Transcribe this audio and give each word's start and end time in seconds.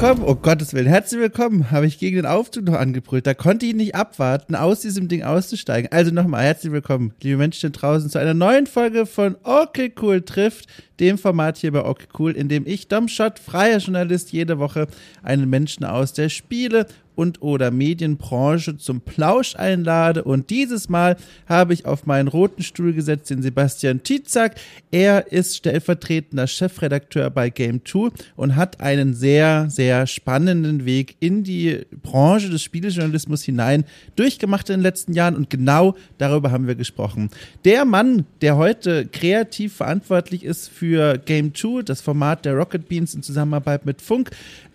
willkommen, 0.00 0.24
oh 0.26 0.34
Gottes 0.34 0.72
Willen, 0.72 0.86
herzlich 0.86 1.20
willkommen, 1.20 1.70
habe 1.70 1.84
ich 1.84 1.98
gegen 1.98 2.16
den 2.16 2.24
Aufzug 2.24 2.64
noch 2.64 2.72
angebrüllt. 2.72 3.26
Da 3.26 3.34
konnte 3.34 3.66
ich 3.66 3.74
nicht 3.74 3.94
abwarten, 3.94 4.54
aus 4.54 4.80
diesem 4.80 5.08
Ding 5.08 5.24
auszusteigen. 5.24 5.92
Also 5.92 6.10
nochmal, 6.10 6.42
herzlich 6.44 6.72
willkommen, 6.72 7.12
liebe 7.22 7.36
Menschen 7.36 7.70
draußen, 7.70 8.08
zu 8.08 8.18
einer 8.18 8.32
neuen 8.32 8.66
Folge 8.66 9.04
von 9.04 9.36
Okay 9.42 9.92
Cool 10.00 10.22
trifft, 10.22 10.68
dem 11.00 11.18
Format 11.18 11.58
hier 11.58 11.72
bei 11.72 11.84
Okay 11.84 12.06
Cool, 12.18 12.32
in 12.32 12.48
dem 12.48 12.66
ich, 12.66 12.88
Dom 12.88 13.08
Schott, 13.08 13.38
freier 13.38 13.76
Journalist, 13.76 14.32
jede 14.32 14.58
Woche 14.58 14.86
einen 15.22 15.50
Menschen 15.50 15.84
aus 15.84 16.14
der 16.14 16.30
Spiele- 16.30 16.86
und 17.20 17.42
oder 17.42 17.70
Medienbranche 17.70 18.78
zum 18.78 19.02
Plausch 19.02 19.54
einlade. 19.54 20.24
Und 20.24 20.48
dieses 20.48 20.88
Mal 20.88 21.18
habe 21.46 21.74
ich 21.74 21.84
auf 21.84 22.06
meinen 22.06 22.28
roten 22.28 22.62
Stuhl 22.62 22.94
gesetzt 22.94 23.28
den 23.28 23.42
Sebastian 23.42 24.02
Tietzak. 24.02 24.54
Er 24.90 25.30
ist 25.30 25.56
stellvertretender 25.56 26.46
Chefredakteur 26.46 27.28
bei 27.28 27.50
Game 27.50 27.84
2 27.84 28.08
und 28.36 28.56
hat 28.56 28.80
einen 28.80 29.12
sehr, 29.12 29.68
sehr 29.68 30.06
spannenden 30.06 30.86
Weg 30.86 31.16
in 31.20 31.44
die 31.44 31.80
Branche 32.02 32.48
des 32.48 32.62
Spielejournalismus 32.62 33.42
hinein 33.42 33.84
durchgemacht 34.16 34.70
in 34.70 34.76
den 34.76 34.82
letzten 34.82 35.12
Jahren. 35.12 35.36
Und 35.36 35.50
genau 35.50 35.96
darüber 36.16 36.50
haben 36.50 36.66
wir 36.66 36.74
gesprochen. 36.74 37.28
Der 37.66 37.84
Mann, 37.84 38.24
der 38.40 38.56
heute 38.56 39.06
kreativ 39.06 39.74
verantwortlich 39.74 40.42
ist 40.42 40.70
für 40.70 41.18
Game 41.18 41.54
2, 41.54 41.82
das 41.82 42.00
Format 42.00 42.46
der 42.46 42.54
Rocket 42.54 42.88
Beans 42.88 43.14
in 43.14 43.22
Zusammenarbeit 43.22 43.84
mit 43.84 44.00
Funk, 44.00 44.30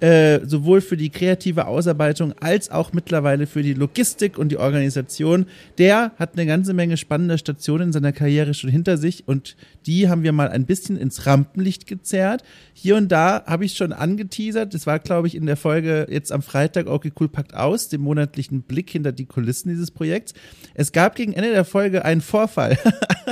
äh, 0.06 0.46
sowohl 0.46 0.82
für 0.82 0.98
die 0.98 1.10
kreative 1.10 1.66
Ausarbeitung 1.66 2.34
als 2.40 2.70
auch 2.70 2.94
mittlerweile 2.94 3.48
für 3.48 3.64
die 3.64 3.74
Logistik 3.74 4.38
und 4.38 4.50
die 4.50 4.58
Organisation. 4.58 5.48
Der 5.80 6.12
hat 6.20 6.34
eine 6.34 6.46
ganze 6.46 6.76
Menge 6.76 6.96
spannender 6.98 7.40
Stationen 7.40 7.88
in 7.88 7.92
seiner 7.92 8.12
Karriere 8.12 8.54
schon 8.54 8.70
hinter 8.70 8.98
sich 8.98 9.28
und 9.28 9.56
die 9.88 10.08
haben 10.08 10.22
wir 10.22 10.32
mal 10.32 10.50
ein 10.50 10.68
bisschen 10.68 10.96
ins 10.96 11.26
Rampenlicht 11.26 11.88
gezerrt. 11.88 12.44
Hier 12.76 12.98
und 12.98 13.12
da 13.12 13.46
habe 13.48 13.66
ich 13.66 13.74
schon 13.74 13.94
angeteasert. 13.94 14.76
Das 14.76 14.86
war, 14.86 15.00
glaube 15.00 15.28
ich, 15.28 15.34
in 15.34 15.48
der 15.48 15.58
Folge 15.58 16.06
jetzt 16.08 16.32
am 16.32 16.44
Freitag, 16.44 16.86
okay, 16.86 17.12
cool, 17.20 17.28
packt 17.28 17.56
aus, 17.56 17.90
dem 17.90 18.02
monatlichen 18.02 18.62
Blick 18.62 18.92
hinter 18.92 19.12
die 19.12 19.26
Kulissen 19.26 19.70
dieses 19.70 19.90
Projekts. 19.90 20.36
Es 20.76 20.92
gab 20.92 21.16
gegen 21.16 21.34
Ende 21.34 21.50
der 21.50 21.66
Folge 21.66 22.06
einen 22.06 22.22
Vorfall. 22.22 22.78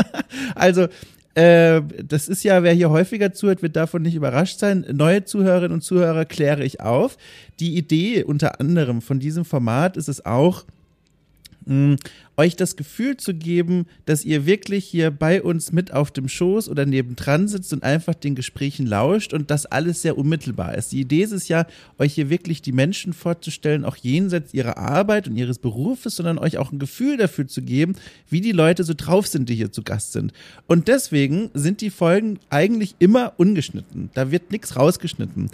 also, 0.56 0.88
äh, 1.36 1.82
das 2.04 2.28
ist 2.28 2.44
ja, 2.44 2.62
wer 2.64 2.74
hier 2.74 2.90
häufiger 2.90 3.34
zuhört, 3.34 3.62
wird 3.62 3.76
davon 3.76 4.04
nicht 4.04 4.16
überrascht 4.16 4.60
sein. 4.60 4.86
Neue 4.92 5.26
Zuhörerinnen 5.26 5.74
und 5.74 5.82
Zuhörer 5.82 6.26
kläre 6.26 6.64
ich 6.64 6.82
auf. 6.82 7.18
Die 7.60 7.76
Idee 7.76 8.24
unter 8.24 8.60
anderem 8.60 9.02
von 9.02 9.20
diesem 9.20 9.44
Format 9.44 9.98
ist 9.98 10.10
es 10.10 10.26
auch, 10.26 10.66
mh, 11.66 11.98
euch 12.38 12.56
das 12.56 12.76
Gefühl 12.76 13.18
zu 13.18 13.34
geben, 13.34 13.86
dass 14.06 14.26
ihr 14.26 14.46
wirklich 14.46 14.86
hier 14.86 15.12
bei 15.12 15.42
uns 15.42 15.72
mit 15.72 15.94
auf 15.94 16.12
dem 16.12 16.28
Schoß 16.28 16.70
oder 16.70 16.86
nebendran 16.86 17.48
sitzt 17.48 17.74
und 17.74 17.84
einfach 17.84 18.16
den 18.16 18.36
Gesprächen 18.36 18.88
lauscht 18.88 19.34
und 19.34 19.52
das 19.52 19.66
alles 19.66 20.02
sehr 20.02 20.18
unmittelbar 20.18 20.76
ist. 20.76 20.92
Die 20.92 21.02
Idee 21.02 21.22
ist 21.22 21.32
es 21.32 21.48
ja, 21.48 21.66
euch 22.00 22.14
hier 22.14 22.30
wirklich 22.30 22.62
die 22.62 22.72
Menschen 22.72 23.14
vorzustellen, 23.14 23.86
auch 23.86 23.96
jenseits 23.96 24.54
ihrer 24.54 24.78
Arbeit 24.78 25.28
und 25.28 25.38
ihres 25.38 25.60
Berufes, 25.60 26.16
sondern 26.16 26.40
euch 26.40 26.58
auch 26.58 26.72
ein 26.72 26.80
Gefühl 26.80 27.18
dafür 27.18 27.48
zu 27.48 27.62
geben, 27.62 27.96
wie 28.30 28.42
die 28.42 28.52
Leute 28.52 28.84
so 28.84 28.94
drauf 28.96 29.28
sind, 29.28 29.50
die 29.50 29.56
hier 29.56 29.72
zu 29.72 29.84
Gast 29.84 30.14
sind. 30.14 30.34
Und 30.68 30.88
deswegen 30.88 31.52
sind 31.54 31.82
die 31.82 31.92
Folgen 31.92 32.40
eigentlich 32.50 32.96
immer 33.00 33.34
ungeschnitten. 33.38 34.10
Da 34.14 34.32
wird 34.32 34.52
nichts 34.52 34.76
rausgeschnitten. 34.76 35.50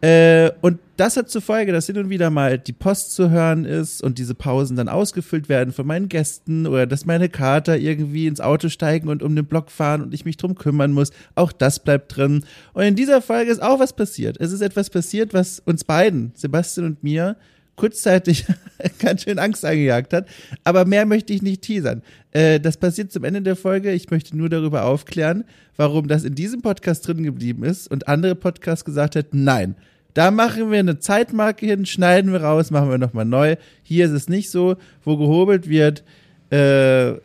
Äh, 0.00 0.50
und 0.60 0.78
das 0.96 1.16
hat 1.16 1.30
zur 1.30 1.42
Folge, 1.42 1.72
dass 1.72 1.86
hin 1.86 1.98
und 1.98 2.10
wieder 2.10 2.30
mal 2.30 2.58
die 2.58 2.72
Post 2.72 3.14
zu 3.14 3.30
hören 3.30 3.64
ist 3.64 4.02
und 4.02 4.18
diese 4.18 4.34
Pausen 4.34 4.76
dann 4.76 4.88
ausgefüllt 4.88 5.48
werden 5.48 5.72
von 5.72 5.86
meinen 5.86 6.08
Gästen 6.08 6.66
oder 6.66 6.86
dass 6.86 7.06
meine 7.06 7.28
Kater 7.28 7.76
irgendwie 7.78 8.26
ins 8.26 8.40
Auto 8.40 8.68
steigen 8.68 9.08
und 9.08 9.22
um 9.22 9.34
den 9.36 9.46
Block 9.46 9.70
fahren 9.70 10.02
und 10.02 10.14
ich 10.14 10.24
mich 10.24 10.36
drum 10.36 10.54
kümmern 10.54 10.92
muss. 10.92 11.12
Auch 11.34 11.52
das 11.52 11.80
bleibt 11.80 12.16
drin. 12.16 12.44
Und 12.72 12.82
in 12.82 12.96
dieser 12.96 13.20
Folge 13.20 13.50
ist 13.50 13.62
auch 13.62 13.78
was 13.78 13.94
passiert. 13.94 14.38
Es 14.40 14.52
ist 14.52 14.60
etwas 14.60 14.90
passiert, 14.90 15.34
was 15.34 15.60
uns 15.60 15.84
beiden, 15.84 16.32
Sebastian 16.34 16.86
und 16.86 17.02
mir, 17.02 17.36
kurzzeitig 17.76 18.46
ganz 18.98 19.22
schön 19.22 19.38
Angst 19.38 19.64
eingejagt 19.64 20.12
hat. 20.12 20.26
Aber 20.64 20.84
mehr 20.84 21.06
möchte 21.06 21.32
ich 21.32 21.42
nicht 21.42 21.62
teasern. 21.62 22.02
Äh, 22.32 22.58
das 22.60 22.76
passiert 22.76 23.12
zum 23.12 23.24
Ende 23.24 23.42
der 23.42 23.56
Folge. 23.56 23.92
Ich 23.92 24.10
möchte 24.10 24.36
nur 24.36 24.48
darüber 24.48 24.84
aufklären, 24.84 25.44
warum 25.76 26.08
das 26.08 26.24
in 26.24 26.34
diesem 26.34 26.62
Podcast 26.62 27.06
drin 27.06 27.22
geblieben 27.22 27.64
ist 27.64 27.90
und 27.90 28.08
andere 28.08 28.34
Podcasts 28.34 28.84
gesagt 28.84 29.14
hätten, 29.14 29.44
nein. 29.44 29.76
Da 30.14 30.30
machen 30.30 30.70
wir 30.70 30.78
eine 30.78 30.98
Zeitmarke 30.98 31.66
hin, 31.66 31.84
schneiden 31.84 32.32
wir 32.32 32.42
raus, 32.42 32.70
machen 32.70 32.88
wir 32.88 32.96
nochmal 32.96 33.26
neu. 33.26 33.56
Hier 33.82 34.06
ist 34.06 34.12
es 34.12 34.28
nicht 34.30 34.50
so, 34.50 34.76
wo 35.04 35.18
gehobelt 35.18 35.68
wird, 35.68 36.04
äh, 36.50 37.10
äh, 37.10 37.18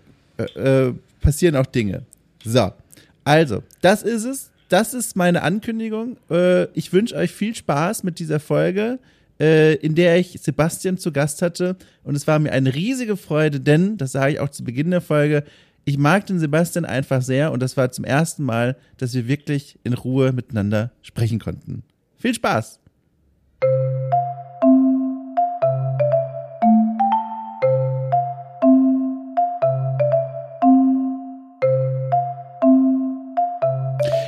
äh, 0.55 0.93
passieren 1.21 1.55
auch 1.55 1.67
Dinge. 1.67 2.03
So, 2.43 2.71
also, 3.23 3.63
das 3.81 4.03
ist 4.03 4.25
es. 4.25 4.51
Das 4.67 4.93
ist 4.93 5.15
meine 5.15 5.41
Ankündigung. 5.43 6.17
Äh, 6.29 6.65
ich 6.73 6.91
wünsche 6.93 7.15
euch 7.15 7.31
viel 7.31 7.55
Spaß 7.55 8.03
mit 8.03 8.19
dieser 8.19 8.39
Folge 8.39 8.99
äh, 9.41 9.73
in 9.73 9.95
der 9.95 10.19
ich 10.19 10.39
Sebastian 10.39 10.99
zu 10.99 11.11
Gast 11.11 11.41
hatte. 11.41 11.75
Und 12.03 12.15
es 12.15 12.27
war 12.27 12.37
mir 12.37 12.51
eine 12.51 12.75
riesige 12.75 13.17
Freude, 13.17 13.59
denn, 13.59 13.97
das 13.97 14.11
sage 14.11 14.33
ich 14.33 14.39
auch 14.39 14.49
zu 14.49 14.63
Beginn 14.63 14.91
der 14.91 15.01
Folge, 15.01 15.43
ich 15.83 15.97
mag 15.97 16.27
den 16.27 16.39
Sebastian 16.39 16.85
einfach 16.85 17.23
sehr 17.23 17.51
und 17.51 17.59
das 17.59 17.75
war 17.75 17.91
zum 17.91 18.05
ersten 18.05 18.43
Mal, 18.43 18.77
dass 18.97 19.15
wir 19.15 19.27
wirklich 19.27 19.79
in 19.83 19.93
Ruhe 19.93 20.31
miteinander 20.31 20.91
sprechen 21.01 21.39
konnten. 21.39 21.81
Viel 22.19 22.35
Spaß! 22.35 22.77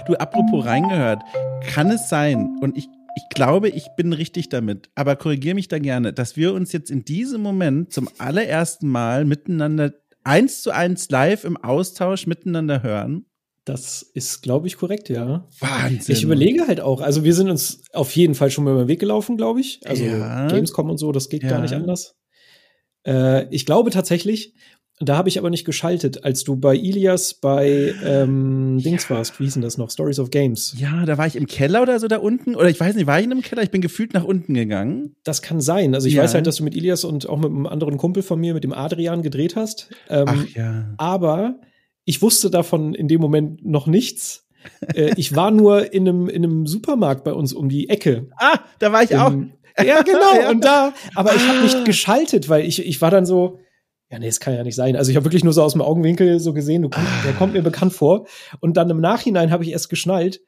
Du, 0.08 0.16
apropos 0.16 0.66
reingehört, 0.66 1.22
kann 1.72 1.90
es 1.92 2.10
sein, 2.10 2.58
und 2.60 2.76
ich 2.76 2.90
ich 3.16 3.30
glaube, 3.30 3.70
ich 3.70 3.88
bin 3.96 4.14
richtig 4.14 4.50
damit, 4.50 4.90
aber 4.96 5.16
korrigiere 5.16 5.56
mich 5.56 5.68
da 5.68 5.80
gerne, 5.80 6.14
dass 6.14 6.36
wir 6.36 6.54
uns 6.54 6.72
jetzt 6.72 6.90
in 6.92 7.06
diesem 7.06 7.42
Moment 7.42 7.94
zum 7.94 8.10
allerersten 8.18 8.88
Mal 8.88 9.26
miteinander 9.26 9.94
eins 10.24 10.62
zu 10.62 10.72
eins 10.72 11.10
live 11.10 11.44
im 11.44 11.58
Austausch 11.58 12.28
miteinander 12.28 12.82
hören. 12.84 13.26
Das 13.66 14.02
ist, 14.02 14.42
glaube 14.42 14.68
ich, 14.68 14.76
korrekt, 14.78 15.08
ja. 15.10 15.48
Wahnsinn. 15.60 16.16
Ich 16.16 16.24
überlege 16.24 16.68
halt 16.68 16.82
auch, 16.82 17.00
also 17.00 17.24
wir 17.24 17.34
sind 17.34 17.50
uns 17.50 17.82
auf 17.94 18.14
jeden 18.14 18.36
Fall 18.36 18.52
schon 18.52 18.66
mal 18.66 18.72
über 18.72 18.84
den 18.84 18.88
Weg 18.90 19.00
gelaufen, 19.00 19.38
glaube 19.38 19.62
ich. 19.62 19.80
Also 19.86 20.04
Ja. 20.04 20.48
Gamescom 20.48 20.90
und 20.90 20.98
so, 20.98 21.12
das 21.14 21.30
geht 21.30 21.44
Ja. 21.44 21.50
gar 21.52 21.62
nicht 21.62 21.74
anders. 21.74 22.16
Äh, 23.08 23.48
ich 23.54 23.66
glaube 23.66 23.90
tatsächlich, 23.92 24.54
da 25.10 25.18
habe 25.18 25.30
ich 25.30 25.38
aber 25.40 25.50
nicht 25.50 25.66
geschaltet, 25.66 26.24
als 26.24 26.44
du 26.44 26.56
bei 26.56 26.76
Ilias 26.76 27.34
bei 27.34 27.94
ähm, 28.04 28.78
Dings 28.84 29.10
warst, 29.10 29.40
wie 29.40 29.46
hieß 29.46 29.54
denn 29.54 29.62
das 29.64 29.78
noch? 29.78 29.90
Stories 29.92 30.20
of 30.20 30.30
Games. 30.30 30.76
Ja, 30.78 31.06
da 31.06 31.18
war 31.18 31.26
ich 31.28 31.36
im 31.36 31.48
Keller 31.48 31.82
oder 31.82 32.00
so 32.00 32.08
da 32.08 32.18
unten. 32.18 32.56
Oder 32.56 32.70
ich 32.70 32.80
weiß 32.80 32.96
nicht, 32.96 33.08
war 33.08 33.20
ich 33.20 33.26
in 33.26 33.32
einem 33.32 33.42
Keller? 33.42 33.64
Ich 33.64 33.72
bin 33.72 33.82
gefühlt 33.82 34.14
nach 34.14 34.24
unten 34.24 34.54
gegangen. 34.54 35.16
Das 35.24 35.42
kann 35.42 35.62
sein. 35.62 35.96
Also 35.96 36.08
ich 36.08 36.14
Ja. 36.16 36.24
weiß 36.24 36.34
halt, 36.34 36.48
dass 36.48 36.58
du 36.58 36.64
mit 36.64 36.76
Ilias 36.76 37.04
und 37.04 37.28
auch 37.30 37.38
mit 37.38 37.48
einem 37.52 37.66
anderen 37.68 37.98
Kumpel 37.98 38.24
von 38.24 38.40
mir, 38.40 38.54
mit 38.54 38.64
dem 38.64 38.74
Adrian, 38.74 39.22
gedreht 39.22 39.56
hast. 39.56 39.90
Ähm, 40.10 40.26
Ach 40.28 40.46
ja. 40.56 40.94
aber 40.98 41.60
ich 42.06 42.22
wusste 42.22 42.50
davon 42.50 42.94
in 42.94 43.08
dem 43.08 43.22
Moment 43.22 43.66
noch 43.66 43.88
nichts. 43.88 44.48
äh, 44.94 45.12
ich 45.18 45.36
war 45.36 45.52
nur 45.52 45.92
in 45.94 46.08
einem, 46.08 46.30
in 46.30 46.44
einem 46.44 46.66
Supermarkt 46.68 47.24
bei 47.24 47.34
uns 47.34 47.52
um 47.54 47.70
die 47.70 47.90
Ecke. 47.90 48.28
Ah, 48.38 48.60
da 48.80 48.92
war 48.92 49.04
ich 49.04 49.16
auch. 49.18 49.32
Im- 49.32 49.52
ja, 49.84 50.02
genau. 50.04 50.20
Ja. 50.42 50.50
Und 50.52 50.64
da, 50.64 50.94
aber 51.16 51.34
ich 51.36 51.42
habe 51.48 51.60
Ah. 51.60 51.64
nicht 51.64 51.84
geschaltet, 51.86 52.48
weil 52.48 52.66
ich, 52.66 52.86
ich 52.86 53.02
war 53.02 53.10
dann 53.12 53.26
so, 53.26 53.60
ja, 54.14 54.20
nee, 54.20 54.28
das 54.28 54.40
kann 54.40 54.54
ja 54.54 54.64
nicht 54.64 54.76
sein. 54.76 54.96
Also 54.96 55.10
ich 55.10 55.16
habe 55.18 55.26
wirklich 55.26 55.44
nur 55.44 55.54
so 55.54 55.64
aus 55.64 55.72
dem 55.74 55.82
Augenwinkel 55.82 56.40
so 56.40 56.54
gesehen, 56.54 56.84
du 56.84 56.90
komm, 56.90 57.04
Ah. 57.04 57.24
der 57.26 57.34
kommt 57.34 57.54
mir 57.54 57.64
bekannt 57.64 57.94
vor. 57.94 58.28
Und 58.60 58.78
dann 58.78 58.88
im 58.92 59.02
Nachhinein 59.02 59.50
habe 59.50 59.64
ich 59.64 59.72
erst 59.72 59.90
geschnallt, 59.90 60.40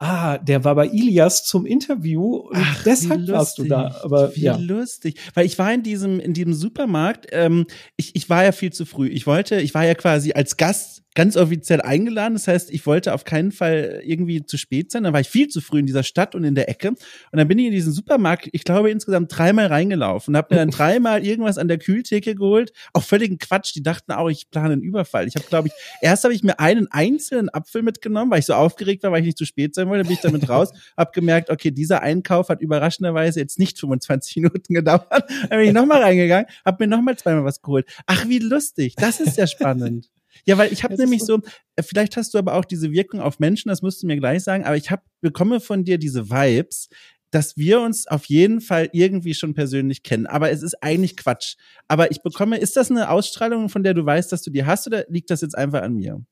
ah, 0.00 0.36
der 0.38 0.64
war 0.64 0.74
bei 0.74 0.88
Ilias 0.88 1.44
zum 1.44 1.64
Interview 1.64 2.38
und 2.38 2.56
Ach, 2.60 2.82
deshalb 2.82 3.28
warst 3.28 3.58
du 3.58 3.64
da. 3.64 4.00
Aber 4.02 4.34
wie 4.34 4.40
ja. 4.40 4.56
lustig. 4.56 5.20
Weil 5.34 5.46
ich 5.46 5.56
war 5.60 5.72
in 5.72 5.84
diesem, 5.84 6.18
in 6.18 6.32
diesem 6.34 6.54
Supermarkt, 6.54 7.28
ähm, 7.30 7.66
ich, 7.96 8.16
ich 8.16 8.28
war 8.28 8.42
ja 8.42 8.50
viel 8.50 8.72
zu 8.72 8.84
früh. 8.84 9.06
Ich 9.08 9.28
wollte, 9.28 9.60
ich 9.60 9.74
war 9.74 9.84
ja 9.86 9.94
quasi 9.94 10.32
als 10.32 10.56
Gast 10.56 11.03
ganz 11.14 11.36
offiziell 11.36 11.80
eingeladen. 11.80 12.34
Das 12.34 12.48
heißt, 12.48 12.70
ich 12.70 12.84
wollte 12.86 13.14
auf 13.14 13.24
keinen 13.24 13.52
Fall 13.52 14.02
irgendwie 14.04 14.44
zu 14.44 14.56
spät 14.56 14.90
sein. 14.90 15.04
Dann 15.04 15.12
war 15.12 15.20
ich 15.20 15.28
viel 15.28 15.48
zu 15.48 15.60
früh 15.60 15.78
in 15.78 15.86
dieser 15.86 16.02
Stadt 16.02 16.34
und 16.34 16.44
in 16.44 16.54
der 16.54 16.68
Ecke. 16.68 16.88
Und 16.88 16.98
dann 17.32 17.46
bin 17.46 17.58
ich 17.58 17.66
in 17.66 17.72
diesen 17.72 17.92
Supermarkt, 17.92 18.48
ich 18.52 18.64
glaube, 18.64 18.90
insgesamt 18.90 19.36
dreimal 19.36 19.66
reingelaufen 19.66 20.34
und 20.34 20.38
habe 20.38 20.54
mir 20.54 20.60
dann 20.60 20.70
dreimal 20.72 21.24
irgendwas 21.24 21.58
an 21.58 21.68
der 21.68 21.78
Kühltheke 21.78 22.34
geholt. 22.34 22.72
Auch 22.92 23.02
völligen 23.02 23.38
Quatsch. 23.38 23.74
Die 23.74 23.82
dachten 23.82 24.12
auch, 24.12 24.28
ich 24.28 24.50
plane 24.50 24.72
einen 24.72 24.82
Überfall. 24.82 25.28
Ich 25.28 25.36
habe, 25.36 25.46
glaube 25.46 25.68
ich, 25.68 25.74
erst 26.00 26.24
habe 26.24 26.34
ich 26.34 26.42
mir 26.42 26.58
einen 26.58 26.88
einzelnen 26.90 27.48
Apfel 27.48 27.82
mitgenommen, 27.82 28.30
weil 28.30 28.40
ich 28.40 28.46
so 28.46 28.54
aufgeregt 28.54 29.04
war, 29.04 29.12
weil 29.12 29.20
ich 29.20 29.26
nicht 29.26 29.38
zu 29.38 29.46
spät 29.46 29.74
sein 29.74 29.88
wollte. 29.88 30.02
Dann 30.02 30.08
bin 30.08 30.16
ich 30.16 30.22
damit 30.22 30.48
raus, 30.48 30.72
habe 30.96 31.12
gemerkt, 31.12 31.50
okay, 31.50 31.70
dieser 31.70 32.02
Einkauf 32.02 32.48
hat 32.48 32.60
überraschenderweise 32.60 33.38
jetzt 33.40 33.58
nicht 33.58 33.78
25 33.78 34.36
Minuten 34.42 34.74
gedauert. 34.74 35.06
Dann 35.10 35.58
bin 35.58 35.68
ich 35.68 35.72
nochmal 35.72 36.02
reingegangen, 36.02 36.46
habe 36.64 36.84
mir 36.84 36.88
nochmal 36.88 37.16
zweimal 37.16 37.44
was 37.44 37.62
geholt. 37.62 37.86
Ach, 38.06 38.28
wie 38.28 38.38
lustig. 38.38 38.94
Das 38.96 39.20
ist 39.20 39.38
ja 39.38 39.46
spannend. 39.46 40.10
Ja, 40.46 40.58
weil 40.58 40.72
ich 40.72 40.84
habe 40.84 40.94
nämlich 40.96 41.22
so- 41.24 41.40
äh, 41.76 41.82
vielleicht 41.82 42.16
hast 42.16 42.34
du 42.34 42.38
aber 42.38 42.54
auch 42.54 42.64
diese 42.64 42.90
Wirkung 42.92 43.20
auf 43.20 43.38
Menschen, 43.38 43.68
das 43.68 43.82
musst 43.82 44.02
du 44.02 44.06
mir 44.06 44.16
gleich 44.16 44.42
sagen, 44.44 44.64
aber 44.64 44.76
ich 44.76 44.90
hab, 44.90 45.02
bekomme 45.20 45.60
von 45.60 45.84
dir 45.84 45.98
diese 45.98 46.28
Vibes, 46.30 46.88
dass 47.30 47.56
wir 47.56 47.80
uns 47.80 48.06
auf 48.06 48.26
jeden 48.26 48.60
Fall 48.60 48.88
irgendwie 48.92 49.34
schon 49.34 49.54
persönlich 49.54 50.02
kennen. 50.04 50.26
Aber 50.26 50.50
es 50.50 50.62
ist 50.62 50.82
eigentlich 50.82 51.16
Quatsch. 51.16 51.56
Aber 51.88 52.10
ich 52.12 52.22
bekomme, 52.22 52.58
ist 52.58 52.76
das 52.76 52.90
eine 52.90 53.10
Ausstrahlung, 53.10 53.68
von 53.68 53.82
der 53.82 53.92
du 53.94 54.06
weißt, 54.06 54.30
dass 54.30 54.42
du 54.42 54.50
die 54.50 54.64
hast, 54.64 54.86
oder 54.86 55.04
liegt 55.08 55.30
das 55.30 55.40
jetzt 55.40 55.58
einfach 55.58 55.82
an 55.82 55.94
mir? 55.94 56.22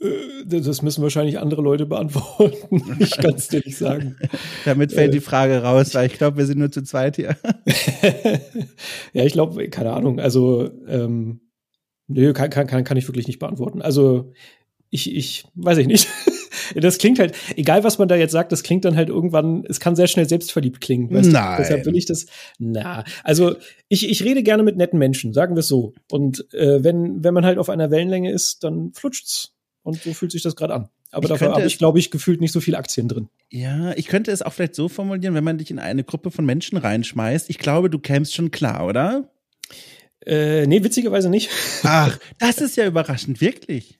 Äh, 0.00 0.08
das 0.46 0.82
müssen 0.82 1.02
wahrscheinlich 1.02 1.38
andere 1.40 1.62
Leute 1.62 1.86
beantworten. 1.86 2.82
Ich 3.00 3.16
kann 3.16 3.34
es 3.34 3.48
dir 3.48 3.62
nicht 3.64 3.78
sagen. 3.78 4.16
Damit 4.64 4.92
fällt 4.92 5.12
die 5.14 5.20
Frage 5.20 5.62
raus, 5.62 5.94
weil 5.94 6.06
ich 6.06 6.18
glaube, 6.18 6.36
wir 6.36 6.46
sind 6.46 6.58
nur 6.58 6.70
zu 6.70 6.82
zweit 6.82 7.16
hier. 7.16 7.36
ja, 9.12 9.24
ich 9.24 9.32
glaube, 9.32 9.68
keine 9.70 9.92
Ahnung. 9.92 10.20
Also, 10.20 10.70
ähm, 10.86 11.40
nö, 12.08 12.32
kann, 12.32 12.50
kann, 12.50 12.84
kann 12.84 12.96
ich 12.96 13.08
wirklich 13.08 13.26
nicht 13.26 13.38
beantworten. 13.38 13.82
Also, 13.82 14.32
ich, 14.90 15.14
ich 15.14 15.44
weiß 15.54 15.78
ich 15.78 15.86
nicht. 15.86 16.08
das 16.74 16.98
klingt 16.98 17.18
halt, 17.18 17.34
egal 17.56 17.84
was 17.84 17.98
man 17.98 18.08
da 18.08 18.16
jetzt 18.16 18.32
sagt, 18.32 18.52
das 18.52 18.62
klingt 18.62 18.84
dann 18.84 18.96
halt 18.96 19.08
irgendwann, 19.08 19.64
es 19.68 19.80
kann 19.80 19.96
sehr 19.96 20.06
schnell 20.06 20.28
selbstverliebt 20.28 20.80
klingen. 20.80 21.12
Weißt 21.12 21.30
Nein. 21.30 21.56
Du? 21.56 21.62
Deshalb 21.62 21.86
will 21.86 21.96
ich 21.96 22.06
das, 22.06 22.26
na, 22.58 23.04
also 23.24 23.56
ich, 23.88 24.08
ich 24.08 24.24
rede 24.24 24.42
gerne 24.42 24.62
mit 24.62 24.76
netten 24.76 24.98
Menschen, 24.98 25.32
sagen 25.32 25.54
wir 25.54 25.60
es 25.60 25.68
so. 25.68 25.94
Und 26.10 26.52
äh, 26.54 26.82
wenn, 26.82 27.22
wenn 27.24 27.34
man 27.34 27.44
halt 27.44 27.58
auf 27.58 27.68
einer 27.68 27.90
Wellenlänge 27.90 28.32
ist, 28.32 28.64
dann 28.64 28.92
flutscht's. 28.92 29.52
Und 29.82 30.02
so 30.02 30.12
fühlt 30.14 30.32
sich 30.32 30.42
das 30.42 30.56
gerade 30.56 30.74
an. 30.74 30.88
Aber 31.12 31.24
ich 31.24 31.28
dafür 31.28 31.52
habe 31.52 31.64
ich, 31.64 31.78
glaube 31.78 32.00
ich, 32.00 32.10
gefühlt 32.10 32.40
nicht 32.40 32.50
so 32.50 32.60
viele 32.60 32.76
Aktien 32.76 33.06
drin. 33.06 33.28
Ja, 33.50 33.92
ich 33.92 34.06
könnte 34.06 34.32
es 34.32 34.42
auch 34.42 34.52
vielleicht 34.52 34.74
so 34.74 34.88
formulieren, 34.88 35.34
wenn 35.34 35.44
man 35.44 35.58
dich 35.58 35.70
in 35.70 35.78
eine 35.78 36.02
Gruppe 36.02 36.32
von 36.32 36.44
Menschen 36.44 36.76
reinschmeißt. 36.76 37.48
Ich 37.48 37.58
glaube, 37.58 37.88
du 37.88 38.00
kämst 38.00 38.34
schon 38.34 38.50
klar, 38.50 38.84
oder? 38.84 39.30
Äh, 40.26 40.66
nee, 40.66 40.82
witzigerweise 40.82 41.30
nicht. 41.30 41.50
Ach, 41.84 42.18
das 42.38 42.60
ist 42.60 42.76
ja 42.76 42.86
überraschend, 42.86 43.40
wirklich. 43.40 43.98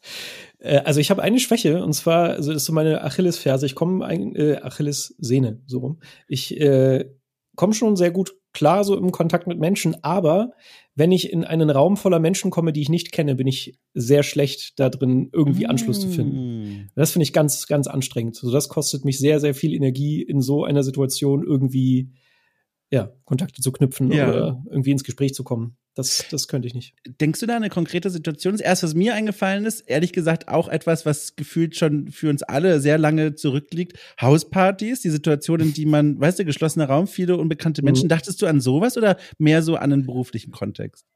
Äh, 0.59 0.79
also 0.79 1.01
ich 1.01 1.11
habe 1.11 1.23
eine 1.23 1.39
Schwäche 1.39 1.83
und 1.83 1.93
zwar, 1.93 2.31
also 2.31 2.53
das 2.53 2.63
ist 2.63 2.67
so 2.67 2.73
meine 2.73 3.03
Achillesferse. 3.03 3.67
Ich 3.67 3.75
komme 3.75 4.07
äh, 4.35 4.57
Achillessehne 4.61 5.63
so 5.67 5.79
rum. 5.79 6.01
Ich 6.29 6.61
äh, 6.61 7.05
komme 7.55 7.75
schon 7.75 7.97
sehr 7.97 8.11
gut 8.11 8.35
klar 8.53 8.85
so 8.85 8.97
im 8.97 9.13
Kontakt 9.13 9.47
mit 9.47 9.59
Menschen, 9.59 10.03
aber 10.03 10.53
wenn 10.95 11.13
ich 11.13 11.31
in 11.31 11.45
einen 11.45 11.69
Raum 11.69 11.99
voller 11.99 12.19
Menschen 12.19 12.51
komme, 12.51 12.73
die 12.73 12.81
ich 12.81 12.89
nicht 12.89 13.13
kenne, 13.13 13.35
bin 13.35 13.47
ich 13.47 13.79
sehr 13.93 14.23
schlecht 14.23 14.81
da 14.81 14.89
drin, 14.89 15.29
irgendwie 15.31 15.67
Anschluss 15.67 16.01
zu 16.01 16.09
finden. 16.09 16.37
Mm. 16.39 16.91
Das 16.95 17.13
finde 17.13 17.25
ich 17.25 17.35
ganz, 17.35 17.67
ganz 17.67 17.87
anstrengend. 17.87 18.39
Also 18.39 18.51
das 18.51 18.71
kostet 18.71 19.05
mich 19.05 19.19
sehr, 19.19 19.41
sehr 19.41 19.55
viel 19.55 19.75
Energie, 19.75 20.23
in 20.23 20.41
so 20.41 20.65
einer 20.65 20.83
Situation 20.83 21.45
irgendwie 21.47 22.13
ja, 22.91 23.13
Kontakte 23.25 23.63
zu 23.63 23.73
knüpfen 23.73 24.13
ja. 24.13 24.29
oder 24.29 24.63
irgendwie 24.71 24.93
ins 24.93 25.05
Gespräch 25.05 25.35
zu 25.35 25.45
kommen. 25.45 25.77
Das, 25.95 26.27
das 26.31 26.47
könnte 26.47 26.69
ich 26.69 26.75
nicht. 26.75 26.95
Denkst 27.21 27.41
du 27.41 27.47
da 27.47 27.57
eine 27.57 27.71
konkrete 27.71 28.11
Situation? 28.11 28.53
Das 28.53 28.61
erste, 28.61 28.87
was 28.87 28.95
mir 28.95 29.15
eingefallen 29.15 29.65
ist, 29.65 29.81
ehrlich 29.81 30.13
gesagt 30.13 30.47
auch 30.47 30.69
etwas, 30.69 31.07
was 31.07 31.37
gefühlt 31.37 31.75
schon 31.75 32.11
für 32.11 32.29
uns 32.29 32.43
alle 32.43 32.81
sehr 32.81 32.99
lange 32.99 33.35
zurückliegt. 33.35 33.99
Hauspartys, 34.21 35.01
die 35.01 35.09
Situation, 35.09 35.61
in 35.61 35.73
die 35.73 35.87
man, 35.87 36.21
weißt 36.21 36.39
du, 36.39 36.45
geschlossener 36.45 36.85
Raum, 36.87 37.07
viele 37.07 37.39
unbekannte 37.39 37.83
Menschen. 37.83 38.05
Mhm. 38.07 38.11
Dachtest 38.11 38.43
du 38.43 38.47
an 38.47 38.61
sowas 38.61 38.99
oder 38.99 39.17
mehr 39.39 39.63
so 39.63 39.77
an 39.77 39.93
einen 39.93 40.05
beruflichen 40.05 40.53
Kontext? 40.53 41.07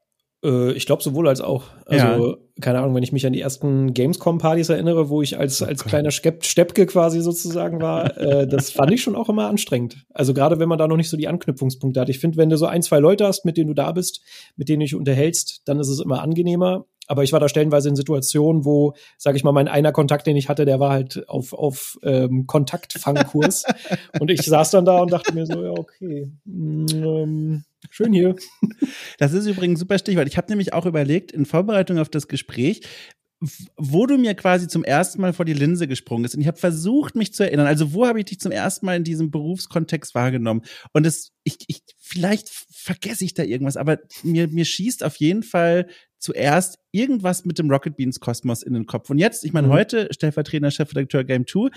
Äh, 0.43 0.71
ich 0.73 0.85
glaube 0.85 1.03
sowohl 1.03 1.27
als 1.27 1.41
auch. 1.41 1.65
Also, 1.85 2.05
ja. 2.05 2.37
keine 2.61 2.79
Ahnung, 2.79 2.95
wenn 2.95 3.03
ich 3.03 3.11
mich 3.11 3.25
an 3.25 3.33
die 3.33 3.41
ersten 3.41 3.93
Gamescom-Partys 3.93 4.69
erinnere, 4.69 5.09
wo 5.09 5.21
ich 5.21 5.37
als, 5.37 5.61
oh 5.61 5.65
als 5.65 5.83
kleiner 5.83 6.11
Steppke 6.11 6.85
quasi 6.85 7.21
sozusagen 7.21 7.81
war, 7.81 8.17
äh, 8.17 8.47
das 8.47 8.71
fand 8.71 8.91
ich 8.91 9.01
schon 9.01 9.15
auch 9.15 9.29
immer 9.29 9.47
anstrengend. 9.47 10.05
Also 10.13 10.33
gerade 10.33 10.59
wenn 10.59 10.69
man 10.69 10.77
da 10.77 10.87
noch 10.87 10.97
nicht 10.97 11.09
so 11.09 11.17
die 11.17 11.27
Anknüpfungspunkte 11.27 11.99
hat. 11.99 12.09
Ich 12.09 12.19
finde, 12.19 12.37
wenn 12.37 12.49
du 12.49 12.57
so 12.57 12.65
ein, 12.65 12.81
zwei 12.81 12.99
Leute 12.99 13.25
hast, 13.25 13.45
mit 13.45 13.57
denen 13.57 13.67
du 13.67 13.73
da 13.73 13.91
bist, 13.91 14.21
mit 14.55 14.69
denen 14.69 14.79
du 14.79 14.85
dich 14.85 14.95
unterhältst, 14.95 15.61
dann 15.65 15.79
ist 15.79 15.89
es 15.89 15.99
immer 15.99 16.21
angenehmer. 16.21 16.85
Aber 17.11 17.25
ich 17.25 17.33
war 17.33 17.41
da 17.41 17.49
stellenweise 17.49 17.89
in 17.89 17.97
Situationen, 17.97 18.63
wo, 18.63 18.93
sage 19.17 19.35
ich 19.35 19.43
mal, 19.43 19.51
mein 19.51 19.67
einer 19.67 19.91
Kontakt, 19.91 20.27
den 20.27 20.37
ich 20.37 20.47
hatte, 20.47 20.63
der 20.63 20.79
war 20.79 20.91
halt 20.91 21.27
auf, 21.27 21.51
auf 21.51 21.99
ähm, 22.03 22.47
Kontaktfangkurs. 22.47 23.65
und 24.21 24.31
ich 24.31 24.43
saß 24.43 24.71
dann 24.71 24.85
da 24.85 24.99
und 24.99 25.11
dachte 25.11 25.33
mir 25.33 25.45
so, 25.45 25.61
ja, 25.61 25.71
okay, 25.71 26.31
mm, 26.45 26.85
ähm, 26.93 27.63
schön 27.89 28.13
hier. 28.13 28.37
Das 29.17 29.33
ist 29.33 29.45
übrigens 29.45 29.81
super 29.81 29.99
Stichwort. 29.99 30.29
Ich 30.29 30.37
habe 30.37 30.47
nämlich 30.47 30.71
auch 30.71 30.85
überlegt, 30.85 31.33
in 31.33 31.45
Vorbereitung 31.45 31.99
auf 31.99 32.07
das 32.07 32.29
Gespräch, 32.29 32.79
wo 33.75 34.05
du 34.05 34.17
mir 34.17 34.33
quasi 34.33 34.69
zum 34.69 34.85
ersten 34.85 35.19
Mal 35.19 35.33
vor 35.33 35.43
die 35.43 35.53
Linse 35.53 35.89
gesprungen 35.89 36.23
bist. 36.23 36.35
Und 36.35 36.41
ich 36.41 36.47
habe 36.47 36.59
versucht, 36.59 37.15
mich 37.15 37.33
zu 37.33 37.43
erinnern. 37.43 37.67
Also, 37.67 37.91
wo 37.91 38.07
habe 38.07 38.19
ich 38.19 38.25
dich 38.25 38.39
zum 38.39 38.53
ersten 38.53 38.85
Mal 38.85 38.95
in 38.95 39.03
diesem 39.03 39.31
Berufskontext 39.31 40.15
wahrgenommen? 40.15 40.61
Und 40.93 41.05
es, 41.05 41.33
ich, 41.43 41.57
ich, 41.67 41.81
vielleicht 41.97 42.47
vergesse 42.47 43.25
ich 43.25 43.33
da 43.33 43.43
irgendwas, 43.43 43.75
aber 43.75 43.99
mir, 44.23 44.47
mir 44.47 44.63
schießt 44.63 45.03
auf 45.03 45.17
jeden 45.17 45.43
Fall 45.43 45.87
zuerst 46.21 46.79
irgendwas 46.91 47.43
mit 47.45 47.59
dem 47.59 47.69
Rocket 47.69 47.97
Beans 47.97 48.19
Kosmos 48.19 48.63
in 48.63 48.73
den 48.73 48.85
Kopf. 48.85 49.09
Und 49.09 49.17
jetzt, 49.17 49.43
ich 49.43 49.53
meine, 49.53 49.67
mhm. 49.67 49.73
heute 49.73 50.07
stellvertretender 50.11 50.71
Chefredakteur 50.71 51.23
Game 51.23 51.45
2, 51.45 51.69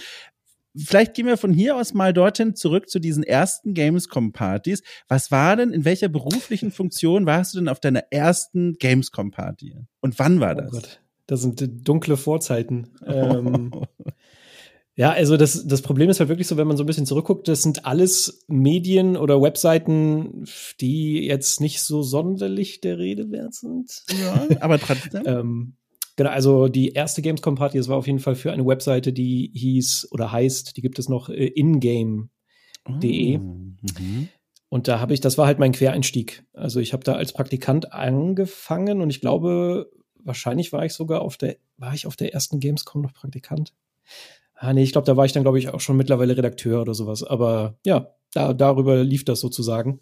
vielleicht 0.76 1.14
gehen 1.14 1.26
wir 1.26 1.36
von 1.36 1.52
hier 1.52 1.76
aus 1.76 1.94
mal 1.94 2.12
dorthin 2.12 2.54
zurück 2.54 2.88
zu 2.88 3.00
diesen 3.00 3.24
ersten 3.24 3.74
Gamescom-Partys. 3.74 4.82
Was 5.08 5.30
war 5.30 5.56
denn, 5.56 5.72
in 5.72 5.84
welcher 5.84 6.08
beruflichen 6.08 6.70
Funktion 6.72 7.26
warst 7.26 7.54
du 7.54 7.58
denn 7.58 7.68
auf 7.68 7.80
deiner 7.80 8.04
ersten 8.12 8.74
Gamescom-Party? 8.74 9.76
Und 10.00 10.18
wann 10.18 10.40
war 10.40 10.52
oh 10.52 10.60
das? 10.60 10.68
Oh 10.68 10.76
Gott. 10.76 11.00
Das 11.26 11.40
sind 11.40 11.88
dunkle 11.88 12.18
Vorzeiten. 12.18 12.90
ähm, 13.06 13.70
ja, 14.96 15.10
also 15.10 15.36
das, 15.36 15.66
das 15.66 15.82
Problem 15.82 16.08
ist 16.08 16.20
halt 16.20 16.28
wirklich 16.28 16.46
so, 16.46 16.56
wenn 16.56 16.68
man 16.68 16.76
so 16.76 16.84
ein 16.84 16.86
bisschen 16.86 17.06
zurückguckt, 17.06 17.48
das 17.48 17.62
sind 17.62 17.84
alles 17.84 18.44
Medien 18.46 19.16
oder 19.16 19.42
Webseiten, 19.42 20.44
die 20.80 21.26
jetzt 21.26 21.60
nicht 21.60 21.82
so 21.82 22.02
sonderlich 22.02 22.80
der 22.80 22.98
Rede 22.98 23.30
wert 23.32 23.54
sind. 23.54 24.04
Ja, 24.20 24.46
aber 24.60 24.78
trotzdem. 24.78 25.22
ähm, 25.26 25.76
genau, 26.14 26.30
also 26.30 26.68
die 26.68 26.90
erste 26.90 27.22
Gamescom 27.22 27.56
Party, 27.56 27.76
das 27.76 27.88
war 27.88 27.96
auf 27.96 28.06
jeden 28.06 28.20
Fall 28.20 28.36
für 28.36 28.52
eine 28.52 28.64
Webseite, 28.64 29.12
die 29.12 29.50
hieß 29.52 30.08
oder 30.12 30.30
heißt, 30.30 30.76
die 30.76 30.82
gibt 30.82 31.00
es 31.00 31.08
noch 31.08 31.28
äh, 31.28 31.46
ingame.de. 31.46 33.38
Oh, 33.38 33.40
mhm. 33.40 34.28
Und 34.68 34.86
da 34.86 35.00
habe 35.00 35.12
ich, 35.12 35.20
das 35.20 35.38
war 35.38 35.46
halt 35.46 35.58
mein 35.58 35.72
Quereinstieg. 35.72 36.44
Also 36.52 36.78
ich 36.78 36.92
habe 36.92 37.02
da 37.02 37.14
als 37.14 37.32
Praktikant 37.32 37.92
angefangen 37.92 39.00
und 39.00 39.10
ich 39.10 39.20
glaube, 39.20 39.90
wahrscheinlich 40.22 40.72
war 40.72 40.84
ich 40.84 40.92
sogar 40.92 41.22
auf 41.22 41.36
der, 41.36 41.56
war 41.78 41.94
ich 41.94 42.06
auf 42.06 42.14
der 42.14 42.32
ersten 42.32 42.60
Gamescom 42.60 43.02
noch 43.02 43.12
Praktikant? 43.12 43.74
Ah, 44.54 44.72
nee, 44.72 44.82
ich 44.82 44.92
glaube, 44.92 45.06
da 45.06 45.16
war 45.16 45.24
ich 45.24 45.32
dann, 45.32 45.42
glaube 45.42 45.58
ich, 45.58 45.68
auch 45.68 45.80
schon 45.80 45.96
mittlerweile 45.96 46.36
Redakteur 46.36 46.80
oder 46.80 46.94
sowas. 46.94 47.22
Aber 47.22 47.78
ja, 47.84 48.14
da, 48.32 48.52
darüber 48.52 49.02
lief 49.02 49.24
das 49.24 49.40
sozusagen. 49.40 50.00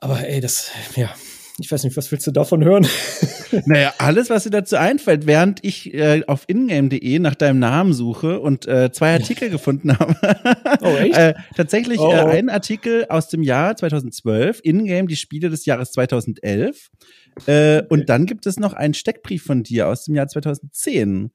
Aber 0.00 0.26
ey, 0.26 0.40
das, 0.40 0.70
ja, 0.96 1.10
ich 1.58 1.70
weiß 1.70 1.84
nicht, 1.84 1.96
was 1.96 2.10
willst 2.10 2.26
du 2.26 2.30
davon 2.30 2.64
hören? 2.64 2.86
naja, 3.66 3.92
alles, 3.98 4.30
was 4.30 4.44
dir 4.44 4.50
dazu 4.50 4.76
einfällt, 4.76 5.26
während 5.26 5.62
ich 5.62 5.92
äh, 5.92 6.22
auf 6.26 6.44
ingame.de 6.46 7.18
nach 7.18 7.34
deinem 7.34 7.58
Namen 7.58 7.92
suche 7.92 8.40
und 8.40 8.66
äh, 8.66 8.90
zwei 8.92 9.12
Artikel 9.12 9.50
gefunden 9.50 9.98
habe. 9.98 10.14
oh, 10.80 10.96
echt? 10.96 11.16
äh, 11.16 11.34
tatsächlich 11.56 12.00
oh. 12.00 12.10
äh, 12.10 12.38
ein 12.38 12.48
Artikel 12.48 13.06
aus 13.08 13.28
dem 13.28 13.42
Jahr 13.42 13.76
2012, 13.76 14.60
Ingame, 14.62 15.08
die 15.08 15.16
Spiele 15.16 15.50
des 15.50 15.66
Jahres 15.66 15.92
2011. 15.92 16.90
Äh, 17.46 17.82
und 17.88 18.08
dann 18.08 18.26
gibt 18.26 18.46
es 18.46 18.58
noch 18.58 18.72
einen 18.72 18.94
Steckbrief 18.94 19.44
von 19.44 19.62
dir 19.62 19.88
aus 19.88 20.04
dem 20.04 20.14
Jahr 20.14 20.28
2010. 20.28 21.30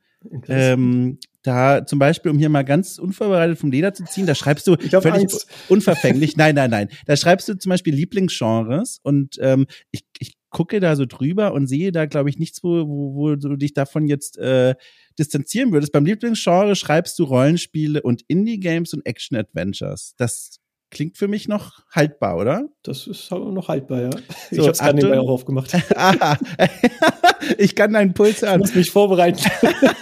Ähm, 0.47 1.19
da 1.43 1.85
zum 1.85 1.99
Beispiel, 1.99 2.31
um 2.31 2.39
hier 2.39 2.49
mal 2.49 2.63
ganz 2.63 2.97
unvorbereitet 2.97 3.59
vom 3.59 3.71
Leder 3.71 3.93
zu 3.93 4.03
ziehen, 4.05 4.25
da 4.25 4.33
schreibst 4.33 4.65
du 4.67 4.75
völlig 4.75 5.05
Angst. 5.05 5.47
unverfänglich. 5.69 6.37
nein, 6.37 6.55
nein, 6.55 6.71
nein. 6.71 6.89
Da 7.05 7.15
schreibst 7.15 7.47
du 7.47 7.57
zum 7.57 7.69
Beispiel 7.69 7.93
Lieblingsgenres 7.93 8.99
und 9.03 9.37
ähm, 9.39 9.67
ich, 9.91 10.05
ich 10.19 10.37
gucke 10.49 10.79
da 10.79 10.95
so 10.95 11.05
drüber 11.05 11.53
und 11.53 11.67
sehe 11.67 11.91
da, 11.91 12.05
glaube 12.05 12.29
ich, 12.29 12.39
nichts, 12.39 12.63
wo, 12.63 12.87
wo, 12.87 13.15
wo 13.15 13.35
du 13.35 13.57
dich 13.57 13.73
davon 13.73 14.07
jetzt 14.07 14.37
äh, 14.37 14.75
distanzieren 15.19 15.71
würdest. 15.71 15.91
Beim 15.91 16.05
Lieblingsgenre 16.05 16.75
schreibst 16.75 17.19
du 17.19 17.25
Rollenspiele 17.25 18.01
und 18.01 18.23
Indie-Games 18.27 18.93
und 18.93 19.05
Action-Adventures. 19.05 20.15
Das 20.17 20.59
klingt 20.95 21.17
für 21.17 21.27
mich 21.27 21.49
noch 21.49 21.83
haltbar, 21.91 22.37
oder? 22.37 22.69
Das 22.81 23.05
ist 23.05 23.29
noch 23.29 23.67
haltbar, 23.67 24.01
ja. 24.03 24.09
So, 24.11 24.17
ich 24.49 24.59
habe 24.59 24.71
es 24.71 24.79
gerade 24.79 24.95
nebenbei 24.95 25.19
auch 25.19 25.27
aufgemacht. 25.27 25.75
Aha. 25.95 26.39
ich 27.57 27.75
kann 27.75 27.91
deinen 27.91 28.13
Puls 28.13 28.45
an. 28.45 28.61
Ich 28.61 28.67
muss 28.67 28.75
mich 28.75 28.91
vorbereiten. 28.91 29.43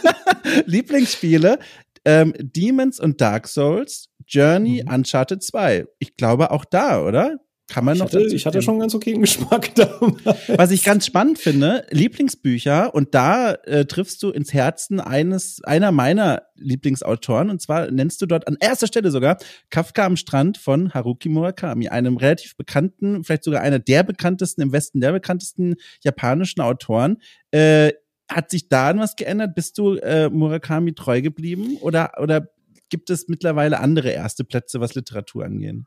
Lieblingsspiele, 0.67 1.57
ähm, 2.05 2.35
Demons 2.37 2.99
und 2.99 3.19
Dark 3.19 3.47
Souls, 3.47 4.09
Journey, 4.27 4.83
mhm. 4.85 4.93
Uncharted 4.93 5.41
2. 5.41 5.87
Ich 5.97 6.15
glaube 6.15 6.51
auch 6.51 6.63
da, 6.63 7.03
oder? 7.03 7.37
Kann 7.73 7.85
man 7.85 7.95
ich 7.95 8.01
noch 8.01 8.07
hatte, 8.07 8.21
Ich 8.35 8.45
hatte 8.45 8.61
schon 8.61 8.79
ganz 8.79 8.93
okayen 8.93 9.21
Geschmack 9.21 9.73
damals. 9.75 10.23
Was 10.47 10.69
ich 10.69 10.83
ganz 10.83 11.07
spannend 11.07 11.39
finde, 11.39 11.87
Lieblingsbücher, 11.89 12.93
und 12.93 13.15
da 13.15 13.53
äh, 13.53 13.85
triffst 13.85 14.21
du 14.21 14.29
ins 14.29 14.53
Herzen 14.53 14.99
eines, 14.99 15.59
einer 15.63 15.91
meiner 15.91 16.43
Lieblingsautoren, 16.55 17.49
und 17.49 17.63
zwar 17.63 17.89
nennst 17.89 18.21
du 18.21 18.27
dort 18.27 18.47
an 18.47 18.57
erster 18.59 18.85
Stelle 18.85 19.09
sogar 19.09 19.39
Kafka 19.71 20.05
am 20.05 20.17
Strand 20.17 20.59
von 20.59 20.93
Haruki 20.93 21.29
Murakami, 21.29 21.87
einem 21.87 22.17
relativ 22.17 22.55
bekannten, 22.57 23.23
vielleicht 23.23 23.43
sogar 23.43 23.61
einer 23.61 23.79
der 23.79 24.03
bekanntesten, 24.03 24.61
im 24.61 24.71
Westen 24.71 25.01
der 25.01 25.11
bekanntesten 25.11 25.75
japanischen 26.03 26.61
Autoren. 26.61 27.17
Äh, 27.49 27.93
hat 28.29 28.51
sich 28.51 28.69
da 28.69 28.95
was 28.97 29.15
geändert? 29.15 29.55
Bist 29.55 29.79
du 29.79 29.95
äh, 29.95 30.29
Murakami 30.29 30.93
treu 30.93 31.23
geblieben 31.23 31.77
oder, 31.81 32.11
oder 32.21 32.49
gibt 32.89 33.09
es 33.09 33.27
mittlerweile 33.27 33.79
andere 33.79 34.11
erste 34.11 34.43
Plätze, 34.43 34.79
was 34.79 34.93
Literatur 34.93 35.45
angeht? 35.45 35.77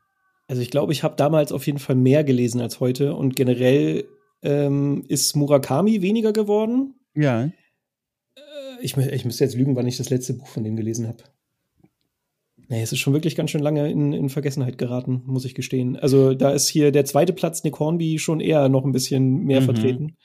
Also 0.49 0.63
ich 0.63 0.71
glaube, 0.71 0.93
ich 0.93 1.03
habe 1.03 1.17
damals 1.17 1.53
auf 1.53 1.67
jeden 1.67 1.79
Fall 1.79 1.97
mehr 1.97 2.25
gelesen 2.25 2.61
als 2.61 2.81
heute 2.81 3.15
und 3.15 3.35
generell 3.35 4.07
ähm, 4.43 5.05
ist 5.09 5.35
Murakami 5.35 6.03
weniger 6.03 6.33
geworden. 6.33 6.95
Ja. 7.15 7.45
Äh, 7.45 7.51
ich, 8.81 8.97
ich 8.97 9.25
müsste 9.25 9.45
jetzt 9.45 9.57
lügen, 9.57 9.75
wann 9.75 9.87
ich 9.87 9.97
das 9.97 10.11
letzte 10.11 10.35
Buch 10.35 10.47
von 10.47 10.63
dem 10.63 10.77
gelesen 10.77 11.09
habe. 11.09 11.25
Nee, 12.69 12.83
es 12.83 12.93
ist 12.93 12.99
schon 12.99 13.13
wirklich 13.13 13.37
ganz 13.37 13.51
schön 13.51 13.63
lange 13.63 13.91
in, 13.91 14.13
in 14.13 14.29
Vergessenheit 14.29 14.77
geraten, 14.77 15.23
muss 15.27 15.45
ich 15.45 15.55
gestehen. 15.55 15.97
Also 15.97 16.35
da 16.35 16.51
ist 16.51 16.69
hier 16.69 16.91
der 16.91 17.05
zweite 17.05 17.33
Platz 17.33 17.63
Nick 17.63 17.79
Hornby 17.79 18.19
schon 18.19 18.41
eher 18.41 18.69
noch 18.69 18.85
ein 18.85 18.93
bisschen 18.93 19.45
mehr 19.45 19.61
mhm. 19.61 19.65
vertreten. 19.65 20.17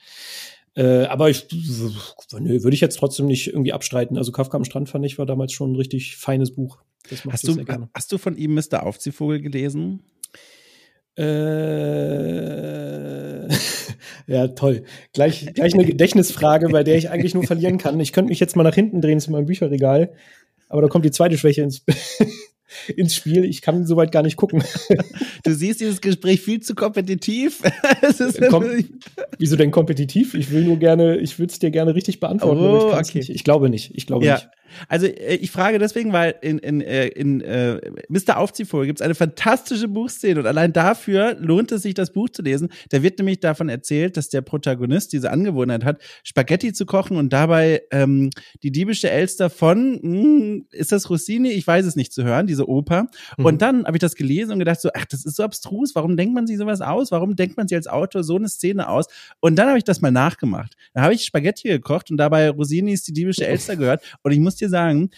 Äh, 0.74 1.04
aber 1.04 1.30
ich 1.30 1.46
nö, 1.50 2.62
würde 2.62 2.74
ich 2.74 2.80
jetzt 2.80 2.98
trotzdem 2.98 3.26
nicht 3.26 3.48
irgendwie 3.48 3.72
abstreiten. 3.72 4.16
Also 4.16 4.32
Kafka 4.32 4.56
am 4.56 4.64
Strand 4.64 4.88
fand 4.88 5.04
ich 5.04 5.18
war 5.18 5.26
damals 5.26 5.52
schon 5.52 5.72
ein 5.72 5.76
richtig 5.76 6.16
feines 6.16 6.54
Buch. 6.54 6.82
hast, 7.28 7.46
du, 7.46 7.64
hast 7.94 8.10
du 8.10 8.18
von 8.18 8.36
ihm 8.36 8.54
Mr. 8.54 8.84
Aufziehvogel 8.84 9.40
gelesen? 9.40 10.02
Äh, 11.16 11.22
ja, 14.26 14.48
toll. 14.48 14.84
Gleich, 15.12 15.52
gleich 15.54 15.74
eine 15.74 15.84
Gedächtnisfrage, 15.88 16.68
bei 16.70 16.82
der 16.84 16.96
ich 16.96 17.10
eigentlich 17.10 17.34
nur 17.34 17.44
verlieren 17.44 17.78
kann. 17.78 18.00
Ich 18.00 18.12
könnte 18.12 18.30
mich 18.30 18.40
jetzt 18.40 18.56
mal 18.56 18.62
nach 18.62 18.74
hinten 18.74 19.00
drehen 19.00 19.20
zu 19.20 19.30
meinem 19.30 19.46
Bücherregal, 19.46 20.12
aber 20.68 20.82
da 20.82 20.88
kommt 20.88 21.04
die 21.04 21.10
zweite 21.10 21.36
Schwäche 21.36 21.62
ins, 21.62 21.84
ins 22.96 23.14
Spiel. 23.14 23.44
Ich 23.44 23.60
kann 23.60 23.84
soweit 23.84 24.10
gar 24.10 24.22
nicht 24.22 24.36
gucken. 24.36 24.64
Du 25.44 25.52
siehst 25.54 25.80
dieses 25.80 26.00
Gespräch 26.00 26.40
viel 26.40 26.60
zu 26.60 26.74
kompetitiv. 26.74 27.60
Kom 28.48 28.64
Wieso 29.38 29.56
denn 29.56 29.70
kompetitiv? 29.70 30.32
Ich 30.34 30.50
will 30.50 30.64
nur 30.64 30.78
gerne, 30.78 31.18
ich 31.18 31.38
würde 31.38 31.52
es 31.52 31.58
dir 31.58 31.70
gerne 31.70 31.94
richtig 31.94 32.20
beantworten. 32.20 32.60
Oh, 32.60 32.88
ich, 32.88 32.94
okay. 32.94 33.18
nicht. 33.18 33.28
ich 33.28 33.44
glaube 33.44 33.68
nicht. 33.68 33.92
Ich 33.94 34.06
glaube 34.06 34.24
ja. 34.24 34.36
nicht. 34.36 34.48
Also 34.88 35.06
äh, 35.06 35.36
ich 35.36 35.50
frage 35.50 35.78
deswegen, 35.78 36.12
weil 36.12 36.34
in, 36.42 36.58
in, 36.58 36.80
äh, 36.80 37.08
in 37.08 37.40
äh, 37.40 37.80
Mr. 38.08 38.36
Aufziehvogel 38.36 38.86
gibt 38.86 39.00
es 39.00 39.04
eine 39.04 39.14
fantastische 39.14 39.88
Buchszene 39.88 40.40
und 40.40 40.46
allein 40.46 40.72
dafür 40.72 41.34
lohnt 41.38 41.72
es 41.72 41.82
sich, 41.82 41.94
das 41.94 42.12
Buch 42.12 42.28
zu 42.30 42.42
lesen. 42.42 42.68
Da 42.90 43.02
wird 43.02 43.18
nämlich 43.18 43.40
davon 43.40 43.68
erzählt, 43.68 44.16
dass 44.16 44.28
der 44.28 44.42
Protagonist 44.42 45.12
diese 45.12 45.30
Angewohnheit 45.30 45.84
hat, 45.84 46.00
Spaghetti 46.22 46.72
zu 46.72 46.86
kochen 46.86 47.16
und 47.16 47.32
dabei 47.32 47.82
ähm, 47.90 48.30
die 48.62 48.70
diebische 48.70 49.10
Elster 49.10 49.50
von, 49.50 50.00
mh, 50.02 50.22
hm, 50.22 50.66
ist 50.70 50.92
das 50.92 51.10
Rossini? 51.10 51.50
Ich 51.50 51.66
weiß 51.66 51.86
es 51.86 51.96
nicht 51.96 52.12
zu 52.12 52.24
hören, 52.24 52.46
diese 52.46 52.68
Oper. 52.68 53.06
Mhm. 53.36 53.44
Und 53.44 53.62
dann 53.62 53.84
habe 53.84 53.96
ich 53.96 54.00
das 54.00 54.14
gelesen 54.14 54.52
und 54.52 54.58
gedacht 54.58 54.80
so, 54.80 54.90
ach, 54.94 55.04
das 55.06 55.24
ist 55.24 55.36
so 55.36 55.42
abstrus. 55.42 55.94
Warum 55.94 56.16
denkt 56.16 56.34
man 56.34 56.46
sich 56.46 56.58
sowas 56.58 56.80
aus? 56.80 57.10
Warum 57.10 57.36
denkt 57.36 57.56
man 57.56 57.68
sich 57.68 57.76
als 57.76 57.86
Autor 57.86 58.24
so 58.24 58.36
eine 58.36 58.48
Szene 58.48 58.88
aus? 58.88 59.06
Und 59.40 59.56
dann 59.56 59.68
habe 59.68 59.78
ich 59.78 59.84
das 59.84 60.00
mal 60.00 60.10
nachgemacht. 60.10 60.76
Da 60.94 61.02
habe 61.02 61.14
ich 61.14 61.24
Spaghetti 61.24 61.68
gekocht 61.68 62.10
und 62.10 62.16
dabei 62.16 62.50
Rossinis 62.50 63.02
die 63.02 63.12
diebische 63.12 63.46
Elster 63.46 63.76
gehört 63.76 64.02
und 64.22 64.32
ich 64.32 64.40
muss 64.40 64.56
dir 64.62 64.68
sagen, 64.68 65.10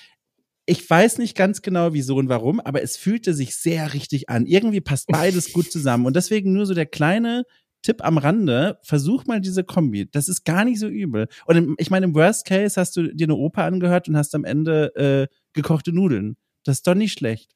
ich 0.67 0.89
weiß 0.89 1.19
nicht 1.19 1.37
ganz 1.37 1.63
genau 1.63 1.93
wieso 1.93 2.17
und 2.17 2.29
warum, 2.29 2.59
aber 2.61 2.83
es 2.83 2.97
fühlte 2.97 3.35
sich 3.35 3.57
sehr 3.57 3.93
richtig 3.93 4.31
an. 4.31 4.47
Irgendwie 4.47 4.81
passt 4.81 5.09
beides 5.09 5.53
gut 5.53 5.71
zusammen. 5.71 6.07
Und 6.07 6.17
deswegen 6.17 6.53
nur 6.53 6.67
so 6.67 6.75
der 6.75 6.87
kleine 6.87 7.45
Tipp 7.83 8.03
am 8.03 8.17
Rande, 8.17 8.79
versuch 8.83 9.27
mal 9.27 9.43
diese 9.43 9.63
Kombi. 9.63 10.09
Das 10.11 10.29
ist 10.29 10.45
gar 10.45 10.65
nicht 10.65 10.81
so 10.81 10.89
übel. 10.89 11.29
Und 11.45 11.75
ich 11.79 11.91
meine, 11.91 12.07
im 12.07 12.15
Worst 12.15 12.47
Case 12.47 12.81
hast 12.81 12.97
du 12.97 13.15
dir 13.15 13.27
eine 13.27 13.37
Oper 13.37 13.65
angehört 13.65 14.09
und 14.09 14.17
hast 14.17 14.35
am 14.35 14.45
Ende 14.45 14.95
äh, 14.97 15.35
gekochte 15.53 15.93
Nudeln. 15.93 16.37
Das 16.65 16.79
ist 16.79 16.87
doch 16.87 16.95
nicht 16.95 17.13
schlecht. 17.13 17.51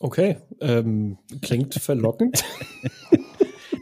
Okay, 0.00 0.38
ähm, 0.60 1.18
klingt 1.40 1.74
verlockend. 1.74 2.44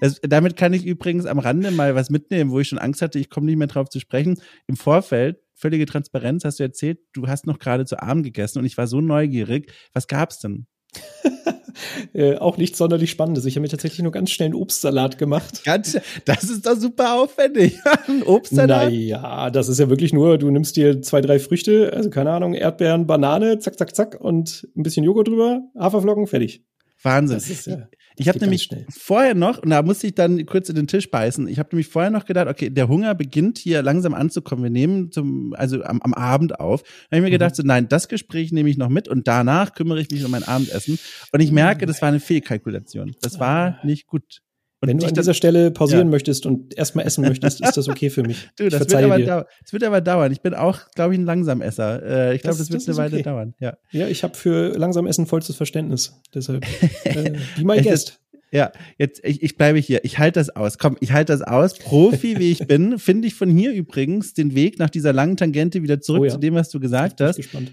Das, 0.00 0.20
damit 0.22 0.56
kann 0.56 0.74
ich 0.74 0.84
übrigens 0.84 1.24
am 1.24 1.38
Rande 1.38 1.70
mal 1.70 1.94
was 1.94 2.10
mitnehmen, 2.10 2.50
wo 2.50 2.60
ich 2.60 2.68
schon 2.68 2.78
Angst 2.78 3.00
hatte, 3.00 3.18
ich 3.18 3.30
komme 3.30 3.46
nicht 3.46 3.56
mehr 3.56 3.66
drauf 3.66 3.88
zu 3.88 3.98
sprechen. 3.98 4.38
Im 4.66 4.76
Vorfeld 4.76 5.38
völlige 5.56 5.86
Transparenz, 5.86 6.44
hast 6.44 6.60
du 6.60 6.62
erzählt, 6.62 6.98
du 7.12 7.26
hast 7.26 7.46
noch 7.46 7.58
gerade 7.58 7.84
zu 7.84 8.00
Abend 8.00 8.24
gegessen 8.24 8.58
und 8.60 8.64
ich 8.66 8.76
war 8.76 8.86
so 8.86 9.00
neugierig. 9.00 9.72
Was 9.92 10.06
gab's 10.06 10.38
denn? 10.38 10.66
äh, 12.14 12.36
auch 12.36 12.56
nichts 12.56 12.78
sonderlich 12.78 13.10
Spannendes. 13.10 13.44
Ich 13.44 13.56
habe 13.56 13.62
mir 13.62 13.68
tatsächlich 13.68 14.02
nur 14.02 14.12
ganz 14.12 14.30
schnell 14.30 14.46
einen 14.46 14.54
Obstsalat 14.54 15.18
gemacht. 15.18 15.64
Ganz, 15.64 15.98
das 16.24 16.44
ist 16.44 16.66
doch 16.66 16.76
super 16.76 17.20
aufwendig. 17.20 17.78
Ein 18.08 18.22
Obstsalat? 18.22 18.90
Naja, 18.90 19.50
das 19.50 19.68
ist 19.68 19.78
ja 19.78 19.88
wirklich 19.88 20.12
nur, 20.12 20.38
du 20.38 20.50
nimmst 20.50 20.76
dir 20.76 21.02
zwei, 21.02 21.20
drei 21.20 21.38
Früchte, 21.38 21.92
also 21.92 22.10
keine 22.10 22.30
Ahnung, 22.30 22.54
Erdbeeren, 22.54 23.06
Banane, 23.06 23.58
zack, 23.58 23.78
zack, 23.78 23.94
zack 23.94 24.20
und 24.20 24.68
ein 24.76 24.82
bisschen 24.82 25.04
Joghurt 25.04 25.28
drüber, 25.28 25.62
Haferflocken, 25.78 26.26
fertig. 26.26 26.64
Wahnsinn. 27.02 27.40
Ja, 27.66 27.88
ich 28.16 28.28
habe 28.28 28.38
nämlich 28.38 28.68
vorher 28.88 29.34
noch, 29.34 29.58
und 29.58 29.70
da 29.70 29.82
musste 29.82 30.06
ich 30.06 30.14
dann 30.14 30.44
kurz 30.46 30.68
in 30.68 30.74
den 30.74 30.86
Tisch 30.86 31.10
beißen, 31.10 31.46
ich 31.48 31.58
habe 31.58 31.68
nämlich 31.72 31.88
vorher 31.88 32.10
noch 32.10 32.24
gedacht, 32.24 32.48
okay, 32.48 32.70
der 32.70 32.88
Hunger 32.88 33.14
beginnt 33.14 33.58
hier 33.58 33.82
langsam 33.82 34.14
anzukommen. 34.14 34.64
Wir 34.64 34.70
nehmen 34.70 35.12
zum, 35.12 35.54
also 35.54 35.82
am, 35.82 36.00
am 36.00 36.14
Abend 36.14 36.58
auf. 36.58 36.82
Da 36.82 36.88
habe 36.88 37.16
ich 37.16 37.20
mir 37.20 37.28
mhm. 37.28 37.32
gedacht, 37.32 37.56
so 37.56 37.62
nein, 37.62 37.88
das 37.88 38.08
Gespräch 38.08 38.52
nehme 38.52 38.70
ich 38.70 38.78
noch 38.78 38.88
mit 38.88 39.08
und 39.08 39.28
danach 39.28 39.74
kümmere 39.74 40.00
ich 40.00 40.10
mich 40.10 40.24
um 40.24 40.30
mein 40.30 40.44
Abendessen. 40.44 40.98
Und 41.32 41.40
ich 41.40 41.52
merke, 41.52 41.86
das 41.86 42.00
war 42.00 42.08
eine 42.08 42.20
Fehlkalkulation. 42.20 43.14
Das 43.20 43.38
war 43.38 43.78
ah. 43.80 43.86
nicht 43.86 44.06
gut. 44.06 44.40
Und 44.80 44.90
Wenn 44.90 44.98
du 44.98 45.06
an 45.06 45.14
dieser 45.14 45.32
Stelle 45.32 45.70
pausieren 45.70 46.08
ja. 46.08 46.10
möchtest 46.10 46.44
und 46.44 46.76
erstmal 46.76 47.06
essen 47.06 47.22
möchtest, 47.22 47.62
ist 47.62 47.76
das 47.78 47.88
okay 47.88 48.10
für 48.10 48.22
mich. 48.22 48.48
du, 48.56 48.68
das 48.68 48.80
wird, 48.80 48.94
aber 48.94 49.16
dir. 49.16 49.46
das 49.62 49.72
wird 49.72 49.84
aber 49.84 50.02
dauern. 50.02 50.30
Ich 50.32 50.42
bin 50.42 50.52
auch, 50.52 50.80
glaube 50.94 51.14
ich, 51.14 51.18
ein 51.18 51.24
Langsamesser. 51.24 52.02
Äh, 52.02 52.34
ich 52.36 52.42
glaube, 52.42 52.58
das, 52.58 52.68
das, 52.68 52.70
wird 52.70 52.82
das 52.82 52.88
eine 52.88 52.96
Weile 52.98 53.14
okay. 53.14 53.22
dauern. 53.22 53.54
Ja, 53.58 53.78
ja 53.90 54.06
ich 54.06 54.22
habe 54.22 54.34
für 54.34 54.76
langsam 54.76 55.06
Essen 55.06 55.26
vollstes 55.26 55.56
Verständnis. 55.56 56.20
Deshalb, 56.34 56.66
äh, 57.04 57.32
be 57.56 57.64
my 57.64 57.80
guest. 57.80 58.20
Ja, 58.52 58.70
jetzt, 58.98 59.24
ich, 59.24 59.42
ich 59.42 59.56
bleibe 59.56 59.78
hier. 59.78 60.04
Ich 60.04 60.18
halte 60.18 60.38
das 60.40 60.50
aus. 60.50 60.76
Komm, 60.76 60.98
ich 61.00 61.12
halte 61.12 61.32
das 61.32 61.42
aus. 61.42 61.74
Profi, 61.74 62.38
wie 62.38 62.52
ich 62.52 62.66
bin, 62.66 62.98
finde 62.98 63.28
ich 63.28 63.34
von 63.34 63.48
hier 63.50 63.72
übrigens 63.72 64.34
den 64.34 64.54
Weg 64.54 64.78
nach 64.78 64.90
dieser 64.90 65.12
langen 65.12 65.38
Tangente 65.38 65.82
wieder 65.82 66.00
zurück 66.00 66.20
oh 66.20 66.24
ja. 66.26 66.32
zu 66.32 66.38
dem, 66.38 66.54
was 66.54 66.68
du 66.68 66.80
gesagt 66.80 67.20
hast. 67.20 67.36
Gespannt. 67.36 67.72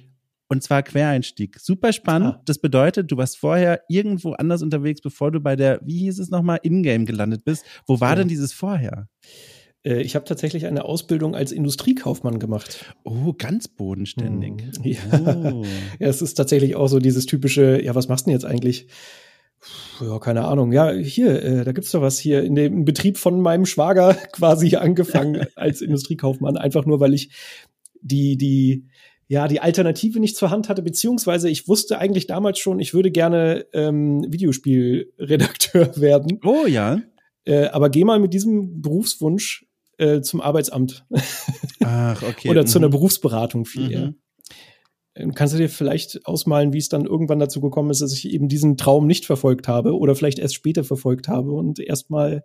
Und 0.54 0.62
zwar 0.62 0.84
Quereinstieg. 0.84 1.60
Super 1.60 1.92
spannend. 1.94 2.36
Ah. 2.36 2.42
Das 2.46 2.60
bedeutet, 2.60 3.12
du 3.12 3.18
warst 3.18 3.40
vorher 3.40 3.82
irgendwo 3.90 4.34
anders 4.34 4.62
unterwegs, 4.62 5.02
bevor 5.02 5.32
du 5.32 5.40
bei 5.40 5.56
der, 5.56 5.80
wie 5.84 5.98
hieß 5.98 6.20
es 6.20 6.30
nochmal, 6.30 6.60
Ingame 6.62 7.06
gelandet 7.06 7.44
bist. 7.44 7.66
Wo 7.88 8.00
war 8.00 8.12
ja. 8.12 8.16
denn 8.18 8.28
dieses 8.28 8.54
vorher? 8.54 9.08
Äh, 9.84 10.04
ich 10.04 10.14
habe 10.14 10.26
tatsächlich 10.26 10.68
eine 10.68 10.86
Ausbildung 10.86 11.34
als 11.34 11.52
Industriekaufmann 11.52 12.38
gemacht. 12.38 12.86
Oh, 13.04 13.34
ganz 13.34 13.68
bodenständig. 13.68 14.62
Hm, 14.78 14.84
ja. 14.84 15.52
Oh. 15.52 15.64
ja, 16.00 16.08
es 16.08 16.22
ist 16.22 16.36
tatsächlich 16.36 16.76
auch 16.76 16.88
so 16.88 17.00
dieses 17.00 17.26
typische, 17.26 17.84
ja, 17.84 17.96
was 17.96 18.08
machst 18.08 18.28
du 18.28 18.30
denn 18.30 18.40
jetzt 18.40 18.46
eigentlich? 18.46 18.86
Ja, 20.00 20.20
keine 20.20 20.46
Ahnung. 20.46 20.72
Ja, 20.72 20.92
hier, 20.92 21.42
äh, 21.42 21.64
da 21.64 21.72
gibt's 21.72 21.90
doch 21.90 22.02
was 22.02 22.20
hier 22.20 22.44
in 22.44 22.54
dem 22.54 22.86
Betrieb 22.86 23.18
von 23.18 23.42
meinem 23.42 23.66
Schwager 23.66 24.14
quasi 24.34 24.76
angefangen 24.76 25.48
als 25.56 25.82
Industriekaufmann, 25.82 26.58
einfach 26.58 26.86
nur, 26.86 27.00
weil 27.00 27.16
ich 27.16 27.32
die, 28.02 28.38
die, 28.38 28.86
ja, 29.28 29.48
die 29.48 29.60
Alternative 29.60 30.20
nicht 30.20 30.36
zur 30.36 30.50
Hand 30.50 30.70
hatte, 30.70 30.82
beziehungsweise 30.82 31.50
ich 31.50 31.68
wusste 31.68 32.00
eigentlich 32.00 32.28
damals 32.28 32.60
schon, 32.60 32.80
ich 32.80 32.94
würde 32.94 33.12
gerne 33.12 33.66
ähm, 33.74 34.26
Videospielredakteur 34.28 35.98
werden. 36.02 36.40
Oh 36.44 36.66
ja. 36.68 37.02
Äh, 37.46 37.68
aber 37.68 37.90
geh 37.90 38.04
mal 38.04 38.20
mit 38.20 38.34
diesem 38.34 38.82
Berufswunsch 38.82 39.66
äh, 39.98 40.22
zum 40.22 40.42
Arbeitsamt. 40.42 41.06
Ach, 41.84 42.22
okay. 42.24 42.50
Oder 42.50 42.62
mhm. 42.62 42.68
zu 42.68 42.80
einer 42.80 42.88
mhm. 42.88 42.94
Berufsberatung 42.94 43.66
viel. 43.66 43.88
Mhm. 43.88 44.04
Äh, 44.04 44.14
kannst 45.36 45.54
du 45.54 45.58
dir 45.58 45.70
vielleicht 45.70 46.26
ausmalen, 46.26 46.74
wie 46.74 46.80
es 46.80 46.90
dann 46.90 47.06
irgendwann 47.06 47.40
dazu 47.40 47.62
gekommen 47.62 47.92
ist, 47.92 48.02
dass 48.02 48.14
ich 48.14 48.30
eben 48.30 48.48
diesen 48.48 48.78
Traum 48.78 49.06
nicht 49.06 49.26
verfolgt 49.26 49.68
habe 49.68 49.98
oder 49.98 50.16
vielleicht 50.16 50.40
erst 50.40 50.56
später 50.56 50.84
verfolgt 50.84 51.28
habe 51.28 51.52
und 51.52 51.80
erstmal 51.80 52.44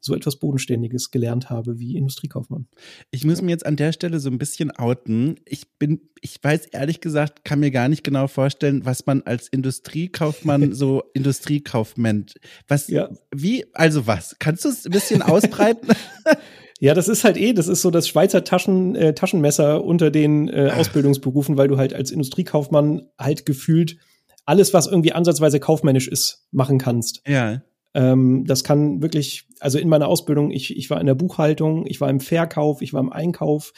so 0.00 0.14
etwas 0.14 0.36
Bodenständiges 0.36 1.10
gelernt 1.10 1.50
habe 1.50 1.78
wie 1.78 1.96
Industriekaufmann. 1.96 2.68
Ich 3.10 3.24
muss 3.24 3.42
mir 3.42 3.50
jetzt 3.50 3.66
an 3.66 3.76
der 3.76 3.92
Stelle 3.92 4.20
so 4.20 4.30
ein 4.30 4.38
bisschen 4.38 4.70
outen. 4.70 5.40
Ich 5.44 5.68
bin, 5.78 6.00
ich 6.20 6.38
weiß 6.42 6.66
ehrlich 6.66 7.00
gesagt, 7.00 7.44
kann 7.44 7.60
mir 7.60 7.70
gar 7.70 7.88
nicht 7.88 8.04
genau 8.04 8.28
vorstellen, 8.28 8.84
was 8.84 9.04
man 9.06 9.22
als 9.22 9.48
Industriekaufmann 9.48 10.72
so 10.72 11.02
Industriekaufmann, 11.12 12.26
was, 12.68 12.88
ja. 12.88 13.10
wie, 13.34 13.66
also 13.74 14.06
was? 14.06 14.36
Kannst 14.38 14.64
du 14.64 14.68
es 14.68 14.86
ein 14.86 14.92
bisschen 14.92 15.22
ausbreiten? 15.22 15.88
Ja, 16.78 16.92
das 16.94 17.08
ist 17.08 17.24
halt 17.24 17.36
eh, 17.36 17.52
das 17.54 17.68
ist 17.68 17.82
so 17.82 17.90
das 17.90 18.06
Schweizer 18.06 18.44
Taschen, 18.44 18.94
äh, 18.96 19.14
Taschenmesser 19.14 19.82
unter 19.82 20.10
den 20.10 20.48
äh, 20.48 20.72
Ausbildungsberufen, 20.76 21.56
weil 21.56 21.68
du 21.68 21.78
halt 21.78 21.94
als 21.94 22.10
Industriekaufmann 22.10 23.06
halt 23.18 23.46
gefühlt 23.46 23.96
alles, 24.44 24.72
was 24.72 24.86
irgendwie 24.86 25.12
ansatzweise 25.12 25.58
kaufmännisch 25.58 26.08
ist, 26.08 26.46
machen 26.52 26.78
kannst. 26.78 27.22
Ja. 27.26 27.62
Ähm, 27.94 28.44
das 28.46 28.62
kann 28.62 29.02
wirklich, 29.02 29.48
also 29.58 29.78
in 29.78 29.88
meiner 29.88 30.06
Ausbildung, 30.06 30.50
ich, 30.50 30.76
ich 30.76 30.88
war 30.90 31.00
in 31.00 31.06
der 31.06 31.14
Buchhaltung, 31.14 31.86
ich 31.86 32.00
war 32.00 32.10
im 32.10 32.20
Verkauf, 32.20 32.82
ich 32.82 32.92
war 32.92 33.00
im 33.00 33.12
Einkauf. 33.12 33.72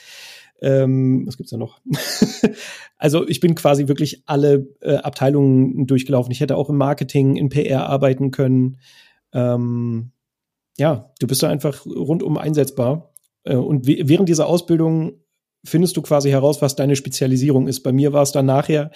Ähm, 0.61 1.23
was 1.25 1.37
gibt's 1.37 1.52
da 1.52 1.57
noch? 1.57 1.81
also 2.99 3.26
ich 3.28 3.38
bin 3.38 3.55
quasi 3.55 3.87
wirklich 3.87 4.25
alle 4.26 4.69
äh, 4.81 4.97
Abteilungen 4.97 5.87
durchgelaufen. 5.87 6.33
Ich 6.33 6.40
hätte 6.40 6.57
auch 6.57 6.69
im 6.69 6.76
Marketing, 6.76 7.37
in 7.37 7.49
PR 7.49 7.88
arbeiten 7.88 8.33
können. 8.33 8.78
Ähm, 9.33 10.11
ja, 10.78 11.12
du 11.18 11.26
bist 11.26 11.42
da 11.42 11.49
einfach 11.49 11.85
rundum 11.87 12.38
einsetzbar. 12.38 13.12
Äh, 13.44 13.56
und 13.56 13.87
während 13.87 14.28
dieser 14.28 14.47
Ausbildung 14.47 15.14
findest 15.64 15.97
du 15.97 16.02
quasi 16.02 16.30
heraus, 16.30 16.62
was 16.62 16.76
deine 16.76 16.97
Spezialisierung 16.97 17.66
ist. 17.66 17.80
Bei 17.80 17.92
mir 17.92 18.12
war 18.12 18.23
es 18.23 18.32
dann 18.32 18.47
nachher, 18.47 18.90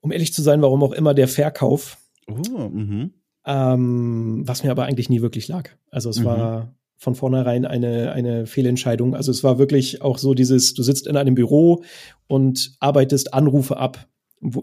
um 0.00 0.12
ehrlich 0.12 0.32
zu 0.32 0.42
sein, 0.42 0.62
warum 0.62 0.82
auch 0.82 0.92
immer, 0.92 1.14
der 1.14 1.28
Verkauf. 1.28 1.98
Oh, 2.28 2.68
mhm. 2.68 3.14
ähm, 3.44 4.42
was 4.46 4.62
mir 4.62 4.70
aber 4.70 4.84
eigentlich 4.84 5.10
nie 5.10 5.22
wirklich 5.22 5.48
lag. 5.48 5.70
Also 5.90 6.08
es 6.10 6.20
mhm. 6.20 6.24
war 6.24 6.74
von 6.96 7.16
vornherein 7.16 7.64
eine, 7.64 8.12
eine 8.12 8.46
Fehlentscheidung. 8.46 9.16
Also 9.16 9.32
es 9.32 9.42
war 9.42 9.58
wirklich 9.58 10.02
auch 10.02 10.18
so 10.18 10.34
dieses, 10.34 10.74
du 10.74 10.84
sitzt 10.84 11.08
in 11.08 11.16
einem 11.16 11.34
Büro 11.34 11.82
und 12.28 12.76
arbeitest 12.78 13.34
Anrufe 13.34 13.76
ab, 13.76 14.06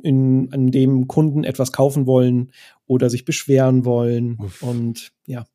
in, 0.03 0.51
an 0.53 0.72
dem 0.72 1.08
Kunden 1.08 1.43
etwas 1.43 1.74
kaufen 1.74 2.08
wollen 2.08 2.51
oder 2.88 3.10
sich 3.10 3.25
beschweren 3.25 3.84
wollen. 3.84 4.38
Uff. 4.39 4.63
Und 4.63 5.12
ja, 5.25 5.46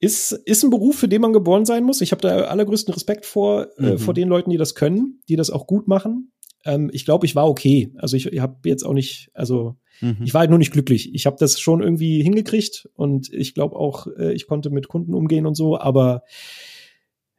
ist, 0.00 0.32
ist 0.32 0.64
ein 0.64 0.70
Beruf, 0.70 0.96
für 0.98 1.08
den 1.08 1.20
man 1.20 1.32
geboren 1.32 1.66
sein 1.66 1.84
muss. 1.84 2.00
Ich 2.00 2.10
habe 2.12 2.22
da 2.22 2.44
allergrößten 2.46 2.92
Respekt 2.94 3.26
vor, 3.26 3.68
äh, 3.78 3.82
mhm. 3.82 3.88
äh, 3.88 3.98
vor 3.98 4.14
den 4.14 4.28
Leuten, 4.28 4.50
die 4.50 4.56
das 4.56 4.74
können, 4.74 5.20
die 5.28 5.36
das 5.36 5.50
auch 5.50 5.66
gut 5.66 5.86
machen. 5.88 6.32
Ähm, 6.64 6.90
ich 6.92 7.04
glaube, 7.04 7.26
ich 7.26 7.36
war 7.36 7.48
okay. 7.48 7.92
Also 7.96 8.16
ich, 8.16 8.26
ich 8.26 8.40
habe 8.40 8.56
jetzt 8.64 8.84
auch 8.84 8.94
nicht, 8.94 9.30
also 9.34 9.76
mhm. 10.00 10.18
ich 10.24 10.32
war 10.32 10.40
halt 10.40 10.50
nur 10.50 10.58
nicht 10.58 10.72
glücklich. 10.72 11.14
Ich 11.14 11.26
habe 11.26 11.36
das 11.38 11.60
schon 11.60 11.82
irgendwie 11.82 12.22
hingekriegt 12.22 12.88
und 12.94 13.30
ich 13.32 13.54
glaube 13.54 13.76
auch, 13.76 14.06
äh, 14.18 14.32
ich 14.32 14.46
konnte 14.46 14.70
mit 14.70 14.88
Kunden 14.88 15.14
umgehen 15.14 15.46
und 15.46 15.54
so, 15.54 15.78
aber 15.78 16.22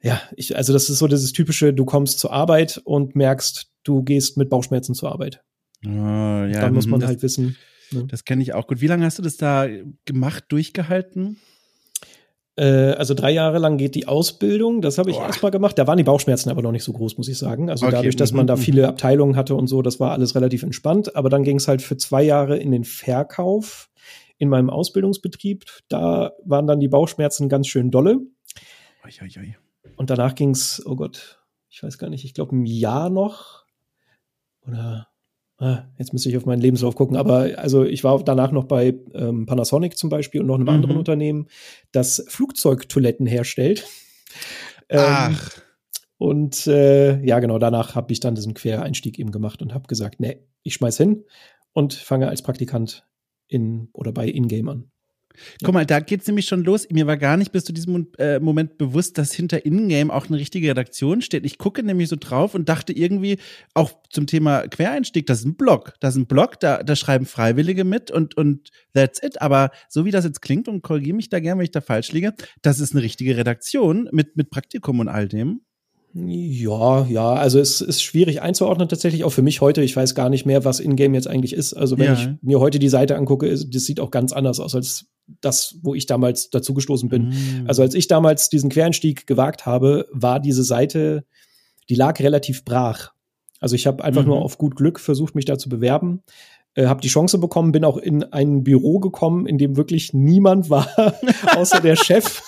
ja, 0.04 0.22
ich, 0.36 0.56
also 0.56 0.74
das 0.74 0.90
ist 0.90 1.00
so 1.00 1.08
dieses 1.08 1.32
typische, 1.32 1.74
du 1.74 1.86
kommst 1.86 2.20
zur 2.20 2.32
Arbeit 2.32 2.82
und 2.84 3.16
merkst, 3.16 3.72
du 3.84 4.04
gehst 4.04 4.38
mit 4.38 4.50
Bauchschmerzen 4.50 4.96
zur 4.96 5.12
Arbeit. 5.12 5.44
Oh, 5.86 5.90
ja, 5.90 6.62
Dann 6.62 6.74
muss 6.74 6.88
man 6.88 7.00
das, 7.00 7.10
halt 7.10 7.24
wissen. 7.24 7.56
Ne? 7.92 8.06
Das 8.08 8.26
kenne 8.26 8.42
ich 8.42 8.54
auch 8.54 8.68
gut. 8.68 8.82
Wie 8.82 8.88
lange 8.88 9.06
hast 9.06 9.20
du 9.20 9.24
das 9.24 9.38
da 9.38 9.68
gemacht, 10.06 10.46
durchgehalten? 10.50 11.38
Äh, 12.58 12.92
also 12.92 13.14
drei 13.14 13.32
Jahre 13.32 13.60
lang 13.60 13.78
geht 13.78 13.96
die 13.96 14.08
Ausbildung. 14.08 14.82
Das 14.82 14.98
habe 14.98 15.10
ich 15.10 15.18
erstmal 15.18 15.52
gemacht. 15.52 15.78
Da 15.78 15.88
waren 15.88 15.98
die 15.98 16.04
Bauchschmerzen 16.04 16.50
aber 16.50 16.62
noch 16.62 16.72
nicht 16.72 16.84
so 16.84 16.94
groß, 16.94 17.18
muss 17.18 17.28
ich 17.28 17.38
sagen. 17.38 17.70
Also 17.70 17.86
Okay, 17.86 17.96
dadurch, 17.96 18.16
dass 18.16 18.34
man 18.34 18.46
mhm, 18.46 18.48
da 18.48 18.56
mhm. 18.56 18.62
viele 18.62 18.88
Abteilungen 18.88 19.36
hatte 19.36 19.56
und 19.56 19.68
so, 19.68 19.82
das 19.82 20.00
war 20.00 20.12
alles 20.12 20.36
relativ 20.36 20.64
entspannt. 20.64 21.16
Aber 21.16 21.30
dann 21.30 21.44
ging 21.44 21.58
es 21.58 21.68
halt 21.68 21.82
für 21.82 21.98
zwei 21.98 22.24
Jahre 22.24 22.58
in 22.58 22.72
den 22.72 22.84
Verkauf 22.84 23.90
in 24.38 24.50
meinem 24.50 24.70
Ausbildungsbetrieb. 24.70 25.66
Da 25.88 26.34
waren 26.44 26.68
dann 26.68 26.80
die 26.80 26.88
Bauchschmerzen 26.88 27.48
ganz 27.48 27.68
schön 27.68 27.92
dolle. 27.92 28.20
Ui, 29.06 29.12
ui, 29.22 29.40
ui. 29.40 29.56
Und 29.96 30.10
danach 30.10 30.36
ging 30.36 30.50
es, 30.50 30.82
oh 30.86 30.96
Gott, 30.96 31.40
ich 31.70 31.84
weiß 31.84 31.98
gar 31.98 32.10
nicht, 32.10 32.26
ich 32.26 32.34
glaube 32.34 32.56
ein 32.56 32.66
Jahr 32.66 33.10
noch. 33.10 33.66
Oder 34.62 35.08
jetzt 35.98 36.12
müsste 36.14 36.30
ich 36.30 36.38
auf 36.38 36.46
meinen 36.46 36.62
Lebenslauf 36.62 36.96
gucken, 36.96 37.18
aber 37.18 37.52
also 37.58 37.84
ich 37.84 38.04
war 38.04 38.24
danach 38.24 38.52
noch 38.52 38.66
bei 38.66 38.96
ähm, 39.14 39.46
Panasonic 39.46 39.98
zum 39.98 40.10
Beispiel 40.10 40.42
und 40.42 40.48
noch 40.48 40.56
einem 40.56 40.64
Mhm. 40.64 40.70
anderen 40.70 40.98
Unternehmen, 40.98 41.48
das 41.92 42.26
Flugzeugtoiletten 42.28 43.26
herstellt. 43.28 43.86
Ähm, 44.90 45.38
Ach, 45.38 45.62
Und 46.18 46.68
äh, 46.68 47.20
ja, 47.26 47.40
genau, 47.40 47.58
danach 47.58 47.96
habe 47.96 48.14
ich 48.14 48.20
dann 48.20 48.36
diesen 48.36 48.54
Quereinstieg 48.54 49.18
eben 49.18 49.32
gemacht 49.32 49.62
und 49.62 49.74
habe 49.74 49.88
gesagt, 49.88 50.20
nee, 50.20 50.46
ich 50.64 50.76
schmeiß 50.76 50.98
hin 50.98 51.26
und 51.74 51.94
fange 51.94 52.28
als 52.28 52.42
Praktikant 52.44 53.08
in 53.48 53.90
oder 53.94 54.12
bei 54.12 54.28
Ingame 54.28 54.72
an. 54.72 54.91
Guck 55.64 55.74
mal, 55.74 55.86
da 55.86 56.00
geht's 56.00 56.28
nämlich 56.28 56.46
schon 56.46 56.64
los. 56.64 56.88
Mir 56.90 57.08
war 57.08 57.18
gar 57.18 57.38
nicht 57.38 57.52
bis 57.52 57.64
zu 57.66 57.74
diesem 57.74 58.08
äh, 58.18 58.40
Moment 58.40 58.78
bewusst, 58.78 59.18
dass 59.18 59.34
hinter 59.34 59.66
Ingame 59.66 60.14
auch 60.14 60.28
eine 60.28 60.38
richtige 60.38 60.70
Redaktion 60.70 61.22
steht. 61.22 61.46
Ich 61.46 61.58
gucke 61.58 61.84
nämlich 61.84 62.10
so 62.10 62.16
drauf 62.20 62.56
und 62.56 62.70
dachte 62.70 62.94
irgendwie 62.94 63.38
auch 63.74 63.92
zum 64.10 64.28
Thema 64.28 64.68
Quereinstieg, 64.68 65.26
das 65.28 65.40
ist 65.40 65.46
ein 65.46 65.56
Blog. 65.56 65.94
Das 66.00 66.16
ist 66.16 66.22
ein 66.22 66.28
Blog, 66.28 66.60
da, 66.60 66.84
da 66.84 66.96
schreiben 66.96 67.26
Freiwillige 67.26 67.84
mit 67.84 68.12
und, 68.12 68.36
und 68.38 68.70
that's 68.94 69.22
it. 69.24 69.42
Aber 69.42 69.72
so 69.90 70.06
wie 70.06 70.12
das 70.12 70.26
jetzt 70.26 70.42
klingt, 70.42 70.68
und 70.68 70.82
korrigiere 70.82 71.16
mich 71.16 71.30
da 71.30 71.40
gern, 71.40 71.58
wenn 71.58 71.66
ich 71.66 71.72
da 71.72 71.82
falsch 71.82 72.12
liege, 72.12 72.34
das 72.62 72.80
ist 72.80 72.94
eine 72.94 73.04
richtige 73.04 73.38
Redaktion 73.38 74.10
mit, 74.12 74.36
mit 74.38 74.50
Praktikum 74.50 75.00
und 75.00 75.08
all 75.08 75.28
dem. 75.28 75.62
Ja, 76.14 77.06
ja, 77.06 77.34
also 77.34 77.58
es 77.60 77.80
ist 77.80 78.04
schwierig 78.04 78.42
einzuordnen 78.42 78.90
tatsächlich, 78.90 79.24
auch 79.24 79.30
für 79.32 79.42
mich 79.42 79.62
heute. 79.62 79.82
Ich 79.82 79.96
weiß 79.96 80.14
gar 80.14 80.30
nicht 80.30 80.46
mehr, 80.46 80.66
was 80.66 80.82
Ingame 80.82 81.16
jetzt 81.16 81.28
eigentlich 81.28 81.54
ist. 81.54 81.74
Also 81.74 81.98
wenn 81.98 82.08
Ja. 82.08 82.14
ich 82.14 82.28
mir 82.42 82.60
heute 82.60 82.80
die 82.80 82.90
Seite 82.90 83.16
angucke, 83.16 83.50
das 83.50 83.86
sieht 83.86 84.02
auch 84.02 84.12
ganz 84.12 84.34
anders 84.34 84.60
aus 84.60 84.76
als 84.76 85.06
das, 85.42 85.76
wo 85.82 85.96
ich 85.96 86.06
damals 86.06 86.50
dazugestoßen 86.50 87.10
bin. 87.10 87.30
Mhm. 87.30 87.66
Also 87.68 87.82
als 87.82 87.94
ich 87.96 88.08
damals 88.08 88.50
diesen 88.50 88.70
Quereinstieg 88.70 89.26
gewagt 89.28 89.66
habe, 89.66 90.08
war 90.12 90.40
diese 90.40 90.64
Seite, 90.64 91.26
die 91.90 91.96
lag 91.96 92.20
relativ 92.20 92.66
brach. 92.66 93.12
Also 93.60 93.76
ich 93.76 93.88
habe 93.88 94.04
einfach 94.04 94.24
Mhm. 94.24 94.30
nur 94.30 94.42
auf 94.42 94.58
gut 94.58 94.76
Glück 94.76 95.00
versucht, 95.00 95.36
mich 95.36 95.46
da 95.46 95.58
zu 95.58 95.70
bewerben, 95.70 96.24
äh, 96.74 96.88
habe 96.88 97.02
die 97.02 97.10
Chance 97.10 97.38
bekommen, 97.38 97.72
bin 97.72 97.86
auch 97.86 97.98
in 97.98 98.24
ein 98.24 98.64
Büro 98.64 99.00
gekommen, 99.00 99.46
in 99.46 99.58
dem 99.58 99.78
wirklich 99.78 100.14
niemand 100.14 100.70
war, 100.70 100.88
außer 101.58 101.80
der 101.82 101.96
Chef. 101.96 102.42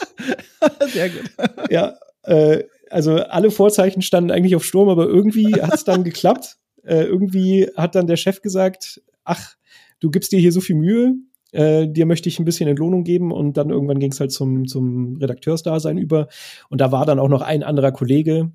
Sehr 0.94 1.10
gut. 1.10 1.30
Ja, 1.70 1.96
äh, 2.24 2.64
also 2.90 3.16
alle 3.16 3.52
Vorzeichen 3.52 4.02
standen 4.02 4.32
eigentlich 4.32 4.56
auf 4.56 4.64
Sturm, 4.66 4.90
aber 4.90 5.08
irgendwie 5.08 5.62
hat 5.62 5.74
es 5.74 5.84
dann 5.84 6.04
geklappt. 6.04 6.58
Äh, 6.84 7.04
irgendwie 7.04 7.70
hat 7.76 7.96
dann 7.96 8.08
der 8.08 8.18
Chef 8.18 8.42
gesagt, 8.42 9.02
ach, 9.24 9.56
du 10.00 10.10
gibst 10.10 10.32
dir 10.32 10.40
hier 10.40 10.52
so 10.52 10.62
viel 10.62 10.76
Mühe, 10.76 11.16
äh, 11.54 11.88
dir 11.88 12.06
möchte 12.06 12.30
ich 12.30 12.40
ein 12.40 12.46
bisschen 12.46 12.68
Entlohnung 12.68 13.04
geben 13.04 13.32
und 13.32 13.58
dann 13.58 13.70
irgendwann 13.70 14.00
ging 14.00 14.12
es 14.12 14.20
halt 14.20 14.32
zum, 14.32 14.68
zum 14.68 15.18
Redakteursdasein 15.18 15.98
über. 15.98 16.28
Und 16.70 16.82
da 16.82 16.92
war 16.92 17.06
dann 17.06 17.20
auch 17.20 17.30
noch 17.30 17.42
ein 17.42 17.64
anderer 17.64 17.92
Kollege, 17.92 18.52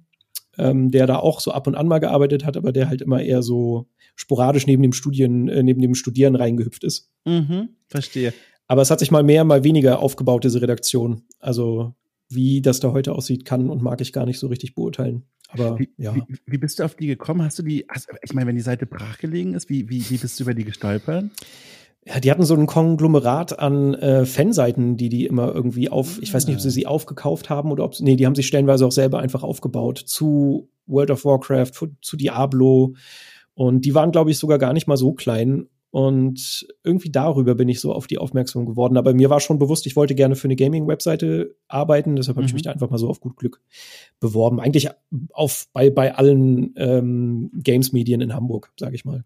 ähm, 0.58 0.90
der 0.90 1.06
da 1.06 1.18
auch 1.18 1.40
so 1.40 1.52
ab 1.52 1.66
und 1.66 1.76
an 1.76 1.88
mal 1.88 2.00
gearbeitet 2.00 2.44
hat, 2.44 2.56
aber 2.56 2.72
der 2.72 2.88
halt 2.88 3.00
immer 3.00 3.22
eher 3.22 3.42
so 3.42 3.86
sporadisch 4.16 4.66
neben 4.66 4.82
dem 4.82 4.92
Studien, 4.92 5.48
äh, 5.48 5.62
neben 5.62 5.80
dem 5.80 5.94
Studieren 5.94 6.34
reingehüpft 6.34 6.84
ist. 6.84 7.08
Mhm, 7.24 7.70
verstehe. 7.86 8.34
Aber 8.66 8.82
es 8.82 8.90
hat 8.90 8.98
sich 8.98 9.10
mal 9.10 9.22
mehr, 9.22 9.44
mal 9.44 9.64
weniger 9.64 10.00
aufgebaut, 10.00 10.44
diese 10.44 10.60
Redaktion. 10.60 11.22
Also 11.38 11.94
wie 12.28 12.60
das 12.60 12.80
da 12.80 12.92
heute 12.92 13.14
aussieht, 13.14 13.44
kann 13.44 13.70
und 13.70 13.80
mag 13.82 14.00
ich 14.00 14.12
gar 14.12 14.26
nicht 14.26 14.38
so 14.38 14.48
richtig 14.48 14.74
beurteilen. 14.74 15.22
Aber 15.50 15.78
Wie, 15.78 15.88
ja. 15.96 16.14
wie, 16.14 16.22
wie 16.44 16.58
bist 16.58 16.78
du 16.78 16.84
auf 16.84 16.94
die 16.94 17.06
gekommen? 17.06 17.42
Hast 17.42 17.58
du 17.58 17.62
die, 17.62 17.86
hast, 17.88 18.08
ich 18.22 18.34
meine, 18.34 18.48
wenn 18.48 18.56
die 18.56 18.62
Seite 18.62 18.84
brachgelegen 18.84 19.54
ist, 19.54 19.70
wie, 19.70 19.88
wie, 19.88 20.10
wie 20.10 20.18
bist 20.18 20.38
du 20.38 20.44
über 20.44 20.52
die 20.52 20.64
gestolpert? 20.64 21.24
Ja, 22.06 22.20
die 22.20 22.30
hatten 22.30 22.44
so 22.44 22.54
ein 22.54 22.66
Konglomerat 22.66 23.58
an 23.58 23.94
äh, 23.94 24.24
Fanseiten, 24.24 24.96
die 24.96 25.08
die 25.10 25.26
immer 25.26 25.54
irgendwie 25.54 25.90
auf, 25.90 26.18
ich 26.22 26.32
weiß 26.32 26.46
nicht, 26.46 26.56
ob 26.56 26.60
sie 26.62 26.70
sie 26.70 26.86
aufgekauft 26.86 27.50
haben 27.50 27.70
oder 27.70 27.84
ob 27.84 27.94
sie, 27.94 28.04
nee, 28.04 28.16
die 28.16 28.24
haben 28.24 28.34
sich 28.34 28.46
stellenweise 28.46 28.86
auch 28.86 28.92
selber 28.92 29.18
einfach 29.18 29.42
aufgebaut 29.42 29.98
zu 29.98 30.70
World 30.86 31.10
of 31.10 31.24
Warcraft, 31.24 31.72
zu, 32.00 32.16
Diablo. 32.16 32.94
Und 33.54 33.84
die 33.84 33.94
waren, 33.94 34.10
glaube 34.12 34.30
ich, 34.30 34.38
sogar 34.38 34.58
gar 34.58 34.72
nicht 34.72 34.86
mal 34.86 34.96
so 34.96 35.12
klein. 35.12 35.66
Und 35.90 36.66
irgendwie 36.84 37.10
darüber 37.10 37.54
bin 37.54 37.68
ich 37.68 37.80
so 37.80 37.92
auf 37.92 38.06
die 38.06 38.18
aufmerksam 38.18 38.64
geworden. 38.66 38.96
Aber 38.96 39.12
mir 39.12 39.30
war 39.30 39.40
schon 39.40 39.58
bewusst, 39.58 39.86
ich 39.86 39.96
wollte 39.96 40.14
gerne 40.14 40.36
für 40.36 40.46
eine 40.46 40.56
Gaming-Webseite 40.56 41.56
arbeiten. 41.66 42.16
Deshalb 42.16 42.36
habe 42.36 42.46
ich 42.46 42.52
Mhm. 42.52 42.56
mich 42.56 42.62
da 42.62 42.72
einfach 42.72 42.90
mal 42.90 42.98
so 42.98 43.08
auf 43.08 43.20
gut 43.20 43.36
Glück 43.36 43.60
beworben. 44.20 44.60
Eigentlich 44.60 44.88
auf 45.32 45.66
bei, 45.72 45.90
bei 45.90 46.14
allen 46.14 46.72
ähm, 46.76 47.50
Games-Medien 47.54 48.20
in 48.20 48.34
Hamburg, 48.34 48.72
sage 48.78 48.94
ich 48.94 49.04
mal. 49.04 49.24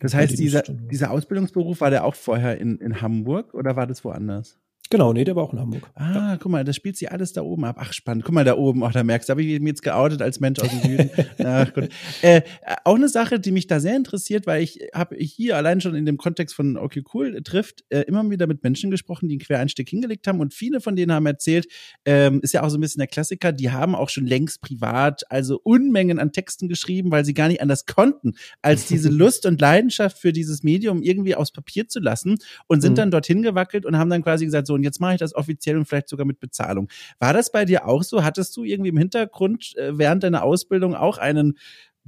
Das 0.00 0.14
heißt, 0.14 0.32
die 0.32 0.36
dieser, 0.36 0.62
dieser 0.62 1.10
Ausbildungsberuf, 1.10 1.80
war 1.80 1.90
der 1.90 2.04
auch 2.04 2.14
vorher 2.14 2.58
in, 2.58 2.78
in 2.78 3.00
Hamburg 3.00 3.54
oder 3.54 3.76
war 3.76 3.86
das 3.86 4.04
woanders? 4.04 4.58
Genau, 4.92 5.14
nee, 5.14 5.24
der 5.24 5.34
war 5.36 5.44
auch 5.44 5.54
in 5.54 5.58
Hamburg. 5.58 5.90
Ah, 5.94 6.36
guck 6.38 6.52
mal, 6.52 6.64
das 6.64 6.76
spielt 6.76 6.98
sich 6.98 7.10
alles 7.10 7.32
da 7.32 7.40
oben 7.40 7.64
ab. 7.64 7.76
Ach, 7.80 7.94
spannend. 7.94 8.24
Guck 8.26 8.34
mal, 8.34 8.44
da 8.44 8.58
oben, 8.58 8.84
ach, 8.84 8.92
da 8.92 9.02
merkst 9.02 9.26
du, 9.26 9.30
habe 9.30 9.42
ich 9.42 9.58
mich 9.58 9.68
jetzt 9.70 9.82
geoutet 9.82 10.20
als 10.20 10.38
Mensch 10.38 10.60
aus 10.60 10.68
dem 10.68 10.80
Süden. 10.82 11.10
Ach 11.42 11.72
gut. 11.72 11.88
Äh, 12.20 12.42
auch 12.84 12.96
eine 12.96 13.08
Sache, 13.08 13.40
die 13.40 13.52
mich 13.52 13.66
da 13.66 13.80
sehr 13.80 13.96
interessiert, 13.96 14.46
weil 14.46 14.62
ich 14.62 14.80
habe 14.94 15.16
hier 15.16 15.56
allein 15.56 15.80
schon 15.80 15.94
in 15.94 16.04
dem 16.04 16.18
Kontext 16.18 16.54
von 16.54 16.76
Okay 16.76 17.02
Cool 17.14 17.40
trifft, 17.42 17.84
äh, 17.88 18.00
immer 18.02 18.28
wieder 18.30 18.46
mit 18.46 18.62
Menschen 18.64 18.90
gesprochen, 18.90 19.30
die 19.30 19.36
einen 19.36 19.40
Quereinstieg 19.40 19.88
hingelegt 19.88 20.26
haben 20.26 20.40
und 20.40 20.52
viele 20.52 20.82
von 20.82 20.94
denen 20.94 21.10
haben 21.10 21.24
erzählt, 21.24 21.68
ähm, 22.04 22.40
ist 22.42 22.52
ja 22.52 22.62
auch 22.62 22.68
so 22.68 22.76
ein 22.76 22.82
bisschen 22.82 22.98
der 23.00 23.06
Klassiker, 23.08 23.50
die 23.52 23.70
haben 23.70 23.94
auch 23.94 24.10
schon 24.10 24.26
längst 24.26 24.60
privat, 24.60 25.22
also 25.30 25.58
Unmengen 25.64 26.18
an 26.18 26.32
Texten 26.32 26.68
geschrieben, 26.68 27.10
weil 27.10 27.24
sie 27.24 27.32
gar 27.32 27.48
nicht 27.48 27.62
anders 27.62 27.86
konnten, 27.86 28.34
als 28.60 28.88
diese 28.88 29.08
Lust 29.10 29.46
und 29.46 29.58
Leidenschaft 29.58 30.18
für 30.18 30.34
dieses 30.34 30.62
Medium 30.62 31.02
irgendwie 31.02 31.34
aufs 31.34 31.50
Papier 31.50 31.88
zu 31.88 31.98
lassen 31.98 32.36
und 32.66 32.82
sind 32.82 32.92
Mhm. 32.92 32.96
dann 32.96 33.10
dorthin 33.10 33.40
gewackelt 33.40 33.86
und 33.86 33.96
haben 33.96 34.10
dann 34.10 34.22
quasi 34.22 34.44
gesagt, 34.44 34.66
so, 34.66 34.81
und 34.82 34.84
jetzt 34.84 35.00
mache 35.00 35.14
ich 35.14 35.18
das 35.20 35.34
offiziell 35.34 35.76
und 35.78 35.86
vielleicht 35.86 36.08
sogar 36.08 36.26
mit 36.26 36.40
Bezahlung. 36.40 36.88
War 37.20 37.32
das 37.32 37.52
bei 37.52 37.64
dir 37.64 37.86
auch 37.86 38.02
so? 38.02 38.24
Hattest 38.24 38.56
du 38.56 38.64
irgendwie 38.64 38.90
im 38.90 38.96
Hintergrund 38.98 39.76
äh, 39.76 39.96
während 39.96 40.22
deiner 40.24 40.42
Ausbildung 40.42 40.94
auch 40.94 41.18
einen 41.18 41.56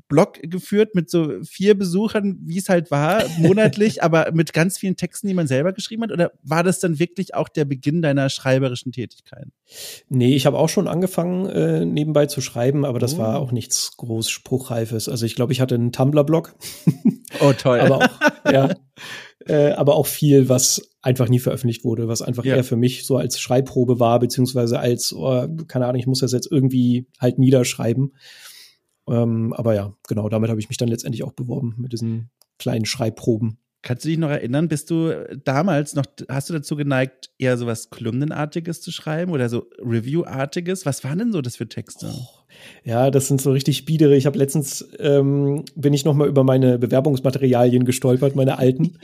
Blog 0.09 0.41
geführt 0.43 0.97
mit 0.97 1.09
so 1.09 1.41
vier 1.45 1.79
Besuchern, 1.79 2.37
wie 2.43 2.59
es 2.59 2.69
halt 2.69 2.91
war, 2.91 3.23
monatlich, 3.39 4.03
aber 4.03 4.33
mit 4.33 4.53
ganz 4.53 4.77
vielen 4.77 4.97
Texten, 4.97 5.29
die 5.29 5.35
man 5.35 5.47
selber 5.47 5.73
geschrieben 5.73 6.03
hat? 6.03 6.11
Oder 6.11 6.33
war 6.43 6.65
das 6.65 6.81
dann 6.81 6.99
wirklich 6.99 7.35
auch 7.37 7.49
der 7.49 7.65
Beginn 7.65 8.03
deiner 8.03 8.29
schreiberischen 8.29 8.91
Tätigkeit? 8.91 9.47
Nee, 10.09 10.35
ich 10.35 10.47
habe 10.47 10.59
auch 10.59 10.69
schon 10.69 10.89
angefangen, 10.89 11.47
äh, 11.47 11.85
nebenbei 11.85 12.27
zu 12.27 12.41
schreiben, 12.41 12.85
aber 12.85 12.99
das 12.99 13.15
Oh. 13.15 13.19
war 13.19 13.39
auch 13.39 13.53
nichts 13.53 13.97
groß 13.97 14.29
Spruchreifes. 14.31 15.09
Also 15.09 15.27
ich 15.27 15.37
glaube, 15.37 15.53
ich 15.53 15.61
hatte 15.61 15.77
einen 15.77 15.93
Tumblr-Blog, 15.93 16.57
Oh, 17.41 17.53
toll. 17.53 17.79
aber 17.81 17.99
auch, 17.99 18.51
ja, 18.53 18.71
äh, 19.47 19.73
aber 19.73 19.97
auch 19.97 20.07
viel, 20.07 20.49
was 20.49 20.91
einfach 21.03 21.29
nie 21.29 21.39
veröffentlicht 21.39 21.85
wurde, 21.85 22.09
was 22.09 22.23
einfach 22.23 22.45
Ja. 22.45 22.57
eher 22.57 22.65
für 22.65 22.77
mich 22.77 23.05
so 23.05 23.17
als 23.17 23.39
Schreibprobe 23.41 24.01
war, 24.01 24.19
beziehungsweise 24.19 24.79
als, 24.79 25.13
oh, 25.13 25.47
keine 25.69 25.87
Ahnung, 25.87 26.01
ich 26.01 26.07
muss 26.07 26.21
das 26.21 26.33
jetzt 26.33 26.51
irgendwie 26.51 27.07
halt 27.21 27.39
niederschreiben. 27.39 28.15
Ähm, 29.07 29.53
aber 29.53 29.75
ja, 29.75 29.95
genau, 30.09 30.29
damit 30.29 30.49
habe 30.51 30.61
ich 30.61 30.69
mich 30.69 30.79
dann 30.79 30.89
letztendlich 30.89 31.25
auch 31.25 31.33
beworben, 31.33 31.75
mit 31.77 31.93
diesen 31.93 32.31
kleinen 32.59 32.87
Schreibproben. 32.87 33.59
Kannst 33.83 34.07
du 34.07 34.09
dich 34.09 34.17
noch 34.17 34.31
erinnern, 34.31 34.69
bist 34.69 34.91
du 34.91 35.13
damals 35.45 35.95
noch, 35.95 36.07
hast 36.31 36.49
du 36.49 36.55
dazu 36.55 36.75
geneigt, 36.75 37.31
eher 37.37 37.59
so 37.59 37.67
was 37.67 37.91
Kolumnenartiges 37.91 38.81
zu 38.81 38.91
schreiben 38.91 39.31
oder 39.31 39.51
so 39.51 39.67
Review-artiges? 39.79 40.87
Was 40.87 41.05
waren 41.05 41.19
denn 41.19 41.33
so 41.33 41.43
das 41.43 41.57
für 41.57 41.69
Texte? 41.69 42.11
Ja, 42.85 43.11
das 43.11 43.29
sind 43.29 43.41
so 43.41 43.53
richtig 43.53 43.85
biedere. 43.85 44.17
Ich 44.17 44.27
habe 44.27 44.39
letztens 44.39 44.87
ähm, 44.99 45.65
bin 45.75 45.95
ich 45.95 46.05
noch 46.05 46.15
mal 46.15 46.29
über 46.29 46.45
meine 46.45 46.79
Bewerbungsmaterialien 46.79 47.85
gestolpert, 47.85 48.37
meine 48.37 48.59
alten. 48.59 48.99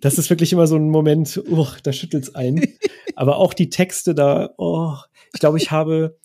Das 0.00 0.18
ist 0.18 0.28
wirklich 0.30 0.52
immer 0.52 0.66
so 0.66 0.74
ein 0.76 0.90
Moment, 0.90 1.40
oh, 1.48 1.68
da 1.84 1.92
schüttelt's 1.92 2.34
ein. 2.34 2.74
Aber 3.14 3.36
auch 3.36 3.54
die 3.54 3.70
Texte 3.70 4.14
da, 4.14 4.50
oh, 4.58 4.94
ich 5.32 5.38
glaube, 5.38 5.58
ich 5.58 5.70
habe, 5.70 6.18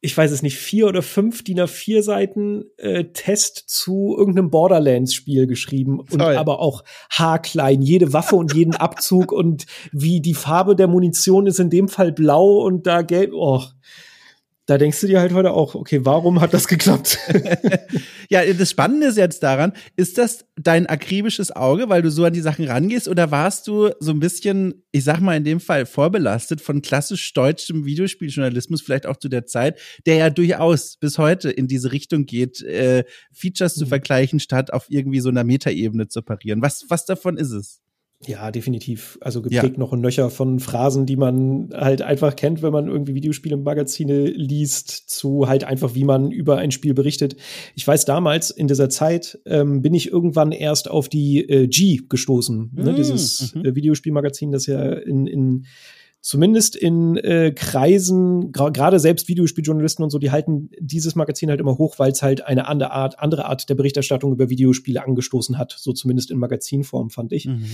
ich 0.00 0.16
weiß 0.16 0.30
es 0.30 0.42
nicht, 0.42 0.56
vier 0.56 0.86
oder 0.86 1.02
fünf 1.02 1.44
DIN 1.44 1.60
A4 1.60 2.00
Seiten 2.00 2.64
äh, 2.78 3.04
Test 3.12 3.64
zu 3.66 4.14
irgendeinem 4.16 4.50
Borderlands-Spiel 4.50 5.46
geschrieben 5.46 6.00
und 6.00 6.20
Toll. 6.20 6.36
aber 6.36 6.60
auch 6.60 6.84
haarklein, 7.10 7.82
jede 7.82 8.14
Waffe 8.14 8.36
und 8.36 8.54
jeden 8.54 8.74
Abzug 8.74 9.30
und 9.30 9.66
wie 9.92 10.22
die 10.22 10.34
Farbe 10.34 10.74
der 10.74 10.88
Munition 10.88 11.46
ist 11.46 11.60
in 11.60 11.68
dem 11.68 11.88
Fall 11.88 12.12
blau 12.12 12.62
und 12.64 12.86
da 12.86 13.02
gelb. 13.02 13.32
Oh, 13.34 13.62
da 14.66 14.78
denkst 14.78 15.00
du 15.00 15.06
dir 15.06 15.20
halt 15.20 15.32
heute 15.32 15.52
auch, 15.52 15.76
okay, 15.76 16.04
warum 16.04 16.40
hat 16.40 16.52
das 16.52 16.66
geklappt? 16.68 17.18
ja, 18.28 18.44
das 18.52 18.70
Spannende 18.70 19.06
ist 19.06 19.16
jetzt 19.16 19.42
daran, 19.42 19.72
ist 19.96 20.18
das 20.18 20.44
dein 20.56 20.86
akribisches 20.86 21.54
Auge, 21.54 21.88
weil 21.88 22.02
du 22.02 22.10
so 22.10 22.24
an 22.24 22.32
die 22.32 22.40
Sachen 22.40 22.66
rangehst, 22.66 23.06
oder 23.06 23.30
warst 23.30 23.68
du 23.68 23.90
so 24.00 24.10
ein 24.10 24.18
bisschen, 24.18 24.82
ich 24.90 25.04
sag 25.04 25.20
mal 25.20 25.36
in 25.36 25.44
dem 25.44 25.60
Fall, 25.60 25.86
vorbelastet 25.86 26.60
von 26.60 26.82
klassisch 26.82 27.32
deutschem 27.32 27.84
Videospieljournalismus, 27.84 28.82
vielleicht 28.82 29.06
auch 29.06 29.16
zu 29.16 29.28
der 29.28 29.46
Zeit, 29.46 29.78
der 30.04 30.16
ja 30.16 30.30
durchaus 30.30 30.96
bis 30.96 31.18
heute 31.18 31.50
in 31.50 31.68
diese 31.68 31.92
Richtung 31.92 32.26
geht, 32.26 32.60
äh, 32.62 33.04
Features 33.32 33.76
mhm. 33.76 33.80
zu 33.80 33.86
vergleichen, 33.86 34.40
statt 34.40 34.72
auf 34.72 34.86
irgendwie 34.88 35.20
so 35.20 35.28
einer 35.28 35.44
Metaebene 35.44 36.08
zu 36.08 36.22
parieren. 36.22 36.60
Was, 36.60 36.86
was 36.88 37.06
davon 37.06 37.36
ist 37.36 37.52
es? 37.52 37.80
Ja, 38.24 38.50
definitiv. 38.50 39.18
Also 39.20 39.42
geprägt 39.42 39.76
ja. 39.76 39.78
noch 39.78 39.92
ein 39.92 40.00
Nöcher 40.00 40.30
von 40.30 40.58
Phrasen, 40.58 41.04
die 41.04 41.16
man 41.16 41.68
halt 41.74 42.00
einfach 42.00 42.34
kennt, 42.34 42.62
wenn 42.62 42.72
man 42.72 42.88
irgendwie 42.88 43.14
Videospiele 43.14 43.56
und 43.56 43.62
Magazine 43.62 44.24
liest, 44.24 44.88
zu 44.88 45.48
halt 45.48 45.64
einfach, 45.64 45.94
wie 45.94 46.04
man 46.04 46.30
über 46.30 46.56
ein 46.56 46.70
Spiel 46.70 46.94
berichtet. 46.94 47.36
Ich 47.74 47.86
weiß, 47.86 48.06
damals 48.06 48.50
in 48.50 48.68
dieser 48.68 48.88
Zeit 48.88 49.38
ähm, 49.44 49.82
bin 49.82 49.92
ich 49.92 50.10
irgendwann 50.10 50.52
erst 50.52 50.90
auf 50.90 51.10
die 51.10 51.40
äh, 51.40 51.66
G 51.66 52.00
gestoßen, 52.08 52.70
ne? 52.74 52.92
mm, 52.92 52.96
dieses 52.96 53.54
mhm. 53.54 53.66
äh, 53.66 53.74
Videospielmagazin, 53.74 54.50
das 54.50 54.66
ja 54.66 54.92
in, 54.94 55.26
in 55.26 55.66
zumindest 56.26 56.74
in 56.74 57.16
äh, 57.18 57.52
Kreisen, 57.52 58.50
gerade 58.50 58.98
selbst 58.98 59.28
Videospieljournalisten 59.28 60.02
und 60.02 60.10
so, 60.10 60.18
die 60.18 60.32
halten 60.32 60.70
dieses 60.80 61.14
Magazin 61.14 61.50
halt 61.50 61.60
immer 61.60 61.78
hoch, 61.78 62.00
weil 62.00 62.10
es 62.10 62.20
halt 62.20 62.44
eine 62.44 62.66
andere 62.66 62.90
Art, 62.90 63.20
andere 63.20 63.44
Art 63.44 63.68
der 63.68 63.76
Berichterstattung 63.76 64.32
über 64.32 64.50
Videospiele 64.50 65.04
angestoßen 65.04 65.56
hat, 65.56 65.76
so 65.78 65.92
zumindest 65.92 66.32
in 66.32 66.38
Magazinform, 66.38 67.10
fand 67.10 67.32
ich. 67.32 67.46
Mhm. 67.46 67.66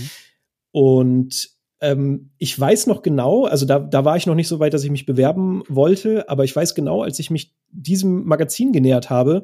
Und 0.73 1.51
ähm, 1.81 2.31
ich 2.39 2.59
weiß 2.59 2.87
noch 2.87 3.03
genau, 3.03 3.45
also 3.45 3.65
da, 3.65 3.79
da 3.79 4.03
war 4.03 4.17
ich 4.17 4.25
noch 4.25 4.35
nicht 4.35 4.47
so 4.47 4.59
weit, 4.59 4.73
dass 4.73 4.83
ich 4.83 4.91
mich 4.91 5.05
bewerben 5.05 5.63
wollte, 5.69 6.27
aber 6.29 6.43
ich 6.43 6.55
weiß 6.55 6.75
genau, 6.75 7.03
als 7.03 7.19
ich 7.19 7.29
mich 7.29 7.53
diesem 7.69 8.25
Magazin 8.25 8.73
genähert 8.73 9.09
habe, 9.09 9.43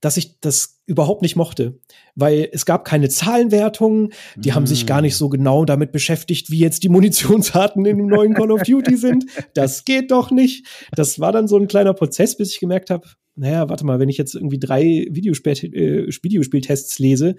dass 0.00 0.16
ich 0.16 0.40
das 0.40 0.82
überhaupt 0.86 1.22
nicht 1.22 1.36
mochte, 1.36 1.78
weil 2.14 2.48
es 2.52 2.64
gab 2.64 2.84
keine 2.84 3.08
Zahlenwertungen, 3.08 4.12
die 4.36 4.50
mm. 4.50 4.54
haben 4.54 4.66
sich 4.66 4.86
gar 4.86 5.02
nicht 5.02 5.16
so 5.16 5.28
genau 5.28 5.64
damit 5.64 5.92
beschäftigt, 5.92 6.50
wie 6.50 6.58
jetzt 6.58 6.82
die 6.84 6.88
Munitionsarten 6.88 7.84
in 7.84 7.98
dem 7.98 8.06
neuen 8.06 8.34
Call 8.34 8.52
of 8.52 8.62
Duty 8.62 8.96
sind. 8.96 9.26
Das 9.54 9.84
geht 9.84 10.10
doch 10.10 10.30
nicht. 10.30 10.66
Das 10.92 11.18
war 11.18 11.32
dann 11.32 11.48
so 11.48 11.56
ein 11.56 11.66
kleiner 11.66 11.94
Prozess, 11.94 12.36
bis 12.36 12.52
ich 12.52 12.60
gemerkt 12.60 12.90
habe, 12.90 13.08
naja, 13.34 13.68
warte 13.68 13.84
mal, 13.84 13.98
wenn 13.98 14.08
ich 14.08 14.16
jetzt 14.16 14.34
irgendwie 14.34 14.58
drei 14.58 14.82
äh, 14.82 15.12
Videospieltests 15.12 16.98
lese, 16.98 17.36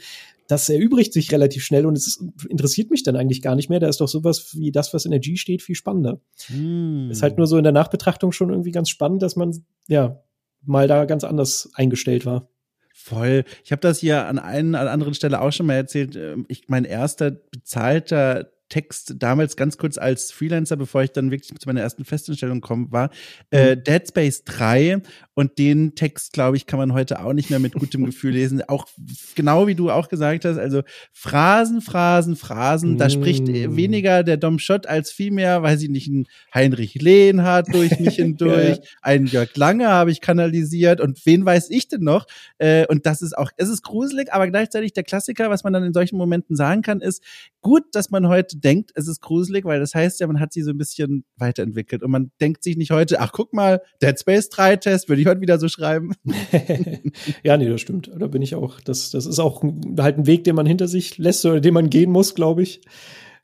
das 0.47 0.69
erübrigt 0.69 1.13
sich 1.13 1.31
relativ 1.31 1.63
schnell 1.63 1.86
und 1.86 1.97
es 1.97 2.23
interessiert 2.47 2.89
mich 2.89 3.03
dann 3.03 3.15
eigentlich 3.15 3.41
gar 3.41 3.55
nicht 3.55 3.69
mehr. 3.69 3.79
Da 3.79 3.88
ist 3.88 3.99
doch 3.99 4.07
sowas 4.07 4.53
wie 4.53 4.71
das, 4.71 4.93
was 4.93 5.05
in 5.05 5.12
der 5.12 5.19
G 5.19 5.36
steht, 5.36 5.62
viel 5.62 5.75
spannender. 5.75 6.21
Mm. 6.49 7.12
Ist 7.12 7.21
halt 7.21 7.38
nur 7.38 7.47
so 7.47 7.57
in 7.57 7.63
der 7.63 7.73
Nachbetrachtung 7.73 8.31
schon 8.31 8.49
irgendwie 8.49 8.71
ganz 8.71 8.89
spannend, 8.89 9.21
dass 9.21 9.36
man 9.36 9.63
ja 9.88 10.23
mal 10.63 10.88
da 10.88 11.05
ganz 11.05 11.23
anders 11.23 11.69
eingestellt 11.73 12.25
war. 12.25 12.49
Voll. 12.93 13.43
Ich 13.63 13.71
habe 13.71 13.81
das 13.81 13.99
hier 13.99 14.25
an 14.25 14.39
einer 14.39 14.79
an 14.79 14.88
anderen 14.88 15.13
Stelle 15.13 15.41
auch 15.41 15.51
schon 15.51 15.65
mal 15.65 15.75
erzählt. 15.75 16.15
Ähm, 16.15 16.45
ich 16.47 16.67
mein 16.67 16.86
erster 16.86 17.31
bezahlter 17.31 18.51
Text 18.69 19.15
damals 19.17 19.56
ganz 19.56 19.77
kurz 19.77 19.97
als 19.97 20.32
Freelancer, 20.32 20.75
bevor 20.75 21.03
ich 21.03 21.12
dann 21.12 21.32
wirklich 21.32 21.58
zu 21.58 21.67
meiner 21.67 21.82
ersten 21.82 22.06
Festanstellung 22.06 22.62
komme, 22.62 22.91
war 22.91 23.10
äh, 23.51 23.75
mhm. 23.75 23.84
Dead 23.84 24.08
Space 24.08 24.43
3 24.43 25.01
und 25.34 25.58
den 25.58 25.95
Text, 25.95 26.34
glaube 26.34 26.58
ich, 26.58 26.65
kann 26.65 26.80
man 26.80 26.93
heute 26.93 27.23
auch 27.23 27.34
nicht 27.34 27.49
mehr 27.49 27.60
mit 27.60 27.73
gutem 27.73 28.06
Gefühl 28.06 28.34
lesen. 28.34 28.62
Auch 28.67 28.88
genau 29.36 29.67
wie 29.67 29.75
du 29.75 29.91
auch 29.91 30.10
gesagt 30.10 30.45
hast, 30.45 30.58
also 30.58 30.82
Phrasen, 31.13 31.82
Phrasen, 31.82 32.36
Phrasen, 32.36 32.95
mm. 32.95 32.97
da 32.97 33.10
spricht 33.10 33.47
äh, 33.47 33.67
mm. 33.67 33.75
weniger 33.75 34.23
der 34.23 34.38
Dom 34.38 34.60
Schott 34.60 34.88
als 34.88 35.12
vielmehr, 35.12 35.63
weil 35.63 35.77
sie 35.77 35.89
nicht 35.89 36.08
einen 36.08 36.25
Heinrich 36.53 36.95
Lehnhardt 36.95 37.73
durch 37.73 37.99
mich 37.99 38.15
hindurch, 38.17 38.77
ja. 38.77 38.84
einen 39.01 39.27
Jörg 39.27 39.56
Lange 39.56 39.88
habe 39.88 40.12
ich 40.12 40.21
kanalisiert 40.21 40.99
und 40.99 41.25
wen 41.25 41.45
weiß 41.45 41.69
ich 41.69 41.88
denn 41.88 42.01
noch? 42.01 42.25
Äh, 42.58 42.86
und 42.88 43.06
das 43.06 43.21
ist 43.21 43.38
auch, 43.38 43.51
es 43.58 43.69
ist 43.69 43.84
gruselig, 43.84 44.34
aber 44.34 44.47
gleichzeitig 44.47 44.93
der 44.93 45.03
Klassiker, 45.03 45.49
was 45.49 45.63
man 45.63 45.73
dann 45.73 45.84
in 45.84 45.93
solchen 45.93 46.17
Momenten 46.17 46.56
sagen 46.56 46.82
kann, 46.82 46.99
ist 46.99 47.23
gut, 47.62 47.84
dass 47.91 48.10
man 48.10 48.27
heute 48.27 48.57
denkt, 48.60 48.91
es 48.96 49.08
ist 49.08 49.22
gruselig, 49.22 49.65
weil 49.65 49.80
das 49.80 49.93
heißt 49.93 50.20
ja, 50.20 50.28
man 50.28 50.39
hat 50.39 50.54
sie 50.54 50.62
so 50.62 50.72
ein 50.72 50.78
bisschen 50.78 51.26
weiterentwickelt 51.38 52.04
und 52.04 52.12
man 52.12 52.32
denkt 52.41 52.63
sich 52.63 52.78
nicht 52.78 52.91
heute, 52.91 53.20
ach 53.20 53.32
guck 53.32 53.54
mal, 53.54 53.82
Dead 54.02 54.20
Space 54.20 54.50
3 54.50 54.78
Test 54.78 55.10
würde 55.10 55.22
ich 55.22 55.28
heute 55.28 55.41
wieder 55.41 55.60
so 55.60 55.67
schreiben. 55.67 56.13
ja, 57.43 57.58
nee, 57.58 57.70
das 57.70 57.82
stimmt. 57.82 58.12
Da 58.17 58.28
bin 58.28 58.41
ich 58.41 58.56
auch. 58.56 58.80
Das, 58.82 59.12
das 59.12 59.26
ist 59.26 59.39
auch 59.39 59.63
halt 59.63 60.17
ein 60.17 60.28
Weg, 60.28 60.43
den 60.43 60.56
man 60.56 60.65
hinter 60.65 60.88
sich 60.88 61.17
lässt 61.17 61.46
oder 61.46 61.62
den 61.62 61.74
man 61.74 61.89
gehen 61.89 62.12
muss, 62.12 62.36
glaube 62.36 62.63
ich. 62.63 62.82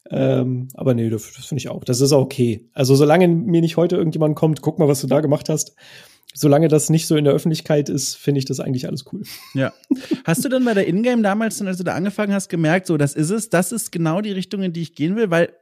Ähm, 0.09 0.67
aber 0.73 0.93
nee, 0.93 1.09
das, 1.09 1.31
das 1.35 1.45
finde 1.45 1.59
ich 1.59 1.69
auch. 1.69 1.83
Das 1.83 2.01
ist 2.01 2.11
auch 2.11 2.23
okay. 2.23 2.69
Also 2.73 2.95
solange 2.95 3.27
mir 3.27 3.61
nicht 3.61 3.77
heute 3.77 3.95
irgendjemand 3.95 4.35
kommt, 4.35 4.61
guck 4.61 4.79
mal, 4.79 4.87
was 4.87 5.01
du 5.01 5.07
da 5.07 5.21
gemacht 5.21 5.49
hast, 5.49 5.75
solange 6.33 6.67
das 6.67 6.89
nicht 6.89 7.07
so 7.07 7.15
in 7.15 7.25
der 7.25 7.33
Öffentlichkeit 7.33 7.89
ist, 7.89 8.15
finde 8.15 8.39
ich 8.39 8.45
das 8.45 8.59
eigentlich 8.59 8.87
alles 8.87 9.05
cool. 9.11 9.23
Ja. 9.53 9.71
Hast 10.25 10.43
du 10.43 10.49
dann 10.49 10.65
bei 10.65 10.73
der 10.73 10.87
Ingame 10.87 11.21
damals, 11.21 11.61
als 11.61 11.77
du 11.77 11.83
da 11.83 11.93
angefangen 11.93 12.33
hast, 12.33 12.49
gemerkt, 12.49 12.87
so, 12.87 12.97
das 12.97 13.13
ist 13.13 13.29
es, 13.29 13.49
das 13.49 13.71
ist 13.71 13.91
genau 13.91 14.21
die 14.21 14.31
Richtung, 14.31 14.63
in 14.63 14.73
die 14.73 14.81
ich 14.81 14.95
gehen 14.95 15.15
will? 15.15 15.29
Weil, 15.29 15.53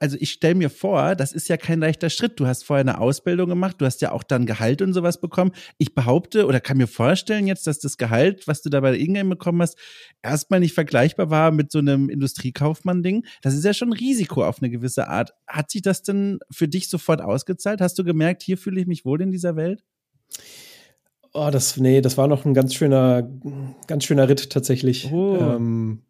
also 0.00 0.16
ich 0.20 0.32
stelle 0.32 0.56
mir 0.56 0.70
vor, 0.70 1.14
das 1.14 1.32
ist 1.32 1.48
ja 1.48 1.56
kein 1.56 1.78
leichter 1.78 2.10
Schritt. 2.10 2.40
Du 2.40 2.46
hast 2.46 2.64
vorher 2.64 2.80
eine 2.80 2.98
Ausbildung 2.98 3.48
gemacht, 3.48 3.76
du 3.78 3.86
hast 3.86 4.02
ja 4.02 4.12
auch 4.12 4.24
dann 4.24 4.46
Gehalt 4.46 4.82
und 4.82 4.92
sowas 4.92 5.20
bekommen. 5.20 5.52
Ich 5.78 5.94
behaupte 5.94 6.46
oder 6.46 6.60
kann 6.60 6.76
mir 6.76 6.88
vorstellen 6.88 7.46
jetzt, 7.46 7.66
dass 7.66 7.78
das 7.78 7.96
Gehalt, 7.96 8.48
was 8.48 8.62
du 8.62 8.68
da 8.68 8.80
bei 8.80 8.90
der 8.90 9.00
Ingame 9.00 9.30
bekommen 9.30 9.62
hast, 9.62 9.78
erstmal 10.22 10.60
nicht 10.60 10.74
vergleichbar 10.74 11.30
war 11.30 11.52
mit 11.52 11.70
so 11.70 11.78
einem 11.78 12.08
Industriekaufmann-Ding. 12.08 13.24
Das 13.42 13.54
ist 13.54 13.64
ja 13.64 13.72
schon 13.72 13.90
ein 13.90 13.98
Risiko 13.98 14.44
auf 14.44 14.60
eine 14.60 14.70
gewisse 14.70 15.08
Art. 15.08 15.32
Hat 15.46 15.70
sich 15.70 15.82
das 15.82 16.02
denn 16.02 16.40
für 16.50 16.66
dich 16.66 16.88
sofort 16.88 17.20
ausgezahlt? 17.20 17.80
Hast 17.80 17.98
du 17.98 18.04
gemerkt, 18.04 18.42
hier 18.42 18.58
fühle 18.58 18.80
ich 18.80 18.86
mich 18.86 19.04
wohl 19.04 19.22
in 19.22 19.30
dieser 19.30 19.56
Welt? 19.56 19.84
Oh, 21.32 21.50
das, 21.52 21.76
nee, 21.76 22.00
das 22.00 22.16
war 22.16 22.28
noch 22.28 22.44
ein 22.44 22.54
ganz 22.54 22.74
schöner, 22.74 23.28
ganz 23.86 24.04
schöner 24.04 24.28
Ritt 24.28 24.50
tatsächlich. 24.50 25.12
Oh. 25.12 25.36
Ähm, 25.36 26.02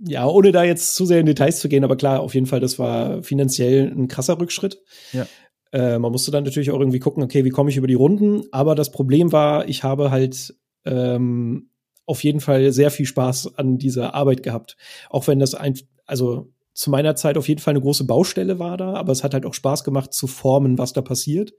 ja, 0.00 0.26
ohne 0.26 0.52
da 0.52 0.64
jetzt 0.64 0.94
zu 0.94 1.06
sehr 1.06 1.20
in 1.20 1.26
Details 1.26 1.60
zu 1.60 1.68
gehen, 1.68 1.84
aber 1.84 1.96
klar, 1.96 2.20
auf 2.20 2.34
jeden 2.34 2.46
Fall, 2.46 2.60
das 2.60 2.78
war 2.78 3.22
finanziell 3.22 3.92
ein 3.92 4.08
krasser 4.08 4.38
Rückschritt. 4.40 4.80
Ja. 5.12 5.26
Äh, 5.72 5.98
man 5.98 6.12
musste 6.12 6.30
dann 6.30 6.44
natürlich 6.44 6.70
auch 6.70 6.78
irgendwie 6.78 6.98
gucken, 6.98 7.22
okay, 7.22 7.44
wie 7.44 7.50
komme 7.50 7.70
ich 7.70 7.76
über 7.76 7.86
die 7.86 7.94
Runden? 7.94 8.44
Aber 8.52 8.74
das 8.74 8.90
Problem 8.90 9.32
war, 9.32 9.68
ich 9.68 9.82
habe 9.82 10.10
halt 10.10 10.54
ähm, 10.84 11.70
auf 12.06 12.24
jeden 12.24 12.40
Fall 12.40 12.72
sehr 12.72 12.90
viel 12.90 13.06
Spaß 13.06 13.58
an 13.58 13.78
dieser 13.78 14.14
Arbeit 14.14 14.42
gehabt. 14.42 14.76
Auch 15.10 15.26
wenn 15.26 15.38
das 15.38 15.54
ein, 15.54 15.78
also 16.06 16.52
zu 16.72 16.90
meiner 16.90 17.16
Zeit 17.16 17.36
auf 17.36 17.48
jeden 17.48 17.60
Fall 17.60 17.72
eine 17.72 17.82
große 17.82 18.04
Baustelle 18.04 18.58
war 18.58 18.76
da, 18.76 18.94
aber 18.94 19.12
es 19.12 19.24
hat 19.24 19.34
halt 19.34 19.44
auch 19.44 19.54
Spaß 19.54 19.84
gemacht 19.84 20.12
zu 20.12 20.26
formen, 20.26 20.78
was 20.78 20.92
da 20.92 21.02
passiert. 21.02 21.52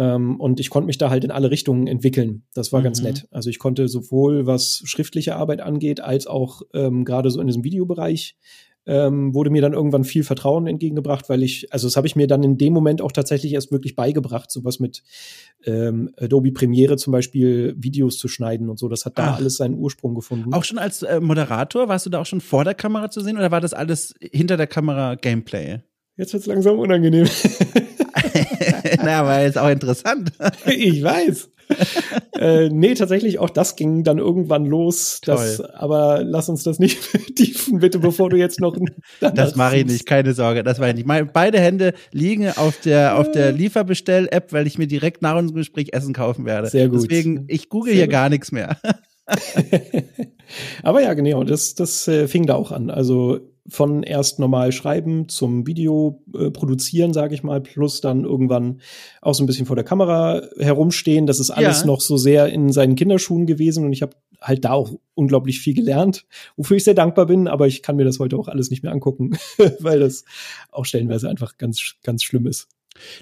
Ähm, 0.00 0.40
und 0.40 0.60
ich 0.60 0.70
konnte 0.70 0.86
mich 0.86 0.96
da 0.96 1.10
halt 1.10 1.24
in 1.24 1.30
alle 1.30 1.50
Richtungen 1.50 1.86
entwickeln. 1.86 2.44
Das 2.54 2.72
war 2.72 2.80
mhm. 2.80 2.84
ganz 2.84 3.02
nett. 3.02 3.28
Also 3.30 3.50
ich 3.50 3.58
konnte 3.58 3.86
sowohl 3.86 4.46
was 4.46 4.80
schriftliche 4.86 5.36
Arbeit 5.36 5.60
angeht, 5.60 6.00
als 6.00 6.26
auch 6.26 6.62
ähm, 6.72 7.04
gerade 7.04 7.30
so 7.30 7.38
in 7.38 7.46
diesem 7.46 7.64
Videobereich 7.64 8.38
ähm, 8.86 9.34
wurde 9.34 9.50
mir 9.50 9.60
dann 9.60 9.74
irgendwann 9.74 10.04
viel 10.04 10.24
Vertrauen 10.24 10.66
entgegengebracht, 10.66 11.28
weil 11.28 11.42
ich, 11.42 11.70
also 11.70 11.86
das 11.86 11.98
habe 11.98 12.06
ich 12.06 12.16
mir 12.16 12.26
dann 12.26 12.42
in 12.42 12.56
dem 12.56 12.72
Moment 12.72 13.02
auch 13.02 13.12
tatsächlich 13.12 13.52
erst 13.52 13.72
wirklich 13.72 13.94
beigebracht, 13.94 14.50
sowas 14.50 14.80
mit 14.80 15.02
ähm, 15.66 16.10
Adobe 16.16 16.50
Premiere 16.52 16.96
zum 16.96 17.12
Beispiel 17.12 17.74
Videos 17.76 18.16
zu 18.16 18.26
schneiden 18.26 18.70
und 18.70 18.78
so. 18.78 18.88
Das 18.88 19.04
hat 19.04 19.18
da 19.18 19.32
Ach. 19.32 19.36
alles 19.36 19.58
seinen 19.58 19.74
Ursprung 19.74 20.14
gefunden. 20.14 20.54
Auch 20.54 20.64
schon 20.64 20.78
als 20.78 21.02
äh, 21.02 21.20
Moderator, 21.20 21.88
warst 21.88 22.06
du 22.06 22.10
da 22.10 22.22
auch 22.22 22.26
schon 22.26 22.40
vor 22.40 22.64
der 22.64 22.74
Kamera 22.74 23.10
zu 23.10 23.20
sehen 23.20 23.36
oder 23.36 23.50
war 23.50 23.60
das 23.60 23.74
alles 23.74 24.14
hinter 24.22 24.56
der 24.56 24.66
Kamera 24.66 25.16
Gameplay? 25.16 25.80
Jetzt 26.16 26.32
wird's 26.32 26.46
langsam 26.46 26.78
unangenehm. 26.78 27.26
naja, 29.04 29.20
aber 29.20 29.44
ist 29.44 29.58
auch 29.58 29.68
interessant. 29.68 30.32
ich 30.66 31.02
weiß. 31.02 31.50
äh, 32.38 32.68
nee, 32.68 32.94
tatsächlich, 32.94 33.38
auch 33.38 33.50
das 33.50 33.76
ging 33.76 34.02
dann 34.02 34.18
irgendwann 34.18 34.66
los. 34.66 35.20
Das, 35.24 35.60
aber 35.60 36.22
lass 36.24 36.48
uns 36.48 36.64
das 36.64 36.78
nicht 36.80 36.98
vertiefen, 37.04 37.78
bitte, 37.78 38.00
bevor 38.00 38.28
du 38.28 38.36
jetzt 38.36 38.60
noch. 38.60 38.76
Das 39.20 39.54
mache 39.54 39.78
ich 39.78 39.86
nicht, 39.86 40.04
keine 40.06 40.34
Sorge. 40.34 40.64
Das 40.64 40.80
war 40.80 40.88
ich 40.88 40.96
nicht. 40.96 41.06
Meine, 41.06 41.26
beide 41.26 41.60
Hände 41.60 41.94
liegen 42.10 42.48
auf 42.50 42.80
der, 42.80 43.18
auf 43.18 43.30
der 43.30 43.52
Lieferbestell-App, 43.52 44.52
weil 44.52 44.66
ich 44.66 44.78
mir 44.78 44.88
direkt 44.88 45.22
nach 45.22 45.36
unserem 45.36 45.58
Gespräch 45.58 45.92
Essen 45.92 46.12
kaufen 46.12 46.44
werde. 46.44 46.68
Sehr 46.68 46.88
gut. 46.88 47.04
Deswegen, 47.04 47.44
ich 47.46 47.68
google 47.68 47.92
Sehr 47.92 47.98
hier 47.98 48.06
gut. 48.06 48.12
gar 48.12 48.28
nichts 48.28 48.50
mehr. 48.50 48.76
aber 50.82 51.02
ja, 51.02 51.14
genau, 51.14 51.44
das, 51.44 51.76
das 51.76 52.08
äh, 52.08 52.26
fing 52.26 52.46
da 52.46 52.56
auch 52.56 52.72
an. 52.72 52.90
Also 52.90 53.38
von 53.68 54.02
erst 54.02 54.38
normal 54.38 54.72
schreiben 54.72 55.28
zum 55.28 55.66
Video 55.66 56.22
äh, 56.34 56.50
produzieren, 56.50 57.12
sage 57.12 57.34
ich 57.34 57.42
mal, 57.42 57.60
plus 57.60 58.00
dann 58.00 58.24
irgendwann 58.24 58.80
auch 59.20 59.34
so 59.34 59.42
ein 59.42 59.46
bisschen 59.46 59.66
vor 59.66 59.76
der 59.76 59.84
Kamera 59.84 60.42
herumstehen. 60.58 61.26
Das 61.26 61.40
ist 61.40 61.50
alles 61.50 61.80
ja. 61.80 61.86
noch 61.86 62.00
so 62.00 62.16
sehr 62.16 62.48
in 62.48 62.72
seinen 62.72 62.96
Kinderschuhen 62.96 63.46
gewesen 63.46 63.84
und 63.84 63.92
ich 63.92 64.02
habe 64.02 64.16
halt 64.40 64.64
da 64.64 64.72
auch 64.72 64.92
unglaublich 65.14 65.60
viel 65.60 65.74
gelernt, 65.74 66.26
wofür 66.56 66.76
ich 66.76 66.84
sehr 66.84 66.94
dankbar 66.94 67.26
bin, 67.26 67.46
aber 67.46 67.66
ich 67.66 67.82
kann 67.82 67.96
mir 67.96 68.04
das 68.04 68.18
heute 68.18 68.38
auch 68.38 68.48
alles 68.48 68.70
nicht 68.70 68.82
mehr 68.82 68.92
angucken, 68.92 69.36
weil 69.78 70.00
das 70.00 70.24
auch 70.70 70.84
stellenweise 70.84 71.28
einfach 71.28 71.58
ganz, 71.58 71.96
ganz 72.02 72.22
schlimm 72.22 72.46
ist. 72.46 72.68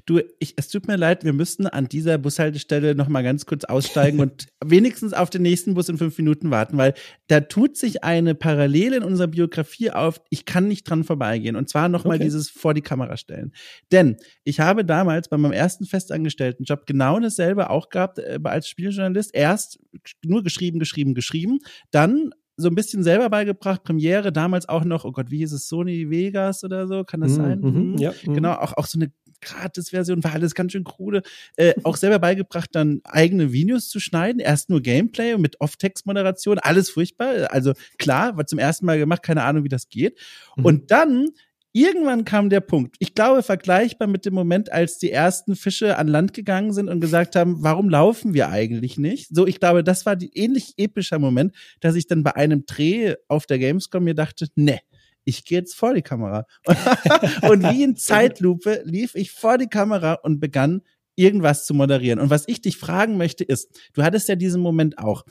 Du, 0.07 0.21
ich, 0.38 0.55
es 0.57 0.69
tut 0.69 0.87
mir 0.88 0.97
leid, 0.97 1.25
wir 1.25 1.33
müssten 1.33 1.67
an 1.67 1.88
dieser 1.88 2.19
Bushaltestelle 2.19 2.95
noch 2.95 3.09
mal 3.09 3.23
ganz 3.23 3.47
kurz 3.47 3.64
aussteigen 3.64 4.21
und 4.21 4.47
wenigstens 4.64 5.12
auf 5.12 5.31
den 5.31 5.43
nächsten 5.43 5.75
Bus 5.75 5.88
in 5.88 5.99
fünf 5.99 6.17
Minuten 6.19 6.51
warten, 6.51 6.77
weil 6.77 6.95
da 7.29 7.41
tut 7.41 7.77
sich 7.77 8.05
eine 8.05 8.35
Parallele 8.35 8.97
in 8.97 9.03
unserer 9.03 9.29
Biografie 9.29 9.91
auf. 9.91 10.21
Ich 10.31 10.45
kann 10.45 10.69
nicht 10.69 10.88
dran 10.88 11.05
vorbeigehen. 11.05 11.57
Und 11.57 11.69
zwar 11.69 11.88
noch 11.88 12.05
mal 12.05 12.17
okay. 12.17 12.25
dieses 12.25 12.51
vor 12.51 12.75
die 12.75 12.83
Kamera 12.83 13.17
stellen. 13.17 13.53
Denn 13.93 14.17
ich 14.45 14.61
habe 14.61 14.85
damals 14.85 15.29
bei 15.29 15.37
meinem 15.37 15.53
ersten 15.53 15.85
Festangestelltenjob 15.85 16.87
genau 16.87 17.19
dasselbe 17.21 17.71
auch 17.71 17.88
gehabt 17.88 18.19
äh, 18.19 18.38
als 18.45 18.69
Spieljournalist. 18.69 19.35
Erst 19.35 19.79
nur 20.25 20.43
geschrieben, 20.43 20.79
geschrieben, 20.79 21.14
geschrieben, 21.14 21.59
dann 21.91 22.31
so 22.59 22.69
ein 22.69 22.75
bisschen 22.75 23.03
selber 23.03 23.31
beigebracht. 23.31 23.85
Premiere 23.85 24.33
damals 24.33 24.69
auch 24.69 24.85
noch, 24.85 25.05
oh 25.05 25.12
Gott, 25.12 25.31
wie 25.31 25.38
hieß 25.38 25.53
es, 25.53 25.69
Sony 25.69 26.11
Vegas 26.11 26.64
oder 26.64 26.87
so, 26.88 27.05
kann 27.05 27.21
das 27.21 27.33
mm, 27.33 27.35
sein? 27.37 27.61
Mhm, 27.61 27.97
ja, 27.99 28.11
mm. 28.11 28.35
Genau, 28.35 28.53
auch, 28.55 28.77
auch 28.77 28.87
so 28.87 28.99
eine 28.99 29.12
Gratis-Version, 29.40 30.24
war 30.24 30.33
alles 30.33 30.55
ganz 30.55 30.72
schön 30.72 30.85
krude. 30.85 31.22
Äh, 31.57 31.74
auch 31.85 31.96
selber 31.96 32.18
beigebracht, 32.18 32.70
dann 32.72 33.01
eigene 33.05 33.53
Videos 33.53 33.88
zu 33.88 34.01
schneiden. 34.01 34.40
Erst 34.40 34.70
nur 34.70 34.81
Gameplay 34.81 35.35
und 35.35 35.40
mit 35.40 35.61
Off-Text-Moderation, 35.61 36.59
alles 36.59 36.90
furchtbar. 36.90 37.53
Also 37.53 37.72
klar, 37.98 38.37
war 38.37 38.46
zum 38.46 38.59
ersten 38.59 38.87
Mal 38.87 38.98
gemacht, 38.98 39.22
keine 39.22 39.42
Ahnung, 39.42 39.64
wie 39.64 39.68
das 39.68 39.88
geht. 39.88 40.18
Mhm. 40.57 40.64
Und 40.64 40.90
dann 40.90 41.29
irgendwann 41.72 42.24
kam 42.24 42.51
der 42.51 42.61
Punkt, 42.61 42.96
ich 42.98 43.14
glaube 43.14 43.42
vergleichbar 43.42 44.09
mit 44.09 44.24
dem 44.24 44.35
Moment, 44.35 44.72
als 44.72 44.98
die 44.98 45.12
ersten 45.12 45.55
Fische 45.55 45.96
an 45.96 46.09
Land 46.09 46.33
gegangen 46.33 46.72
sind 46.72 46.88
und 46.88 47.01
gesagt 47.01 47.37
haben, 47.37 47.62
warum 47.62 47.88
laufen 47.88 48.35
wir 48.35 48.48
eigentlich 48.48 48.98
nicht? 48.98 49.29
So, 49.35 49.46
ich 49.46 49.61
glaube, 49.61 49.85
das 49.85 50.07
war 50.07 50.16
die 50.16 50.37
ähnlich 50.37 50.74
epischer 50.77 51.18
Moment, 51.18 51.55
dass 51.81 51.94
ich 51.94 52.07
dann 52.07 52.22
bei 52.22 52.35
einem 52.35 52.64
Dreh 52.66 53.14
auf 53.29 53.46
der 53.46 53.59
Gamescom 53.59 54.05
mir 54.05 54.14
dachte, 54.14 54.46
ne, 54.55 54.81
ich 55.29 55.45
gehe 55.45 55.59
jetzt 55.59 55.75
vor 55.75 55.95
die 55.95 56.03
Kamera. 56.03 56.47
und 57.43 57.62
wie 57.62 57.83
in 57.83 57.97
Zeitlupe 57.97 58.81
lief 58.85 59.14
ich 59.14 59.31
vor 59.31 59.59
die 59.59 59.69
Kamera 59.69 60.14
und 60.14 60.41
begann 60.41 60.81
irgendwas 61.17 61.67
zu 61.67 61.75
moderieren. 61.75 62.19
Und 62.19 62.31
was 62.31 62.49
ich 62.49 62.62
dich 62.62 62.79
fragen 62.79 63.19
möchte 63.19 63.45
ist, 63.45 63.69
du 63.93 64.03
hattest 64.03 64.29
ja 64.29 64.37
diesen 64.37 64.62
Moment 64.62 64.99
auch. 64.99 65.25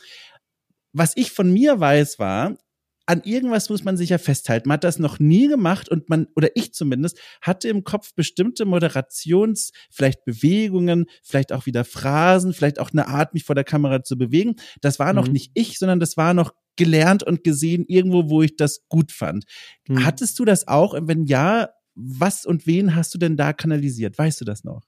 Was 0.94 1.14
ich 1.16 1.32
von 1.32 1.52
mir 1.52 1.80
weiß 1.80 2.20
war, 2.20 2.58
an 3.08 3.22
irgendwas 3.24 3.70
muss 3.70 3.86
man 3.86 3.96
sich 3.96 4.10
ja 4.10 4.18
festhalten. 4.18 4.68
Man 4.68 4.76
hat 4.76 4.84
das 4.84 5.00
noch 5.00 5.18
nie 5.18 5.48
gemacht 5.48 5.88
und 5.90 6.10
man, 6.10 6.28
oder 6.36 6.50
ich 6.56 6.74
zumindest, 6.74 7.18
hatte 7.42 7.70
im 7.70 7.86
Kopf 7.86 8.14
bestimmte 8.14 8.66
Moderations, 8.66 9.72
vielleicht 9.90 10.26
Bewegungen, 10.26 11.06
vielleicht 11.24 11.54
auch 11.54 11.66
wieder 11.66 11.86
Phrasen, 11.86 12.54
vielleicht 12.54 12.80
auch 12.80 12.92
eine 12.92 13.08
Art, 13.08 13.34
mich 13.34 13.46
vor 13.46 13.56
der 13.56 13.64
Kamera 13.64 14.04
zu 14.04 14.18
bewegen. 14.18 14.56
Das 14.82 15.00
war 15.00 15.14
noch 15.14 15.28
mhm. 15.28 15.34
nicht 15.34 15.52
ich, 15.54 15.80
sondern 15.80 16.02
das 16.02 16.18
war 16.18 16.34
noch 16.34 16.54
gelernt 16.78 17.24
und 17.24 17.44
gesehen 17.44 17.86
irgendwo, 17.88 18.30
wo 18.30 18.42
ich 18.42 18.56
das 18.56 18.88
gut 18.88 19.12
fand. 19.12 19.46
Mhm. 19.88 20.06
Hattest 20.06 20.40
du 20.40 20.46
das 20.46 20.68
auch? 20.68 20.96
Wenn 21.00 21.26
ja, 21.26 21.70
was 21.96 22.46
und 22.46 22.68
wen 22.68 22.96
hast 22.96 23.14
du 23.14 23.18
denn 23.18 23.38
da 23.38 23.54
kanalisiert? 23.54 24.18
Weißt 24.18 24.40
du 24.40 24.46
das 24.46 24.64
noch? 24.64 24.84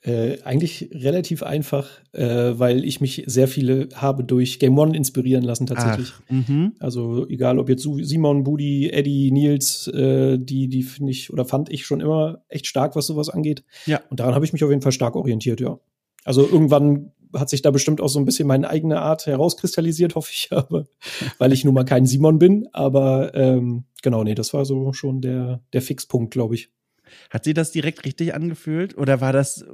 Äh, 0.00 0.42
eigentlich 0.42 0.90
relativ 0.92 1.42
einfach, 1.42 1.88
äh, 2.12 2.58
weil 2.58 2.84
ich 2.84 3.00
mich 3.00 3.22
sehr 3.26 3.48
viele 3.48 3.88
habe 3.94 4.24
durch 4.24 4.58
Game 4.58 4.76
One 4.78 4.96
inspirieren 4.96 5.44
lassen 5.44 5.66
tatsächlich. 5.66 6.12
Ach, 6.14 6.30
mhm. 6.30 6.72
also 6.78 7.26
egal 7.28 7.58
ob 7.58 7.68
jetzt 7.68 7.88
Simon, 8.00 8.44
Budi, 8.44 8.90
Eddie, 8.90 9.30
Nils, 9.30 9.86
äh, 9.88 10.38
die, 10.38 10.68
die 10.68 10.82
finde 10.82 11.12
ich 11.12 11.32
oder 11.32 11.44
fand 11.44 11.70
ich 11.70 11.86
schon 11.86 12.00
immer 12.00 12.42
echt 12.48 12.66
stark, 12.66 12.96
was 12.96 13.06
sowas 13.06 13.30
angeht. 13.30 13.64
Ja. 13.86 14.00
Und 14.10 14.20
daran 14.20 14.34
habe 14.34 14.44
ich 14.44 14.52
mich 14.52 14.62
auf 14.62 14.70
jeden 14.70 14.82
Fall 14.82 14.92
stark 14.92 15.16
orientiert, 15.16 15.60
ja. 15.60 15.78
Also 16.24 16.42
irgendwann 16.42 17.12
hat 17.34 17.50
sich 17.50 17.62
da 17.62 17.70
bestimmt 17.70 18.00
auch 18.00 18.08
so 18.08 18.18
ein 18.18 18.24
bisschen 18.24 18.48
meine 18.48 18.68
eigene 18.68 19.00
Art 19.00 19.26
herauskristallisiert, 19.26 20.14
hoffe 20.14 20.30
ich, 20.32 20.48
aber 20.52 20.86
weil 21.38 21.52
ich 21.52 21.64
nun 21.64 21.74
mal 21.74 21.84
kein 21.84 22.06
Simon 22.06 22.38
bin. 22.38 22.68
Aber 22.72 23.34
ähm, 23.34 23.84
genau, 24.02 24.24
nee, 24.24 24.34
das 24.34 24.54
war 24.54 24.64
so 24.64 24.92
schon 24.92 25.20
der, 25.20 25.62
der 25.72 25.82
Fixpunkt, 25.82 26.32
glaube 26.32 26.54
ich. 26.54 26.70
Hat 27.30 27.44
sie 27.44 27.54
das 27.54 27.72
direkt 27.72 28.04
richtig 28.04 28.34
angefühlt? 28.34 28.96
Oder 28.96 29.20
war 29.20 29.32
das, 29.32 29.64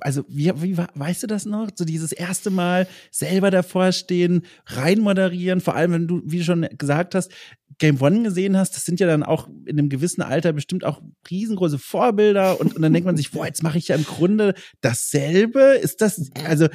also 0.00 0.24
wie, 0.28 0.52
wie 0.62 0.76
weißt 0.76 1.22
du 1.22 1.26
das 1.26 1.46
noch? 1.46 1.70
So 1.74 1.84
dieses 1.84 2.12
erste 2.12 2.50
Mal 2.50 2.86
selber 3.10 3.50
davor 3.50 3.92
stehen, 3.92 4.42
rein 4.66 5.00
moderieren, 5.00 5.60
vor 5.60 5.74
allem 5.74 5.92
wenn 5.92 6.06
du, 6.06 6.22
wie 6.24 6.38
du 6.38 6.44
schon 6.44 6.66
gesagt 6.76 7.14
hast, 7.14 7.30
Game 7.78 8.00
One 8.00 8.22
gesehen 8.22 8.56
hast, 8.56 8.74
das 8.74 8.84
sind 8.84 9.00
ja 9.00 9.06
dann 9.06 9.22
auch 9.22 9.48
in 9.66 9.78
einem 9.78 9.88
gewissen 9.88 10.22
Alter 10.22 10.52
bestimmt 10.52 10.84
auch 10.84 11.02
riesengroße 11.30 11.78
Vorbilder 11.78 12.58
und, 12.58 12.74
und 12.74 12.80
dann 12.80 12.92
denkt 12.92 13.06
man 13.06 13.16
sich, 13.16 13.32
boah, 13.32 13.46
jetzt 13.46 13.62
mache 13.62 13.76
ich 13.76 13.88
ja 13.88 13.96
im 13.96 14.04
Grunde 14.04 14.54
dasselbe. 14.80 15.60
Ist 15.82 16.00
das, 16.00 16.30
also, 16.44 16.68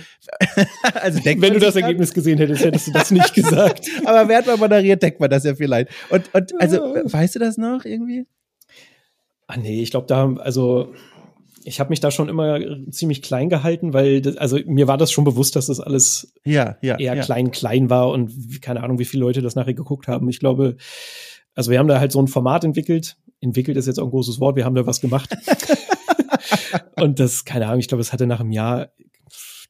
also 0.94 1.20
denkt 1.20 1.42
Wenn 1.42 1.54
du 1.54 1.60
das 1.60 1.76
Ergebnis 1.76 2.14
gesehen 2.14 2.38
hättest, 2.38 2.64
hättest 2.64 2.88
du 2.88 2.92
das 2.92 3.10
nicht 3.10 3.34
gesagt. 3.34 3.88
Aber 4.06 4.28
wer 4.28 4.40
hat 4.40 4.48
mal 4.48 4.58
moderiert, 4.58 5.02
denkt 5.02 5.20
man 5.20 5.30
das 5.30 5.44
ja 5.44 5.56
vielleicht. 5.56 5.90
Und, 6.10 6.34
und 6.34 6.54
also, 6.62 6.78
weißt 6.78 7.36
du 7.36 7.40
das 7.40 7.58
noch 7.58 7.84
irgendwie? 7.86 8.28
Ah, 9.52 9.58
nee, 9.58 9.82
ich 9.82 9.92
glaube, 9.92 10.08
da, 10.08 10.34
also 10.36 10.94
ich 11.66 11.82
habe 11.82 11.90
mich 11.90 12.00
da 12.00 12.10
schon 12.10 12.30
immer 12.30 12.60
ziemlich 12.90 13.22
klein 13.22 13.50
gehalten, 13.50 13.94
weil 13.94 14.22
das, 14.22 14.38
also 14.38 14.58
mir 14.66 14.88
war 14.88 14.98
das 14.98 15.12
schon 15.12 15.26
bewusst, 15.26 15.58
dass 15.58 15.66
das 15.66 15.82
alles 15.82 16.34
ja, 16.46 16.78
ja, 16.82 16.98
eher 16.98 17.16
ja. 17.16 17.22
klein 17.22 17.52
klein 17.52 17.90
war 17.90 18.10
und 18.12 18.62
keine 18.62 18.82
Ahnung, 18.82 18.98
wie 18.98 19.06
viele 19.06 19.22
Leute 19.22 19.42
das 19.42 19.56
nachher 19.56 19.74
geguckt 19.74 20.08
haben. 20.08 20.30
Ich 20.30 20.40
glaube, 20.40 20.78
also 21.54 21.70
wir 21.70 21.80
haben 21.80 21.90
da 21.90 22.00
halt 22.00 22.14
so 22.14 22.22
ein 22.22 22.28
Format 22.28 22.64
entwickelt. 22.64 23.18
Entwickelt 23.42 23.76
ist 23.76 23.88
jetzt 23.88 24.00
auch 24.00 24.06
ein 24.06 24.12
großes 24.12 24.40
Wort. 24.40 24.56
Wir 24.56 24.64
haben 24.64 24.76
da 24.76 24.88
was 24.88 25.02
gemacht. 25.02 25.36
und 26.96 27.20
das, 27.20 27.44
keine 27.44 27.68
Ahnung, 27.68 27.80
ich 27.80 27.90
glaube, 27.90 28.02
es 28.02 28.14
hatte 28.14 28.28
nach 28.28 28.40
einem 28.40 28.52
Jahr 28.52 28.88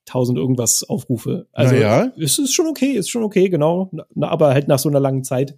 tausend 0.05 0.37
irgendwas 0.37 0.83
Aufrufe. 0.87 1.47
Also 1.53 1.73
ja. 1.73 2.11
es 2.19 2.37
ist 2.37 2.53
schon 2.53 2.67
okay, 2.67 2.91
ist 2.91 3.09
schon 3.09 3.23
okay, 3.23 3.49
genau. 3.49 3.91
Aber 4.19 4.53
halt 4.53 4.67
nach 4.67 4.79
so 4.79 4.89
einer 4.89 4.99
langen 4.99 5.23
Zeit. 5.23 5.57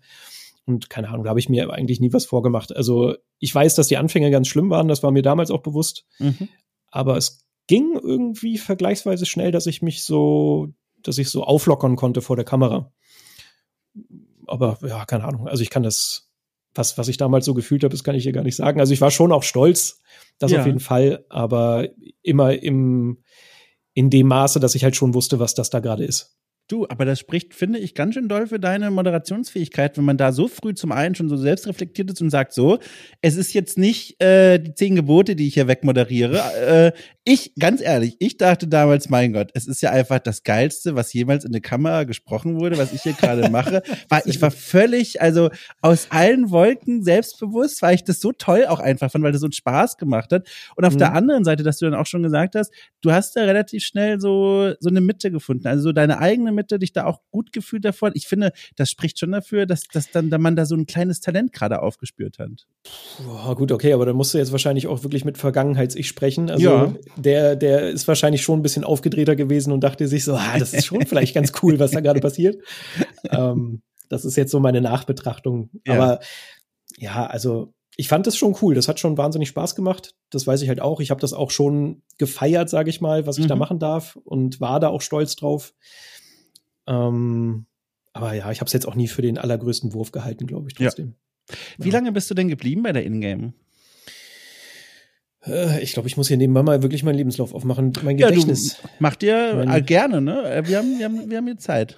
Und 0.65 0.89
keine 0.89 1.09
Ahnung, 1.09 1.23
da 1.23 1.29
habe 1.29 1.39
ich 1.39 1.49
mir 1.49 1.69
eigentlich 1.71 1.99
nie 1.99 2.13
was 2.13 2.25
vorgemacht. 2.25 2.75
Also 2.75 3.15
ich 3.39 3.53
weiß, 3.53 3.75
dass 3.75 3.87
die 3.87 3.97
Anfänge 3.97 4.31
ganz 4.31 4.47
schlimm 4.47 4.69
waren, 4.69 4.87
das 4.87 5.03
war 5.03 5.11
mir 5.11 5.21
damals 5.21 5.51
auch 5.51 5.61
bewusst. 5.61 6.05
Mhm. 6.19 6.47
Aber 6.87 7.17
es 7.17 7.45
ging 7.67 7.99
irgendwie 8.01 8.57
vergleichsweise 8.57 9.25
schnell, 9.25 9.51
dass 9.51 9.67
ich 9.67 9.81
mich 9.81 10.03
so, 10.03 10.69
dass 11.01 11.17
ich 11.17 11.29
so 11.29 11.43
auflockern 11.43 11.95
konnte 11.95 12.21
vor 12.21 12.35
der 12.35 12.45
Kamera. 12.45 12.91
Aber 14.47 14.77
ja, 14.81 15.05
keine 15.05 15.25
Ahnung. 15.25 15.47
Also 15.47 15.63
ich 15.63 15.69
kann 15.69 15.83
das, 15.83 16.29
was, 16.73 16.97
was 16.97 17.07
ich 17.07 17.17
damals 17.17 17.45
so 17.45 17.53
gefühlt 17.53 17.83
habe, 17.83 17.91
das 17.91 18.03
kann 18.03 18.15
ich 18.15 18.23
hier 18.23 18.31
gar 18.31 18.43
nicht 18.43 18.55
sagen. 18.55 18.79
Also 18.79 18.93
ich 18.93 19.01
war 19.01 19.11
schon 19.11 19.31
auch 19.31 19.43
stolz, 19.43 20.01
das 20.39 20.51
ja. 20.51 20.59
auf 20.59 20.65
jeden 20.65 20.79
Fall, 20.79 21.25
aber 21.29 21.89
immer 22.21 22.53
im, 22.53 23.23
in 23.93 24.09
dem 24.09 24.27
Maße, 24.27 24.59
dass 24.59 24.75
ich 24.75 24.83
halt 24.83 24.95
schon 24.95 25.13
wusste, 25.13 25.39
was 25.39 25.53
das 25.53 25.69
da 25.69 25.79
gerade 25.79 26.05
ist. 26.05 26.37
Du, 26.69 26.87
aber 26.87 27.03
das 27.03 27.19
spricht, 27.19 27.53
finde 27.53 27.77
ich, 27.77 27.93
ganz 27.93 28.13
schön 28.13 28.29
doll 28.29 28.47
für 28.47 28.59
deine 28.59 28.89
Moderationsfähigkeit, 28.89 29.97
wenn 29.97 30.05
man 30.05 30.17
da 30.17 30.31
so 30.31 30.47
früh 30.47 30.73
zum 30.73 30.93
einen 30.93 31.13
schon 31.13 31.27
so 31.27 31.35
selbstreflektiert 31.35 32.09
ist 32.09 32.21
und 32.21 32.29
sagt 32.29 32.53
so, 32.53 32.79
es 33.21 33.35
ist 33.35 33.53
jetzt 33.53 33.77
nicht 33.77 34.21
äh, 34.21 34.59
die 34.59 34.73
zehn 34.73 34.95
Gebote, 34.95 35.35
die 35.35 35.47
ich 35.47 35.55
hier 35.55 35.67
wegmoderiere. 35.67 36.37
äh, 36.65 36.91
ich, 37.25 37.53
ganz 37.57 37.81
ehrlich, 37.81 38.17
ich 38.19 38.37
dachte 38.37 38.67
damals, 38.67 39.09
mein 39.09 39.31
Gott, 39.31 39.51
es 39.53 39.65
ist 39.67 39.81
ja 39.81 39.91
einfach 39.91 40.19
das 40.19 40.43
Geilste, 40.43 40.95
was 40.95 41.13
jemals 41.13 41.45
in 41.45 41.53
der 41.53 41.61
Kamera 41.61 42.03
gesprochen 42.03 42.59
wurde, 42.59 42.77
was 42.77 42.91
ich 42.91 43.01
hier 43.01 43.13
gerade 43.13 43.49
mache. 43.51 43.81
War, 44.09 44.25
ich 44.25 44.41
war 44.41 44.51
völlig, 44.51 45.21
also 45.21 45.49
aus 45.81 46.07
allen 46.09 46.51
Wolken 46.51 47.03
selbstbewusst, 47.03 47.81
weil 47.81 47.95
ich 47.95 48.03
das 48.03 48.19
so 48.19 48.33
toll 48.33 48.65
auch 48.67 48.79
einfach 48.79 49.09
fand, 49.09 49.23
weil 49.23 49.31
das 49.31 49.39
so 49.41 49.47
einen 49.47 49.53
Spaß 49.53 49.97
gemacht 49.97 50.31
hat. 50.31 50.47
Und 50.75 50.85
auf 50.85 50.95
mhm. 50.95 50.99
der 50.99 51.13
anderen 51.13 51.43
Seite, 51.45 51.63
dass 51.63 51.77
du 51.77 51.85
dann 51.85 51.95
auch 51.95 52.07
schon 52.07 52.23
gesagt 52.23 52.55
hast, 52.55 52.73
du 53.01 53.11
hast 53.11 53.35
da 53.35 53.43
relativ 53.43 53.83
schnell 53.83 54.19
so, 54.19 54.73
so 54.79 54.89
eine 54.89 55.01
Mitte 55.01 55.31
gefunden, 55.31 55.67
also 55.67 55.83
so 55.83 55.91
deine 55.93 56.19
eigene 56.19 56.52
Mitte, 56.53 56.79
dich 56.79 56.93
da 56.93 57.05
auch 57.05 57.19
gut 57.31 57.51
gefühlt 57.51 57.83
davon. 57.85 58.11
Ich 58.15 58.27
finde, 58.27 58.51
das 58.75 58.89
spricht 58.89 59.19
schon 59.19 59.31
dafür, 59.31 59.65
dass, 59.65 59.83
dass 59.83 60.11
dann 60.11 60.29
der 60.29 60.39
Mann 60.39 60.55
da 60.55 60.65
so 60.65 60.75
ein 60.75 60.85
kleines 60.85 61.19
Talent 61.19 61.51
gerade 61.53 61.81
aufgespürt 61.81 62.39
hat. 62.39 62.67
Boah, 63.23 63.55
gut, 63.55 63.71
okay, 63.71 63.93
aber 63.93 64.05
dann 64.05 64.15
musst 64.15 64.33
du 64.33 64.37
jetzt 64.37 64.51
wahrscheinlich 64.51 64.87
auch 64.87 65.03
wirklich 65.03 65.25
mit 65.25 65.37
Vergangenheits-Ich 65.37 66.07
sprechen. 66.07 66.49
Also 66.49 66.63
ja. 66.63 66.93
der, 67.17 67.55
der 67.55 67.89
ist 67.89 68.07
wahrscheinlich 68.07 68.41
schon 68.41 68.59
ein 68.59 68.63
bisschen 68.63 68.83
aufgedrehter 68.83 69.35
gewesen 69.35 69.73
und 69.73 69.83
dachte 69.83 70.07
sich 70.07 70.23
so, 70.23 70.35
ah, 70.35 70.57
das 70.57 70.73
ist 70.73 70.85
schon 70.85 71.05
vielleicht 71.05 71.33
ganz 71.33 71.51
cool, 71.61 71.79
was 71.79 71.91
da 71.91 71.99
gerade 71.99 72.19
passiert. 72.19 72.61
ähm, 73.29 73.81
das 74.09 74.25
ist 74.25 74.35
jetzt 74.35 74.51
so 74.51 74.59
meine 74.59 74.81
Nachbetrachtung. 74.81 75.69
Ja. 75.85 75.93
Aber 75.95 76.19
ja, 76.97 77.25
also 77.25 77.73
ich 77.95 78.07
fand 78.07 78.25
das 78.27 78.37
schon 78.37 78.55
cool. 78.61 78.75
Das 78.75 78.87
hat 78.87 78.99
schon 78.99 79.17
wahnsinnig 79.17 79.49
Spaß 79.49 79.75
gemacht. 79.75 80.15
Das 80.29 80.47
weiß 80.47 80.61
ich 80.61 80.69
halt 80.69 80.81
auch. 80.81 80.99
Ich 80.99 81.11
habe 81.11 81.21
das 81.21 81.33
auch 81.33 81.51
schon 81.51 82.01
gefeiert, 82.17 82.69
sage 82.69 82.89
ich 82.89 83.01
mal, 83.01 83.27
was 83.27 83.37
ich 83.37 83.45
mhm. 83.45 83.49
da 83.49 83.55
machen 83.55 83.79
darf 83.79 84.17
und 84.23 84.59
war 84.61 84.79
da 84.79 84.89
auch 84.89 85.01
stolz 85.01 85.35
drauf. 85.35 85.73
Ähm, 86.87 87.65
aber 88.13 88.33
ja, 88.33 88.51
ich 88.51 88.59
habe 88.59 88.67
es 88.67 88.73
jetzt 88.73 88.87
auch 88.87 88.95
nie 88.95 89.07
für 89.07 89.21
den 89.21 89.37
allergrößten 89.37 89.93
Wurf 89.93 90.11
gehalten, 90.11 90.47
glaube 90.47 90.67
ich 90.69 90.75
trotzdem. 90.75 91.15
Ja. 91.49 91.55
Wie 91.79 91.89
ja. 91.89 91.93
lange 91.93 92.11
bist 92.11 92.29
du 92.29 92.35
denn 92.35 92.47
geblieben 92.47 92.83
bei 92.83 92.91
der 92.91 93.05
Ingame? 93.05 93.53
Äh, 95.45 95.81
ich 95.81 95.93
glaube, 95.93 96.07
ich 96.07 96.17
muss 96.17 96.27
hier 96.27 96.37
nebenbei 96.37 96.63
mal 96.63 96.81
wirklich 96.83 97.03
meinen 97.03 97.15
Lebenslauf 97.15 97.53
aufmachen, 97.53 97.93
mein 98.03 98.17
Gedächtnis. 98.17 98.77
Ja, 98.81 98.89
macht 98.99 99.23
ihr 99.23 99.63
mein, 99.65 99.85
gerne, 99.85 100.21
ne? 100.21 100.43
Äh, 100.49 100.67
wir 100.67 100.77
haben, 100.77 100.97
wir 100.97 101.05
haben, 101.05 101.29
wir 101.29 101.37
haben 101.37 101.45
hier 101.45 101.57
Zeit. 101.57 101.97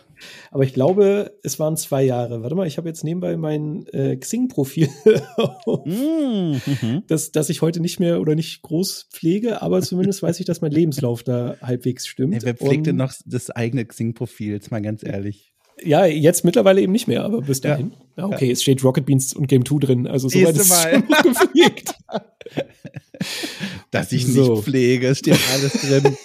Aber 0.52 0.64
ich 0.64 0.74
glaube, 0.74 1.38
es 1.44 1.60
waren 1.60 1.76
zwei 1.76 2.04
Jahre. 2.04 2.42
Warte 2.42 2.56
mal, 2.56 2.68
ich 2.68 2.78
habe 2.78 2.88
jetzt 2.88 3.04
nebenbei 3.04 3.36
mein 3.36 3.86
äh, 3.88 4.16
Xing-Profil, 4.16 4.88
mm, 5.86 6.56
mhm. 6.66 7.04
das, 7.08 7.32
das 7.32 7.50
ich 7.50 7.62
heute 7.62 7.82
nicht 7.82 8.00
mehr 8.00 8.22
oder 8.22 8.36
nicht 8.36 8.62
groß 8.62 9.10
pflege, 9.12 9.62
aber 9.62 9.82
zumindest 9.82 10.24
weiß 10.24 10.40
ich, 10.40 10.46
dass 10.46 10.62
mein 10.62 10.72
Lebenslauf 10.72 11.24
da 11.24 11.58
halbwegs 11.62 12.08
stimmt. 12.08 12.36
Hey, 12.36 12.42
wer 12.44 12.56
pflegt 12.56 12.88
denn 12.88 12.96
noch 12.96 13.14
das 13.26 13.50
eigene 13.50 13.86
Xing-Profil, 13.86 14.54
jetzt 14.54 14.72
mal 14.72 14.82
ganz 14.82 15.04
ehrlich? 15.04 15.55
Ja, 15.84 16.06
jetzt 16.06 16.46
mittlerweile 16.46 16.82
eben 16.82 16.92
nicht 16.92 17.08
mehr, 17.08 17.24
aber 17.24 17.42
bis 17.42 17.62
dahin. 17.62 17.94
Ja. 18.18 18.26
Okay, 18.26 18.52
es 18.52 18.62
steht 18.62 18.84
Rocket 18.84 19.06
Beans 19.06 19.34
und 19.34 19.48
Game 19.48 19.66
2 19.66 19.80
drin, 19.80 20.08
also 20.08 20.30
soweit 20.30 20.56
ist 20.56 20.72
es 20.72 20.84
schon 20.84 21.04
gepflegt. 21.24 21.96
Dass 23.92 24.12
ich 24.12 24.26
so. 24.26 24.56
nicht 24.56 24.64
pflege, 24.64 25.08
es 25.08 25.20
steht 25.20 25.40
alles 25.54 25.74
drin. 25.74 26.16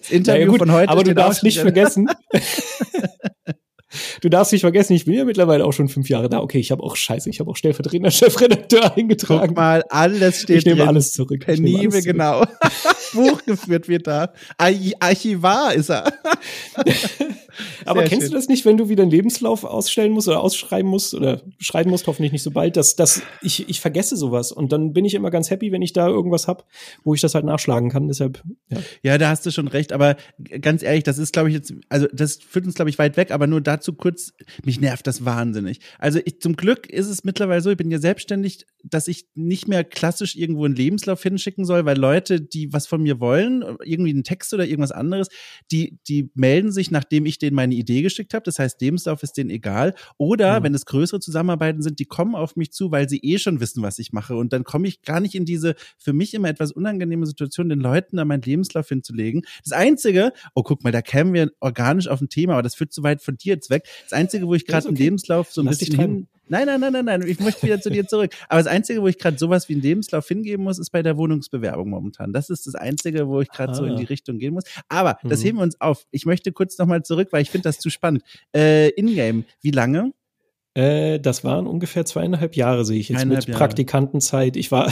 Das 0.00 0.10
Interview 0.10 0.40
ja, 0.40 0.46
gut, 0.46 0.58
von 0.58 0.72
heute. 0.72 0.88
Aber 0.88 1.04
du 1.04 1.14
darfst 1.14 1.42
nicht 1.42 1.58
vergessen, 1.58 2.08
Du 4.20 4.28
darfst 4.28 4.52
nicht 4.52 4.62
vergessen, 4.62 4.94
ich 4.94 5.04
bin 5.04 5.14
ja 5.14 5.24
mittlerweile 5.24 5.64
auch 5.64 5.72
schon 5.72 5.88
fünf 5.88 6.08
Jahre 6.08 6.28
da. 6.28 6.40
Okay, 6.40 6.58
ich 6.58 6.70
habe 6.70 6.82
auch 6.82 6.96
Scheiße, 6.96 7.28
ich 7.28 7.40
habe 7.40 7.50
auch 7.50 7.56
stellvertretender 7.56 8.10
Chefredakteur 8.10 8.96
eingetragen. 8.96 9.48
Guck 9.48 9.56
mal, 9.56 9.84
alles 9.90 10.42
steht 10.42 10.58
Ich 10.58 10.64
nehme 10.64 10.78
drin. 10.78 10.88
alles 10.88 11.12
zurück. 11.12 11.44
Penibel, 11.44 12.02
genau. 12.02 12.44
Buch 13.12 13.44
geführt 13.44 13.88
wird 13.88 14.06
da. 14.06 14.32
Archivar 14.56 15.74
ist 15.74 15.90
er. 15.90 16.12
Aber 17.84 18.04
kennst 18.04 18.22
schön. 18.22 18.30
du 18.32 18.36
das 18.36 18.48
nicht, 18.48 18.64
wenn 18.64 18.76
du 18.76 18.88
wieder 18.88 19.02
einen 19.02 19.10
Lebenslauf 19.10 19.64
ausstellen 19.64 20.12
musst 20.12 20.28
oder 20.28 20.40
ausschreiben 20.40 20.90
musst 20.90 21.14
oder 21.14 21.42
schreiben 21.58 21.90
musst, 21.90 22.06
hoffentlich 22.06 22.32
nicht 22.32 22.42
so 22.42 22.50
bald, 22.50 22.76
dass, 22.76 22.96
dass 22.96 23.22
ich, 23.42 23.68
ich 23.68 23.80
vergesse 23.80 24.16
sowas 24.16 24.52
und 24.52 24.72
dann 24.72 24.92
bin 24.92 25.04
ich 25.04 25.14
immer 25.14 25.30
ganz 25.30 25.50
happy, 25.50 25.72
wenn 25.72 25.82
ich 25.82 25.92
da 25.92 26.08
irgendwas 26.08 26.48
hab, 26.48 26.66
wo 27.04 27.14
ich 27.14 27.20
das 27.20 27.34
halt 27.34 27.44
nachschlagen 27.44 27.90
kann. 27.90 28.08
Deshalb, 28.08 28.42
ja. 28.70 28.78
Ja, 29.02 29.18
da 29.18 29.28
hast 29.30 29.46
du 29.46 29.50
schon 29.50 29.68
recht, 29.68 29.92
aber 29.92 30.16
ganz 30.60 30.82
ehrlich, 30.82 31.04
das 31.04 31.18
ist, 31.18 31.32
glaube 31.32 31.48
ich, 31.48 31.54
jetzt, 31.54 31.74
also 31.88 32.06
das 32.12 32.36
führt 32.36 32.66
uns, 32.66 32.74
glaube 32.74 32.90
ich, 32.90 32.98
weit 32.98 33.16
weg, 33.16 33.30
aber 33.30 33.46
nur 33.46 33.60
dazu 33.60 33.92
kurz, 33.92 34.32
mich 34.64 34.80
nervt 34.80 35.06
das 35.06 35.24
wahnsinnig. 35.24 35.80
Also 35.98 36.20
ich, 36.24 36.40
zum 36.40 36.56
Glück 36.56 36.88
ist 36.88 37.08
es 37.08 37.24
mittlerweile 37.24 37.60
so, 37.60 37.70
ich 37.70 37.76
bin 37.76 37.90
ja 37.90 37.98
selbstständig, 37.98 38.66
dass 38.84 39.08
ich 39.08 39.26
nicht 39.34 39.68
mehr 39.68 39.84
klassisch 39.84 40.36
irgendwo 40.36 40.64
einen 40.64 40.74
Lebenslauf 40.74 41.22
hinschicken 41.22 41.64
soll, 41.64 41.84
weil 41.84 41.98
Leute, 41.98 42.40
die 42.40 42.72
was 42.72 42.86
von 42.86 43.02
mir 43.02 43.20
wollen, 43.20 43.64
irgendwie 43.84 44.10
einen 44.10 44.24
Text 44.24 44.52
oder 44.54 44.66
irgendwas 44.66 44.92
anderes, 44.92 45.28
die, 45.70 45.98
die 46.08 46.30
melden 46.34 46.72
sich, 46.72 46.90
nachdem 46.90 47.26
ich 47.26 47.38
denen 47.52 47.56
meine 47.56 47.74
Idee 47.74 48.02
geschickt 48.02 48.34
habe. 48.34 48.42
Das 48.44 48.58
heißt, 48.58 48.80
Lebenslauf 48.80 49.22
ist 49.22 49.36
denen 49.36 49.50
egal. 49.50 49.94
Oder 50.16 50.60
mhm. 50.60 50.64
wenn 50.64 50.74
es 50.74 50.86
größere 50.86 51.20
Zusammenarbeiten 51.20 51.82
sind, 51.82 51.98
die 51.98 52.04
kommen 52.04 52.34
auf 52.34 52.56
mich 52.56 52.72
zu, 52.72 52.90
weil 52.90 53.08
sie 53.08 53.18
eh 53.18 53.38
schon 53.38 53.60
wissen, 53.60 53.82
was 53.82 53.98
ich 53.98 54.12
mache. 54.12 54.36
Und 54.36 54.52
dann 54.52 54.64
komme 54.64 54.88
ich 54.88 55.02
gar 55.02 55.20
nicht 55.20 55.34
in 55.34 55.44
diese 55.44 55.74
für 55.98 56.12
mich 56.12 56.34
immer 56.34 56.48
etwas 56.48 56.72
unangenehme 56.72 57.26
Situation, 57.26 57.68
den 57.68 57.80
Leuten 57.80 58.16
da 58.16 58.24
meinen 58.24 58.42
Lebenslauf 58.42 58.88
hinzulegen. 58.88 59.42
Das 59.64 59.72
Einzige, 59.72 60.32
oh 60.54 60.62
guck 60.62 60.82
mal, 60.82 60.92
da 60.92 61.02
kämen 61.02 61.32
wir 61.34 61.52
organisch 61.60 62.08
auf 62.08 62.20
ein 62.20 62.28
Thema, 62.28 62.54
aber 62.54 62.62
das 62.62 62.74
führt 62.74 62.92
zu 62.92 63.02
weit 63.02 63.22
von 63.22 63.36
dir 63.36 63.54
jetzt 63.54 63.70
weg. 63.70 63.86
Das 64.04 64.12
Einzige, 64.12 64.46
wo 64.46 64.54
ich 64.54 64.66
gerade 64.66 64.86
okay. 64.86 64.88
einen 64.88 64.96
Lebenslauf 64.96 65.52
so 65.52 65.60
ein 65.60 65.66
Lass 65.66 65.78
bisschen 65.78 65.98
hin 65.98 66.28
Nein, 66.48 66.66
nein, 66.66 66.80
nein, 66.80 66.92
nein, 66.92 67.04
nein. 67.04 67.22
Ich 67.26 67.40
möchte 67.40 67.62
wieder 67.62 67.80
zu 67.80 67.90
dir 67.90 68.06
zurück. 68.06 68.32
Aber 68.48 68.62
das 68.62 68.66
Einzige, 68.66 69.00
wo 69.02 69.08
ich 69.08 69.18
gerade 69.18 69.38
sowas 69.38 69.68
wie 69.68 69.74
einen 69.74 69.82
Lebenslauf 69.82 70.26
hingeben 70.26 70.64
muss, 70.64 70.78
ist 70.78 70.90
bei 70.90 71.02
der 71.02 71.16
Wohnungsbewerbung 71.16 71.88
momentan. 71.88 72.32
Das 72.32 72.50
ist 72.50 72.66
das 72.66 72.74
Einzige, 72.74 73.28
wo 73.28 73.40
ich 73.40 73.48
gerade 73.48 73.74
so 73.74 73.84
in 73.84 73.96
die 73.96 74.04
Richtung 74.04 74.38
gehen 74.38 74.54
muss. 74.54 74.64
Aber 74.88 75.18
das 75.22 75.40
mhm. 75.40 75.44
heben 75.44 75.58
wir 75.58 75.62
uns 75.62 75.80
auf. 75.80 76.06
Ich 76.10 76.26
möchte 76.26 76.52
kurz 76.52 76.76
nochmal 76.78 77.02
zurück, 77.02 77.28
weil 77.30 77.42
ich 77.42 77.50
finde 77.50 77.64
das 77.64 77.78
zu 77.78 77.90
spannend. 77.90 78.22
Äh, 78.54 78.88
Ingame, 78.90 79.44
wie 79.60 79.70
lange? 79.70 80.12
Äh, 80.74 81.20
das 81.20 81.44
waren 81.44 81.66
ungefähr 81.66 82.04
zweieinhalb 82.04 82.56
Jahre, 82.56 82.84
sehe 82.84 82.98
ich 82.98 83.10
jetzt 83.10 83.26
mit 83.26 83.46
Jahre. 83.46 83.58
Praktikantenzeit. 83.58 84.56
Ich 84.56 84.72
war 84.72 84.90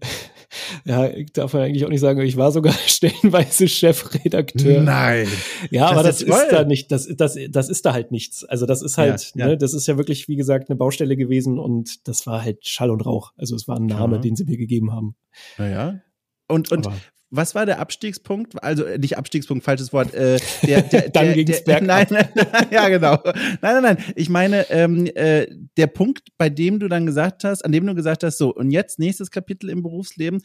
ja, 0.84 1.08
ich 1.08 1.32
darf 1.32 1.52
man 1.52 1.62
eigentlich 1.62 1.84
auch 1.84 1.90
nicht 1.90 2.00
sagen, 2.00 2.20
ich 2.20 2.36
war 2.36 2.52
sogar 2.52 2.72
stellenweise 2.86 3.68
Chefredakteur. 3.68 4.82
Nein. 4.82 5.28
Ja, 5.70 5.82
das 5.82 5.92
aber 5.92 6.02
das 6.02 6.22
ist, 6.22 6.28
ist 6.28 6.52
da 6.52 6.64
nicht, 6.64 6.92
das, 6.92 7.08
das, 7.16 7.38
das 7.50 7.68
ist 7.68 7.84
da 7.84 7.92
halt 7.92 8.10
nichts. 8.10 8.44
Also 8.44 8.66
das 8.66 8.82
ist 8.82 8.98
halt, 8.98 9.32
ja, 9.34 9.44
ja. 9.44 9.46
Ne, 9.48 9.58
das 9.58 9.74
ist 9.74 9.86
ja 9.86 9.96
wirklich, 9.96 10.28
wie 10.28 10.36
gesagt, 10.36 10.70
eine 10.70 10.76
Baustelle 10.76 11.16
gewesen 11.16 11.58
und 11.58 12.06
das 12.08 12.26
war 12.26 12.42
halt 12.42 12.66
Schall 12.66 12.90
und 12.90 13.04
Rauch. 13.04 13.32
Also 13.36 13.56
es 13.56 13.68
war 13.68 13.76
ein 13.76 13.86
Name, 13.86 14.16
ja. 14.16 14.22
den 14.22 14.36
sie 14.36 14.44
mir 14.44 14.56
gegeben 14.56 14.92
haben. 14.92 15.16
Naja. 15.58 16.00
Und, 16.48 16.70
und 16.70 16.86
aber 16.86 16.96
was 17.30 17.54
war 17.54 17.66
der 17.66 17.80
Abstiegspunkt? 17.80 18.62
Also 18.62 18.84
äh, 18.84 18.98
nicht 18.98 19.18
Abstiegspunkt, 19.18 19.64
falsches 19.64 19.92
Wort. 19.92 20.14
Äh, 20.14 20.38
der, 20.66 20.82
der, 20.82 21.08
Dann 21.10 21.32
ging 21.34 21.48
es 21.48 21.64
bergab. 21.64 21.86
Nein, 22.10 22.28
nein, 22.34 22.66
ja 22.70 22.88
genau. 22.88 23.18
Nein, 23.24 23.58
nein, 23.60 23.82
nein. 23.82 23.98
Ich 24.14 24.28
meine, 24.28 24.68
ähm, 24.70 25.06
äh, 25.14 25.46
der 25.76 25.88
Punkt, 25.88 26.28
bei 26.38 26.48
dem 26.48 26.78
du 26.78 26.88
dann 26.88 27.06
gesagt 27.06 27.44
hast, 27.44 27.64
an 27.64 27.72
dem 27.72 27.86
du 27.86 27.94
gesagt 27.94 28.22
hast, 28.22 28.38
so 28.38 28.54
und 28.54 28.70
jetzt 28.70 28.98
nächstes 28.98 29.30
Kapitel 29.30 29.70
im 29.70 29.82
Berufsleben. 29.82 30.42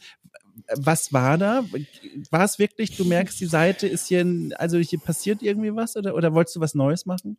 Was 0.74 1.12
war 1.12 1.38
da? 1.38 1.64
War 2.30 2.44
es 2.44 2.58
wirklich, 2.58 2.96
du 2.96 3.04
merkst, 3.04 3.40
die 3.40 3.46
Seite 3.46 3.86
ist 3.86 4.08
hier, 4.08 4.26
also 4.56 4.78
hier 4.78 4.98
passiert 4.98 5.42
irgendwie 5.42 5.74
was 5.74 5.96
oder, 5.96 6.14
oder 6.14 6.34
wolltest 6.34 6.56
du 6.56 6.60
was 6.60 6.74
Neues 6.74 7.06
machen? 7.06 7.38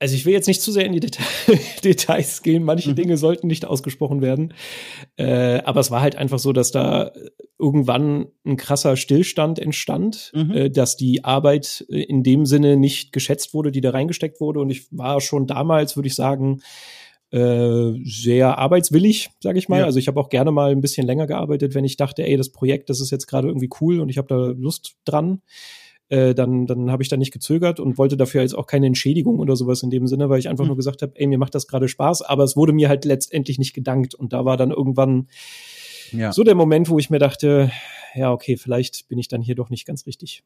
Also 0.00 0.14
ich 0.14 0.24
will 0.24 0.32
jetzt 0.32 0.48
nicht 0.48 0.62
zu 0.62 0.72
sehr 0.72 0.86
in 0.86 0.92
die 0.92 1.00
Deta 1.00 1.22
Details 1.84 2.42
gehen, 2.42 2.64
manche 2.64 2.90
mhm. 2.90 2.94
Dinge 2.96 3.16
sollten 3.18 3.46
nicht 3.46 3.66
ausgesprochen 3.66 4.22
werden. 4.22 4.54
Äh, 5.16 5.60
aber 5.64 5.80
es 5.80 5.90
war 5.90 6.00
halt 6.00 6.16
einfach 6.16 6.38
so, 6.38 6.52
dass 6.54 6.72
da 6.72 7.12
irgendwann 7.58 8.28
ein 8.44 8.56
krasser 8.56 8.96
Stillstand 8.96 9.58
entstand, 9.58 10.32
mhm. 10.34 10.50
äh, 10.52 10.70
dass 10.70 10.96
die 10.96 11.24
Arbeit 11.24 11.84
in 11.88 12.22
dem 12.22 12.46
Sinne 12.46 12.78
nicht 12.78 13.12
geschätzt 13.12 13.52
wurde, 13.52 13.70
die 13.70 13.82
da 13.82 13.90
reingesteckt 13.90 14.40
wurde. 14.40 14.60
Und 14.60 14.70
ich 14.70 14.86
war 14.90 15.20
schon 15.20 15.46
damals, 15.46 15.96
würde 15.96 16.08
ich 16.08 16.14
sagen, 16.14 16.62
äh, 17.30 17.92
sehr 18.02 18.58
arbeitswillig, 18.58 19.28
sage 19.40 19.58
ich 19.58 19.68
mal. 19.68 19.80
Ja. 19.80 19.84
Also 19.84 19.98
ich 19.98 20.08
habe 20.08 20.18
auch 20.18 20.30
gerne 20.30 20.50
mal 20.50 20.72
ein 20.72 20.80
bisschen 20.80 21.06
länger 21.06 21.26
gearbeitet, 21.26 21.74
wenn 21.74 21.84
ich 21.84 21.98
dachte, 21.98 22.26
ey, 22.26 22.38
das 22.38 22.50
Projekt, 22.50 22.88
das 22.88 23.02
ist 23.02 23.10
jetzt 23.10 23.26
gerade 23.26 23.48
irgendwie 23.48 23.70
cool 23.82 24.00
und 24.00 24.08
ich 24.08 24.16
habe 24.16 24.28
da 24.28 24.46
Lust 24.58 24.94
dran 25.04 25.42
äh, 26.10 26.34
dann, 26.34 26.66
dann 26.66 26.90
habe 26.90 27.04
ich 27.04 27.08
da 27.08 27.16
nicht 27.16 27.32
gezögert 27.32 27.78
und 27.78 27.96
wollte 27.96 28.16
dafür 28.16 28.42
jetzt 28.42 28.54
auch 28.54 28.66
keine 28.66 28.86
Entschädigung 28.86 29.38
oder 29.38 29.54
sowas 29.54 29.82
in 29.84 29.90
dem 29.90 30.08
Sinne, 30.08 30.28
weil 30.28 30.40
ich 30.40 30.48
einfach 30.48 30.64
mhm. 30.64 30.70
nur 30.70 30.76
gesagt 30.76 31.02
habe, 31.02 31.12
ey, 31.14 31.26
mir 31.28 31.38
macht 31.38 31.54
das 31.54 31.68
gerade 31.68 31.86
Spaß, 31.86 32.22
aber 32.22 32.42
es 32.42 32.56
wurde 32.56 32.72
mir 32.72 32.88
halt 32.88 33.04
letztendlich 33.04 33.58
nicht 33.58 33.74
gedankt. 33.74 34.16
Und 34.16 34.32
da 34.32 34.44
war 34.44 34.56
dann 34.56 34.72
irgendwann 34.72 35.28
ja. 36.10 36.32
so 36.32 36.42
der 36.42 36.56
Moment, 36.56 36.88
wo 36.88 36.98
ich 36.98 37.10
mir 37.10 37.20
dachte, 37.20 37.70
ja, 38.16 38.32
okay, 38.32 38.56
vielleicht 38.56 39.06
bin 39.08 39.18
ich 39.18 39.28
dann 39.28 39.40
hier 39.40 39.54
doch 39.54 39.70
nicht 39.70 39.86
ganz 39.86 40.04
richtig. 40.04 40.42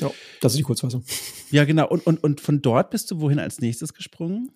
Ja, 0.00 0.08
das 0.40 0.52
ist 0.52 0.58
die 0.58 0.62
Kurzfassung. 0.62 1.02
Ja, 1.50 1.64
genau. 1.64 1.88
Und, 1.88 2.06
und, 2.06 2.22
und 2.22 2.40
von 2.40 2.62
dort 2.62 2.90
bist 2.90 3.10
du 3.10 3.20
wohin 3.20 3.40
als 3.40 3.58
nächstes 3.58 3.92
gesprungen? 3.92 4.52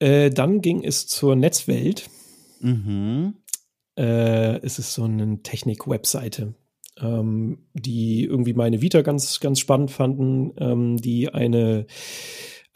Äh, 0.00 0.28
dann 0.28 0.60
ging 0.60 0.84
es 0.84 1.06
zur 1.06 1.34
Netzwelt. 1.34 2.10
Mhm. 2.60 3.38
Äh, 3.98 4.58
es 4.58 4.78
ist 4.78 4.92
so 4.92 5.04
eine 5.04 5.42
Technik-Webseite 5.42 6.54
ähm, 7.00 7.58
die 7.74 8.24
irgendwie 8.24 8.54
meine 8.54 8.82
Vita 8.82 9.02
ganz, 9.02 9.40
ganz 9.40 9.60
spannend 9.60 9.90
fanden, 9.90 10.52
ähm, 10.58 10.96
die 10.96 11.32
eine 11.32 11.86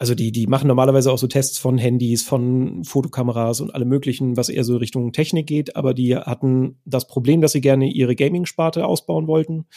also 0.01 0.15
die, 0.15 0.31
die 0.31 0.47
machen 0.47 0.67
normalerweise 0.67 1.11
auch 1.11 1.19
so 1.19 1.27
Tests 1.27 1.59
von 1.59 1.77
Handys, 1.77 2.23
von 2.23 2.83
Fotokameras 2.83 3.61
und 3.61 3.75
alle 3.75 3.85
möglichen, 3.85 4.35
was 4.35 4.49
eher 4.49 4.63
so 4.63 4.77
Richtung 4.77 5.11
Technik 5.11 5.45
geht, 5.45 5.75
aber 5.75 5.93
die 5.93 6.15
hatten 6.15 6.79
das 6.85 7.05
Problem, 7.05 7.39
dass 7.39 7.51
sie 7.51 7.61
gerne 7.61 7.87
ihre 7.87 8.15
Gaming-Sparte 8.15 8.83
ausbauen 8.83 9.27
wollten 9.27 9.67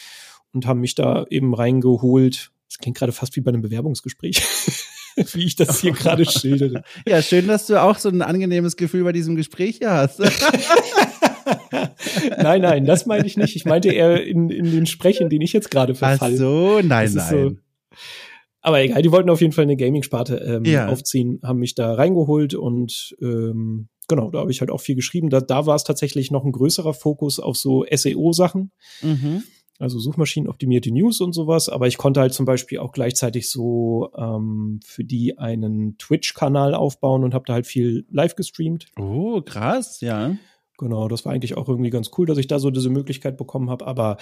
und 0.51 0.65
haben 0.65 0.79
mich 0.79 0.95
da 0.95 1.27
eben 1.29 1.53
reingeholt. 1.53 2.51
Das 2.67 2.79
klingt 2.79 2.97
gerade 2.97 3.11
fast 3.11 3.35
wie 3.35 3.41
bei 3.41 3.49
einem 3.49 3.61
Bewerbungsgespräch. 3.61 4.41
wie 5.15 5.45
ich 5.45 5.55
das 5.57 5.81
hier 5.81 5.91
gerade 5.91 6.25
schildere. 6.29 6.81
Ja, 7.07 7.21
schön, 7.21 7.47
dass 7.47 7.67
du 7.67 7.79
auch 7.79 7.99
so 7.99 8.09
ein 8.09 8.23
angenehmes 8.23 8.77
Gefühl 8.77 9.03
bei 9.03 9.11
diesem 9.11 9.35
Gespräch 9.35 9.77
hier 9.77 9.91
hast. 9.91 10.19
nein, 12.37 12.61
nein, 12.61 12.85
das 12.85 13.05
meine 13.05 13.25
ich 13.25 13.37
nicht. 13.37 13.55
Ich 13.55 13.65
meinte 13.65 13.89
eher 13.89 14.25
in, 14.25 14.49
in 14.49 14.71
den 14.71 14.85
Sprechen, 14.85 15.29
den 15.29 15.41
ich 15.41 15.53
jetzt 15.53 15.71
gerade 15.71 15.95
verfalle. 15.95 16.35
Ach 16.35 16.39
so, 16.39 16.81
nein, 16.81 17.11
nein. 17.13 17.29
So. 17.29 17.51
Aber 18.61 18.81
egal, 18.81 19.03
die 19.03 19.11
wollten 19.11 19.29
auf 19.29 19.41
jeden 19.41 19.53
Fall 19.53 19.65
eine 19.65 19.77
Gaming-Sparte 19.77 20.37
ähm, 20.37 20.65
ja. 20.65 20.87
aufziehen, 20.87 21.39
haben 21.43 21.59
mich 21.59 21.75
da 21.75 21.93
reingeholt 21.93 22.55
und 22.55 23.15
ähm, 23.21 23.89
genau, 24.07 24.31
da 24.31 24.39
habe 24.39 24.51
ich 24.51 24.59
halt 24.59 24.71
auch 24.71 24.81
viel 24.81 24.95
geschrieben. 24.95 25.29
Da, 25.29 25.39
da 25.39 25.67
war 25.67 25.75
es 25.75 25.83
tatsächlich 25.83 26.31
noch 26.31 26.43
ein 26.43 26.51
größerer 26.51 26.95
Fokus 26.95 27.39
auf 27.39 27.57
so 27.57 27.85
SEO-Sachen. 27.89 28.71
Mhm. 29.03 29.43
Also 29.77 29.99
Suchmaschinenoptimierte 29.99 30.89
News 30.91 31.19
und 31.19 31.33
sowas, 31.33 31.67
aber 31.67 31.87
ich 31.87 31.97
konnte 31.97 32.21
halt 32.21 32.33
zum 32.33 32.45
Beispiel 32.45 32.79
auch 32.79 32.93
gleichzeitig 32.93 33.49
so 33.49 34.09
ähm, 34.17 34.79
für 34.85 35.03
die 35.03 35.37
einen 35.37 35.97
Twitch-Kanal 35.97 36.73
aufbauen 36.73 37.25
und 37.25 37.33
habe 37.33 37.43
da 37.45 37.53
halt 37.53 37.67
viel 37.67 38.07
live 38.09 38.35
gestreamt. 38.35 38.87
Oh, 38.97 39.41
krass, 39.41 39.99
ja. 39.99 40.37
Genau, 40.77 41.07
das 41.07 41.23
war 41.23 41.31
eigentlich 41.31 41.55
auch 41.55 41.69
irgendwie 41.69 41.89
ganz 41.89 42.11
cool, 42.17 42.25
dass 42.25 42.37
ich 42.37 42.47
da 42.47 42.59
so 42.59 42.69
diese 42.69 42.89
Möglichkeit 42.89 43.37
bekommen 43.37 43.69
habe. 43.69 43.87
Aber 43.87 44.17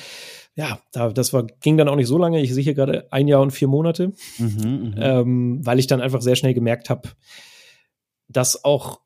ja, 0.55 0.79
da, 0.91 1.09
das 1.09 1.33
war, 1.33 1.47
ging 1.61 1.77
dann 1.77 1.89
auch 1.89 1.95
nicht 1.95 2.07
so 2.07 2.17
lange. 2.17 2.41
Ich 2.41 2.53
sehe 2.53 2.63
hier 2.63 2.75
gerade 2.75 3.11
ein 3.11 3.27
Jahr 3.27 3.41
und 3.41 3.51
vier 3.51 3.67
Monate, 3.67 4.13
mhm, 4.37 4.93
ähm, 4.97 5.65
weil 5.65 5.79
ich 5.79 5.87
dann 5.87 6.01
einfach 6.01 6.21
sehr 6.21 6.35
schnell 6.35 6.53
gemerkt 6.53 6.91
habe, 6.91 7.09
dass 8.27 8.63
auch, 8.63 9.01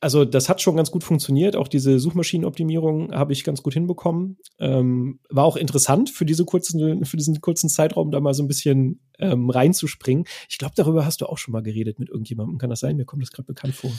also 0.00 0.24
das 0.24 0.48
hat 0.48 0.62
schon 0.62 0.76
ganz 0.76 0.90
gut 0.90 1.04
funktioniert. 1.04 1.54
Auch 1.54 1.68
diese 1.68 1.98
Suchmaschinenoptimierung 1.98 3.12
habe 3.12 3.34
ich 3.34 3.44
ganz 3.44 3.62
gut 3.62 3.74
hinbekommen. 3.74 4.38
Ähm, 4.58 5.20
war 5.28 5.44
auch 5.44 5.56
interessant 5.56 6.08
für 6.08 6.24
diese 6.24 6.46
kurzen, 6.46 7.04
für 7.04 7.18
diesen 7.18 7.42
kurzen 7.42 7.68
Zeitraum 7.68 8.10
da 8.10 8.20
mal 8.20 8.32
so 8.32 8.42
ein 8.42 8.48
bisschen 8.48 9.00
ähm, 9.18 9.50
reinzuspringen. 9.50 10.24
Ich 10.48 10.56
glaube, 10.56 10.72
darüber 10.76 11.04
hast 11.04 11.20
du 11.20 11.26
auch 11.26 11.36
schon 11.36 11.52
mal 11.52 11.62
geredet 11.62 11.98
mit 11.98 12.08
irgendjemandem. 12.08 12.56
Kann 12.56 12.70
das 12.70 12.80
sein? 12.80 12.96
Mir 12.96 13.04
kommt 13.04 13.22
das 13.22 13.32
gerade 13.32 13.48
bekannt 13.48 13.74
vor 13.74 13.92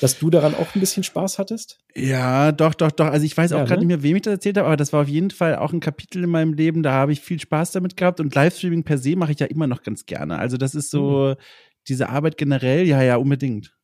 dass 0.00 0.18
du 0.18 0.30
daran 0.30 0.54
auch 0.54 0.74
ein 0.74 0.80
bisschen 0.80 1.02
Spaß 1.02 1.38
hattest? 1.38 1.78
Ja, 1.94 2.52
doch, 2.52 2.74
doch, 2.74 2.90
doch. 2.90 3.06
Also 3.06 3.24
ich 3.24 3.36
weiß 3.36 3.52
auch 3.52 3.58
ja, 3.58 3.64
gerade 3.64 3.80
ne? 3.80 3.86
nicht 3.86 3.96
mehr, 3.96 4.02
wem 4.02 4.16
ich 4.16 4.22
das 4.22 4.34
erzählt 4.34 4.58
habe, 4.58 4.66
aber 4.66 4.76
das 4.76 4.92
war 4.92 5.02
auf 5.02 5.08
jeden 5.08 5.30
Fall 5.30 5.56
auch 5.56 5.72
ein 5.72 5.80
Kapitel 5.80 6.24
in 6.24 6.30
meinem 6.30 6.52
Leben, 6.52 6.82
da 6.82 6.92
habe 6.92 7.12
ich 7.12 7.20
viel 7.20 7.40
Spaß 7.40 7.72
damit 7.72 7.96
gehabt 7.96 8.20
und 8.20 8.34
Livestreaming 8.34 8.84
per 8.84 8.98
se 8.98 9.16
mache 9.16 9.32
ich 9.32 9.40
ja 9.40 9.46
immer 9.46 9.66
noch 9.66 9.82
ganz 9.82 10.06
gerne. 10.06 10.38
Also 10.38 10.56
das 10.56 10.74
ist 10.74 10.90
so 10.90 11.34
mhm. 11.36 11.42
diese 11.88 12.08
Arbeit 12.08 12.36
generell, 12.36 12.86
ja, 12.86 13.02
ja, 13.02 13.16
unbedingt. 13.16 13.75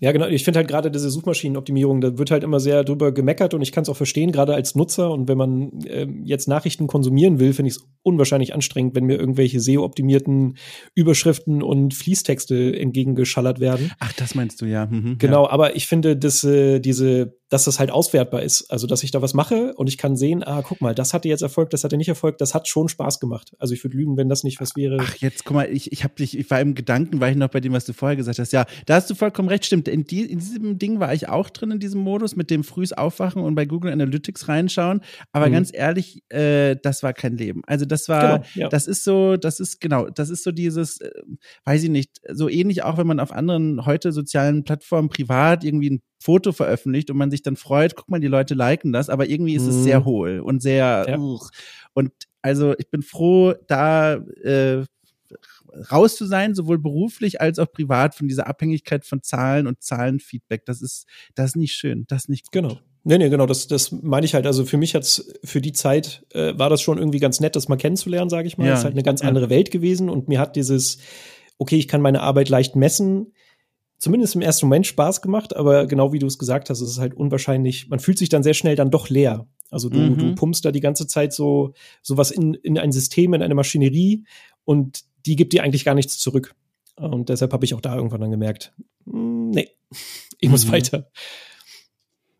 Ja, 0.00 0.12
genau. 0.12 0.26
Ich 0.26 0.44
finde 0.44 0.58
halt 0.58 0.68
gerade 0.68 0.90
diese 0.90 1.10
Suchmaschinenoptimierung, 1.10 2.00
da 2.00 2.18
wird 2.18 2.30
halt 2.30 2.44
immer 2.44 2.60
sehr 2.60 2.84
drüber 2.84 3.12
gemeckert 3.12 3.54
und 3.54 3.62
ich 3.62 3.72
kann 3.72 3.82
es 3.82 3.88
auch 3.88 3.96
verstehen, 3.96 4.32
gerade 4.32 4.54
als 4.54 4.74
Nutzer. 4.74 5.10
Und 5.10 5.28
wenn 5.28 5.38
man 5.38 5.80
äh, 5.84 6.06
jetzt 6.24 6.48
Nachrichten 6.48 6.86
konsumieren 6.86 7.38
will, 7.38 7.52
finde 7.52 7.70
ich 7.70 7.76
es 7.76 7.86
unwahrscheinlich 8.02 8.54
anstrengend, 8.54 8.94
wenn 8.94 9.04
mir 9.04 9.18
irgendwelche 9.18 9.60
SEO-optimierten 9.60 10.56
Überschriften 10.94 11.62
und 11.62 11.94
Fließtexte 11.94 12.78
entgegengeschallert 12.78 13.60
werden. 13.60 13.92
Ach, 13.98 14.12
das 14.12 14.34
meinst 14.34 14.60
du 14.60 14.66
ja. 14.66 14.86
Mhm, 14.86 15.18
genau, 15.18 15.44
ja. 15.44 15.50
aber 15.50 15.76
ich 15.76 15.86
finde, 15.86 16.16
dass 16.16 16.44
äh, 16.44 16.80
diese 16.80 17.38
dass 17.48 17.64
das 17.64 17.78
halt 17.78 17.90
auswertbar 17.90 18.42
ist. 18.42 18.70
Also, 18.70 18.86
dass 18.86 19.02
ich 19.02 19.10
da 19.10 19.22
was 19.22 19.34
mache 19.34 19.74
und 19.74 19.88
ich 19.88 19.96
kann 19.96 20.16
sehen, 20.16 20.42
ah, 20.42 20.62
guck 20.62 20.80
mal, 20.80 20.94
das 20.94 21.14
hatte 21.14 21.28
jetzt 21.28 21.42
Erfolg, 21.42 21.70
das 21.70 21.84
hatte 21.84 21.96
nicht 21.96 22.08
Erfolg, 22.08 22.38
das 22.38 22.54
hat 22.54 22.68
schon 22.68 22.88
Spaß 22.88 23.20
gemacht. 23.20 23.52
Also, 23.58 23.74
ich 23.74 23.82
würde 23.84 23.96
lügen, 23.96 24.16
wenn 24.16 24.28
das 24.28 24.44
nicht 24.44 24.60
was 24.60 24.70
wäre. 24.76 24.98
Ach, 25.00 25.14
jetzt 25.16 25.44
guck 25.44 25.54
mal, 25.54 25.70
ich, 25.70 25.92
ich 25.92 26.04
habe 26.04 26.14
dich, 26.14 26.38
ich 26.38 26.50
war 26.50 26.60
im 26.60 26.74
Gedanken, 26.74 27.20
war 27.20 27.30
ich 27.30 27.36
noch 27.36 27.48
bei 27.48 27.60
dem, 27.60 27.72
was 27.72 27.84
du 27.86 27.92
vorher 27.92 28.16
gesagt 28.16 28.38
hast. 28.38 28.52
Ja, 28.52 28.66
da 28.86 28.96
hast 28.96 29.08
du 29.08 29.14
vollkommen 29.14 29.48
recht, 29.48 29.64
stimmt. 29.64 29.88
In, 29.88 30.04
die, 30.04 30.22
in 30.22 30.38
diesem 30.38 30.78
Ding 30.78 31.00
war 31.00 31.14
ich 31.14 31.28
auch 31.28 31.48
drin, 31.50 31.70
in 31.70 31.80
diesem 31.80 32.00
Modus, 32.00 32.36
mit 32.36 32.50
dem 32.50 32.64
frühes 32.64 32.92
Aufwachen 32.92 33.42
und 33.42 33.54
bei 33.54 33.64
Google 33.64 33.92
Analytics 33.92 34.48
reinschauen. 34.48 35.00
Aber 35.32 35.48
mhm. 35.48 35.52
ganz 35.52 35.70
ehrlich, 35.72 36.22
äh, 36.28 36.76
das 36.82 37.02
war 37.02 37.14
kein 37.14 37.36
Leben. 37.36 37.62
Also, 37.66 37.86
das 37.86 38.08
war, 38.08 38.40
genau, 38.40 38.46
ja. 38.54 38.68
das 38.68 38.86
ist 38.86 39.04
so, 39.04 39.36
das 39.36 39.58
ist, 39.60 39.80
genau, 39.80 40.10
das 40.10 40.28
ist 40.28 40.44
so 40.44 40.52
dieses, 40.52 41.00
äh, 41.00 41.10
weiß 41.64 41.82
ich 41.82 41.90
nicht, 41.90 42.20
so 42.30 42.48
ähnlich 42.48 42.82
auch, 42.82 42.98
wenn 42.98 43.06
man 43.06 43.20
auf 43.20 43.32
anderen 43.32 43.86
heute 43.86 44.12
sozialen 44.12 44.64
Plattformen 44.64 45.08
privat 45.08 45.64
irgendwie 45.64 45.90
ein 45.90 46.02
Foto 46.18 46.52
veröffentlicht 46.52 47.10
und 47.10 47.16
man 47.16 47.30
sich 47.30 47.42
dann 47.42 47.56
freut, 47.56 47.96
guck 47.96 48.08
mal, 48.08 48.20
die 48.20 48.26
Leute 48.26 48.54
liken 48.54 48.92
das, 48.92 49.08
aber 49.08 49.28
irgendwie 49.28 49.54
ist 49.54 49.64
mhm. 49.64 49.70
es 49.70 49.82
sehr 49.84 50.04
hohl 50.04 50.40
und 50.40 50.60
sehr 50.62 51.06
ja. 51.08 51.18
und 51.94 52.12
also 52.42 52.74
ich 52.78 52.90
bin 52.90 53.02
froh, 53.02 53.54
da 53.66 54.14
äh, 54.14 54.84
raus 55.92 56.16
zu 56.16 56.26
sein, 56.26 56.54
sowohl 56.54 56.78
beruflich 56.78 57.40
als 57.40 57.58
auch 57.58 57.70
privat 57.70 58.14
von 58.14 58.28
dieser 58.28 58.46
Abhängigkeit 58.46 59.04
von 59.04 59.22
Zahlen 59.22 59.66
und 59.66 59.82
Zahlenfeedback. 59.82 60.64
Das 60.64 60.82
ist, 60.82 61.06
das 61.34 61.50
ist 61.50 61.56
nicht 61.56 61.74
schön, 61.74 62.04
das 62.08 62.24
ist 62.24 62.28
nicht 62.28 62.44
gut. 62.46 62.52
Genau. 62.52 62.78
Nee, 63.04 63.18
nee, 63.18 63.28
genau, 63.30 63.46
das, 63.46 63.68
das 63.68 63.92
meine 63.92 64.26
ich 64.26 64.34
halt. 64.34 64.46
Also 64.46 64.64
für 64.64 64.76
mich 64.76 64.94
hat's, 64.94 65.32
für 65.44 65.60
die 65.60 65.72
Zeit 65.72 66.26
äh, 66.34 66.58
war 66.58 66.68
das 66.68 66.82
schon 66.82 66.98
irgendwie 66.98 67.20
ganz 67.20 67.40
nett, 67.40 67.56
das 67.56 67.68
mal 67.68 67.76
kennenzulernen, 67.76 68.28
sage 68.28 68.48
ich 68.48 68.58
mal. 68.58 68.64
Ja, 68.64 68.72
das 68.72 68.80
ist 68.80 68.84
halt 68.84 68.94
eine 68.94 69.02
ganz 69.02 69.22
ja. 69.22 69.28
andere 69.28 69.50
Welt 69.50 69.70
gewesen 69.70 70.10
und 70.10 70.28
mir 70.28 70.40
hat 70.40 70.56
dieses, 70.56 70.98
okay, 71.58 71.76
ich 71.76 71.88
kann 71.88 72.02
meine 72.02 72.20
Arbeit 72.20 72.48
leicht 72.48 72.76
messen, 72.76 73.32
zumindest 73.98 74.34
im 74.34 74.42
ersten 74.42 74.66
Moment 74.66 74.86
Spaß 74.86 75.22
gemacht, 75.22 75.54
aber 75.56 75.86
genau 75.86 76.12
wie 76.12 76.18
du 76.18 76.26
es 76.26 76.38
gesagt 76.38 76.70
hast, 76.70 76.80
es 76.80 76.90
ist 76.90 76.98
halt 76.98 77.14
unwahrscheinlich, 77.14 77.88
man 77.88 77.98
fühlt 77.98 78.18
sich 78.18 78.28
dann 78.28 78.42
sehr 78.42 78.54
schnell 78.54 78.76
dann 78.76 78.90
doch 78.90 79.08
leer. 79.08 79.46
Also 79.70 79.88
du, 79.88 79.98
mhm. 79.98 80.18
du 80.18 80.34
pumpst 80.34 80.64
da 80.64 80.70
die 80.70 80.80
ganze 80.80 81.06
Zeit 81.06 81.32
so 81.32 81.74
sowas 82.02 82.30
in, 82.30 82.54
in 82.54 82.78
ein 82.78 82.92
System, 82.92 83.34
in 83.34 83.42
eine 83.42 83.54
Maschinerie 83.54 84.24
und 84.64 85.04
die 85.26 85.36
gibt 85.36 85.52
dir 85.52 85.62
eigentlich 85.62 85.84
gar 85.84 85.94
nichts 85.94 86.18
zurück. 86.18 86.54
Und 86.96 87.28
deshalb 87.28 87.52
habe 87.52 87.64
ich 87.64 87.74
auch 87.74 87.80
da 87.80 87.94
irgendwann 87.94 88.20
dann 88.20 88.30
gemerkt, 88.30 88.72
hm, 89.04 89.50
nee, 89.50 89.68
ich 90.40 90.48
muss 90.48 90.66
mhm. 90.66 90.72
weiter. 90.72 91.10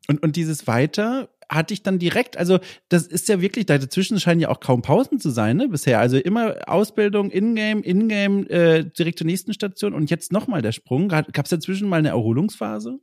Und, 0.09 0.22
und 0.22 0.36
dieses 0.36 0.66
Weiter 0.66 1.28
hatte 1.49 1.74
ich 1.74 1.82
dann 1.82 1.99
direkt, 1.99 2.36
also 2.36 2.59
das 2.88 3.07
ist 3.07 3.28
ja 3.28 3.40
wirklich, 3.40 3.66
dazwischen 3.66 4.20
scheinen 4.20 4.40
ja 4.40 4.51
auch 4.51 4.61
kaum 4.61 4.82
Pausen 4.82 5.18
zu 5.18 5.30
sein, 5.30 5.57
ne, 5.57 5.68
bisher. 5.68 5.99
Also 5.99 6.18
immer 6.18 6.57
Ausbildung, 6.66 7.30
Ingame, 7.30 7.80
Ingame, 7.82 8.49
äh, 8.51 8.84
direkt 8.84 9.18
zur 9.18 9.26
nächsten 9.26 9.55
Station 9.55 9.94
und 9.94 10.11
jetzt 10.11 10.32
nochmal 10.32 10.62
der 10.62 10.72
Sprung. 10.72 11.09
Gab 11.09 11.44
es 11.44 11.51
dazwischen 11.51 11.88
mal 11.88 11.96
eine 11.96 12.09
Erholungsphase? 12.09 12.99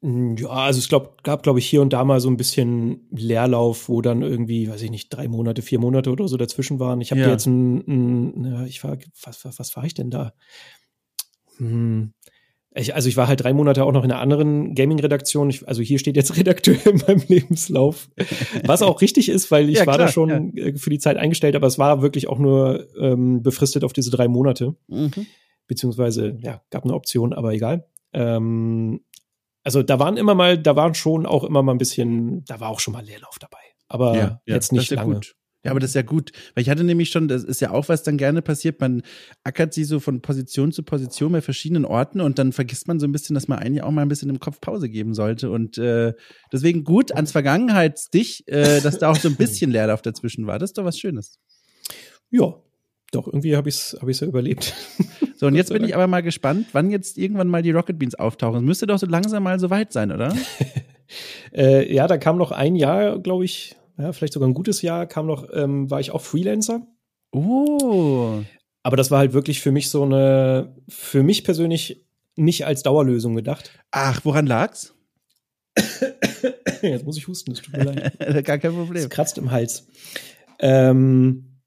Hm, 0.00 0.36
ja, 0.36 0.48
also 0.48 0.78
es 0.78 0.88
glaub, 0.88 1.24
gab, 1.24 1.42
glaube 1.42 1.58
ich, 1.58 1.66
hier 1.66 1.82
und 1.82 1.92
da 1.92 2.04
mal 2.04 2.20
so 2.20 2.28
ein 2.28 2.36
bisschen 2.36 3.08
Leerlauf, 3.10 3.88
wo 3.88 4.00
dann 4.00 4.22
irgendwie, 4.22 4.68
weiß 4.68 4.82
ich 4.82 4.90
nicht, 4.90 5.08
drei 5.10 5.28
Monate, 5.28 5.62
vier 5.62 5.80
Monate 5.80 6.10
oder 6.10 6.28
so 6.28 6.36
dazwischen 6.36 6.78
waren. 6.78 7.00
Ich 7.00 7.10
habe 7.10 7.20
ja. 7.20 7.30
jetzt 7.30 7.46
ein, 7.46 7.78
ein, 7.86 8.66
ich 8.66 8.84
war, 8.84 8.96
was, 9.22 9.44
was, 9.44 9.58
was 9.58 9.76
war 9.76 9.84
ich 9.84 9.94
denn 9.94 10.10
da? 10.10 10.34
Hm, 11.56 12.12
ich, 12.78 12.94
also 12.94 13.08
ich 13.08 13.16
war 13.16 13.28
halt 13.28 13.42
drei 13.42 13.52
Monate 13.52 13.84
auch 13.84 13.92
noch 13.92 14.04
in 14.04 14.10
einer 14.10 14.20
anderen 14.20 14.74
Gaming-Redaktion. 14.74 15.54
Also 15.66 15.82
hier 15.82 15.98
steht 15.98 16.16
jetzt 16.16 16.36
Redakteur 16.36 16.76
in 16.86 17.02
meinem 17.06 17.22
Lebenslauf. 17.28 18.08
Was 18.64 18.82
auch 18.82 19.00
richtig 19.00 19.28
ist, 19.28 19.50
weil 19.50 19.68
ich 19.68 19.78
ja, 19.78 19.86
war 19.86 19.96
klar, 19.96 20.06
da 20.06 20.12
schon 20.12 20.56
ja. 20.56 20.66
Äh, 20.66 20.76
für 20.76 20.90
die 20.90 20.98
Zeit 20.98 21.16
eingestellt, 21.16 21.56
aber 21.56 21.66
es 21.66 21.78
war 21.78 22.02
wirklich 22.02 22.28
auch 22.28 22.38
nur 22.38 22.88
ähm, 22.98 23.42
befristet 23.42 23.84
auf 23.84 23.92
diese 23.92 24.10
drei 24.10 24.28
Monate. 24.28 24.74
Mhm. 24.88 25.26
Beziehungsweise, 25.66 26.38
ja, 26.40 26.62
gab 26.70 26.84
eine 26.84 26.94
Option, 26.94 27.32
aber 27.32 27.52
egal. 27.52 27.86
Ähm, 28.12 29.00
also 29.64 29.82
da 29.82 29.98
waren 29.98 30.16
immer 30.16 30.34
mal, 30.34 30.56
da 30.56 30.76
waren 30.76 30.94
schon 30.94 31.26
auch 31.26 31.44
immer 31.44 31.62
mal 31.62 31.72
ein 31.72 31.78
bisschen, 31.78 32.44
da 32.46 32.60
war 32.60 32.70
auch 32.70 32.80
schon 32.80 32.92
mal 32.92 33.04
Leerlauf 33.04 33.38
dabei. 33.38 33.58
Aber 33.88 34.16
ja, 34.16 34.40
jetzt 34.46 34.72
nicht 34.72 34.90
lange. 34.90 35.16
Gut. 35.16 35.34
Ja, 35.64 35.72
aber 35.72 35.80
das 35.80 35.90
ist 35.90 35.94
ja 35.94 36.02
gut, 36.02 36.30
weil 36.54 36.62
ich 36.62 36.70
hatte 36.70 36.84
nämlich 36.84 37.10
schon, 37.10 37.26
das 37.26 37.42
ist 37.42 37.60
ja 37.60 37.72
auch, 37.72 37.88
was 37.88 38.04
dann 38.04 38.16
gerne 38.16 38.42
passiert, 38.42 38.80
man 38.80 39.02
ackert 39.42 39.74
sie 39.74 39.82
so 39.82 39.98
von 39.98 40.22
Position 40.22 40.70
zu 40.70 40.84
Position 40.84 41.32
bei 41.32 41.40
verschiedenen 41.40 41.84
Orten 41.84 42.20
und 42.20 42.38
dann 42.38 42.52
vergisst 42.52 42.86
man 42.86 43.00
so 43.00 43.06
ein 43.06 43.12
bisschen, 43.12 43.34
dass 43.34 43.48
man 43.48 43.58
eigentlich 43.58 43.82
auch 43.82 43.90
mal 43.90 44.02
ein 44.02 44.08
bisschen 44.08 44.30
im 44.30 44.38
Kopf 44.38 44.60
Pause 44.60 44.88
geben 44.88 45.14
sollte 45.14 45.50
und 45.50 45.76
äh, 45.76 46.12
deswegen 46.52 46.84
gut 46.84 47.10
ans 47.12 47.32
Vergangenheitsdich, 47.32 48.44
äh, 48.46 48.80
dass 48.80 48.98
da 48.98 49.10
auch 49.10 49.16
so 49.16 49.28
ein 49.28 49.36
bisschen 49.38 49.72
Leerlauf 49.72 50.00
dazwischen 50.00 50.46
war. 50.46 50.60
Das 50.60 50.70
ist 50.70 50.78
doch 50.78 50.84
was 50.84 50.98
Schönes. 50.98 51.40
Ja, 52.30 52.54
doch, 53.10 53.26
irgendwie 53.26 53.56
habe 53.56 53.68
ich 53.68 53.74
es 53.74 53.98
hab 54.00 54.08
ich's 54.08 54.20
ja 54.20 54.26
überlebt. 54.26 54.74
So, 55.40 55.46
und 55.46 55.54
jetzt 55.54 55.72
bin 55.72 55.84
ich 55.84 55.94
aber 55.94 56.08
mal 56.08 56.20
gespannt, 56.24 56.66
wann 56.72 56.90
jetzt 56.90 57.16
irgendwann 57.16 57.46
mal 57.46 57.62
die 57.62 57.70
Rocket 57.70 57.96
Beans 57.96 58.16
auftauchen. 58.16 58.64
Müsste 58.64 58.88
doch 58.88 58.98
so 58.98 59.06
langsam 59.06 59.44
mal 59.44 59.60
so 59.60 59.70
weit 59.70 59.92
sein, 59.92 60.10
oder? 60.10 60.34
äh, 61.54 61.94
ja, 61.94 62.08
da 62.08 62.18
kam 62.18 62.38
noch 62.38 62.50
ein 62.50 62.74
Jahr, 62.74 63.20
glaube 63.20 63.44
ich, 63.44 63.76
ja, 63.98 64.12
vielleicht 64.12 64.32
sogar 64.32 64.48
ein 64.48 64.54
gutes 64.54 64.82
Jahr, 64.82 65.06
kam 65.06 65.26
noch, 65.26 65.48
ähm, 65.52 65.90
war 65.90 66.00
ich 66.00 66.12
auch 66.12 66.22
Freelancer. 66.22 66.86
Oh. 67.32 68.40
Aber 68.82 68.96
das 68.96 69.10
war 69.10 69.18
halt 69.18 69.32
wirklich 69.32 69.60
für 69.60 69.72
mich 69.72 69.90
so 69.90 70.04
eine, 70.04 70.74
für 70.88 71.22
mich 71.22 71.44
persönlich 71.44 72.06
nicht 72.36 72.64
als 72.64 72.82
Dauerlösung 72.82 73.34
gedacht. 73.34 73.70
Ach, 73.90 74.20
woran 74.24 74.46
lag's? 74.46 74.94
Jetzt 76.82 77.04
muss 77.04 77.16
ich 77.16 77.26
husten, 77.26 77.52
das 77.52 77.62
tut 77.62 77.76
mir 77.76 77.84
leid. 77.84 78.18
Gar 78.44 78.58
kein 78.58 78.72
Problem. 78.72 79.02
Es 79.02 79.10
kratzt 79.10 79.36
im 79.38 79.50
Hals. 79.50 79.88
Ähm, 80.60 81.60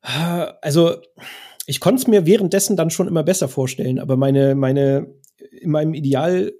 also, 0.00 0.96
ich 1.66 1.80
konnte 1.80 2.00
es 2.00 2.08
mir 2.08 2.26
währenddessen 2.26 2.76
dann 2.76 2.90
schon 2.90 3.06
immer 3.06 3.22
besser 3.22 3.48
vorstellen, 3.48 3.98
aber 3.98 4.16
meine, 4.16 4.54
meine, 4.54 5.14
in 5.50 5.70
meinem 5.70 5.94
Ideal 5.94 6.52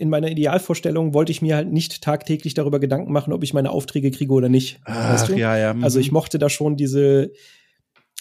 in 0.00 0.08
meiner 0.08 0.30
Idealvorstellung 0.30 1.12
wollte 1.12 1.30
ich 1.30 1.42
mir 1.42 1.56
halt 1.56 1.70
nicht 1.70 2.02
tagtäglich 2.02 2.54
darüber 2.54 2.80
Gedanken 2.80 3.12
machen, 3.12 3.34
ob 3.34 3.44
ich 3.44 3.52
meine 3.52 3.70
Aufträge 3.70 4.10
kriege 4.10 4.32
oder 4.32 4.48
nicht. 4.48 4.80
Ach, 4.84 5.12
weißt 5.12 5.28
du? 5.28 5.36
ja, 5.36 5.58
ja. 5.58 5.74
Mhm. 5.74 5.84
Also 5.84 6.00
ich 6.00 6.10
mochte 6.10 6.38
da 6.38 6.48
schon 6.48 6.78
diese, 6.78 7.32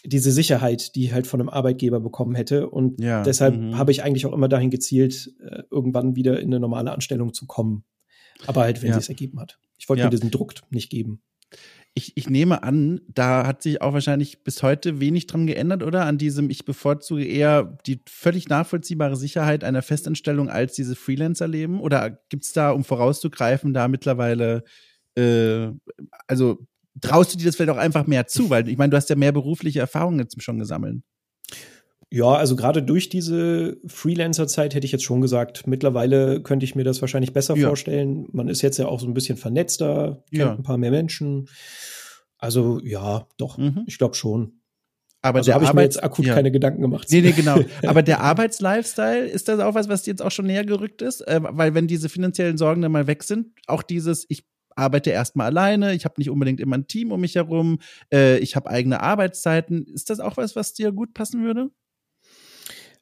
diese 0.04 0.34
Sicherheit, 0.34 0.96
die 0.96 1.06
ich 1.06 1.14
halt 1.14 1.26
von 1.26 1.40
einem 1.40 1.48
Arbeitgeber 1.48 2.02
bekommen 2.02 2.36
hätte. 2.36 2.70
Und 2.70 3.02
ja, 3.02 3.24
deshalb 3.24 3.56
mhm. 3.56 3.78
habe 3.78 3.92
ich 3.92 4.04
eigentlich 4.04 4.26
auch 4.26 4.34
immer 4.34 4.50
dahin 4.50 4.72
gezielt, 4.72 5.34
äh, 5.40 5.64
irgendwann 5.72 6.18
wieder 6.18 6.42
in 6.42 6.48
eine 6.48 6.60
normale 6.60 6.92
Anstellung 6.92 7.34
zu 7.34 7.48
kommen. 7.48 7.86
Aber 8.46 8.62
halt, 8.62 8.82
wenn 8.82 8.90
ja. 8.90 8.96
sie 8.96 9.00
es 9.00 9.10
ergeben 9.10 9.40
hat. 9.40 9.58
Ich 9.78 9.88
wollte 9.88 10.02
ja. 10.02 10.08
mir 10.08 10.12
diesen 10.12 10.32
Druck 10.32 10.54
nicht 10.70 10.90
geben 10.90 11.22
ich, 12.00 12.16
ich 12.16 12.30
nehme 12.30 12.64
an, 12.64 13.02
da 13.10 13.46
hat 13.46 13.62
sich 13.62 13.82
auch 13.82 13.92
wahrscheinlich 13.92 14.44
bis 14.44 14.64
heute 14.64 15.02
wenig 15.02 15.28
dran 15.28 15.48
geändert, 15.48 15.84
oder? 15.84 16.06
An 16.06 16.18
diesem, 16.18 16.50
ich 16.50 16.64
bevorzuge 16.64 17.26
eher 17.26 17.78
die 17.86 18.02
völlig 18.08 18.48
nachvollziehbare 18.48 19.18
Sicherheit 19.18 19.66
einer 19.66 19.82
Festanstellung 19.82 20.50
als 20.50 20.74
diese 20.76 20.96
Freelancer-Leben? 20.96 21.82
Oder 21.82 22.12
gibt 22.30 22.46
es 22.46 22.54
da, 22.54 22.72
um 22.72 22.86
vorauszugreifen, 22.86 23.74
da 23.74 23.90
mittlerweile, 23.90 24.64
äh, 25.16 25.68
also 26.28 26.66
traust 27.02 27.34
du 27.34 27.38
dir 27.38 27.46
das 27.46 27.58
vielleicht 27.58 27.72
auch 27.72 27.78
einfach 27.78 28.08
mehr 28.08 28.28
zu? 28.28 28.50
Weil 28.50 28.70
ich 28.70 28.78
meine, 28.78 28.92
du 28.92 28.98
hast 28.98 29.10
ja 29.10 29.18
mehr 29.18 29.34
berufliche 29.34 29.82
Erfahrungen 29.82 30.20
jetzt 30.20 30.42
schon 30.42 30.58
gesammelt. 30.58 31.02
Ja, 32.12 32.34
also 32.34 32.56
gerade 32.56 32.82
durch 32.82 33.10
diese 33.10 33.78
Freelancer-Zeit 33.86 34.74
hätte 34.74 34.86
ich 34.86 34.92
jetzt 34.92 35.04
schon 35.04 35.22
gesagt, 35.22 35.68
mittlerweile 35.68 36.42
könnte 36.42 36.64
ich 36.64 36.74
mir 36.74 36.84
das 36.84 37.02
wahrscheinlich 37.02 37.34
besser 37.34 37.56
ja. 37.56 37.68
vorstellen. 37.68 38.28
Man 38.32 38.48
ist 38.48 38.64
jetzt 38.64 38.80
ja 38.80 38.88
auch 38.88 39.00
so 39.00 39.08
ein 39.08 39.14
bisschen 39.14 39.38
vernetzter, 39.38 40.24
kennt 40.32 40.42
ja. 40.42 40.56
ein 40.56 40.64
paar 40.64 40.78
mehr 40.78 40.90
Menschen. 40.90 41.48
Also 42.40 42.80
ja, 42.84 43.28
doch, 43.38 43.60
mhm. 43.60 43.84
ich 43.86 44.00
glaube 44.00 44.16
schon. 44.16 44.60
Aber 45.22 45.40
also 45.40 45.54
habe 45.54 45.66
ich 45.66 45.74
mir 45.74 45.84
jetzt 45.84 46.02
akut 46.02 46.26
ja. 46.26 46.34
keine 46.34 46.52
Gedanken 46.52 46.82
gemacht. 46.82 47.08
Nee, 47.12 47.22
nee, 47.22 47.34
genau. 47.34 47.60
Aber 47.86 48.02
der 48.02 48.22
Arbeitslifestyle, 48.22 49.28
ist 49.28 49.50
das 49.50 49.60
auch 49.60 49.76
was, 49.76 49.90
was 49.90 50.06
jetzt 50.06 50.22
auch 50.22 50.32
schon 50.32 50.46
näher 50.46 50.66
gerückt 50.66 51.02
ist? 51.02 51.22
Äh, 51.28 51.42
weil 51.44 51.76
wenn 51.76 51.88
diese 51.88 52.10
finanziellen 52.10 52.58
Sorgen 52.58 52.82
dann 52.82 52.94
mal 52.94 53.06
weg 53.06 53.24
sind, 53.24 53.48
auch 53.68 53.84
dieses, 53.84 54.26
ich 54.30 54.46
arbeite 54.76 55.10
erstmal 55.12 55.48
alleine, 55.48 55.94
ich 55.94 56.06
habe 56.06 56.16
nicht 56.18 56.30
unbedingt 56.30 56.62
immer 56.62 56.78
ein 56.78 56.88
Team 56.88 57.12
um 57.12 57.20
mich 57.20 57.36
herum, 57.36 57.80
äh, 58.14 58.38
ich 58.40 58.56
habe 58.56 58.70
eigene 58.70 59.02
Arbeitszeiten. 59.02 59.86
Ist 59.86 60.10
das 60.10 60.22
auch 60.22 60.38
was, 60.38 60.56
was 60.56 60.74
dir 60.74 60.94
gut 60.94 61.14
passen 61.14 61.44
würde? 61.44 61.70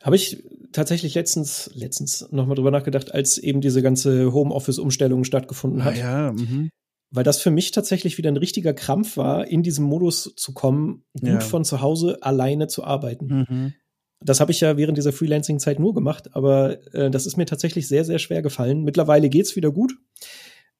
Habe 0.03 0.15
ich 0.15 0.43
tatsächlich 0.71 1.15
letztens, 1.15 1.71
letztens 1.73 2.27
nochmal 2.31 2.55
drüber 2.55 2.71
nachgedacht, 2.71 3.13
als 3.13 3.37
eben 3.37 3.61
diese 3.61 3.81
ganze 3.81 4.31
Homeoffice-Umstellung 4.31 5.23
stattgefunden 5.23 5.83
hat. 5.83 5.95
Ah, 5.95 5.97
ja, 5.97 6.31
mhm. 6.31 6.69
Weil 7.09 7.23
das 7.23 7.41
für 7.41 7.51
mich 7.51 7.71
tatsächlich 7.71 8.17
wieder 8.17 8.29
ein 8.29 8.37
richtiger 8.37 8.73
Krampf 8.73 9.17
war, 9.17 9.47
in 9.47 9.63
diesem 9.63 9.85
Modus 9.85 10.33
zu 10.35 10.53
kommen, 10.53 11.03
gut 11.19 11.29
ja. 11.29 11.39
von 11.39 11.63
zu 11.63 11.81
Hause 11.81 12.17
alleine 12.21 12.67
zu 12.67 12.83
arbeiten. 12.83 13.45
Mhm. 13.49 13.73
Das 14.19 14.39
habe 14.39 14.51
ich 14.51 14.59
ja 14.61 14.77
während 14.77 14.97
dieser 14.97 15.13
Freelancing-Zeit 15.13 15.79
nur 15.79 15.93
gemacht, 15.93 16.35
aber 16.35 16.77
äh, 16.93 17.09
das 17.09 17.25
ist 17.25 17.37
mir 17.37 17.45
tatsächlich 17.45 17.87
sehr, 17.87 18.03
sehr 18.03 18.19
schwer 18.19 18.41
gefallen. 18.41 18.83
Mittlerweile 18.83 19.29
geht's 19.29 19.55
wieder 19.55 19.71
gut. 19.71 19.95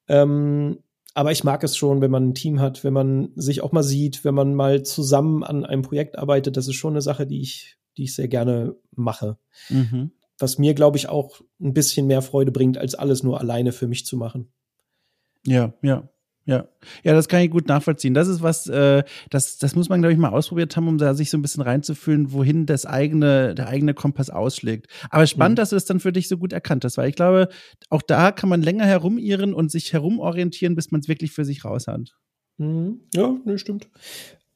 Ähm, 0.08 0.80
aber 1.14 1.32
ich 1.32 1.44
mag 1.44 1.64
es 1.64 1.76
schon, 1.76 2.00
wenn 2.00 2.10
man 2.10 2.28
ein 2.28 2.34
Team 2.34 2.60
hat, 2.60 2.84
wenn 2.84 2.92
man 2.92 3.30
sich 3.34 3.62
auch 3.62 3.72
mal 3.72 3.82
sieht, 3.82 4.24
wenn 4.24 4.34
man 4.34 4.54
mal 4.54 4.82
zusammen 4.82 5.42
an 5.42 5.64
einem 5.64 5.82
Projekt 5.82 6.18
arbeitet. 6.18 6.56
Das 6.56 6.68
ist 6.68 6.76
schon 6.76 6.92
eine 6.92 7.00
Sache, 7.00 7.26
die 7.26 7.40
ich 7.40 7.77
die 7.98 8.04
ich 8.04 8.14
sehr 8.14 8.28
gerne 8.28 8.76
mache. 8.92 9.36
Mhm. 9.68 10.12
was 10.40 10.56
mir, 10.56 10.72
glaube 10.74 10.96
ich, 10.96 11.08
auch 11.08 11.40
ein 11.60 11.74
bisschen 11.74 12.06
mehr 12.06 12.22
Freude 12.22 12.52
bringt, 12.52 12.78
als 12.78 12.94
alles 12.94 13.24
nur 13.24 13.40
alleine 13.40 13.72
für 13.72 13.88
mich 13.88 14.06
zu 14.06 14.16
machen. 14.16 14.52
Ja, 15.44 15.74
ja. 15.82 16.08
Ja, 16.48 16.66
ja, 17.04 17.12
das 17.12 17.28
kann 17.28 17.42
ich 17.42 17.50
gut 17.50 17.68
nachvollziehen. 17.68 18.14
Das 18.14 18.26
ist 18.26 18.40
was, 18.40 18.66
äh, 18.68 19.02
das, 19.28 19.58
das 19.58 19.76
muss 19.76 19.90
man, 19.90 20.00
glaube 20.00 20.14
ich, 20.14 20.18
mal 20.18 20.30
ausprobiert 20.30 20.74
haben, 20.78 20.88
um 20.88 20.96
da 20.96 21.12
sich 21.12 21.28
so 21.28 21.36
ein 21.36 21.42
bisschen 21.42 21.62
reinzufühlen, 21.62 22.32
wohin 22.32 22.64
das 22.64 22.86
eigene, 22.86 23.54
der 23.54 23.68
eigene 23.68 23.92
Kompass 23.92 24.30
ausschlägt. 24.30 24.86
Aber 25.10 25.26
spannend, 25.26 25.58
mhm. 25.58 25.60
dass 25.60 25.70
du 25.70 25.76
das 25.76 25.84
dann 25.84 26.00
für 26.00 26.10
dich 26.10 26.26
so 26.26 26.38
gut 26.38 26.54
erkannt 26.54 26.86
hast, 26.86 26.96
weil 26.96 27.10
ich 27.10 27.16
glaube, 27.16 27.50
auch 27.90 28.00
da 28.00 28.32
kann 28.32 28.48
man 28.48 28.62
länger 28.62 28.86
herumirren 28.86 29.52
und 29.52 29.70
sich 29.70 29.92
herumorientieren, 29.92 30.74
bis 30.74 30.90
man 30.90 31.02
es 31.02 31.08
wirklich 31.08 31.32
für 31.32 31.44
sich 31.44 31.66
raus 31.66 31.86
hat. 31.86 32.16
Mhm. 32.56 33.02
Ja, 33.14 33.36
ne, 33.44 33.58
stimmt. 33.58 33.90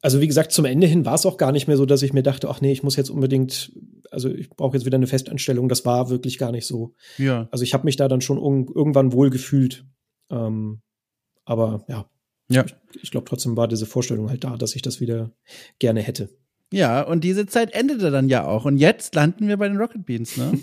Also 0.03 0.19
wie 0.19 0.27
gesagt, 0.27 0.51
zum 0.51 0.65
Ende 0.65 0.85
hin 0.85 1.05
war 1.05 1.15
es 1.15 1.25
auch 1.25 1.37
gar 1.37 1.53
nicht 1.53 1.67
mehr 1.67 1.77
so, 1.77 1.85
dass 1.85 2.01
ich 2.01 2.11
mir 2.11 2.23
dachte, 2.23 2.49
ach 2.49 2.59
nee, 2.59 2.73
ich 2.73 2.83
muss 2.83 2.97
jetzt 2.97 3.09
unbedingt, 3.09 3.71
also 4.11 4.29
ich 4.29 4.49
brauche 4.49 4.75
jetzt 4.75 4.85
wieder 4.85 4.97
eine 4.97 5.07
Festanstellung. 5.07 5.69
Das 5.69 5.85
war 5.85 6.09
wirklich 6.09 6.37
gar 6.37 6.51
nicht 6.51 6.67
so. 6.67 6.93
Ja. 7.17 7.47
Also 7.51 7.63
ich 7.63 7.73
habe 7.73 7.85
mich 7.85 7.95
da 7.95 8.09
dann 8.09 8.19
schon 8.19 8.37
irgendwann 8.37 9.13
wohl 9.13 9.29
gefühlt. 9.29 9.85
Ähm, 10.29 10.81
aber 11.45 11.85
ja, 11.87 12.05
ja. 12.49 12.65
ich, 12.65 12.75
ich 13.01 13.11
glaube 13.11 13.29
trotzdem 13.29 13.55
war 13.55 13.69
diese 13.69 13.85
Vorstellung 13.85 14.29
halt 14.29 14.43
da, 14.43 14.57
dass 14.57 14.75
ich 14.75 14.81
das 14.81 14.99
wieder 14.99 15.31
gerne 15.79 16.01
hätte. 16.01 16.29
Ja, 16.73 17.03
und 17.03 17.23
diese 17.23 17.45
Zeit 17.45 17.73
endete 17.73 18.11
dann 18.11 18.27
ja 18.27 18.45
auch. 18.45 18.65
Und 18.65 18.79
jetzt 18.79 19.15
landen 19.15 19.47
wir 19.47 19.55
bei 19.55 19.69
den 19.69 19.77
Rocket 19.77 20.05
Beans, 20.05 20.35
ne? 20.35 20.59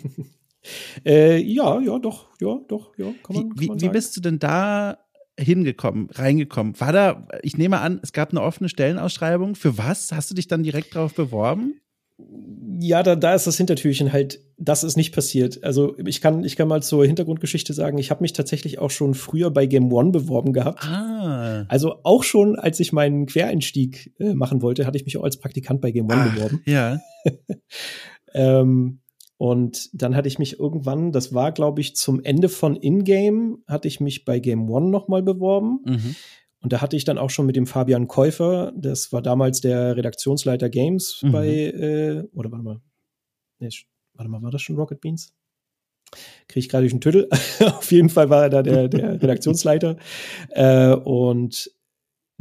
äh, 1.06 1.38
ja, 1.40 1.80
ja, 1.80 1.98
doch, 1.98 2.28
ja, 2.42 2.60
doch, 2.68 2.98
ja, 2.98 3.14
kann 3.22 3.36
man, 3.36 3.52
wie, 3.56 3.68
kann 3.68 3.76
man 3.76 3.80
wie, 3.80 3.86
wie 3.86 3.88
bist 3.88 4.18
du 4.18 4.20
denn 4.20 4.38
da 4.38 4.98
hingekommen, 5.40 6.08
reingekommen? 6.10 6.78
War 6.78 6.92
da, 6.92 7.28
ich 7.42 7.56
nehme 7.56 7.80
an, 7.80 8.00
es 8.02 8.12
gab 8.12 8.30
eine 8.30 8.42
offene 8.42 8.68
Stellenausschreibung. 8.68 9.54
Für 9.54 9.78
was? 9.78 10.12
Hast 10.12 10.30
du 10.30 10.34
dich 10.34 10.48
dann 10.48 10.62
direkt 10.62 10.94
darauf 10.94 11.14
beworben? 11.14 11.80
ja, 12.78 13.02
da, 13.02 13.14
da 13.14 13.34
ist 13.34 13.46
das 13.46 13.56
Hintertürchen 13.56 14.12
halt, 14.12 14.40
das 14.56 14.84
ist 14.84 14.96
nicht 14.96 15.14
passiert. 15.14 15.62
Also 15.62 15.96
ich 15.98 16.20
kann, 16.20 16.44
ich 16.44 16.56
kann 16.56 16.68
mal 16.68 16.82
zur 16.82 17.04
Hintergrundgeschichte 17.04 17.74
sagen, 17.74 17.98
ich 17.98 18.10
habe 18.10 18.22
mich 18.22 18.32
tatsächlich 18.32 18.78
auch 18.78 18.90
schon 18.90 19.14
früher 19.14 19.50
bei 19.50 19.66
Game 19.66 19.92
One 19.92 20.10
beworben 20.10 20.52
gehabt. 20.52 20.84
Ah. 20.84 21.64
Also 21.68 22.00
auch 22.04 22.22
schon, 22.22 22.56
als 22.58 22.80
ich 22.80 22.92
meinen 22.92 23.26
Quereinstieg 23.26 24.14
äh, 24.18 24.34
machen 24.34 24.62
wollte, 24.62 24.86
hatte 24.86 24.96
ich 24.96 25.04
mich 25.04 25.16
auch 25.18 25.24
als 25.24 25.38
Praktikant 25.38 25.80
bei 25.80 25.90
Game 25.90 26.06
One 26.06 26.26
Ach, 26.26 26.34
beworben. 26.34 26.62
Ja. 26.64 27.00
ähm, 28.34 29.00
und 29.40 29.88
dann 29.94 30.16
hatte 30.16 30.28
ich 30.28 30.38
mich 30.38 30.60
irgendwann, 30.60 31.12
das 31.12 31.32
war, 31.32 31.50
glaube 31.52 31.80
ich, 31.80 31.96
zum 31.96 32.22
Ende 32.22 32.50
von 32.50 32.76
Ingame, 32.76 33.56
hatte 33.66 33.88
ich 33.88 33.98
mich 33.98 34.26
bei 34.26 34.38
Game 34.38 34.68
One 34.68 34.90
noch 34.90 35.08
mal 35.08 35.22
beworben. 35.22 35.80
Mhm. 35.86 36.14
Und 36.60 36.74
da 36.74 36.82
hatte 36.82 36.94
ich 36.94 37.06
dann 37.06 37.16
auch 37.16 37.30
schon 37.30 37.46
mit 37.46 37.56
dem 37.56 37.66
Fabian 37.66 38.06
Käufer, 38.06 38.70
das 38.76 39.14
war 39.14 39.22
damals 39.22 39.62
der 39.62 39.96
Redaktionsleiter 39.96 40.68
Games 40.68 41.20
mhm. 41.22 41.32
bei, 41.32 41.48
äh, 41.48 42.28
oder 42.34 42.52
warte 42.52 42.64
mal, 42.64 42.80
nee, 43.60 43.70
warte 44.12 44.30
mal, 44.30 44.42
war 44.42 44.50
das 44.50 44.60
schon 44.60 44.76
Rocket 44.76 45.00
Beans? 45.00 45.32
Kriege 46.46 46.60
ich 46.60 46.68
gerade 46.68 46.82
durch 46.82 46.92
den 46.92 47.00
Tüttel. 47.00 47.26
Auf 47.60 47.90
jeden 47.92 48.10
Fall 48.10 48.28
war 48.28 48.42
er 48.42 48.50
da 48.50 48.62
der, 48.62 48.88
der 48.88 49.12
Redaktionsleiter. 49.22 49.96
Äh, 50.50 50.92
und 50.96 51.70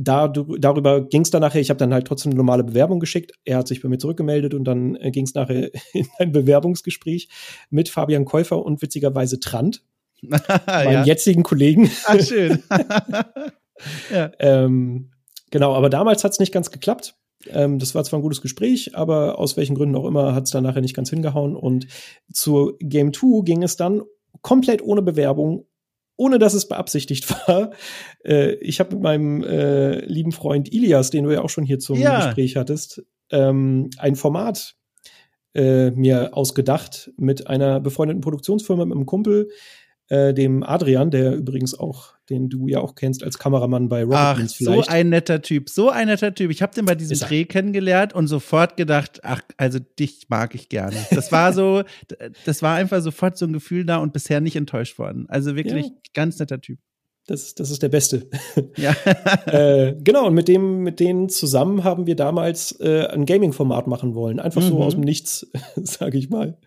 da, 0.01 0.29
darüber 0.29 1.01
ging 1.01 1.23
es 1.23 1.29
dann 1.29 1.41
nachher, 1.41 1.59
ich 1.59 1.69
habe 1.69 1.77
dann 1.77 1.93
halt 1.93 2.07
trotzdem 2.07 2.31
eine 2.31 2.37
normale 2.37 2.63
Bewerbung 2.63 3.01
geschickt. 3.01 3.33
Er 3.43 3.57
hat 3.57 3.67
sich 3.67 3.81
bei 3.81 3.89
mir 3.89 3.97
zurückgemeldet 3.97 4.53
und 4.53 4.63
dann 4.63 4.95
äh, 4.95 5.11
ging 5.11 5.25
es 5.25 5.33
nachher 5.33 5.71
in 5.93 6.07
ein 6.17 6.31
Bewerbungsgespräch 6.31 7.27
mit 7.69 7.89
Fabian 7.89 8.23
Käufer 8.23 8.63
und 8.63 8.81
witzigerweise 8.81 9.41
Trant, 9.41 9.83
meinem 10.21 10.91
ja. 10.91 11.03
jetzigen 11.03 11.43
Kollegen. 11.43 11.91
Ach, 12.05 12.19
schön. 12.21 12.63
ja. 14.13 14.31
ähm, 14.39 15.11
genau, 15.51 15.73
aber 15.73 15.89
damals 15.89 16.23
hat 16.23 16.31
es 16.31 16.39
nicht 16.39 16.53
ganz 16.53 16.71
geklappt. 16.71 17.15
Ähm, 17.47 17.77
das 17.77 17.93
war 17.93 18.05
zwar 18.05 18.19
ein 18.19 18.23
gutes 18.23 18.41
Gespräch, 18.41 18.95
aber 18.95 19.37
aus 19.37 19.57
welchen 19.57 19.75
Gründen 19.75 19.97
auch 19.97 20.05
immer 20.05 20.33
hat 20.33 20.45
es 20.45 20.51
dann 20.51 20.63
nachher 20.63 20.81
nicht 20.81 20.95
ganz 20.95 21.09
hingehauen. 21.09 21.57
Und 21.57 21.87
zur 22.31 22.77
Game 22.79 23.11
2 23.11 23.43
ging 23.43 23.63
es 23.63 23.75
dann 23.75 24.03
komplett 24.41 24.81
ohne 24.81 25.01
Bewerbung, 25.01 25.65
ohne 26.19 26.37
dass 26.37 26.53
es 26.53 26.67
beabsichtigt 26.67 27.29
war. 27.47 27.71
Äh, 28.23 28.55
ich 28.55 28.79
habe 28.79 28.95
mit 28.95 29.03
meinem 29.03 29.43
äh, 29.43 30.05
lieben 30.05 30.31
Freund 30.31 30.71
Ilias, 30.71 31.09
den 31.09 31.23
du 31.23 31.31
ja 31.31 31.41
auch 31.41 31.49
schon 31.49 31.63
hier 31.63 31.79
zum 31.79 31.97
ja. 31.97 32.25
Gespräch 32.25 32.57
hattest, 32.57 33.03
ähm, 33.31 33.89
ein 33.97 34.15
Format 34.15 34.75
äh, 35.55 35.91
mir 35.91 36.35
ausgedacht 36.35 37.11
mit 37.17 37.47
einer 37.47 37.79
befreundeten 37.79 38.21
Produktionsfirma, 38.21 38.85
mit 38.85 38.95
einem 38.95 39.05
Kumpel, 39.05 39.49
äh, 40.09 40.33
dem 40.33 40.61
Adrian, 40.61 41.09
der 41.09 41.35
übrigens 41.35 41.77
auch, 41.77 42.13
den 42.29 42.49
du 42.49 42.67
ja 42.67 42.79
auch 42.79 42.95
kennst 42.95 43.23
als 43.23 43.37
Kameramann 43.37 43.89
bei 43.89 44.03
Rocket 44.03 44.17
Ach, 44.17 44.35
vielleicht. 44.37 44.57
so 44.57 44.91
ein 44.91 45.09
netter 45.09 45.41
Typ, 45.41 45.69
so 45.69 45.89
ein 45.89 46.07
netter 46.07 46.33
Typ. 46.33 46.51
Ich 46.51 46.61
habe 46.61 46.73
den 46.73 46.85
bei 46.85 46.95
diesem 46.95 47.17
Dreh 47.19 47.45
kennengelernt 47.45 48.13
und 48.13 48.27
sofort 48.27 48.77
gedacht, 48.77 49.21
ach, 49.23 49.41
also 49.57 49.79
dich 49.79 50.27
mag 50.29 50.55
ich 50.55 50.69
gerne. 50.69 50.95
Das 51.11 51.31
war 51.31 51.53
so, 51.53 51.83
das 52.45 52.61
war 52.61 52.75
einfach 52.75 53.01
sofort 53.01 53.37
so 53.37 53.45
ein 53.45 53.53
Gefühl 53.53 53.85
da 53.85 53.97
und 53.97 54.13
bisher 54.13 54.41
nicht 54.41 54.55
enttäuscht 54.55 54.99
worden. 54.99 55.25
Also 55.29 55.55
wirklich 55.55 55.85
ja. 55.85 55.91
ganz 56.13 56.39
netter 56.39 56.61
Typ. 56.61 56.79
Das, 57.29 57.53
das 57.53 57.69
ist 57.69 57.83
der 57.83 57.89
Beste. 57.89 58.27
Ja. 58.75 58.95
äh, 59.45 59.93
genau, 60.03 60.25
und 60.25 60.33
mit 60.33 60.47
dem, 60.47 60.79
mit 60.79 60.99
denen 60.99 61.29
zusammen 61.29 61.83
haben 61.83 62.07
wir 62.07 62.15
damals 62.15 62.71
äh, 62.79 63.05
ein 63.05 63.27
Gaming-Format 63.27 63.85
machen 63.85 64.15
wollen. 64.15 64.39
Einfach 64.39 64.63
mhm. 64.63 64.67
so 64.67 64.79
aus 64.79 64.95
dem 64.95 65.01
Nichts, 65.01 65.45
sage 65.75 66.17
ich 66.17 66.31
mal. 66.31 66.57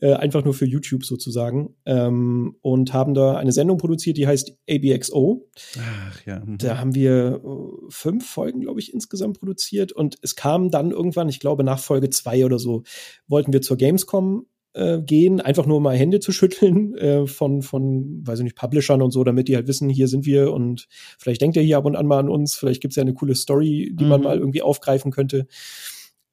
Äh, 0.00 0.14
einfach 0.14 0.44
nur 0.44 0.52
für 0.52 0.66
YouTube 0.66 1.04
sozusagen. 1.04 1.76
Ähm, 1.86 2.56
und 2.60 2.92
haben 2.92 3.14
da 3.14 3.36
eine 3.36 3.52
Sendung 3.52 3.78
produziert, 3.78 4.16
die 4.16 4.26
heißt 4.26 4.58
ABXO. 4.68 5.48
Ach 5.78 6.26
ja. 6.26 6.40
Mhm. 6.44 6.58
Da 6.58 6.78
haben 6.78 6.96
wir 6.96 7.40
äh, 7.44 7.90
fünf 7.90 8.28
Folgen, 8.28 8.62
glaube 8.62 8.80
ich, 8.80 8.92
insgesamt 8.92 9.38
produziert. 9.38 9.92
Und 9.92 10.18
es 10.22 10.34
kam 10.34 10.72
dann 10.72 10.90
irgendwann, 10.90 11.28
ich 11.28 11.38
glaube, 11.38 11.62
nach 11.62 11.78
Folge 11.78 12.10
zwei 12.10 12.44
oder 12.44 12.58
so, 12.58 12.82
wollten 13.28 13.52
wir 13.52 13.62
zur 13.62 13.76
Gamescom 13.76 14.46
äh, 14.72 15.00
gehen, 15.00 15.40
einfach 15.40 15.66
nur 15.66 15.80
mal 15.80 15.96
Hände 15.96 16.20
zu 16.20 16.32
schütteln 16.32 16.94
äh, 16.96 17.26
von, 17.26 17.62
von, 17.62 18.26
weiß 18.26 18.40
ich 18.40 18.44
nicht, 18.44 18.56
Publishern 18.56 19.02
und 19.02 19.10
so, 19.10 19.24
damit 19.24 19.48
die 19.48 19.56
halt 19.56 19.66
wissen, 19.66 19.88
hier 19.88 20.08
sind 20.08 20.26
wir 20.26 20.52
und 20.52 20.86
vielleicht 21.18 21.40
denkt 21.40 21.56
ihr 21.56 21.62
hier 21.62 21.78
ab 21.78 21.86
und 21.86 21.96
an 21.96 22.06
mal 22.06 22.18
an 22.18 22.28
uns, 22.28 22.54
vielleicht 22.54 22.80
gibt's 22.80 22.96
ja 22.96 23.02
eine 23.02 23.14
coole 23.14 23.34
Story, 23.34 23.92
die 23.94 24.04
mhm. 24.04 24.10
man 24.10 24.22
mal 24.22 24.38
irgendwie 24.38 24.62
aufgreifen 24.62 25.10
könnte. 25.10 25.46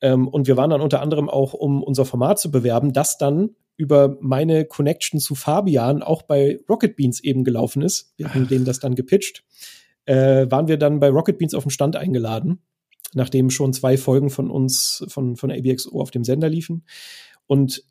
Ähm, 0.01 0.27
und 0.27 0.47
wir 0.47 0.57
waren 0.57 0.69
dann 0.69 0.81
unter 0.81 1.01
anderem 1.01 1.29
auch, 1.29 1.53
um 1.53 1.81
unser 1.81 2.05
Format 2.05 2.39
zu 2.39 2.51
bewerben, 2.51 2.93
das 2.93 3.17
dann 3.17 3.55
über 3.77 4.17
meine 4.21 4.65
Connection 4.65 5.19
zu 5.19 5.35
Fabian 5.35 6.01
auch 6.01 6.23
bei 6.23 6.59
Rocket 6.67 6.95
Beans 6.95 7.23
eben 7.23 7.43
gelaufen 7.43 7.83
ist. 7.83 8.13
Wir 8.17 8.33
haben 8.33 8.47
denen 8.47 8.65
das 8.65 8.79
dann 8.79 8.95
gepitcht. 8.95 9.43
Äh, 10.05 10.49
waren 10.49 10.67
wir 10.67 10.77
dann 10.77 10.99
bei 10.99 11.09
Rocket 11.09 11.37
Beans 11.37 11.53
auf 11.53 11.63
dem 11.63 11.69
Stand 11.69 11.95
eingeladen, 11.95 12.59
nachdem 13.13 13.49
schon 13.49 13.73
zwei 13.73 13.97
Folgen 13.97 14.29
von 14.29 14.49
uns, 14.49 15.05
von, 15.09 15.35
von 15.35 15.51
ABXO 15.51 16.01
auf 16.01 16.11
dem 16.11 16.23
Sender 16.23 16.49
liefen. 16.49 16.85
Und 17.45 17.83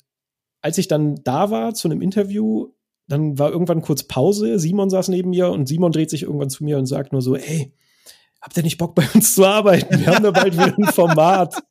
als 0.62 0.78
ich 0.78 0.88
dann 0.88 1.16
da 1.24 1.50
war 1.50 1.74
zu 1.74 1.88
einem 1.88 2.02
Interview, 2.02 2.68
dann 3.08 3.38
war 3.38 3.50
irgendwann 3.50 3.82
kurz 3.82 4.02
Pause. 4.02 4.58
Simon 4.58 4.90
saß 4.90 5.08
neben 5.08 5.30
mir 5.30 5.50
und 5.50 5.66
Simon 5.68 5.92
dreht 5.92 6.10
sich 6.10 6.24
irgendwann 6.24 6.50
zu 6.50 6.64
mir 6.64 6.78
und 6.78 6.86
sagt 6.86 7.12
nur 7.12 7.22
so, 7.22 7.36
ey, 7.36 7.72
habt 8.40 8.56
ihr 8.56 8.62
nicht 8.62 8.78
Bock 8.78 8.94
bei 8.94 9.04
uns 9.14 9.34
zu 9.34 9.44
arbeiten? 9.44 9.98
Wir 9.98 10.06
haben 10.06 10.22
da 10.22 10.30
bald 10.30 10.54
wieder 10.54 10.76
ein 10.76 10.92
Format. 10.92 11.54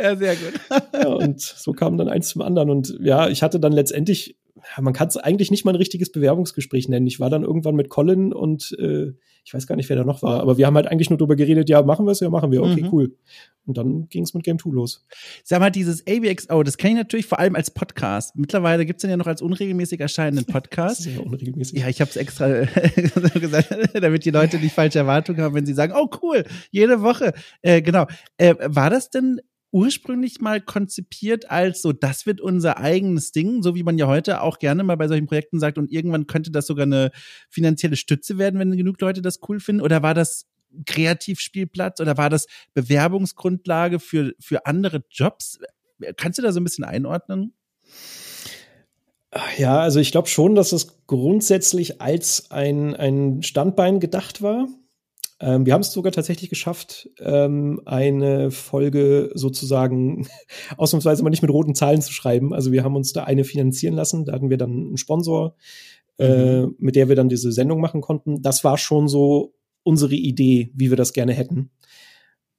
Ja, 0.00 0.16
sehr 0.16 0.34
gut. 0.36 0.54
Ja, 0.94 1.08
und 1.08 1.42
so 1.42 1.72
kam 1.72 1.98
dann 1.98 2.08
eins 2.08 2.28
zum 2.28 2.40
anderen. 2.40 2.70
Und 2.70 2.96
ja, 3.00 3.28
ich 3.28 3.42
hatte 3.42 3.60
dann 3.60 3.72
letztendlich, 3.72 4.37
man 4.80 4.92
kann 4.92 5.08
es 5.08 5.16
eigentlich 5.16 5.50
nicht 5.50 5.64
mal 5.64 5.72
ein 5.72 5.76
richtiges 5.76 6.12
Bewerbungsgespräch 6.12 6.88
nennen. 6.88 7.06
Ich 7.06 7.20
war 7.20 7.30
dann 7.30 7.42
irgendwann 7.42 7.76
mit 7.76 7.88
Colin 7.88 8.32
und 8.32 8.76
äh, 8.78 9.12
ich 9.48 9.54
weiß 9.54 9.66
gar 9.66 9.76
nicht, 9.76 9.88
wer 9.88 9.96
da 9.96 10.04
noch 10.04 10.22
war, 10.22 10.40
aber 10.40 10.58
wir 10.58 10.66
haben 10.66 10.76
halt 10.76 10.88
eigentlich 10.88 11.08
nur 11.08 11.18
darüber 11.18 11.34
geredet, 11.34 11.70
ja, 11.70 11.82
machen 11.82 12.04
wir 12.04 12.12
es, 12.12 12.20
ja, 12.20 12.28
machen 12.28 12.52
wir, 12.52 12.62
okay, 12.62 12.82
mhm. 12.82 12.88
cool. 12.92 13.16
Und 13.64 13.78
dann 13.78 14.06
ging 14.10 14.24
es 14.24 14.34
mit 14.34 14.44
Game 14.44 14.58
2 14.58 14.70
los. 14.70 15.06
Sag 15.42 15.60
mal, 15.60 15.70
dieses 15.70 16.06
ABXO, 16.06 16.62
das 16.62 16.76
kenne 16.76 16.92
ich 16.92 16.98
natürlich 16.98 17.26
vor 17.26 17.38
allem 17.38 17.56
als 17.56 17.70
Podcast. 17.70 18.36
Mittlerweile 18.36 18.84
gibt 18.84 18.98
es 18.98 19.02
den 19.02 19.10
ja 19.10 19.16
noch 19.16 19.26
als 19.26 19.40
unregelmäßig 19.40 20.00
erscheinenden 20.00 20.44
Podcast. 20.52 21.04
Sehr 21.04 21.24
unregelmäßig. 21.24 21.78
Ja, 21.78 21.88
ich 21.88 22.02
habe 22.02 22.10
es 22.10 22.16
extra 22.16 22.46
gesagt, 23.40 23.74
damit 23.94 24.26
die 24.26 24.30
Leute 24.30 24.58
nicht 24.58 24.74
falsche 24.74 24.98
Erwartungen 24.98 25.40
haben, 25.40 25.54
wenn 25.54 25.64
sie 25.64 25.74
sagen, 25.74 25.94
oh 25.96 26.10
cool, 26.22 26.44
jede 26.70 27.00
Woche. 27.00 27.32
Äh, 27.62 27.80
genau. 27.80 28.06
Äh, 28.36 28.54
war 28.60 28.90
das 28.90 29.08
denn 29.08 29.40
ursprünglich 29.70 30.40
mal 30.40 30.60
konzipiert 30.60 31.50
als 31.50 31.82
so, 31.82 31.92
das 31.92 32.26
wird 32.26 32.40
unser 32.40 32.78
eigenes 32.78 33.32
Ding, 33.32 33.62
so 33.62 33.74
wie 33.74 33.82
man 33.82 33.98
ja 33.98 34.06
heute 34.06 34.40
auch 34.42 34.58
gerne 34.58 34.82
mal 34.82 34.96
bei 34.96 35.08
solchen 35.08 35.26
Projekten 35.26 35.60
sagt 35.60 35.78
und 35.78 35.90
irgendwann 35.92 36.26
könnte 36.26 36.50
das 36.50 36.66
sogar 36.66 36.84
eine 36.84 37.10
finanzielle 37.50 37.96
Stütze 37.96 38.38
werden, 38.38 38.58
wenn 38.58 38.76
genug 38.76 39.00
Leute 39.00 39.22
das 39.22 39.40
cool 39.48 39.60
finden? 39.60 39.82
Oder 39.82 40.02
war 40.02 40.14
das 40.14 40.46
Kreativspielplatz 40.86 42.00
oder 42.00 42.16
war 42.16 42.30
das 42.30 42.46
Bewerbungsgrundlage 42.74 44.00
für, 44.00 44.32
für 44.38 44.66
andere 44.66 45.04
Jobs? 45.10 45.58
Kannst 46.16 46.38
du 46.38 46.42
da 46.42 46.52
so 46.52 46.60
ein 46.60 46.64
bisschen 46.64 46.84
einordnen? 46.84 47.52
Ja, 49.58 49.80
also 49.80 50.00
ich 50.00 50.10
glaube 50.10 50.28
schon, 50.28 50.54
dass 50.54 50.72
es 50.72 51.04
grundsätzlich 51.06 52.00
als 52.00 52.50
ein, 52.50 52.96
ein 52.96 53.42
Standbein 53.42 54.00
gedacht 54.00 54.40
war. 54.40 54.68
Ähm, 55.40 55.66
wir 55.66 55.72
haben 55.72 55.82
es 55.82 55.92
sogar 55.92 56.12
tatsächlich 56.12 56.50
geschafft, 56.50 57.08
ähm, 57.20 57.80
eine 57.84 58.50
Folge 58.50 59.30
sozusagen 59.34 60.26
ausnahmsweise 60.76 61.22
mal 61.22 61.30
nicht 61.30 61.42
mit 61.42 61.52
roten 61.52 61.74
Zahlen 61.74 62.02
zu 62.02 62.12
schreiben. 62.12 62.52
Also 62.52 62.72
wir 62.72 62.82
haben 62.82 62.96
uns 62.96 63.12
da 63.12 63.24
eine 63.24 63.44
finanzieren 63.44 63.94
lassen. 63.94 64.24
Da 64.24 64.32
hatten 64.32 64.50
wir 64.50 64.56
dann 64.56 64.70
einen 64.70 64.96
Sponsor, 64.96 65.54
äh, 66.18 66.28
mhm. 66.28 66.70
äh, 66.70 66.74
mit 66.78 66.96
der 66.96 67.08
wir 67.08 67.16
dann 67.16 67.28
diese 67.28 67.52
Sendung 67.52 67.80
machen 67.80 68.00
konnten. 68.00 68.42
Das 68.42 68.64
war 68.64 68.78
schon 68.78 69.08
so 69.08 69.54
unsere 69.84 70.14
Idee, 70.14 70.70
wie 70.74 70.90
wir 70.90 70.96
das 70.96 71.12
gerne 71.12 71.32
hätten. 71.32 71.70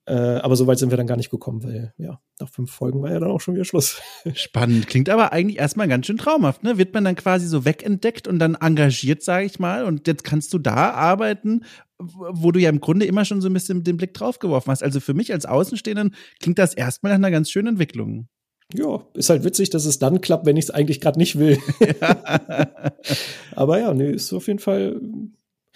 Äh, 0.09 0.13
aber 0.13 0.55
so 0.55 0.65
weit 0.65 0.79
sind 0.79 0.89
wir 0.89 0.97
dann 0.97 1.05
gar 1.05 1.17
nicht 1.17 1.29
gekommen, 1.29 1.63
weil 1.63 1.93
ja, 1.97 2.19
nach 2.39 2.49
fünf 2.49 2.71
Folgen 2.71 3.03
war 3.03 3.11
ja 3.11 3.19
dann 3.19 3.29
auch 3.29 3.41
schon 3.41 3.53
wieder 3.53 3.65
Schluss. 3.65 4.01
Spannend. 4.33 4.87
Klingt 4.87 5.07
aber 5.07 5.31
eigentlich 5.33 5.59
erstmal 5.59 5.87
ganz 5.87 6.07
schön 6.07 6.17
traumhaft, 6.17 6.63
ne? 6.63 6.79
Wird 6.79 6.95
man 6.95 7.03
dann 7.03 7.15
quasi 7.15 7.45
so 7.45 7.63
wegentdeckt 7.63 8.27
und 8.27 8.39
dann 8.39 8.55
engagiert, 8.55 9.21
sage 9.21 9.45
ich 9.45 9.59
mal, 9.59 9.85
und 9.85 10.07
jetzt 10.07 10.23
kannst 10.23 10.51
du 10.53 10.57
da 10.57 10.91
arbeiten, 10.93 11.63
wo 11.99 12.51
du 12.51 12.59
ja 12.59 12.69
im 12.69 12.79
Grunde 12.79 13.05
immer 13.05 13.25
schon 13.25 13.41
so 13.41 13.49
ein 13.49 13.53
bisschen 13.53 13.83
den 13.83 13.97
Blick 13.97 14.13
drauf 14.13 14.39
geworfen 14.39 14.71
hast. 14.71 14.83
Also 14.83 14.99
für 14.99 15.13
mich 15.13 15.33
als 15.33 15.45
Außenstehenden 15.45 16.15
klingt 16.39 16.57
das 16.57 16.73
erstmal 16.73 17.11
nach 17.11 17.17
einer 17.17 17.31
ganz 17.31 17.51
schönen 17.51 17.69
Entwicklung. 17.69 18.27
Ja, 18.73 19.03
ist 19.15 19.29
halt 19.29 19.43
witzig, 19.43 19.71
dass 19.71 19.85
es 19.85 19.99
dann 19.99 20.21
klappt, 20.21 20.45
wenn 20.45 20.55
ich 20.55 20.65
es 20.65 20.71
eigentlich 20.71 21.01
gerade 21.01 21.17
nicht 21.17 21.39
will. 21.39 21.57
aber 23.55 23.79
ja, 23.79 23.93
nee, 23.93 24.11
ist 24.11 24.31
auf 24.31 24.47
jeden 24.47 24.59
Fall 24.59 25.01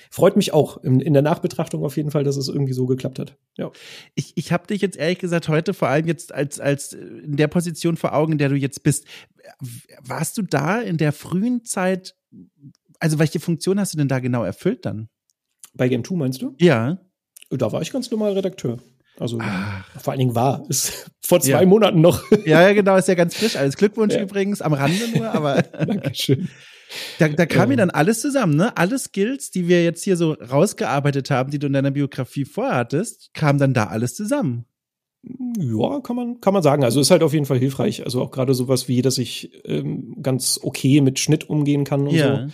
freut 0.09 0.35
mich 0.35 0.53
auch 0.53 0.83
in, 0.83 0.99
in, 0.99 1.13
der 1.13 1.21
Nachbetrachtung 1.23 1.83
auf 1.83 1.97
jeden 1.97 2.11
Fall, 2.11 2.23
dass 2.23 2.37
es 2.37 2.47
irgendwie 2.47 2.73
so 2.73 2.85
geklappt 2.85 3.19
hat. 3.19 3.35
Ja. 3.57 3.71
Ich, 4.13 4.33
ich 4.35 4.51
habe 4.51 4.67
dich 4.67 4.81
jetzt 4.81 4.97
ehrlich 4.97 5.17
gesagt 5.17 5.49
heute 5.49 5.73
vor 5.73 5.87
allem 5.87 6.05
jetzt 6.07 6.31
als, 6.31 6.59
als 6.59 6.93
in 6.93 7.35
der 7.35 7.47
Position 7.47 7.97
vor 7.97 8.13
Augen, 8.13 8.33
in 8.33 8.37
der 8.37 8.49
du 8.49 8.55
jetzt 8.55 8.83
bist. 8.83 9.05
Warst 10.01 10.37
du 10.37 10.43
da 10.43 10.81
in 10.81 10.97
der 10.97 11.13
frühen 11.13 11.63
Zeit, 11.63 12.15
also 12.99 13.17
welche 13.17 13.39
Funktion 13.39 13.79
hast 13.79 13.93
du 13.93 13.97
denn 13.97 14.07
da 14.07 14.19
genau 14.19 14.43
erfüllt 14.43 14.85
dann? 14.85 15.09
Bei 15.73 15.87
Game 15.87 16.03
2 16.03 16.15
meinst 16.15 16.41
du? 16.41 16.55
Ja. 16.59 16.99
Da 17.49 17.71
war 17.71 17.81
ich 17.81 17.91
ganz 17.91 18.09
normal 18.09 18.33
Redakteur. 18.33 18.79
Also 19.19 19.37
Ach. 19.39 19.85
vor 20.01 20.11
allen 20.11 20.19
Dingen 20.19 20.35
war. 20.35 20.63
Ist 20.69 21.11
vor 21.21 21.39
zwei 21.39 21.61
ja. 21.61 21.65
Monaten 21.65 22.01
noch. 22.01 22.23
Ja, 22.45 22.61
ja, 22.61 22.73
genau, 22.73 22.95
ist 22.97 23.07
ja 23.07 23.15
ganz 23.15 23.35
frisch. 23.35 23.55
Alles 23.55 23.77
Glückwunsch 23.77 24.13
ja. 24.13 24.21
übrigens, 24.21 24.61
am 24.61 24.73
Rande 24.73 25.07
nur, 25.15 25.31
aber. 25.31 25.61
Dankeschön. 25.85 26.49
Da, 27.17 27.27
da 27.27 27.45
kam 27.45 27.69
mir 27.69 27.77
dann 27.77 27.89
alles 27.89 28.21
zusammen, 28.21 28.55
ne? 28.55 28.75
Alle 28.77 28.99
Skills, 28.99 29.49
die 29.49 29.67
wir 29.67 29.83
jetzt 29.83 30.03
hier 30.03 30.15
so 30.15 30.33
rausgearbeitet 30.33 31.31
haben, 31.31 31.49
die 31.49 31.57
du 31.57 31.67
in 31.67 31.73
deiner 31.73 31.91
Biografie 31.91 32.45
vorhattest, 32.45 33.33
kam 33.33 33.57
dann 33.57 33.73
da 33.73 33.85
alles 33.85 34.13
zusammen. 34.13 34.65
Ja, 35.57 36.01
kann 36.01 36.15
man, 36.15 36.41
kann 36.41 36.53
man 36.53 36.61
sagen. 36.61 36.83
Also 36.83 36.99
ist 36.99 37.09
halt 37.09 37.23
auf 37.23 37.33
jeden 37.33 37.45
Fall 37.45 37.57
hilfreich. 37.57 38.05
Also 38.05 38.21
auch 38.21 38.29
gerade 38.29 38.53
sowas 38.53 38.87
wie, 38.87 39.01
dass 39.01 39.17
ich 39.17 39.51
ähm, 39.65 40.17
ganz 40.21 40.59
okay 40.61 41.01
mit 41.01 41.17
Schnitt 41.17 41.49
umgehen 41.49 41.85
kann 41.85 42.07
und 42.07 42.13
ja. 42.13 42.47
so. 42.47 42.53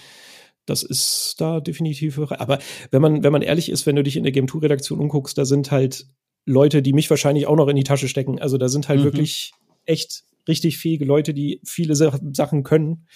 Das 0.70 0.84
ist 0.84 1.36
da 1.40 1.60
definitiv. 1.60 2.20
Aber 2.20 2.60
wenn 2.92 3.02
man, 3.02 3.24
wenn 3.24 3.32
man 3.32 3.42
ehrlich 3.42 3.70
ist, 3.70 3.86
wenn 3.86 3.96
du 3.96 4.04
dich 4.04 4.18
in 4.18 4.24
der 4.24 4.32
Game 4.32 4.48
2 4.48 4.60
Redaktion 4.60 5.00
umguckst, 5.00 5.38
da 5.38 5.46
sind 5.46 5.72
halt 5.72 6.08
Leute, 6.46 6.82
die 6.82 6.94
mich 6.94 7.10
wahrscheinlich 7.10 7.48
auch 7.48 7.56
noch 7.56 7.68
in 7.68 7.76
die 7.76 7.84
Tasche 7.84 8.08
stecken. 8.08 8.40
Also 8.40 8.58
da 8.58 8.70
sind 8.70 8.90
halt 8.90 9.02
mhm. 9.02 9.06
wirklich 9.06 9.52
echt 9.86 10.24
richtig 10.48 10.78
fähige 10.78 11.06
Leute, 11.06 11.34
die 11.34 11.62
viele 11.64 11.96
Sachen 11.96 12.64
können. 12.64 13.08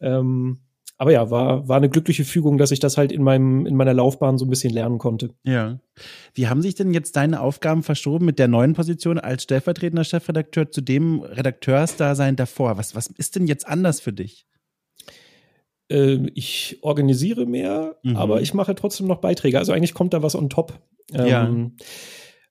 Ähm, 0.00 0.60
aber 0.98 1.12
ja, 1.12 1.30
war, 1.30 1.68
war 1.68 1.76
eine 1.76 1.90
glückliche 1.90 2.24
Fügung, 2.24 2.56
dass 2.56 2.70
ich 2.70 2.80
das 2.80 2.96
halt 2.96 3.12
in 3.12 3.22
meinem, 3.22 3.66
in 3.66 3.76
meiner 3.76 3.92
Laufbahn 3.92 4.38
so 4.38 4.46
ein 4.46 4.50
bisschen 4.50 4.72
lernen 4.72 4.98
konnte. 4.98 5.30
Ja. 5.42 5.78
Wie 6.32 6.48
haben 6.48 6.62
sich 6.62 6.74
denn 6.74 6.94
jetzt 6.94 7.16
deine 7.16 7.40
Aufgaben 7.40 7.82
verschoben 7.82 8.24
mit 8.24 8.38
der 8.38 8.48
neuen 8.48 8.72
Position 8.72 9.18
als 9.18 9.42
stellvertretender 9.42 10.04
Chefredakteur 10.04 10.70
zu 10.70 10.80
dem 10.80 11.20
Redakteursdasein 11.20 12.36
davor? 12.36 12.78
Was, 12.78 12.94
was 12.94 13.08
ist 13.08 13.36
denn 13.36 13.46
jetzt 13.46 13.66
anders 13.66 14.00
für 14.00 14.12
dich? 14.12 14.46
Äh, 15.88 16.30
ich 16.34 16.78
organisiere 16.82 17.46
mehr, 17.46 17.96
mhm. 18.02 18.16
aber 18.16 18.40
ich 18.40 18.54
mache 18.54 18.74
trotzdem 18.74 19.06
noch 19.06 19.20
Beiträge. 19.20 19.58
Also 19.58 19.72
eigentlich 19.72 19.94
kommt 19.94 20.14
da 20.14 20.22
was 20.22 20.34
on 20.34 20.50
top. 20.50 20.80
Ähm, 21.12 21.26
ja. 21.26 21.86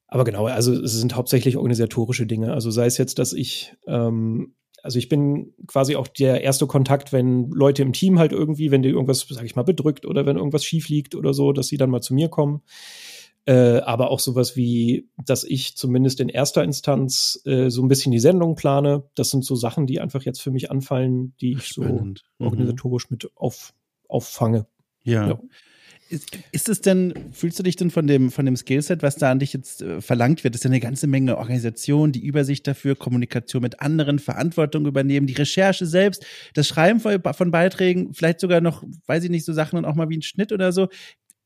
Aber 0.08 0.24
genau, 0.24 0.46
also 0.46 0.74
es 0.74 0.94
sind 0.94 1.16
hauptsächlich 1.16 1.58
organisatorische 1.58 2.26
Dinge. 2.26 2.54
Also 2.54 2.72
sei 2.72 2.86
es 2.86 2.98
jetzt, 2.98 3.20
dass 3.20 3.34
ich 3.34 3.76
ähm, 3.88 4.54
also 4.86 5.00
ich 5.00 5.10
bin 5.10 5.52
quasi 5.66 5.96
auch 5.96 6.08
der 6.08 6.44
erste 6.44 6.68
Kontakt, 6.68 7.12
wenn 7.12 7.50
Leute 7.50 7.82
im 7.82 7.92
Team 7.92 8.20
halt 8.20 8.32
irgendwie, 8.32 8.70
wenn 8.70 8.84
dir 8.84 8.92
irgendwas, 8.92 9.26
sag 9.28 9.44
ich 9.44 9.56
mal, 9.56 9.64
bedrückt 9.64 10.06
oder 10.06 10.28
wenn 10.28 10.38
irgendwas 10.38 10.64
schief 10.64 10.90
liegt 10.90 11.16
oder 11.16 11.34
so, 11.34 11.54
dass 11.54 11.70
sie 11.70 11.78
dann 11.78 11.90
mal 11.90 12.02
zu 12.02 12.14
mir 12.14 12.30
kommen. 12.30 12.62
Äh, 13.48 13.82
aber 13.82 14.10
auch 14.10 14.20
sowas 14.20 14.56
wie, 14.56 15.08
dass 15.24 15.44
ich 15.44 15.78
zumindest 15.78 16.20
in 16.20 16.30
erster 16.30 16.64
Instanz 16.64 17.40
äh, 17.46 17.70
so 17.70 17.84
ein 17.84 17.88
bisschen 17.88 18.12
die 18.12 18.20
Sendung 18.20 18.56
plane. 18.56 19.04
Das 19.14 19.30
sind 19.30 19.46
so 19.46 19.56
Sachen, 19.56 19.86
die 19.86 20.02
einfach 20.02 20.24
jetzt 20.24 20.42
für 20.42 20.50
mich 20.50 20.72
anfallen, 20.72 21.36
die 21.40 21.54
ich 21.54 21.68
Spannend. 21.68 22.24
so 22.40 22.46
mhm. 22.46 22.52
organisatorisch 22.52 23.10
mit 23.12 23.30
auf, 23.36 23.74
auffange. 24.08 24.66
ja. 25.04 25.28
ja. 25.28 25.40
Ist, 26.08 26.38
ist 26.52 26.70
es 26.70 26.82
denn, 26.82 27.16
fühlst 27.32 27.58
du 27.58 27.64
dich 27.64 27.78
denn 27.78 27.90
von 27.90 28.06
dem, 28.06 28.30
von 28.30 28.46
dem 28.46 28.56
Skillset, 28.56 29.02
was 29.02 29.16
da 29.16 29.32
an 29.32 29.40
dich 29.40 29.54
jetzt 29.54 29.82
äh, 29.82 30.02
verlangt 30.02 30.44
wird? 30.44 30.54
Das 30.54 30.60
ist 30.60 30.66
ja 30.66 30.70
eine 30.70 30.80
ganze 30.80 31.08
Menge 31.08 31.38
Organisation, 31.38 32.12
die 32.12 32.24
Übersicht 32.24 32.68
dafür, 32.68 32.96
Kommunikation 32.96 33.64
mit 33.64 33.80
anderen, 33.80 34.20
Verantwortung 34.20 34.86
übernehmen, 34.86 35.26
die 35.26 35.34
Recherche 35.34 35.88
selbst, 35.88 36.24
das 36.54 36.68
Schreiben 36.68 37.00
von, 37.00 37.20
von 37.34 37.50
Beiträgen, 37.50 38.14
vielleicht 38.14 38.40
sogar 38.40 38.62
noch, 38.62 38.84
weiß 39.08 39.24
ich 39.24 39.32
nicht, 39.32 39.46
so 39.46 39.54
Sachen 39.54 39.78
und 39.78 39.86
auch 39.86 39.96
mal 39.96 40.10
wie 40.10 40.18
ein 40.18 40.22
Schnitt 40.22 40.52
oder 40.52 40.72
so. 40.72 40.90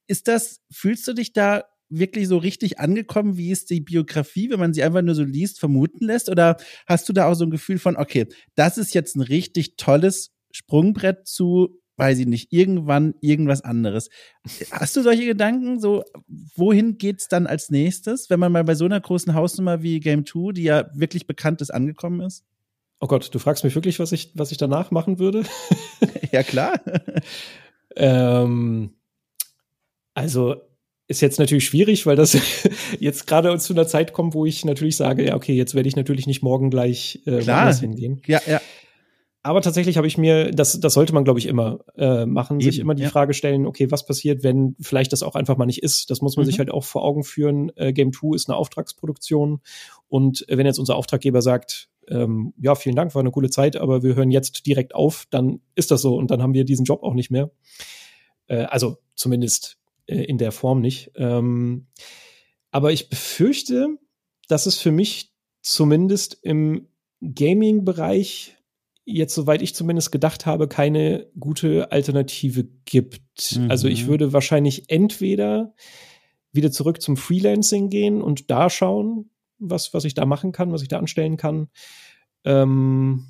Ist 0.07 0.27
das, 0.27 0.59
fühlst 0.69 1.07
du 1.07 1.13
dich 1.13 1.31
da 1.31 1.63
wirklich 1.89 2.27
so 2.27 2.37
richtig 2.37 2.79
angekommen, 2.79 3.37
wie 3.37 3.51
es 3.51 3.65
die 3.65 3.81
Biografie, 3.81 4.49
wenn 4.49 4.59
man 4.59 4.73
sie 4.73 4.83
einfach 4.83 5.01
nur 5.01 5.15
so 5.15 5.23
liest, 5.23 5.59
vermuten 5.59 6.05
lässt? 6.05 6.29
Oder 6.29 6.57
hast 6.87 7.09
du 7.09 7.13
da 7.13 7.27
auch 7.27 7.35
so 7.35 7.45
ein 7.45 7.51
Gefühl 7.51 7.79
von, 7.79 7.97
okay, 7.97 8.27
das 8.55 8.77
ist 8.77 8.93
jetzt 8.93 9.15
ein 9.15 9.21
richtig 9.21 9.75
tolles 9.77 10.31
Sprungbrett 10.51 11.27
zu 11.27 11.79
weiß 11.99 12.17
ich 12.19 12.27
nicht, 12.27 12.51
irgendwann 12.51 13.13
irgendwas 13.21 13.61
anderes. 13.61 14.09
Hast 14.71 14.95
du 14.95 15.01
solche 15.01 15.25
Gedanken? 15.25 15.79
So, 15.79 16.03
wohin 16.55 16.97
geht's 16.97 17.27
dann 17.27 17.45
als 17.45 17.69
nächstes, 17.69 18.29
wenn 18.29 18.39
man 18.39 18.51
mal 18.51 18.63
bei 18.63 18.73
so 18.73 18.85
einer 18.85 18.99
großen 18.99 19.35
Hausnummer 19.35 19.83
wie 19.83 19.99
Game 19.99 20.25
2, 20.25 20.53
die 20.53 20.63
ja 20.63 20.89
wirklich 20.93 21.27
bekannt 21.27 21.61
ist, 21.61 21.71
angekommen 21.71 22.21
ist? 22.21 22.45
Oh 23.01 23.07
Gott, 23.07 23.33
du 23.33 23.39
fragst 23.39 23.63
mich 23.63 23.75
wirklich, 23.75 23.99
was 23.99 24.11
ich, 24.11 24.31
was 24.35 24.51
ich 24.51 24.57
danach 24.57 24.91
machen 24.91 25.19
würde? 25.19 25.43
ja, 26.31 26.41
klar. 26.43 26.79
ähm, 27.95 28.93
also, 30.13 30.55
ist 31.09 31.21
jetzt 31.21 31.39
natürlich 31.39 31.65
schwierig, 31.65 32.05
weil 32.05 32.15
das 32.15 32.37
jetzt 32.99 33.27
gerade 33.27 33.57
zu 33.57 33.73
einer 33.73 33.87
Zeit 33.87 34.13
kommt, 34.13 34.35
wo 34.35 34.45
ich 34.45 34.63
natürlich 34.63 34.95
sage, 34.95 35.25
ja, 35.25 35.35
okay, 35.35 35.53
jetzt 35.53 35.73
werde 35.75 35.89
ich 35.89 35.95
natürlich 35.95 36.27
nicht 36.27 36.43
morgen 36.43 36.69
gleich 36.69 37.21
äh, 37.25 37.39
Klar. 37.39 37.73
hingehen. 37.73 38.21
Ja, 38.27 38.39
ja. 38.47 38.61
Aber 39.41 39.61
tatsächlich 39.61 39.97
habe 39.97 40.05
ich 40.05 40.17
mir, 40.17 40.51
das, 40.51 40.79
das 40.79 40.93
sollte 40.93 41.13
man, 41.13 41.23
glaube 41.23 41.39
ich, 41.39 41.47
immer 41.47 41.79
äh, 41.97 42.25
machen, 42.25 42.59
Eben, 42.59 42.71
sich 42.71 42.79
immer 42.79 42.93
die 42.93 43.03
ja. 43.03 43.09
Frage 43.09 43.33
stellen, 43.33 43.65
okay, 43.65 43.89
was 43.89 44.05
passiert, 44.05 44.43
wenn 44.43 44.75
vielleicht 44.79 45.11
das 45.11 45.23
auch 45.23 45.33
einfach 45.33 45.57
mal 45.57 45.65
nicht 45.65 45.81
ist? 45.81 46.11
Das 46.11 46.21
muss 46.21 46.35
man 46.35 46.45
mhm. 46.45 46.49
sich 46.51 46.59
halt 46.59 46.69
auch 46.69 46.83
vor 46.83 47.03
Augen 47.03 47.23
führen. 47.23 47.71
Äh, 47.75 47.91
Game 47.91 48.13
2 48.13 48.35
ist 48.35 48.49
eine 48.49 48.57
Auftragsproduktion. 48.57 49.61
Und 50.09 50.45
wenn 50.47 50.65
jetzt 50.65 50.77
unser 50.77 50.95
Auftraggeber 50.95 51.41
sagt, 51.41 51.89
ähm, 52.07 52.53
ja, 52.61 52.75
vielen 52.75 52.95
Dank, 52.95 53.15
war 53.15 53.21
eine 53.21 53.31
coole 53.31 53.49
Zeit, 53.49 53.77
aber 53.77 54.03
wir 54.03 54.13
hören 54.13 54.29
jetzt 54.29 54.67
direkt 54.67 54.93
auf, 54.93 55.25
dann 55.31 55.61
ist 55.73 55.89
das 55.89 56.01
so 56.01 56.15
und 56.15 56.29
dann 56.29 56.43
haben 56.43 56.53
wir 56.53 56.65
diesen 56.65 56.85
Job 56.85 57.01
auch 57.01 57.13
nicht 57.15 57.31
mehr. 57.31 57.49
Äh, 58.47 58.65
also 58.65 58.97
zumindest 59.15 59.78
äh, 60.09 60.23
in 60.23 60.37
der 60.37 60.51
Form 60.51 60.81
nicht. 60.81 61.11
Ähm, 61.15 61.87
aber 62.71 62.91
ich 62.91 63.09
befürchte, 63.09 63.97
dass 64.47 64.65
es 64.65 64.79
für 64.79 64.91
mich 64.91 65.33
zumindest 65.61 66.37
im 66.41 66.87
Gaming-Bereich 67.21 68.55
jetzt, 69.05 69.33
soweit 69.33 69.61
ich 69.61 69.75
zumindest 69.75 70.11
gedacht 70.11 70.45
habe, 70.45 70.67
keine 70.67 71.27
gute 71.39 71.91
Alternative 71.91 72.65
gibt. 72.85 73.57
Mhm. 73.57 73.71
Also 73.71 73.87
ich 73.87 74.05
mhm. 74.05 74.09
würde 74.09 74.33
wahrscheinlich 74.33 74.89
entweder 74.89 75.73
wieder 76.51 76.71
zurück 76.71 77.01
zum 77.01 77.17
Freelancing 77.17 77.89
gehen 77.89 78.21
und 78.21 78.49
da 78.49 78.69
schauen, 78.69 79.29
was, 79.57 79.93
was 79.93 80.05
ich 80.05 80.13
da 80.13 80.25
machen 80.25 80.51
kann, 80.51 80.71
was 80.71 80.81
ich 80.81 80.87
da 80.87 80.99
anstellen 80.99 81.37
kann. 81.37 81.69
Ähm, 82.43 83.25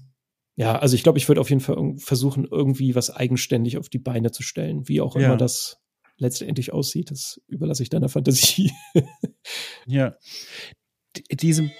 ja, 0.55 0.77
also 0.77 0.95
ich 0.95 1.03
glaube, 1.03 1.17
ich 1.17 1.27
würde 1.27 1.41
auf 1.41 1.49
jeden 1.49 1.61
Fall 1.61 1.95
versuchen, 1.97 2.45
irgendwie 2.49 2.95
was 2.95 3.09
eigenständig 3.09 3.77
auf 3.77 3.89
die 3.89 3.99
Beine 3.99 4.31
zu 4.31 4.43
stellen, 4.43 4.87
wie 4.87 5.01
auch 5.01 5.15
ja. 5.15 5.27
immer 5.27 5.37
das 5.37 5.78
letztendlich 6.19 6.71
aussieht. 6.71 7.11
Das 7.11 7.41
überlasse 7.47 7.83
ich 7.83 7.89
deiner 7.89 8.09
Fantasie. 8.09 8.71
ja. 9.87 10.15
D 11.15 11.35
diesem 11.35 11.71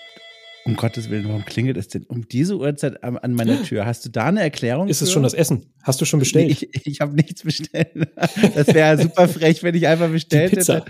um 0.66 0.76
Gottes 0.76 1.10
Willen, 1.10 1.28
warum 1.28 1.46
klingelt 1.46 1.78
es 1.78 1.88
denn 1.88 2.04
um 2.04 2.28
diese 2.28 2.58
Uhrzeit 2.58 3.04
an, 3.04 3.18
an 3.18 3.34
meiner 3.34 3.64
Tür? 3.64 3.86
Hast 3.86 4.06
du 4.06 4.10
da 4.10 4.26
eine 4.26 4.42
Erklärung? 4.42 4.88
Ist 4.88 5.02
es 5.02 5.12
schon 5.12 5.24
das 5.24 5.34
Essen? 5.34 5.74
Hast 5.84 6.02
du 6.02 6.06
schon 6.06 6.20
bestellt? 6.20 6.48
Nee, 6.48 6.70
ich 6.74 6.88
ich 6.88 7.02
habe 7.02 7.16
nichts 7.16 7.44
bestellt. 7.44 7.92
Das 8.56 8.68
wäre 8.68 9.02
super 9.02 9.28
frech, 9.28 9.64
wenn 9.64 9.76
ich 9.76 9.88
einfach 9.88 10.10
bestellt 10.10 10.54
hätte. 10.54 10.86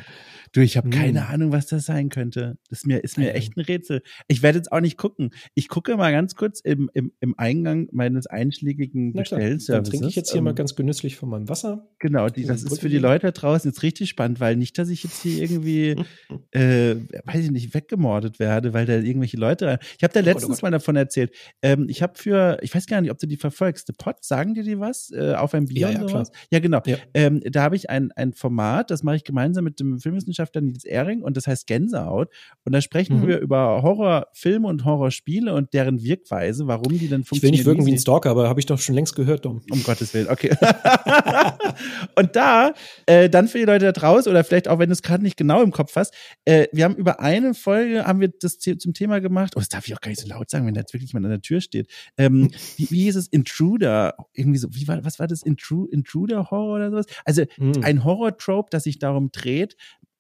Du, 0.52 0.62
ich 0.62 0.78
habe 0.78 0.90
hm. 0.90 0.92
keine 0.92 1.28
Ahnung, 1.28 1.52
was 1.52 1.68
das 1.68 1.86
sein 1.86 2.10
könnte. 2.10 2.58
Das 2.70 2.80
ist 2.80 2.88
mir, 2.88 3.04
ist 3.04 3.18
mir 3.18 3.34
echt 3.34 3.56
ein 3.58 3.62
Rätsel. 3.62 4.02
Ich 4.28 4.42
werde 4.42 4.58
jetzt 4.58 4.72
auch 4.72 4.82
nicht 4.82 4.98
gucken. 4.98 5.32
Ich 5.56 5.68
gucke 5.70 5.96
mal 5.98 6.12
ganz 6.12 6.36
kurz 6.36 6.60
im, 6.60 6.90
im, 6.94 7.14
im 7.20 7.38
Eingang 7.38 7.88
meines 7.92 8.28
einschlägigen 8.28 9.14
Bestellservices. 9.14 9.68
Dann 9.68 9.84
trinke 9.84 10.08
ich 10.08 10.16
jetzt 10.16 10.32
hier 10.32 10.40
ähm, 10.40 10.46
mal 10.46 10.54
ganz 10.54 10.76
genüsslich 10.76 11.16
von 11.16 11.30
meinem 11.30 11.50
Wasser. 11.50 11.88
Genau, 12.00 12.30
die, 12.30 12.46
das 12.46 12.64
ist 12.64 12.80
für 12.80 12.90
die 12.90 12.98
Leute 12.98 13.28
da 13.28 13.32
draußen 13.32 13.70
jetzt 13.70 13.84
richtig 13.84 14.10
spannend, 14.10 14.40
weil 14.40 14.56
nicht, 14.56 14.78
dass 14.78 14.90
ich 14.90 15.04
jetzt 15.04 15.22
hier 15.22 15.42
irgendwie, 15.42 15.96
äh, 16.52 16.96
weiß 17.26 17.46
ich 17.46 17.52
nicht, 17.52 17.74
weggemordet 17.74 18.40
werde, 18.40 18.74
weil 18.74 18.86
da 18.86 18.94
irgendwelche 18.94 19.38
Leute. 19.38 19.80
Ich 19.98 20.04
habe 20.04 20.14
da 20.14 20.20
letztens 20.20 20.44
oh 20.44 20.48
Gott, 20.48 20.50
oh 20.50 20.54
Gott. 20.56 20.64
mal 20.64 20.72
davon 20.72 20.96
erzählt. 20.96 21.32
Ähm, 21.62 21.88
ich 21.90 22.02
habe 22.02 22.14
für, 22.16 22.58
ich 22.62 22.74
weiß 22.74 22.88
gar 22.88 23.02
nicht, 23.02 23.12
ob 23.12 23.20
du 23.20 23.28
die 23.28 23.38
verfolgst. 23.38 23.88
The 23.88 23.94
Pot, 23.94 24.24
sagen 24.24 24.54
dir 24.54 24.64
die 24.64 24.80
was? 24.80 25.12
Äh, 25.12 25.34
auf 25.36 25.54
ein 25.54 25.66
Bier 25.66 25.92
ja, 25.92 25.92
ja, 25.92 26.04
Klar. 26.06 26.30
Ja, 26.52 26.60
genau. 26.60 26.82
Ja, 26.86 26.98
ähm, 27.14 27.42
da 27.46 27.64
habe 27.64 27.76
ich 27.76 27.90
ein, 27.90 28.12
ein 28.14 28.34
Format, 28.34 28.92
das 28.92 29.04
mache 29.04 29.18
ich 29.18 29.24
gemeinsam 29.24 29.64
mit 29.64 29.80
dem 29.80 30.00
Filmwissenschaftler 30.00 30.39
Medienwissenschaftler 30.40 30.62
Nils 30.62 30.84
Ehring 30.86 31.22
und 31.22 31.38
das 31.38 31.48
heißt 31.48 31.68
Gänsehaut. 31.68 32.30
Und 32.64 32.72
da 32.74 32.82
sprechen 32.82 33.22
Mhm. 33.22 33.28
wir 33.28 33.40
über 33.40 33.82
Horrorfilme 33.82 34.68
und 34.68 34.86
Horrorspiele 34.86 35.54
und 35.54 35.74
deren 35.74 36.02
Wirkweise, 36.04 36.68
warum 36.68 36.98
die 36.98 37.08
dann 37.10 37.22
Ich 37.22 37.26
will 37.32 37.40
funktionieren. 37.40 37.52
nicht 37.52 37.66
wirken 37.66 37.86
wie 37.86 37.92
ein 37.94 37.98
Stalker, 38.00 38.30
aber 38.30 38.48
habe 38.50 38.60
ich 38.60 38.66
doch 38.66 38.80
schon 38.80 38.96
längst 38.96 39.16
gehört, 39.16 39.46
Dom. 39.46 39.62
um 39.72 39.84
Gottes 39.84 40.14
Willen, 40.14 40.30
okay. 40.30 40.52
und 42.16 42.36
da, 42.36 42.74
äh, 43.06 43.30
dann 43.30 43.48
für 43.48 43.58
die 43.58 43.66
Leute 43.66 43.86
da 43.86 43.92
draußen, 43.92 44.30
oder 44.30 44.44
vielleicht 44.44 44.68
auch, 44.68 44.80
wenn 44.80 44.90
du 44.90 44.94
es 44.94 45.02
gerade 45.02 45.24
nicht 45.24 45.38
genau 45.38 45.62
im 45.62 45.72
Kopf 45.72 45.96
hast, 45.96 46.14
äh, 46.46 46.68
wir 46.72 46.86
haben 46.86 46.96
über 46.96 47.20
eine 47.20 47.54
Folge, 47.54 48.06
haben 48.06 48.20
wir 48.22 48.30
das 48.40 48.58
zum 48.60 48.94
Thema 48.94 49.20
gemacht, 49.20 49.54
oh, 49.56 49.60
das 49.60 49.70
darf 49.70 49.88
ich 49.88 49.96
auch 49.96 50.02
gar 50.02 50.10
nicht 50.10 50.22
so 50.22 50.28
laut 50.28 50.50
sagen, 50.50 50.66
wenn 50.66 50.74
da 50.74 50.82
jetzt 50.82 50.94
wirklich 50.94 51.12
jemand 51.12 51.26
an 51.26 51.32
der 51.32 51.42
Tür 51.42 51.62
steht. 51.62 51.90
Ähm, 52.18 52.52
wie, 52.78 52.90
wie 52.92 53.04
hieß 53.04 53.16
es? 53.16 53.28
Intruder, 53.28 54.16
irgendwie 54.34 54.58
so, 54.60 54.68
wie 54.72 54.88
war, 54.88 55.04
was 55.04 55.20
war 55.20 55.28
das? 55.28 55.44
Intru 55.44 55.86
Intruder-Horror 55.86 56.76
oder 56.76 56.90
sowas? 56.92 57.06
Also 57.26 57.44
Mhm. 57.58 57.82
ein 57.84 58.04
Horror-Trope, 58.04 58.70
das 58.72 58.84
sich 58.84 59.00
darum 59.00 59.32
dreht, 59.32 59.76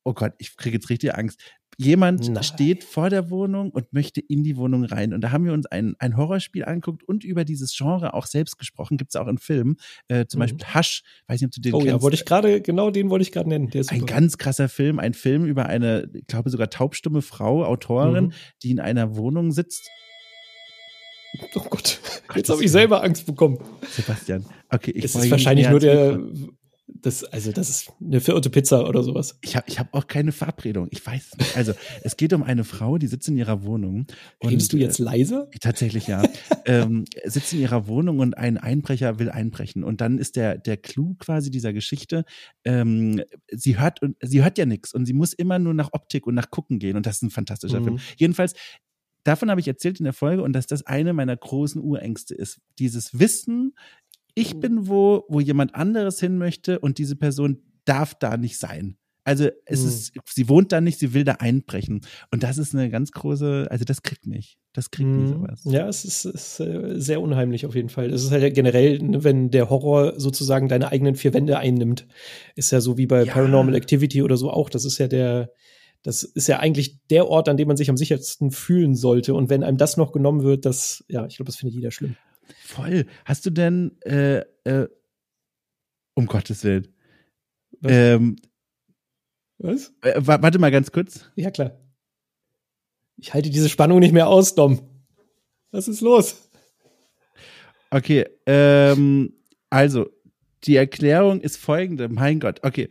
oh 0.09 0.13
Gott, 0.13 0.33
ich 0.39 0.57
kriege 0.57 0.77
jetzt 0.77 0.89
richtig 0.89 1.13
Angst. 1.15 1.39
Jemand 1.77 2.27
Nein. 2.27 2.43
steht 2.43 2.83
vor 2.83 3.09
der 3.09 3.29
Wohnung 3.29 3.69
und 3.69 3.93
möchte 3.93 4.19
in 4.19 4.43
die 4.43 4.57
Wohnung 4.57 4.83
rein. 4.83 5.13
Und 5.13 5.21
da 5.21 5.31
haben 5.31 5.45
wir 5.45 5.53
uns 5.53 5.65
ein, 5.67 5.95
ein 5.99 6.17
Horrorspiel 6.17 6.65
angeguckt 6.65 7.03
und 7.03 7.23
über 7.23 7.45
dieses 7.45 7.73
Genre 7.77 8.13
auch 8.15 8.25
selbst 8.25 8.57
gesprochen. 8.57 8.97
Gibt 8.97 9.11
es 9.11 9.15
auch 9.15 9.27
in 9.27 9.37
Filmen. 9.37 9.77
Äh, 10.09 10.25
zum 10.25 10.39
Mhm. 10.39 10.41
Beispiel 10.41 10.65
Hush, 10.73 11.03
weiß 11.27 11.39
nicht, 11.39 11.47
ob 11.47 11.51
du 11.53 11.61
den 11.61 11.73
Oh 11.75 11.77
kennst. 11.77 11.91
ja, 11.93 12.01
wollte 12.01 12.15
ich 12.15 12.25
gerade, 12.25 12.59
genau 12.61 12.89
den 12.91 13.09
wollte 13.09 13.21
ich 13.23 13.31
gerade 13.31 13.47
nennen. 13.47 13.69
Der 13.69 13.81
ist 13.81 13.91
ein 13.93 14.05
ganz 14.05 14.37
krasser 14.37 14.67
Film, 14.67 14.99
ein 14.99 15.13
Film 15.13 15.45
über 15.45 15.67
eine, 15.67 16.09
ich 16.13 16.25
glaube 16.27 16.49
sogar 16.49 16.69
taubstumme 16.69 17.21
Frau, 17.21 17.63
Autorin, 17.63 18.25
Mhm. 18.25 18.33
die 18.63 18.71
in 18.71 18.79
einer 18.81 19.15
Wohnung 19.15 19.51
sitzt. 19.51 19.89
Oh 21.53 21.61
Gott, 21.69 21.99
Gott, 22.27 22.37
jetzt 22.37 22.49
habe 22.49 22.63
ich 22.63 22.71
selber 22.71 23.03
Angst 23.03 23.25
bekommen. 23.27 23.59
Sebastian, 23.91 24.45
okay, 24.69 24.91
ich 24.91 25.05
es 25.05 25.13
ist 25.15 25.29
wahrscheinlich 25.29 25.69
nur 25.69 25.79
der, 25.79 26.17
Mikro. 26.17 26.51
Das, 26.93 27.23
also 27.23 27.51
das 27.51 27.69
ist 27.69 27.91
eine 28.01 28.19
verirrte 28.19 28.49
Pizza 28.49 28.87
oder 28.87 29.03
sowas. 29.03 29.37
Ich 29.41 29.55
habe 29.55 29.65
ich 29.67 29.79
hab 29.79 29.93
auch 29.93 30.07
keine 30.07 30.31
Verabredung. 30.31 30.87
Ich 30.91 31.05
weiß 31.05 31.29
es 31.31 31.37
nicht. 31.37 31.57
Also, 31.57 31.73
es 32.03 32.17
geht 32.17 32.33
um 32.33 32.43
eine 32.43 32.63
Frau, 32.63 32.97
die 32.97 33.07
sitzt 33.07 33.27
in 33.27 33.37
ihrer 33.37 33.63
Wohnung. 33.63 34.07
Und, 34.39 34.49
Redest 34.49 34.73
du 34.73 34.77
jetzt 34.77 34.99
äh, 34.99 35.03
leiser? 35.03 35.47
Tatsächlich 35.61 36.07
ja. 36.07 36.23
ähm, 36.65 37.05
sitzt 37.25 37.53
in 37.53 37.59
ihrer 37.59 37.87
Wohnung 37.87 38.19
und 38.19 38.37
ein 38.37 38.57
Einbrecher 38.57 39.19
will 39.19 39.29
einbrechen. 39.29 39.83
Und 39.83 40.01
dann 40.01 40.17
ist 40.17 40.35
der, 40.35 40.57
der 40.57 40.77
Clou 40.77 41.15
quasi 41.19 41.51
dieser 41.51 41.73
Geschichte, 41.73 42.25
ähm, 42.63 43.21
sie 43.51 43.79
hört 43.79 44.01
und 44.01 44.17
sie 44.21 44.43
hört 44.43 44.57
ja 44.57 44.65
nichts 44.65 44.93
und 44.93 45.05
sie 45.05 45.13
muss 45.13 45.33
immer 45.33 45.59
nur 45.59 45.73
nach 45.73 45.93
Optik 45.93 46.27
und 46.27 46.35
nach 46.35 46.49
Gucken 46.49 46.79
gehen. 46.79 46.97
Und 46.97 47.05
das 47.05 47.17
ist 47.17 47.23
ein 47.23 47.31
fantastischer 47.31 47.79
Mhm. 47.79 47.85
Film. 47.85 47.99
Jedenfalls, 48.17 48.53
davon 49.23 49.49
habe 49.49 49.61
ich 49.61 49.67
erzählt 49.67 49.99
in 49.99 50.05
der 50.05 50.13
Folge 50.13 50.43
und 50.43 50.53
dass 50.53 50.67
das 50.67 50.85
eine 50.85 51.13
meiner 51.13 51.37
großen 51.37 51.81
Urängste 51.81 52.35
ist. 52.35 52.59
Dieses 52.79 53.19
Wissen, 53.19 53.73
ich 54.35 54.55
Mhm. 54.55 54.59
bin 54.59 54.87
wo, 54.87 55.25
wo 55.29 55.39
jemand 55.39 55.75
anderes 55.75 56.19
hin 56.19 56.37
möchte 56.37 56.79
und 56.79 56.97
diese 56.97 57.15
Person 57.15 57.61
darf 57.85 58.13
da 58.15 58.37
nicht 58.37 58.57
sein. 58.57 58.95
Also 59.25 59.47
es 59.65 59.81
Mhm. 59.81 59.87
ist, 59.89 60.13
sie 60.25 60.49
wohnt 60.49 60.71
da 60.71 60.81
nicht, 60.81 60.97
sie 60.97 61.13
will 61.13 61.23
da 61.23 61.33
einbrechen. 61.33 62.01
Und 62.31 62.41
das 62.43 62.57
ist 62.57 62.73
eine 62.73 62.89
ganz 62.89 63.11
große, 63.11 63.67
also 63.69 63.85
das 63.85 64.01
kriegt 64.01 64.25
mich. 64.25 64.57
Das 64.73 64.89
kriegt 64.91 65.09
mich 65.09 65.29
Mhm. 65.29 65.33
sowas. 65.33 65.61
Ja, 65.65 65.87
es 65.87 66.03
ist, 66.05 66.25
ist 66.25 66.59
äh, 66.61 66.99
sehr 66.99 67.21
unheimlich 67.21 67.65
auf 67.65 67.75
jeden 67.75 67.89
Fall. 67.89 68.11
Es 68.11 68.23
ist 68.23 68.31
halt 68.31 68.53
generell, 68.55 68.97
ne, 68.99 69.23
wenn 69.23 69.51
der 69.51 69.69
Horror 69.69 70.19
sozusagen 70.19 70.67
deine 70.67 70.91
eigenen 70.91 71.15
vier 71.15 71.33
Wände 71.33 71.57
einnimmt, 71.59 72.07
ist 72.55 72.71
ja 72.71 72.81
so 72.81 72.97
wie 72.97 73.05
bei 73.07 73.23
Ja. 73.23 73.33
Paranormal 73.33 73.75
Activity 73.75 74.23
oder 74.23 74.37
so 74.37 74.49
auch. 74.51 74.69
Das 74.69 74.85
ist 74.85 74.97
ja 74.97 75.07
der, 75.07 75.51
das 76.01 76.23
ist 76.23 76.47
ja 76.47 76.59
eigentlich 76.59 76.97
der 77.09 77.27
Ort, 77.27 77.49
an 77.49 77.57
dem 77.57 77.67
man 77.67 77.77
sich 77.77 77.89
am 77.89 77.97
sichersten 77.97 78.51
fühlen 78.51 78.95
sollte. 78.95 79.33
Und 79.35 79.49
wenn 79.49 79.63
einem 79.63 79.77
das 79.77 79.97
noch 79.97 80.11
genommen 80.11 80.43
wird, 80.43 80.65
das, 80.65 81.03
ja, 81.07 81.25
ich 81.27 81.35
glaube, 81.35 81.47
das 81.47 81.57
findet 81.57 81.75
jeder 81.75 81.91
schlimm. 81.91 82.15
Voll. 82.63 83.05
Hast 83.25 83.45
du 83.45 83.49
denn, 83.49 83.99
äh, 84.01 84.39
äh, 84.63 84.87
um 86.15 86.25
Gottes 86.25 86.63
Willen, 86.63 86.87
Was? 87.81 87.91
ähm, 87.93 88.35
Was? 89.57 89.93
äh, 90.01 90.15
wa- 90.17 90.41
warte 90.41 90.59
mal 90.59 90.71
ganz 90.71 90.91
kurz. 90.91 91.29
Ja, 91.35 91.51
klar. 91.51 91.79
Ich 93.17 93.33
halte 93.33 93.49
diese 93.49 93.69
Spannung 93.69 93.99
nicht 93.99 94.13
mehr 94.13 94.27
aus, 94.27 94.55
Dom. 94.55 94.79
Was 95.71 95.87
ist 95.87 96.01
los? 96.01 96.49
Okay, 97.91 98.25
ähm, 98.45 99.33
also, 99.69 100.09
die 100.63 100.75
Erklärung 100.75 101.41
ist 101.41 101.57
folgende. 101.57 102.07
Mein 102.09 102.39
Gott, 102.39 102.59
okay. 102.63 102.87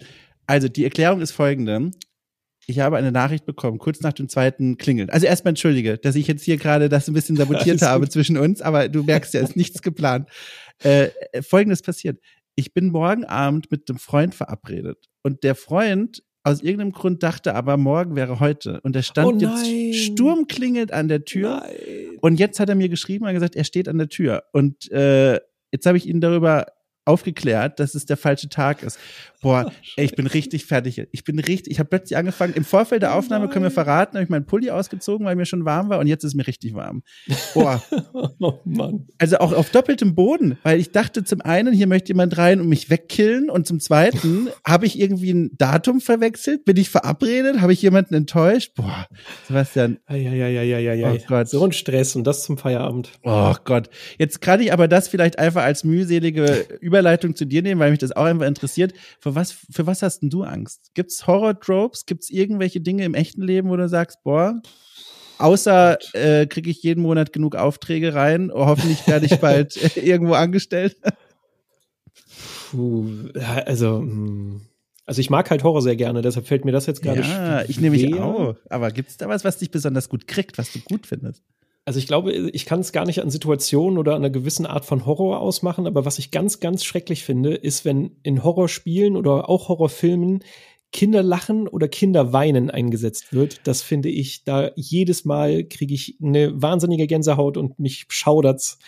Also, 0.46 0.68
die 0.68 0.84
Erklärung 0.84 1.20
ist 1.20 1.32
folgende. 1.32 1.90
Ich 2.70 2.80
habe 2.80 2.98
eine 2.98 3.10
Nachricht 3.10 3.46
bekommen, 3.46 3.78
kurz 3.78 4.02
nach 4.02 4.12
dem 4.12 4.28
zweiten 4.28 4.76
Klingeln. 4.76 5.08
Also 5.08 5.26
erstmal 5.26 5.52
entschuldige, 5.52 5.96
dass 5.96 6.16
ich 6.16 6.26
jetzt 6.26 6.44
hier 6.44 6.58
gerade 6.58 6.90
das 6.90 7.08
ein 7.08 7.14
bisschen 7.14 7.34
sabotiert 7.34 7.80
habe 7.80 8.04
gut. 8.04 8.12
zwischen 8.12 8.36
uns, 8.36 8.60
aber 8.60 8.90
du 8.90 9.02
merkst 9.04 9.32
ja, 9.32 9.40
es 9.40 9.50
ist 9.50 9.56
nichts 9.56 9.80
geplant. 9.80 10.28
Äh, 10.84 11.08
äh, 11.32 11.40
Folgendes 11.40 11.80
passiert. 11.80 12.20
Ich 12.56 12.74
bin 12.74 12.90
morgen 12.90 13.24
Abend 13.24 13.70
mit 13.70 13.88
einem 13.88 13.98
Freund 13.98 14.34
verabredet 14.34 15.08
und 15.22 15.44
der 15.44 15.54
Freund 15.54 16.22
aus 16.42 16.60
irgendeinem 16.60 16.92
Grund 16.92 17.22
dachte 17.22 17.54
aber, 17.54 17.78
morgen 17.78 18.16
wäre 18.16 18.38
heute 18.38 18.82
und 18.82 18.94
er 18.94 19.02
stand 19.02 19.28
Oh 19.28 19.38
jetzt 19.38 20.04
sturmklingelt 20.04 20.92
an 20.92 21.08
der 21.08 21.24
Tür 21.24 21.62
Nein. 21.62 22.18
und 22.20 22.38
jetzt 22.38 22.60
hat 22.60 22.68
er 22.68 22.74
mir 22.74 22.90
geschrieben 22.90 23.26
und 23.26 23.32
gesagt, 23.32 23.56
er 23.56 23.64
steht 23.64 23.88
an 23.88 23.96
der 23.96 24.10
Tür. 24.10 24.44
Und 24.52 24.90
äh, 24.92 25.40
jetzt 25.72 25.86
habe 25.86 25.96
ich 25.96 26.06
ihn 26.06 26.20
darüber 26.20 26.66
aufgeklärt, 27.08 27.80
dass 27.80 27.94
es 27.94 28.06
der 28.06 28.16
falsche 28.16 28.48
Tag 28.48 28.82
ist. 28.82 28.98
Boah, 29.40 29.70
ey, 29.96 30.04
ich 30.04 30.14
bin 30.16 30.26
richtig 30.26 30.66
fertig. 30.66 31.06
Ich 31.12 31.24
bin 31.24 31.38
richtig, 31.38 31.72
ich 31.72 31.78
habe 31.78 31.88
plötzlich 31.88 32.16
angefangen, 32.16 32.54
im 32.54 32.64
Vorfeld 32.64 33.02
der 33.02 33.10
Oh 33.14 33.18
Aufnahme 33.18 33.46
können 33.48 33.64
wir 33.64 33.68
nein. 33.70 33.74
verraten, 33.74 34.14
habe 34.16 34.24
ich 34.24 34.30
meinen 34.30 34.46
Pulli 34.46 34.70
ausgezogen, 34.70 35.24
weil 35.26 35.36
mir 35.36 35.46
schon 35.46 35.64
warm 35.64 35.88
war 35.88 35.98
und 36.00 36.06
jetzt 36.08 36.24
ist 36.24 36.34
mir 36.34 36.46
richtig 36.46 36.74
warm. 36.74 37.02
Boah, 37.54 37.82
Oh 38.40 38.54
Mann. 38.64 39.06
also 39.18 39.38
auch 39.38 39.52
auf 39.52 39.70
doppeltem 39.70 40.14
Boden, 40.14 40.58
weil 40.64 40.78
ich 40.80 40.90
dachte 40.92 41.24
zum 41.24 41.40
einen, 41.40 41.72
hier 41.72 41.86
möchte 41.86 42.08
jemand 42.08 42.36
rein 42.36 42.60
und 42.60 42.68
mich 42.68 42.90
wegkillen 42.90 43.48
und 43.50 43.66
zum 43.66 43.80
zweiten, 43.80 44.48
habe 44.66 44.86
ich 44.86 44.98
irgendwie 45.00 45.32
ein 45.32 45.50
Datum 45.56 46.00
verwechselt? 46.00 46.64
Bin 46.64 46.76
ich 46.76 46.90
verabredet? 46.90 47.60
Habe 47.60 47.72
ich 47.72 47.80
jemanden 47.82 48.14
enttäuscht? 48.14 48.72
Boah, 48.74 49.06
Sebastian. 49.46 49.98
Oh 51.24 51.26
Gott. 51.28 51.48
So 51.48 51.64
ein 51.64 51.72
Stress 51.72 52.16
und 52.16 52.24
das 52.26 52.42
zum 52.42 52.58
Feierabend. 52.58 53.10
Oh 53.22 53.54
Gott. 53.64 53.88
Jetzt 54.18 54.40
kann 54.40 54.60
ich 54.60 54.72
aber 54.72 54.88
das 54.88 55.08
vielleicht 55.08 55.38
einfach 55.38 55.62
als 55.62 55.84
mühselige 55.84 56.66
Überleitung 56.98 57.36
zu 57.36 57.44
dir 57.44 57.62
nehmen, 57.62 57.80
weil 57.80 57.90
mich 57.90 58.00
das 58.00 58.12
auch 58.12 58.24
einfach 58.24 58.46
interessiert. 58.46 58.92
Für 59.20 59.34
was, 59.34 59.52
für 59.52 59.86
was 59.86 60.02
hast 60.02 60.20
denn 60.20 60.30
du 60.30 60.42
Angst? 60.42 60.90
Gibt's 60.94 61.26
Horror-Tropes? 61.26 62.06
Gibt's 62.06 62.28
irgendwelche 62.30 62.80
Dinge 62.80 63.04
im 63.04 63.14
echten 63.14 63.42
Leben, 63.42 63.70
wo 63.70 63.76
du 63.76 63.88
sagst, 63.88 64.22
boah, 64.24 64.60
außer 65.38 65.98
äh, 66.14 66.46
kriege 66.46 66.70
ich 66.70 66.82
jeden 66.82 67.02
Monat 67.02 67.32
genug 67.32 67.54
Aufträge 67.54 68.14
rein, 68.14 68.50
oh, 68.50 68.66
hoffentlich 68.66 69.06
werde 69.06 69.26
ich 69.26 69.36
bald 69.36 69.76
irgendwo 69.96 70.34
angestellt. 70.34 70.96
Puh, 72.70 73.06
also, 73.64 74.00
mh. 74.00 74.60
also 75.06 75.20
ich 75.20 75.30
mag 75.30 75.48
halt 75.50 75.62
Horror 75.62 75.82
sehr 75.82 75.96
gerne, 75.96 76.20
deshalb 76.20 76.46
fällt 76.46 76.64
mir 76.64 76.72
das 76.72 76.86
jetzt 76.86 77.02
gerade 77.02 77.20
ja, 77.20 77.24
schwer. 77.24 77.64
ich 77.68 77.80
nehme 77.80 77.96
mich 77.96 78.20
auch. 78.20 78.56
Aber 78.68 78.90
gibt's 78.90 79.16
da 79.16 79.28
was, 79.28 79.44
was 79.44 79.58
dich 79.58 79.70
besonders 79.70 80.08
gut 80.08 80.26
kriegt, 80.26 80.58
was 80.58 80.72
du 80.72 80.80
gut 80.80 81.06
findest? 81.06 81.44
Also 81.88 82.00
ich 82.00 82.06
glaube, 82.06 82.34
ich 82.34 82.66
kann 82.66 82.80
es 82.80 82.92
gar 82.92 83.06
nicht 83.06 83.22
an 83.22 83.30
Situationen 83.30 83.96
oder 83.96 84.12
an 84.12 84.18
einer 84.18 84.28
gewissen 84.28 84.66
Art 84.66 84.84
von 84.84 85.06
Horror 85.06 85.40
ausmachen, 85.40 85.86
aber 85.86 86.04
was 86.04 86.18
ich 86.18 86.30
ganz, 86.30 86.60
ganz 86.60 86.84
schrecklich 86.84 87.24
finde, 87.24 87.54
ist, 87.54 87.86
wenn 87.86 88.10
in 88.22 88.44
Horrorspielen 88.44 89.16
oder 89.16 89.48
auch 89.48 89.68
Horrorfilmen 89.70 90.44
Kinder 90.92 91.22
lachen 91.22 91.66
oder 91.66 91.88
Kinder 91.88 92.34
weinen 92.34 92.70
eingesetzt 92.70 93.32
wird. 93.32 93.62
Das 93.64 93.80
finde 93.80 94.10
ich, 94.10 94.44
da 94.44 94.70
jedes 94.76 95.24
Mal 95.24 95.64
kriege 95.64 95.94
ich 95.94 96.18
eine 96.22 96.60
wahnsinnige 96.60 97.06
Gänsehaut 97.06 97.56
und 97.56 97.78
mich 97.78 98.04
schaudert's. 98.10 98.78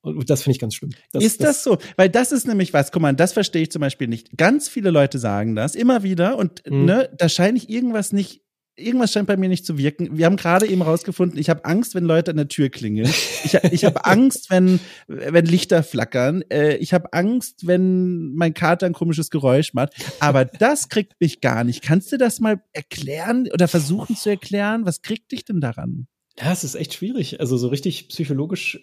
Und 0.00 0.30
das 0.30 0.42
finde 0.42 0.52
ich 0.52 0.58
ganz 0.58 0.74
schlimm. 0.74 0.92
ist 1.12 1.44
das, 1.44 1.62
so? 1.62 1.76
Weil 1.96 2.08
das 2.08 2.32
ist 2.32 2.46
nämlich 2.46 2.72
was, 2.72 2.92
guck 2.92 3.02
mal, 3.02 3.12
das 3.14 3.34
verstehe 3.34 3.60
ich 3.60 3.70
zum 3.70 3.80
Beispiel 3.80 4.08
nicht. 4.08 4.38
Ganz 4.38 4.70
viele 4.70 4.88
Leute 4.90 5.18
sagen 5.18 5.54
das 5.54 5.74
immer 5.74 6.02
wieder 6.02 6.38
und 6.38 6.62
Mhm. 6.66 6.86
ne, 6.86 7.10
da 7.18 7.28
scheine 7.28 7.58
ich 7.58 7.68
irgendwas 7.68 8.14
nicht, 8.14 8.40
irgendwas 8.78 9.12
scheint 9.12 9.26
bei 9.26 9.36
mir 9.36 9.48
nicht 9.48 9.66
zu 9.66 9.76
wirken. 9.76 10.16
Wir 10.16 10.26
haben 10.26 10.36
gerade 10.36 10.66
eben 10.66 10.82
rausgefunden, 10.82 11.38
ich 11.38 11.50
habe 11.50 11.64
Angst, 11.64 11.94
wenn 11.94 12.04
Leute 12.04 12.30
an 12.30 12.36
der 12.36 12.48
Tür 12.48 12.68
klingeln. 12.68 13.08
Ich, 13.44 13.54
ich 13.72 13.84
habe 13.84 14.04
Angst, 14.04 14.50
wenn, 14.50 14.80
wenn 15.06 15.44
Lichter 15.46 15.82
flackern. 15.82 16.42
Äh, 16.50 16.76
ich 16.76 16.94
habe 16.94 17.12
Angst, 17.12 17.66
wenn 17.66 18.32
mein 18.34 18.54
Kater 18.54 18.86
ein 18.86 18.92
komisches 18.92 19.30
Geräusch 19.30 19.74
macht. 19.74 19.94
Aber 20.20 20.44
das 20.44 20.88
kriegt 20.88 21.14
mich 21.20 21.40
gar 21.40 21.64
nicht. 21.64 21.82
Kannst 21.82 22.10
du 22.12 22.16
das 22.18 22.40
mal 22.40 22.62
erklären 22.72 23.48
oder 23.52 23.68
versuchen 23.68 24.16
zu 24.16 24.30
erklären? 24.30 24.86
Was 24.86 25.02
kriegt 25.02 25.32
dich 25.32 25.44
denn 25.44 25.60
daran? 25.60 26.06
Ja, 26.40 26.52
es 26.52 26.62
ist 26.64 26.74
echt 26.76 26.94
schwierig. 26.94 27.40
Also 27.40 27.56
so 27.56 27.68
richtig 27.68 28.08
psychologisch 28.08 28.80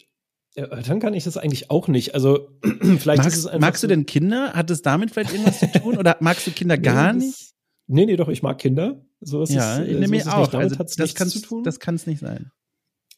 erörtern 0.55 0.99
kann 0.99 1.13
ich 1.13 1.23
das 1.25 1.37
eigentlich 1.37 1.69
auch 1.69 1.87
nicht. 1.87 2.13
Also 2.15 2.49
vielleicht 2.99 3.25
ist 3.25 3.35
es 3.37 3.45
Magst, 3.45 3.59
magst 3.59 3.83
du 3.83 3.87
denn 3.87 4.05
Kinder? 4.05 4.53
Hat 4.53 4.69
es 4.71 4.81
damit 4.81 5.11
vielleicht 5.11 5.31
irgendwas 5.31 5.59
zu 5.59 5.71
tun? 5.71 5.97
Oder 5.97 6.17
magst 6.21 6.47
du 6.47 6.51
Kinder 6.51 6.77
gar 6.79 7.13
Nee, 7.13 7.19
das- 7.19 7.27
nicht? 7.27 7.51
Nee, 7.87 8.05
nee, 8.07 8.15
doch, 8.15 8.29
ich 8.29 8.41
mag 8.41 8.57
Kinder. 8.57 9.05
So 9.25 9.41
ist 9.41 9.51
Ja, 9.51 9.73
es, 9.73 9.79
äh, 9.79 9.85
ich 9.85 9.93
so 9.93 9.99
nehme 9.99 10.17
ist 10.17 10.27
es 10.27 10.31
auch. 10.31 10.39
Nicht. 10.39 10.53
Damit 10.53 10.65
Also, 10.71 10.79
hat's 10.79 10.95
das 10.95 11.15
kann's, 11.15 11.33
zu 11.33 11.41
tun. 11.41 11.63
das 11.63 11.79
kann 11.79 11.95
es 11.95 12.05
nicht 12.07 12.19
sein. 12.19 12.51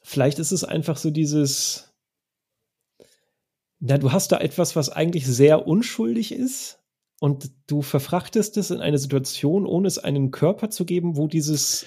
Vielleicht 0.03 0.39
ist 0.39 0.51
es 0.51 0.63
einfach 0.63 0.97
so 0.97 1.11
dieses, 1.11 1.93
na, 3.79 3.97
du 3.97 4.11
hast 4.11 4.31
da 4.31 4.37
etwas, 4.39 4.75
was 4.75 4.89
eigentlich 4.89 5.27
sehr 5.27 5.67
unschuldig 5.67 6.31
ist 6.31 6.79
und 7.19 7.51
du 7.67 7.81
verfrachtest 7.81 8.57
es 8.57 8.71
in 8.71 8.79
eine 8.79 8.97
Situation, 8.99 9.65
ohne 9.65 9.87
es 9.87 9.97
einen 9.97 10.31
Körper 10.31 10.69
zu 10.69 10.85
geben, 10.85 11.17
wo 11.17 11.27
dieses, 11.27 11.85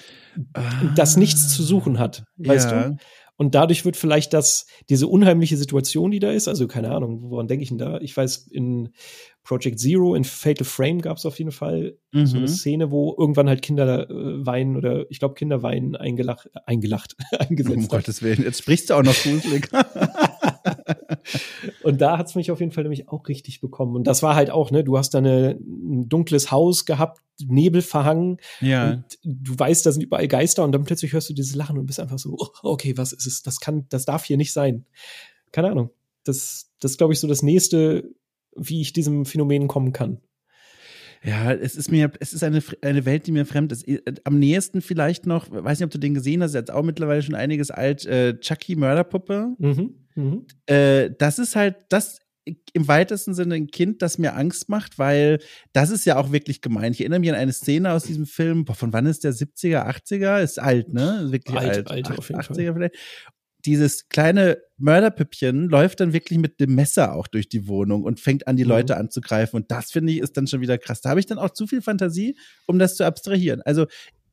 das 0.95 1.17
nichts 1.17 1.53
zu 1.55 1.63
suchen 1.63 1.97
hat, 1.99 2.23
weißt 2.37 2.71
ja. 2.71 2.89
du? 2.89 2.97
Und 3.41 3.55
dadurch 3.55 3.85
wird 3.85 3.97
vielleicht 3.97 4.33
das, 4.33 4.67
diese 4.87 5.07
unheimliche 5.07 5.57
Situation, 5.57 6.11
die 6.11 6.19
da 6.19 6.31
ist, 6.31 6.47
also 6.47 6.67
keine 6.67 6.91
Ahnung, 6.91 7.31
woran 7.31 7.47
denke 7.47 7.63
ich 7.63 7.69
denn 7.69 7.79
da? 7.79 7.97
Ich 7.97 8.15
weiß, 8.15 8.49
in 8.51 8.89
Project 9.43 9.79
Zero, 9.79 10.13
in 10.13 10.25
Fatal 10.25 10.63
Frame 10.63 11.01
gab 11.01 11.17
es 11.17 11.25
auf 11.25 11.39
jeden 11.39 11.49
Fall 11.49 11.97
mhm. 12.11 12.27
so 12.27 12.37
eine 12.37 12.45
mhm. 12.45 12.51
Szene, 12.51 12.91
wo 12.91 13.15
irgendwann 13.17 13.49
halt 13.49 13.63
Kinder 13.63 14.07
äh, 14.07 14.45
weinen 14.45 14.77
oder 14.77 15.09
ich 15.09 15.17
glaube 15.17 15.33
Kinder 15.33 15.63
weinen 15.63 15.95
eingelacht, 15.95 16.51
eingelacht, 16.67 17.15
eingesetzt. 17.39 17.75
Um 17.75 17.87
Gottes 17.87 18.21
Willen, 18.21 18.43
jetzt 18.43 18.59
sprichst 18.59 18.91
du 18.91 18.93
auch 18.93 19.01
noch 19.01 19.15
gruselig. 19.15 19.69
und 21.83 22.01
da 22.01 22.17
hat's 22.17 22.35
mich 22.35 22.51
auf 22.51 22.59
jeden 22.59 22.71
Fall 22.71 22.83
nämlich 22.83 23.09
auch 23.09 23.27
richtig 23.27 23.61
bekommen. 23.61 23.95
Und 23.95 24.05
das 24.05 24.23
war 24.23 24.35
halt 24.35 24.49
auch, 24.49 24.71
ne, 24.71 24.83
du 24.83 24.97
hast 24.97 25.13
da 25.13 25.19
eine, 25.19 25.57
ein 25.59 26.09
dunkles 26.09 26.51
Haus 26.51 26.85
gehabt, 26.85 27.21
Nebel 27.45 27.81
verhangen. 27.81 28.37
Ja. 28.59 29.03
Du 29.23 29.57
weißt, 29.57 29.85
da 29.85 29.91
sind 29.91 30.03
überall 30.03 30.27
Geister 30.27 30.63
und 30.63 30.71
dann 30.71 30.83
plötzlich 30.83 31.13
hörst 31.13 31.29
du 31.29 31.33
dieses 31.33 31.55
Lachen 31.55 31.77
und 31.77 31.85
bist 31.85 31.99
einfach 31.99 32.19
so, 32.19 32.35
oh, 32.37 32.49
okay, 32.63 32.97
was 32.97 33.13
ist 33.13 33.25
es? 33.25 33.41
Das 33.41 33.59
kann, 33.59 33.85
das 33.89 34.05
darf 34.05 34.25
hier 34.25 34.37
nicht 34.37 34.53
sein. 34.53 34.85
Keine 35.51 35.71
Ahnung. 35.71 35.89
Das, 36.23 36.71
das 36.79 36.97
glaube 36.97 37.13
ich 37.13 37.19
so 37.19 37.27
das 37.27 37.41
nächste, 37.41 38.11
wie 38.55 38.81
ich 38.81 38.93
diesem 38.93 39.25
Phänomen 39.25 39.67
kommen 39.67 39.93
kann. 39.93 40.21
Ja, 41.23 41.53
es 41.53 41.75
ist 41.75 41.91
mir, 41.91 42.11
es 42.19 42.33
ist 42.33 42.43
eine, 42.43 42.63
eine 42.81 43.05
Welt, 43.05 43.27
die 43.27 43.31
mir 43.31 43.45
fremd 43.45 43.71
ist. 43.71 43.87
Äh, 43.87 44.01
am 44.23 44.39
nächsten 44.39 44.81
vielleicht 44.81 45.27
noch, 45.27 45.51
weiß 45.51 45.79
nicht, 45.79 45.85
ob 45.85 45.91
du 45.91 45.99
den 45.99 46.15
gesehen 46.15 46.41
hast, 46.41 46.55
jetzt 46.55 46.71
auch 46.71 46.83
mittlerweile 46.83 47.21
schon 47.21 47.35
einiges 47.35 47.69
alt, 47.69 48.05
äh, 48.07 48.39
Chucky 48.39 48.75
Mörderpuppe. 48.75 49.53
Mhm, 49.59 50.00
mh. 50.15 50.41
äh, 50.65 51.11
das 51.17 51.39
ist 51.39 51.55
halt, 51.55 51.75
das 51.89 52.19
im 52.73 52.87
weitesten 52.87 53.35
Sinne 53.35 53.55
ein 53.55 53.67
Kind, 53.67 54.01
das 54.01 54.17
mir 54.17 54.35
Angst 54.35 54.67
macht, 54.67 54.97
weil 54.97 55.39
das 55.73 55.91
ist 55.91 56.05
ja 56.05 56.17
auch 56.17 56.31
wirklich 56.31 56.61
gemein. 56.61 56.91
Ich 56.91 57.01
erinnere 57.01 57.19
mich 57.19 57.29
an 57.29 57.35
eine 57.35 57.53
Szene 57.53 57.91
aus 57.91 58.03
diesem 58.03 58.25
Film, 58.25 58.65
boah, 58.65 58.73
von 58.73 58.93
wann 58.93 59.05
ist 59.05 59.23
der 59.23 59.33
70er, 59.33 59.87
80er? 59.87 60.41
Ist 60.41 60.59
alt, 60.59 60.91
ne? 60.91 61.27
Wirklich 61.29 61.57
alt. 61.57 61.89
alt, 61.89 61.91
alt 61.91 62.17
auf 62.17 62.29
jeden 62.29 62.41
80er 62.41 62.65
Fall. 62.65 62.73
vielleicht 62.73 62.95
dieses 63.65 64.09
kleine 64.09 64.57
Mörderpüppchen 64.77 65.69
läuft 65.69 65.99
dann 65.99 66.13
wirklich 66.13 66.39
mit 66.39 66.59
dem 66.59 66.75
Messer 66.75 67.13
auch 67.13 67.27
durch 67.27 67.49
die 67.49 67.67
Wohnung 67.67 68.03
und 68.03 68.19
fängt 68.19 68.47
an, 68.47 68.57
die 68.57 68.63
mhm. 68.63 68.69
Leute 68.69 68.97
anzugreifen. 68.97 69.57
Und 69.57 69.71
das 69.71 69.91
finde 69.91 70.13
ich 70.13 70.19
ist 70.19 70.35
dann 70.37 70.47
schon 70.47 70.61
wieder 70.61 70.77
krass. 70.77 71.01
Da 71.01 71.09
habe 71.09 71.19
ich 71.19 71.25
dann 71.25 71.37
auch 71.37 71.51
zu 71.51 71.67
viel 71.67 71.81
Fantasie, 71.81 72.35
um 72.65 72.79
das 72.79 72.95
zu 72.95 73.05
abstrahieren. 73.05 73.61
Also 73.61 73.85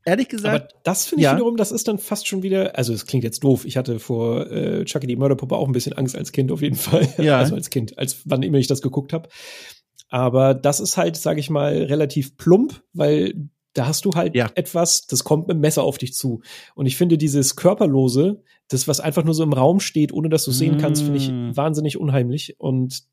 ehrlich 0.08 0.28
gesagt. 0.28 0.72
Aber 0.72 0.80
das 0.82 1.06
finde 1.06 1.22
ich 1.22 1.24
ja. 1.24 1.34
wiederum, 1.34 1.56
das 1.56 1.72
ist 1.72 1.88
dann 1.88 1.98
fast 1.98 2.26
schon 2.26 2.42
wieder, 2.42 2.76
also 2.76 2.92
es 2.92 3.06
klingt 3.06 3.24
jetzt 3.24 3.44
doof. 3.44 3.64
Ich 3.64 3.76
hatte 3.76 3.98
vor 3.98 4.50
äh, 4.50 4.84
Chucky 4.84 5.06
die 5.06 5.16
Mörderpuppe 5.16 5.56
auch 5.56 5.66
ein 5.66 5.72
bisschen 5.72 5.92
Angst 5.92 6.16
als 6.16 6.32
Kind 6.32 6.50
auf 6.50 6.62
jeden 6.62 6.76
Fall. 6.76 7.08
Ja. 7.18 7.38
Also 7.38 7.54
als 7.54 7.70
Kind, 7.70 7.98
als 7.98 8.22
wann 8.24 8.42
immer 8.42 8.58
ich 8.58 8.66
das 8.66 8.82
geguckt 8.82 9.12
habe. 9.12 9.28
Aber 10.08 10.54
das 10.54 10.80
ist 10.80 10.96
halt, 10.96 11.16
sage 11.16 11.40
ich 11.40 11.50
mal, 11.50 11.74
relativ 11.74 12.36
plump, 12.36 12.82
weil 12.92 13.34
da 13.74 13.86
hast 13.86 14.04
du 14.04 14.12
halt 14.14 14.34
ja. 14.34 14.50
etwas, 14.54 15.06
das 15.06 15.22
kommt 15.22 15.46
mit 15.48 15.56
dem 15.56 15.60
Messer 15.60 15.82
auf 15.82 15.98
dich 15.98 16.14
zu. 16.14 16.40
Und 16.74 16.86
ich 16.86 16.96
finde 16.96 17.18
dieses 17.18 17.54
Körperlose, 17.54 18.42
das, 18.68 18.88
was 18.88 19.00
einfach 19.00 19.24
nur 19.24 19.34
so 19.34 19.42
im 19.42 19.52
Raum 19.52 19.80
steht, 19.80 20.12
ohne 20.12 20.28
dass 20.28 20.44
du 20.44 20.50
es 20.50 20.58
sehen 20.58 20.78
kannst, 20.78 21.02
finde 21.02 21.18
ich 21.18 21.30
mm. 21.30 21.56
wahnsinnig 21.56 21.98
unheimlich. 21.98 22.56
Und 22.58 23.04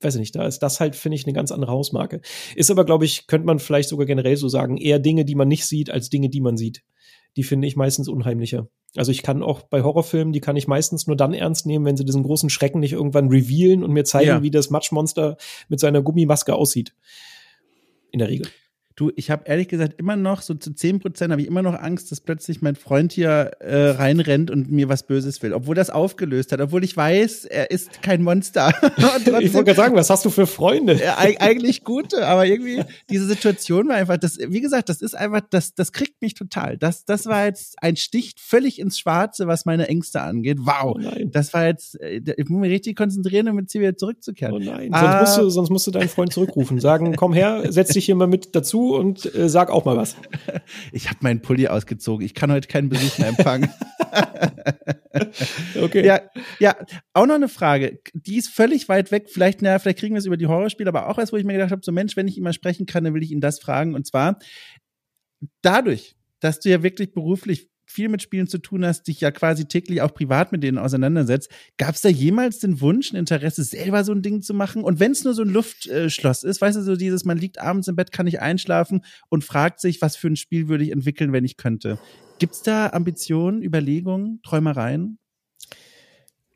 weiß 0.00 0.14
ich 0.14 0.20
nicht, 0.20 0.36
da 0.36 0.46
ist 0.46 0.60
das 0.60 0.80
halt, 0.80 0.96
finde 0.96 1.16
ich, 1.16 1.24
eine 1.26 1.32
ganz 1.32 1.52
andere 1.52 1.72
Hausmarke. 1.72 2.20
Ist 2.54 2.70
aber, 2.70 2.84
glaube 2.84 3.04
ich, 3.04 3.26
könnte 3.26 3.46
man 3.46 3.58
vielleicht 3.58 3.88
sogar 3.88 4.06
generell 4.06 4.36
so 4.36 4.48
sagen, 4.48 4.76
eher 4.76 4.98
Dinge, 4.98 5.24
die 5.24 5.34
man 5.34 5.48
nicht 5.48 5.66
sieht, 5.66 5.90
als 5.90 6.10
Dinge, 6.10 6.30
die 6.30 6.40
man 6.40 6.56
sieht. 6.56 6.82
Die 7.36 7.42
finde 7.42 7.68
ich 7.68 7.76
meistens 7.76 8.08
unheimlicher. 8.08 8.68
Also 8.96 9.12
ich 9.12 9.22
kann 9.22 9.42
auch 9.42 9.62
bei 9.62 9.82
Horrorfilmen, 9.82 10.32
die 10.32 10.40
kann 10.40 10.56
ich 10.56 10.66
meistens 10.66 11.06
nur 11.06 11.16
dann 11.16 11.32
ernst 11.32 11.64
nehmen, 11.64 11.84
wenn 11.84 11.96
sie 11.96 12.04
diesen 12.04 12.24
großen 12.24 12.50
Schrecken 12.50 12.80
nicht 12.80 12.92
irgendwann 12.92 13.28
revealen 13.28 13.84
und 13.84 13.92
mir 13.92 14.04
zeigen, 14.04 14.28
ja. 14.28 14.42
wie 14.42 14.50
das 14.50 14.70
Matschmonster 14.70 15.36
mit 15.68 15.78
seiner 15.78 16.02
Gummimaske 16.02 16.54
aussieht. 16.54 16.94
In 18.10 18.18
der 18.18 18.28
Regel. 18.28 18.48
Du, 19.00 19.10
ich 19.16 19.30
habe 19.30 19.44
ehrlich 19.46 19.66
gesagt 19.68 19.94
immer 19.96 20.14
noch, 20.14 20.42
so 20.42 20.52
zu 20.52 20.74
10 20.74 20.98
Prozent 20.98 21.32
habe 21.32 21.40
ich 21.40 21.48
immer 21.48 21.62
noch 21.62 21.72
Angst, 21.72 22.12
dass 22.12 22.20
plötzlich 22.20 22.60
mein 22.60 22.76
Freund 22.76 23.12
hier 23.12 23.52
äh, 23.60 23.92
reinrennt 23.92 24.50
und 24.50 24.70
mir 24.70 24.90
was 24.90 25.04
Böses 25.04 25.42
will. 25.42 25.54
Obwohl 25.54 25.74
das 25.74 25.88
aufgelöst 25.88 26.52
hat, 26.52 26.60
obwohl 26.60 26.84
ich 26.84 26.98
weiß, 26.98 27.46
er 27.46 27.70
ist 27.70 28.02
kein 28.02 28.22
Monster. 28.22 28.74
ich 29.40 29.54
wollte 29.54 29.64
gerade 29.64 29.74
sagen, 29.74 29.96
was 29.96 30.10
hast 30.10 30.26
du 30.26 30.28
für 30.28 30.46
Freunde? 30.46 31.00
Ja, 31.02 31.16
eigentlich 31.16 31.82
gute, 31.82 32.26
aber 32.26 32.44
irgendwie 32.44 32.84
diese 33.08 33.24
Situation 33.24 33.88
war 33.88 33.96
einfach, 33.96 34.18
das, 34.18 34.36
wie 34.38 34.60
gesagt, 34.60 34.90
das 34.90 35.00
ist 35.00 35.16
einfach, 35.16 35.40
das, 35.48 35.74
das 35.74 35.92
kriegt 35.92 36.20
mich 36.20 36.34
total. 36.34 36.76
Das, 36.76 37.06
das 37.06 37.24
war 37.24 37.46
jetzt 37.46 37.82
ein 37.82 37.96
Stich 37.96 38.34
völlig 38.36 38.78
ins 38.78 38.98
Schwarze, 38.98 39.46
was 39.46 39.64
meine 39.64 39.88
Ängste 39.88 40.20
angeht. 40.20 40.58
Wow. 40.60 40.98
Oh 41.02 41.10
das 41.24 41.54
war 41.54 41.64
jetzt, 41.64 41.98
äh, 42.02 42.20
ich 42.36 42.50
muss 42.50 42.60
mich 42.60 42.70
richtig 42.70 42.96
konzentrieren, 42.96 43.48
um 43.48 43.58
jetzt 43.60 43.72
hier 43.72 43.80
wieder 43.80 43.96
zurückzukehren. 43.96 44.52
Oh 44.52 44.58
nein. 44.58 44.92
Ah. 44.92 45.00
Sonst, 45.00 45.20
musst 45.20 45.38
du, 45.38 45.50
sonst 45.50 45.70
musst 45.70 45.86
du 45.86 45.90
deinen 45.90 46.10
Freund 46.10 46.34
zurückrufen. 46.34 46.78
Sagen, 46.80 47.16
komm 47.16 47.32
her, 47.32 47.62
setz 47.70 47.94
dich 47.94 48.04
hier 48.04 48.14
mal 48.14 48.26
mit 48.26 48.54
dazu 48.54 48.89
und 48.96 49.34
äh, 49.34 49.48
sag 49.48 49.70
auch 49.70 49.84
mal 49.84 49.96
was. 49.96 50.16
Ich 50.92 51.08
habe 51.08 51.18
meinen 51.22 51.40
Pulli 51.40 51.68
ausgezogen. 51.68 52.24
Ich 52.24 52.34
kann 52.34 52.50
heute 52.52 52.68
keinen 52.68 52.88
Besuch 52.88 53.18
mehr 53.18 53.28
empfangen. 53.28 53.70
okay. 55.80 56.04
Ja, 56.04 56.20
ja, 56.58 56.76
auch 57.12 57.26
noch 57.26 57.34
eine 57.34 57.48
Frage. 57.48 58.00
Die 58.14 58.36
ist 58.36 58.48
völlig 58.48 58.88
weit 58.88 59.10
weg. 59.10 59.28
Vielleicht, 59.30 59.62
naja, 59.62 59.78
vielleicht 59.78 59.98
kriegen 59.98 60.14
wir 60.14 60.18
es 60.18 60.26
über 60.26 60.36
die 60.36 60.46
Horrorspiele, 60.46 60.88
aber 60.88 61.08
auch 61.08 61.16
was, 61.16 61.32
wo 61.32 61.36
ich 61.36 61.44
mir 61.44 61.54
gedacht 61.54 61.70
habe, 61.70 61.82
so 61.84 61.92
Mensch, 61.92 62.16
wenn 62.16 62.28
ich 62.28 62.36
ihn 62.36 62.44
mal 62.44 62.52
sprechen 62.52 62.86
kann, 62.86 63.04
dann 63.04 63.14
will 63.14 63.22
ich 63.22 63.30
ihn 63.30 63.40
das 63.40 63.60
fragen. 63.60 63.94
Und 63.94 64.06
zwar 64.06 64.38
dadurch, 65.62 66.16
dass 66.40 66.60
du 66.60 66.70
ja 66.70 66.82
wirklich 66.82 67.12
beruflich 67.12 67.68
viel 67.90 68.08
mit 68.08 68.22
Spielen 68.22 68.46
zu 68.46 68.58
tun 68.58 68.84
hast, 68.84 69.08
dich 69.08 69.20
ja 69.20 69.30
quasi 69.30 69.66
täglich 69.66 70.00
auch 70.02 70.14
privat 70.14 70.52
mit 70.52 70.62
denen 70.62 70.78
auseinandersetzt. 70.78 71.50
Gab 71.76 71.94
es 71.94 72.00
da 72.00 72.08
jemals 72.08 72.60
den 72.60 72.80
Wunsch, 72.80 73.12
ein 73.12 73.16
Interesse, 73.16 73.64
selber 73.64 74.04
so 74.04 74.12
ein 74.12 74.22
Ding 74.22 74.42
zu 74.42 74.54
machen? 74.54 74.84
Und 74.84 75.00
wenn 75.00 75.12
es 75.12 75.24
nur 75.24 75.34
so 75.34 75.42
ein 75.42 75.48
Luftschloss 75.48 76.44
ist, 76.44 76.60
weißt 76.60 76.78
du, 76.78 76.82
so 76.82 76.96
dieses, 76.96 77.24
man 77.24 77.38
liegt 77.38 77.58
abends 77.60 77.88
im 77.88 77.96
Bett, 77.96 78.12
kann 78.12 78.26
ich 78.26 78.40
einschlafen 78.40 79.04
und 79.28 79.44
fragt 79.44 79.80
sich, 79.80 80.00
was 80.00 80.16
für 80.16 80.28
ein 80.28 80.36
Spiel 80.36 80.68
würde 80.68 80.84
ich 80.84 80.92
entwickeln, 80.92 81.32
wenn 81.32 81.44
ich 81.44 81.56
könnte. 81.56 81.98
Gibt 82.38 82.54
es 82.54 82.62
da 82.62 82.88
Ambitionen, 82.88 83.62
Überlegungen, 83.62 84.40
Träumereien? 84.42 85.18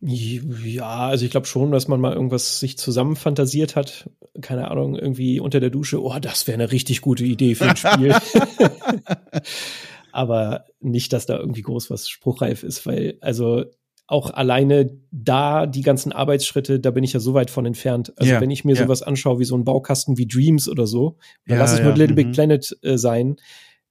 Ja, 0.07 1.09
also 1.09 1.25
ich 1.25 1.31
glaube 1.31 1.47
schon, 1.47 1.73
dass 1.73 1.89
man 1.89 2.01
mal 2.01 2.13
irgendwas 2.13 2.61
sich 2.61 2.77
zusammenfantasiert 2.77 3.75
hat. 3.75 4.11
Keine 4.43 4.71
Ahnung, 4.71 4.97
irgendwie 4.97 5.41
unter 5.41 5.61
der 5.61 5.71
Dusche, 5.71 6.03
oh, 6.03 6.19
das 6.21 6.47
wäre 6.47 6.57
eine 6.57 6.73
richtig 6.73 7.01
gute 7.01 7.25
Idee 7.25 7.55
für 7.55 7.71
ein 7.71 7.77
Spiel. 7.77 8.15
aber 10.15 10.67
nicht, 10.81 11.13
dass 11.13 11.27
da 11.27 11.39
irgendwie 11.39 11.63
groß 11.63 11.91
was 11.91 12.09
spruchreif 12.09 12.63
ist, 12.63 12.87
weil 12.87 13.19
also 13.21 13.65
auch 14.07 14.31
alleine 14.31 14.99
da 15.11 15.67
die 15.67 15.83
ganzen 15.83 16.13
Arbeitsschritte, 16.13 16.79
da 16.79 16.91
bin 16.91 17.05
ich 17.05 17.15
ja 17.15 17.21
so 17.21 17.35
weit 17.35 17.51
von 17.51 17.65
entfernt. 17.65 18.13
Also 18.17 18.33
ja, 18.33 18.41
wenn 18.41 18.51
ich 18.51 18.65
mir 18.65 18.75
ja. 18.75 18.83
sowas 18.83 19.03
anschaue 19.03 19.39
wie 19.39 19.45
so 19.45 19.57
ein 19.57 19.65
Baukasten 19.65 20.19
wie 20.19 20.27
Dreams 20.27 20.69
oder 20.69 20.87
so, 20.87 21.17
oder 21.47 21.57
ja, 21.57 21.59
lass 21.59 21.73
es 21.73 21.81
nur 21.81 21.95
Little 21.95 22.15
Big 22.15 22.29
mhm. 22.29 22.33
Planet 22.33 22.79
äh, 22.83 22.99
sein, 22.99 23.37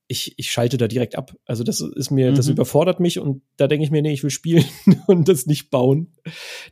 ich, 0.07 0.37
ich 0.37 0.51
schalte 0.51 0.77
da 0.77 0.87
direkt 0.87 1.15
ab. 1.15 1.35
Also 1.45 1.63
das 1.63 1.81
ist 1.81 2.11
mir, 2.11 2.31
mhm. 2.31 2.35
das 2.35 2.47
überfordert 2.47 2.99
mich 2.99 3.19
und 3.19 3.41
da 3.57 3.67
denke 3.67 3.85
ich 3.85 3.91
mir, 3.91 4.01
nee, 4.01 4.13
ich 4.13 4.23
will 4.23 4.29
spielen 4.29 4.65
und 5.07 5.27
das 5.27 5.47
nicht 5.47 5.71
bauen. 5.71 6.13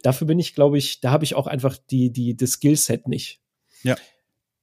Dafür 0.04 0.28
bin 0.28 0.39
ich, 0.39 0.54
glaube 0.54 0.78
ich, 0.78 1.02
da 1.02 1.12
habe 1.12 1.24
ich 1.24 1.36
auch 1.36 1.47
einfach 1.47 1.78
die, 1.89 2.12
die, 2.12 2.38
das 2.38 2.52
Skillset 2.52 3.08
nicht. 3.08 3.41
Ja. 3.84 3.95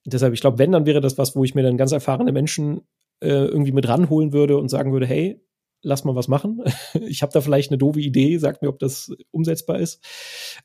Deshalb, 0.05 0.33
ich 0.33 0.41
glaube, 0.41 0.59
wenn, 0.59 0.73
dann 0.73 0.87
wäre 0.87 1.01
das 1.01 1.19
was, 1.19 1.35
wo 1.35 1.45
ich 1.45 1.55
mir 1.55 1.63
dann 1.63 1.77
ganz 1.77 1.93
erfahrene 1.93 2.33
Menschen 2.33 2.83
äh, 3.21 3.29
irgendwie 3.29 3.73
mit 3.73 3.89
ranholen 3.89 4.33
würde 4.33 4.59
und 4.59 4.69
sagen 4.69 4.93
würde, 4.93 5.07
hey, 5.07 5.41
lass 5.83 6.05
mal 6.05 6.15
was 6.15 6.29
machen. 6.29 6.63
ich 7.07 7.23
habe 7.23 7.33
da 7.33 7.41
vielleicht 7.41 7.71
eine 7.71 7.79
doofe 7.79 8.01
Idee, 8.01 8.39
sag 8.39 8.63
mir, 8.63 8.69
ob 8.69 8.79
das 8.79 9.13
umsetzbar 9.31 9.79
ist. 9.79 10.03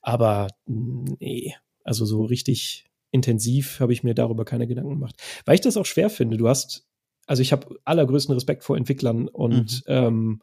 Aber 0.02 0.48
nee, 0.66 1.56
also 1.84 2.06
so 2.06 2.24
richtig 2.24 2.86
intensiv 3.12 3.80
habe 3.80 3.94
ich 3.94 4.04
mir 4.04 4.16
darüber 4.16 4.46
keine 4.46 4.68
Gedanken 4.68 4.92
gemacht. 4.92 5.16
Weil 5.46 5.56
ich 5.56 5.62
das 5.62 5.78
auch 5.78 5.86
schwer 5.86 6.10
finde. 6.10 6.38
Du 6.38 6.48
hast, 6.48 6.88
also 7.28 7.42
ich 7.42 7.52
habe 7.52 7.80
allergrößten 7.86 8.34
Respekt 8.34 8.64
vor 8.64 8.76
Entwicklern 8.76 9.28
und 9.28 9.86
mhm. 9.88 9.94
ähm, 9.94 10.42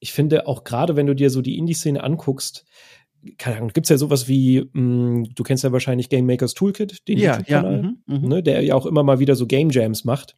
ich 0.00 0.12
finde 0.12 0.46
auch 0.46 0.64
gerade, 0.64 0.96
wenn 0.96 1.06
du 1.06 1.14
dir 1.14 1.30
so 1.30 1.42
die 1.42 1.58
Indie-Szene 1.58 2.02
anguckst, 2.02 2.64
keine 3.36 3.56
Ahnung, 3.56 3.70
gibt's 3.72 3.88
ja 3.88 3.98
sowas 3.98 4.28
wie, 4.28 4.68
mh, 4.72 4.80
mm, 4.80 5.24
du 5.34 5.42
kennst 5.42 5.64
ja 5.64 5.72
wahrscheinlich 5.72 6.08
Game 6.08 6.26
Makers 6.26 6.54
Toolkit, 6.54 7.08
den 7.08 7.18
ja, 7.18 7.32
YouTube-Kanal, 7.32 7.76
ja, 7.76 7.82
mh, 7.82 8.18
mh. 8.18 8.28
ne, 8.28 8.42
der 8.42 8.62
ja 8.62 8.74
auch 8.74 8.86
immer 8.86 9.02
mal 9.02 9.18
wieder 9.18 9.34
so 9.34 9.46
Game 9.46 9.70
Jams 9.70 10.04
macht. 10.04 10.36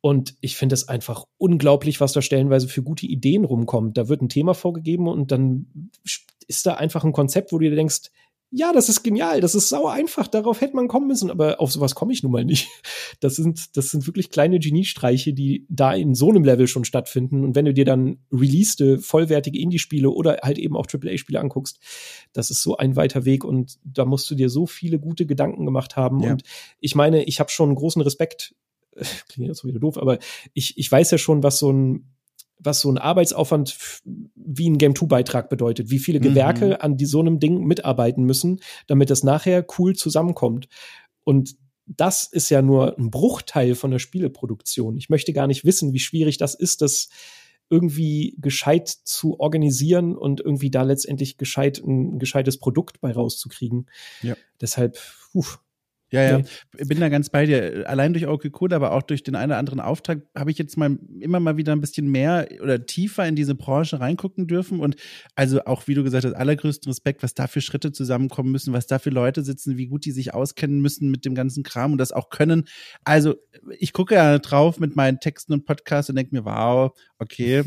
Und 0.00 0.36
ich 0.40 0.56
finde 0.56 0.74
es 0.74 0.88
einfach 0.88 1.24
unglaublich, 1.38 2.00
was 2.00 2.12
da 2.12 2.22
stellenweise 2.22 2.68
für 2.68 2.82
gute 2.82 3.06
Ideen 3.06 3.44
rumkommt. 3.44 3.96
Da 3.96 4.08
wird 4.08 4.22
ein 4.22 4.28
Thema 4.28 4.54
vorgegeben 4.54 5.08
und 5.08 5.32
dann 5.32 5.90
ist 6.46 6.66
da 6.66 6.74
einfach 6.74 7.04
ein 7.04 7.12
Konzept, 7.12 7.52
wo 7.52 7.58
du 7.58 7.68
dir 7.68 7.76
denkst, 7.76 8.10
ja, 8.50 8.72
das 8.72 8.88
ist 8.88 9.02
genial, 9.02 9.42
das 9.42 9.54
ist 9.54 9.68
sauer 9.68 9.92
einfach, 9.92 10.26
darauf 10.26 10.62
hätte 10.62 10.74
man 10.74 10.88
kommen 10.88 11.06
müssen, 11.06 11.30
aber 11.30 11.60
auf 11.60 11.70
sowas 11.70 11.94
komme 11.94 12.14
ich 12.14 12.22
nun 12.22 12.32
mal 12.32 12.44
nicht. 12.44 12.68
Das 13.20 13.34
sind, 13.34 13.76
das 13.76 13.90
sind 13.90 14.06
wirklich 14.06 14.30
kleine 14.30 14.60
Geniestreiche, 14.60 15.34
die 15.34 15.66
da 15.68 15.92
in 15.92 16.14
so 16.14 16.28
einem 16.28 16.44
Level 16.44 16.68
schon 16.68 16.84
stattfinden. 16.84 17.42
Und 17.42 17.56
wenn 17.56 17.64
du 17.64 17.74
dir 17.74 17.84
dann 17.84 18.18
releaste, 18.30 18.98
vollwertige 18.98 19.58
Indie-Spiele 19.58 20.08
oder 20.08 20.38
halt 20.42 20.56
eben 20.56 20.76
auch 20.76 20.86
AAA-Spiele 20.86 21.40
anguckst, 21.40 21.80
das 22.32 22.50
ist 22.50 22.62
so 22.62 22.76
ein 22.76 22.94
weiter 22.94 23.24
Weg 23.24 23.44
und 23.44 23.80
da 23.82 24.04
musst 24.04 24.30
du 24.30 24.36
dir 24.36 24.50
so 24.50 24.66
viele 24.66 25.00
gute 25.00 25.26
Gedanken 25.26 25.64
gemacht 25.64 25.96
haben. 25.96 26.20
Ja. 26.20 26.30
Und 26.30 26.44
ich 26.78 26.94
meine, 26.94 27.24
ich 27.24 27.40
habe 27.40 27.50
schon 27.50 27.74
großen 27.74 28.02
Respekt 28.02 28.54
klingt 29.28 29.48
jetzt 29.48 29.64
wieder 29.64 29.80
doof, 29.80 29.98
aber 29.98 30.18
ich, 30.54 30.76
ich 30.78 30.90
weiß 30.90 31.10
ja 31.10 31.18
schon, 31.18 31.42
was 31.42 31.58
so 31.58 31.72
ein 31.72 32.14
was 32.60 32.80
so 32.80 32.90
ein 32.90 32.98
Arbeitsaufwand 32.98 34.00
wie 34.34 34.68
ein 34.68 34.78
Game 34.78 34.96
2 34.96 35.06
Beitrag 35.06 35.48
bedeutet, 35.48 35.90
wie 35.90 36.00
viele 36.00 36.18
Gewerke 36.18 36.66
mhm. 36.66 36.76
an 36.80 36.96
die, 36.96 37.06
so 37.06 37.20
einem 37.20 37.38
Ding 37.38 37.64
mitarbeiten 37.64 38.24
müssen, 38.24 38.60
damit 38.88 39.10
das 39.10 39.22
nachher 39.22 39.64
cool 39.78 39.94
zusammenkommt. 39.94 40.68
Und 41.24 41.56
das 41.86 42.24
ist 42.24 42.50
ja 42.50 42.60
nur 42.60 42.98
ein 42.98 43.10
Bruchteil 43.10 43.74
von 43.74 43.90
der 43.90 43.98
Spieleproduktion. 43.98 44.96
Ich 44.96 45.08
möchte 45.08 45.32
gar 45.32 45.46
nicht 45.46 45.64
wissen, 45.64 45.92
wie 45.92 46.00
schwierig 46.00 46.36
das 46.36 46.54
ist, 46.54 46.82
das 46.82 47.08
irgendwie 47.70 48.34
gescheit 48.38 48.88
zu 48.88 49.38
organisieren 49.40 50.16
und 50.16 50.40
irgendwie 50.40 50.70
da 50.70 50.82
letztendlich 50.82 51.36
gescheit 51.36 51.78
ein 51.78 52.18
gescheites 52.18 52.58
Produkt 52.58 53.00
bei 53.00 53.12
rauszukriegen. 53.12 53.86
Ja. 54.22 54.36
Deshalb, 54.60 54.98
uff, 55.32 55.60
ja, 56.10 56.22
ja, 56.22 56.38
nee. 56.38 56.84
bin 56.86 57.00
da 57.00 57.08
ganz 57.08 57.28
bei 57.28 57.44
dir. 57.44 57.84
Allein 57.88 58.12
durch 58.14 58.26
okay 58.26 58.50
cool, 58.60 58.72
aber 58.72 58.92
auch 58.92 59.02
durch 59.02 59.22
den 59.22 59.34
einen 59.34 59.50
oder 59.50 59.58
anderen 59.58 59.80
Auftrag 59.80 60.22
habe 60.34 60.50
ich 60.50 60.58
jetzt 60.58 60.76
mal 60.76 60.98
immer 61.20 61.38
mal 61.38 61.56
wieder 61.56 61.72
ein 61.72 61.80
bisschen 61.80 62.08
mehr 62.08 62.48
oder 62.62 62.86
tiefer 62.86 63.26
in 63.26 63.36
diese 63.36 63.54
Branche 63.54 64.00
reingucken 64.00 64.46
dürfen 64.46 64.80
und 64.80 64.96
also 65.34 65.64
auch, 65.64 65.86
wie 65.86 65.94
du 65.94 66.02
gesagt 66.02 66.24
hast, 66.24 66.34
allergrößten 66.34 66.90
Respekt, 66.90 67.22
was 67.22 67.34
da 67.34 67.46
für 67.46 67.60
Schritte 67.60 67.92
zusammenkommen 67.92 68.50
müssen, 68.50 68.72
was 68.72 68.86
da 68.86 68.98
für 68.98 69.10
Leute 69.10 69.42
sitzen, 69.42 69.76
wie 69.76 69.86
gut 69.86 70.04
die 70.04 70.12
sich 70.12 70.32
auskennen 70.32 70.80
müssen 70.80 71.10
mit 71.10 71.24
dem 71.24 71.34
ganzen 71.34 71.62
Kram 71.62 71.92
und 71.92 71.98
das 71.98 72.12
auch 72.12 72.30
können. 72.30 72.64
Also 73.04 73.34
ich 73.78 73.92
gucke 73.92 74.14
ja 74.14 74.38
drauf 74.38 74.80
mit 74.80 74.96
meinen 74.96 75.20
Texten 75.20 75.52
und 75.52 75.66
Podcasts 75.66 76.08
und 76.08 76.16
denke 76.16 76.34
mir, 76.34 76.44
wow, 76.44 76.92
okay, 77.18 77.64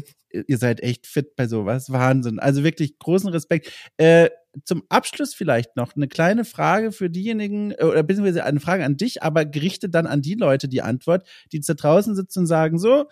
ihr 0.48 0.58
seid 0.58 0.82
echt 0.82 1.08
fit 1.08 1.36
bei 1.36 1.48
sowas. 1.48 1.92
Wahnsinn. 1.92 2.40
Also 2.40 2.64
wirklich 2.64 3.00
großen 3.00 3.30
Respekt. 3.30 3.72
Äh, 3.98 4.30
zum 4.66 4.84
Abschluss 4.90 5.34
vielleicht 5.34 5.76
noch 5.78 5.96
eine 5.96 6.08
kleine 6.08 6.46
Frage 6.46 6.92
für 6.92 7.10
diejenigen, 7.10 7.72
äh, 7.72 7.84
oder 7.84 8.04
beziehungsweise 8.04 8.44
eine 8.44 8.60
Frage 8.60 8.84
an 8.84 8.98
dich, 8.98 9.24
aber 9.24 9.46
gerichtet 9.46 9.96
dann 9.96 10.08
an 10.08 10.22
die 10.22 10.36
Leute 10.36 10.68
die 10.68 10.82
Antwort, 10.82 11.28
die 11.52 11.62
da 11.62 11.74
draußen 11.74 12.16
sitzen 12.16 12.40
und 12.40 12.48
sagen, 12.48 12.78
so, 12.78 13.06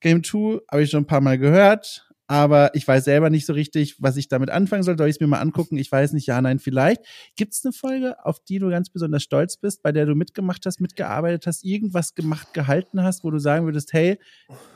Game 0.00 0.22
2 0.22 0.60
habe 0.70 0.82
ich 0.82 0.90
schon 0.90 1.02
ein 1.02 1.06
paar 1.06 1.20
Mal 1.20 1.38
gehört, 1.38 2.07
aber 2.28 2.74
ich 2.74 2.86
weiß 2.86 3.04
selber 3.04 3.30
nicht 3.30 3.46
so 3.46 3.54
richtig, 3.54 3.96
was 4.00 4.18
ich 4.18 4.28
damit 4.28 4.50
anfangen 4.50 4.82
soll. 4.82 4.98
Soll 4.98 5.08
ich 5.08 5.16
es 5.16 5.20
mir 5.20 5.26
mal 5.26 5.40
angucken? 5.40 5.78
Ich 5.78 5.90
weiß 5.90 6.12
nicht, 6.12 6.26
ja, 6.26 6.40
nein, 6.40 6.58
vielleicht. 6.58 7.00
Gibt 7.36 7.54
es 7.54 7.64
eine 7.64 7.72
Folge, 7.72 8.24
auf 8.24 8.38
die 8.40 8.58
du 8.58 8.68
ganz 8.68 8.90
besonders 8.90 9.22
stolz 9.22 9.56
bist, 9.56 9.82
bei 9.82 9.92
der 9.92 10.04
du 10.04 10.14
mitgemacht 10.14 10.64
hast, 10.66 10.80
mitgearbeitet 10.80 11.46
hast, 11.46 11.64
irgendwas 11.64 12.14
gemacht, 12.14 12.52
gehalten 12.52 13.02
hast, 13.02 13.24
wo 13.24 13.30
du 13.30 13.38
sagen 13.38 13.64
würdest, 13.64 13.94
hey, 13.94 14.18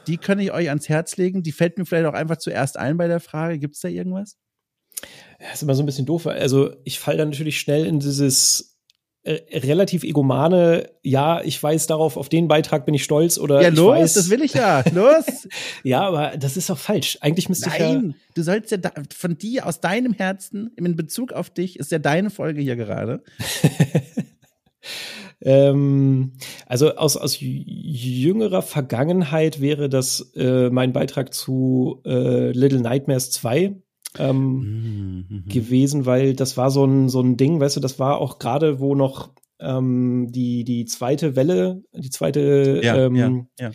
die 0.07 0.17
kann 0.17 0.39
ich 0.39 0.51
euch 0.51 0.71
ans 0.71 0.89
Herz 0.89 1.19
legen, 1.19 1.43
die 1.43 1.53
fällt 1.53 1.77
mir 1.77 1.85
vielleicht 1.85 2.07
auch 2.07 2.15
einfach 2.15 2.39
zuerst 2.39 2.79
ein 2.79 2.97
bei 2.97 3.07
der 3.07 3.21
Frage. 3.21 3.59
Gibt 3.59 3.75
es 3.75 3.83
da 3.83 3.89
irgendwas? 3.89 4.39
Ja, 5.39 5.53
ist 5.53 5.63
immer 5.63 5.75
so 5.75 5.83
ein 5.83 5.87
bisschen 5.87 6.07
doof. 6.07 6.27
Also 6.27 6.75
ich 6.85 7.01
falle 7.01 7.19
dann 7.19 7.31
natürlich 7.31 7.61
schnell 7.61 7.85
in 7.85 8.01
dieses 8.01 8.72
relativ 9.25 10.03
egomane, 10.03 10.91
ja, 11.03 11.41
ich 11.43 11.63
weiß 11.63 11.87
darauf, 11.87 12.17
auf 12.17 12.29
den 12.29 12.49
Beitrag 12.49 12.85
bin 12.85 12.95
ich 12.95 13.05
stolz 13.05 13.39
oder 13.39 13.63
Ja, 13.63 13.69
los, 13.69 13.95
weiß, 13.95 14.15
das 14.15 14.31
will 14.31 14.43
ich 14.43 14.55
ja. 14.55 14.83
Los. 14.93 15.49
ja, 15.85 16.01
aber 16.01 16.37
das 16.37 16.57
ist 16.57 16.69
doch 16.69 16.79
falsch. 16.79 17.19
Eigentlich 17.21 17.49
müsste 17.49 17.69
Nein, 17.69 17.77
ich 17.77 18.17
ja 18.17 18.21
du 18.35 18.43
sollst 18.43 18.71
ja 18.73 18.79
da, 18.79 18.91
von 19.15 19.39
dir 19.39 19.67
aus 19.67 19.81
deinem 19.81 20.13
Herzen 20.13 20.73
in 20.77 20.97
Bezug 20.97 21.33
auf 21.33 21.51
dich 21.51 21.79
ist 21.79 21.93
ja 21.93 22.01
deine 22.01 22.31
Folge 22.31 22.61
hier 22.63 22.75
gerade. 22.75 23.23
ähm, 25.41 26.33
also 26.67 26.97
aus, 26.97 27.17
aus 27.17 27.37
jüngerer 27.39 28.63
Vergangenheit 28.63 29.61
wäre 29.61 29.89
das 29.89 30.33
äh, 30.35 30.69
mein 30.71 30.93
Beitrag 30.93 31.33
zu 31.33 32.01
äh, 32.05 32.51
Little 32.51 32.81
Nightmares 32.81 33.31
2 33.31 33.77
ähm, 34.19 35.27
mhm. 35.29 35.45
gewesen, 35.49 36.07
weil 36.07 36.35
das 36.35 36.57
war 36.57 36.71
so 36.71 36.85
ein, 36.85 37.09
so 37.09 37.21
ein 37.21 37.37
Ding, 37.37 37.61
weißt 37.61 37.77
du, 37.77 37.81
das 37.81 37.99
war 37.99 38.19
auch 38.19 38.39
gerade, 38.39 38.81
wo 38.81 38.95
noch 38.95 39.31
ähm, 39.61 40.29
die, 40.31 40.65
die 40.65 40.85
zweite 40.85 41.37
Welle, 41.37 41.83
die 41.93 42.11
zweite 42.11 42.81
ja, 42.83 42.97
ähm, 42.97 43.15
ja, 43.15 43.67
ja. 43.69 43.71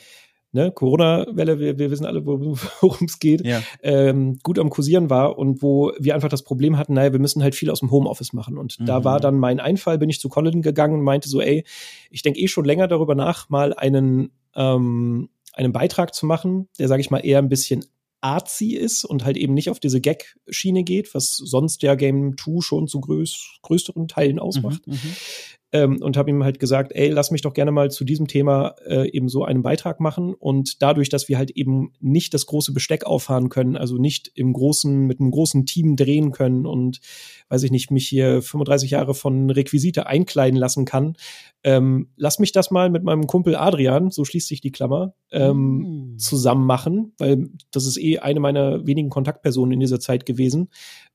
Ne, 0.53 0.71
Corona-Welle, 0.71 1.59
wir, 1.59 1.77
wir 1.77 1.91
wissen 1.91 2.05
alle, 2.05 2.25
worum 2.25 3.05
es 3.05 3.19
geht, 3.19 3.43
ähm, 3.83 4.39
gut 4.43 4.57
am 4.57 4.69
Kursieren 4.69 5.09
war 5.09 5.37
und 5.37 5.61
wo 5.61 5.91
wir 5.99 6.15
einfach 6.15 6.29
das 6.29 6.43
Problem 6.43 6.77
hatten, 6.77 6.93
naja, 6.93 7.11
wir 7.11 7.19
müssen 7.19 7.43
halt 7.43 7.53
viel 7.53 7.69
aus 7.69 7.81
dem 7.81 7.91
Homeoffice 7.91 8.31
machen. 8.31 8.57
Und 8.57 8.79
mhm. 8.79 8.85
da 8.85 9.03
war 9.03 9.19
dann 9.19 9.37
mein 9.37 9.59
Einfall, 9.59 9.97
bin 9.97 10.09
ich 10.09 10.21
zu 10.21 10.29
Colin 10.29 10.61
gegangen 10.61 10.95
und 10.95 11.01
meinte 11.01 11.27
so, 11.27 11.41
ey, 11.41 11.65
ich 12.09 12.21
denke 12.21 12.39
eh 12.39 12.47
schon 12.47 12.65
länger 12.65 12.87
darüber 12.87 13.13
nach, 13.13 13.49
mal 13.49 13.73
einen, 13.73 14.31
ähm, 14.55 15.29
einen 15.53 15.73
Beitrag 15.73 16.13
zu 16.13 16.25
machen, 16.25 16.69
der, 16.79 16.87
sage 16.87 17.01
ich 17.01 17.11
mal, 17.11 17.19
eher 17.19 17.39
ein 17.39 17.49
bisschen 17.49 17.83
artsy 18.21 18.73
ist 18.73 19.05
und 19.05 19.25
halt 19.25 19.37
eben 19.37 19.53
nicht 19.53 19.69
auf 19.69 19.79
diese 19.79 20.01
Gag-Schiene 20.01 20.83
geht, 20.83 21.13
was 21.13 21.35
sonst 21.35 21.83
ja 21.83 21.95
Game 21.95 22.35
2 22.37 22.61
schon 22.61 22.87
zu 22.87 22.99
größ 23.01 23.59
größeren 23.61 24.07
Teilen 24.07 24.39
ausmacht. 24.39 24.85
Mhm, 24.87 24.93
mhm 24.93 25.15
ähm, 25.73 26.01
und 26.01 26.15
habe 26.15 26.29
ihm 26.29 26.43
halt 26.43 26.59
gesagt, 26.59 26.93
ey, 26.93 27.09
lass 27.09 27.31
mich 27.31 27.41
doch 27.41 27.53
gerne 27.53 27.71
mal 27.71 27.91
zu 27.91 28.05
diesem 28.05 28.27
Thema 28.27 28.75
äh, 28.85 29.09
eben 29.09 29.27
so 29.27 29.43
einen 29.43 29.63
Beitrag 29.63 29.99
machen. 29.99 30.33
Und 30.33 30.81
dadurch, 30.81 31.09
dass 31.09 31.27
wir 31.27 31.37
halt 31.37 31.51
eben 31.51 31.91
nicht 31.99 32.33
das 32.33 32.45
große 32.45 32.73
Besteck 32.73 33.05
auffahren 33.05 33.49
können, 33.49 33.75
also 33.75 33.97
nicht 33.97 34.31
im 34.33 34.53
großen, 34.53 35.05
mit 35.05 35.19
einem 35.19 35.31
großen 35.31 35.65
Team 35.65 35.97
drehen 35.97 36.31
können 36.31 36.65
und 36.65 37.01
weiß 37.49 37.63
ich 37.63 37.71
nicht, 37.71 37.91
mich 37.91 38.07
hier 38.07 38.41
35 38.41 38.91
Jahre 38.91 39.13
von 39.13 39.49
Requisite 39.49 40.07
einkleiden 40.07 40.57
lassen 40.57 40.85
kann, 40.85 41.17
ähm, 41.63 42.09
lass 42.15 42.39
mich 42.39 42.53
das 42.53 42.71
mal 42.71 42.89
mit 42.89 43.03
meinem 43.03 43.27
Kumpel 43.27 43.55
Adrian, 43.55 44.09
so 44.09 44.23
schließt 44.23 44.47
sich 44.47 44.61
die 44.61 44.71
Klammer, 44.71 45.15
ähm, 45.31 45.57
mm. 45.57 45.96
Zusammen 46.17 46.65
machen, 46.65 47.13
weil 47.17 47.49
das 47.71 47.85
ist 47.85 47.97
eh 47.97 48.19
eine 48.19 48.39
meiner 48.39 48.85
wenigen 48.85 49.09
Kontaktpersonen 49.09 49.73
in 49.73 49.79
dieser 49.79 49.99
Zeit 49.99 50.25
gewesen, 50.25 50.69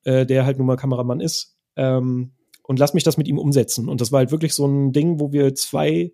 äh, 0.04 0.26
der 0.26 0.46
halt 0.46 0.58
nun 0.58 0.66
mal 0.66 0.76
Kameramann 0.76 1.20
ist. 1.20 1.56
Ähm, 1.76 2.32
und 2.62 2.78
lass 2.78 2.94
mich 2.94 3.04
das 3.04 3.16
mit 3.16 3.28
ihm 3.28 3.38
umsetzen. 3.38 3.88
Und 3.88 4.00
das 4.00 4.12
war 4.12 4.18
halt 4.18 4.30
wirklich 4.30 4.54
so 4.54 4.66
ein 4.66 4.92
Ding, 4.92 5.20
wo 5.20 5.32
wir 5.32 5.54
zwei 5.54 6.12